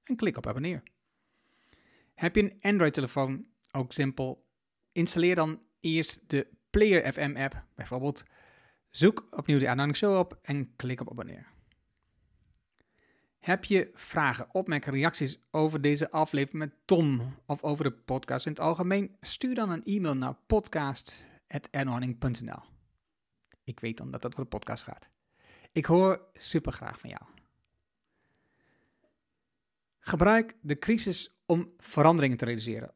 En 0.04 0.16
klik 0.16 0.38
op 0.38 0.48
abonneer. 0.48 0.84
Heb 2.14 2.36
je 2.36 2.42
een 2.42 2.58
Android-telefoon? 2.62 3.46
Ook 3.72 3.92
simpel. 3.92 4.46
Installeer 4.92 5.36
dan 5.36 5.62
eerst 5.80 6.30
de 6.30 6.48
Player 6.72 7.14
FM 7.14 7.36
app 7.38 7.64
bijvoorbeeld. 7.76 8.24
Zoek 8.90 9.28
opnieuw 9.32 9.60
de 9.60 9.70
Anonymous 9.70 9.98
Show 9.98 10.18
op 10.18 10.40
en 10.42 10.76
klik 10.76 11.02
op 11.02 11.10
abonneer. 11.10 11.48
Heb 13.40 13.64
je 13.64 13.92
vragen, 13.94 14.48
opmerkingen, 14.52 15.00
reacties 15.00 15.40
over 15.52 15.82
deze 15.82 16.12
aflevering 16.12 16.64
met 16.64 16.74
Tom 16.86 17.36
of 17.46 17.64
over 17.64 17.84
de 17.84 17.92
podcast 17.92 18.46
in 18.46 18.52
het 18.52 18.62
algemeen? 18.62 19.18
Stuur 19.22 19.56
dan 19.56 19.70
een 19.70 19.84
e-mail 19.84 20.16
naar 20.16 20.36
podcast.ernohanning.nl 20.48 22.62
Ik 23.64 23.80
weet 23.80 23.98
dan 23.98 24.12
dat 24.12 24.22
dat 24.22 24.34
voor 24.34 24.44
de 24.44 24.50
podcast 24.50 24.84
gaat. 24.84 25.10
Ik 25.72 25.86
hoor 25.86 26.22
super 26.34 26.72
graag 26.72 27.00
van 27.00 27.10
jou. 27.10 27.22
Gebruik 30.00 30.56
de 30.62 30.80
crisis 30.80 31.36
om 31.46 31.74
veranderingen 31.78 32.38
te 32.38 32.46
realiseren. 32.46 32.94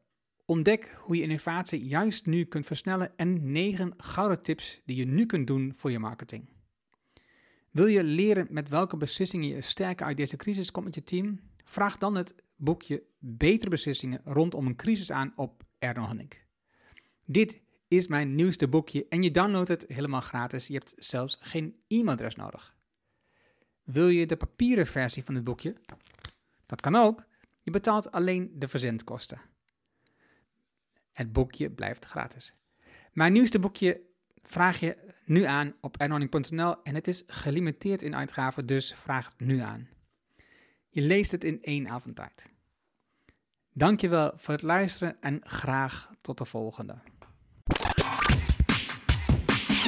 Ontdek 0.48 0.96
hoe 0.98 1.16
je 1.16 1.22
innovatie 1.22 1.86
juist 1.86 2.26
nu 2.26 2.44
kunt 2.44 2.66
versnellen 2.66 3.16
en 3.16 3.52
9 3.52 3.94
gouden 3.96 4.40
tips 4.40 4.80
die 4.84 4.96
je 4.96 5.06
nu 5.06 5.26
kunt 5.26 5.46
doen 5.46 5.72
voor 5.76 5.90
je 5.90 5.98
marketing. 5.98 6.48
Wil 7.70 7.86
je 7.86 8.04
leren 8.04 8.46
met 8.50 8.68
welke 8.68 8.96
beslissingen 8.96 9.48
je 9.48 9.60
sterker 9.60 10.06
uit 10.06 10.16
deze 10.16 10.36
crisis 10.36 10.70
komt 10.70 10.84
met 10.84 10.94
je 10.94 11.04
team? 11.04 11.40
Vraag 11.64 11.98
dan 11.98 12.14
het 12.14 12.34
boekje 12.56 13.02
Betere 13.18 13.70
beslissingen 13.70 14.20
rondom 14.24 14.66
een 14.66 14.76
crisis 14.76 15.10
aan 15.10 15.32
op 15.36 15.64
Erno 15.78 16.08
Dit 17.24 17.60
is 17.88 18.06
mijn 18.06 18.34
nieuwste 18.34 18.68
boekje 18.68 19.06
en 19.08 19.22
je 19.22 19.30
downloadt 19.30 19.68
het 19.68 19.84
helemaal 19.88 20.20
gratis. 20.20 20.66
Je 20.66 20.74
hebt 20.74 20.94
zelfs 20.96 21.38
geen 21.40 21.76
e-mailadres 21.88 22.34
nodig. 22.34 22.76
Wil 23.84 24.08
je 24.08 24.26
de 24.26 24.36
papieren 24.36 24.86
versie 24.86 25.24
van 25.24 25.34
het 25.34 25.44
boekje? 25.44 25.74
Dat 26.66 26.80
kan 26.80 26.94
ook. 26.94 27.24
Je 27.62 27.70
betaalt 27.70 28.12
alleen 28.12 28.52
de 28.54 28.68
verzendkosten. 28.68 29.40
Het 31.16 31.32
boekje 31.32 31.70
blijft 31.70 32.04
gratis. 32.04 32.54
Mijn 33.12 33.32
nieuwste 33.32 33.58
boekje 33.58 34.00
vraag 34.42 34.80
je 34.80 34.96
nu 35.24 35.44
aan 35.44 35.74
op 35.80 35.96
ernorning.nl 35.96 36.82
en 36.82 36.94
het 36.94 37.08
is 37.08 37.22
gelimiteerd 37.26 38.02
in 38.02 38.16
uitgaven, 38.16 38.66
dus 38.66 38.94
vraag 38.94 39.26
het 39.36 39.46
nu 39.48 39.58
aan. 39.58 39.88
Je 40.88 41.00
leest 41.00 41.30
het 41.30 41.44
in 41.44 41.62
één 41.62 41.88
avondtijd. 41.88 42.50
Dankjewel 43.72 44.32
voor 44.36 44.54
het 44.54 44.62
luisteren 44.62 45.16
en 45.20 45.40
graag 45.42 46.10
tot 46.20 46.38
de 46.38 46.44
volgende. 46.44 46.98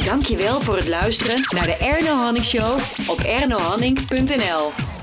Dankjewel 0.04 0.60
voor 0.60 0.76
het 0.76 0.88
luisteren 0.88 1.40
naar 1.48 1.66
de 1.66 1.76
Erno 1.76 2.14
Hanning 2.14 2.44
Show 2.44 2.80
op 3.08 3.18
ernohanning.nl. 3.18 4.97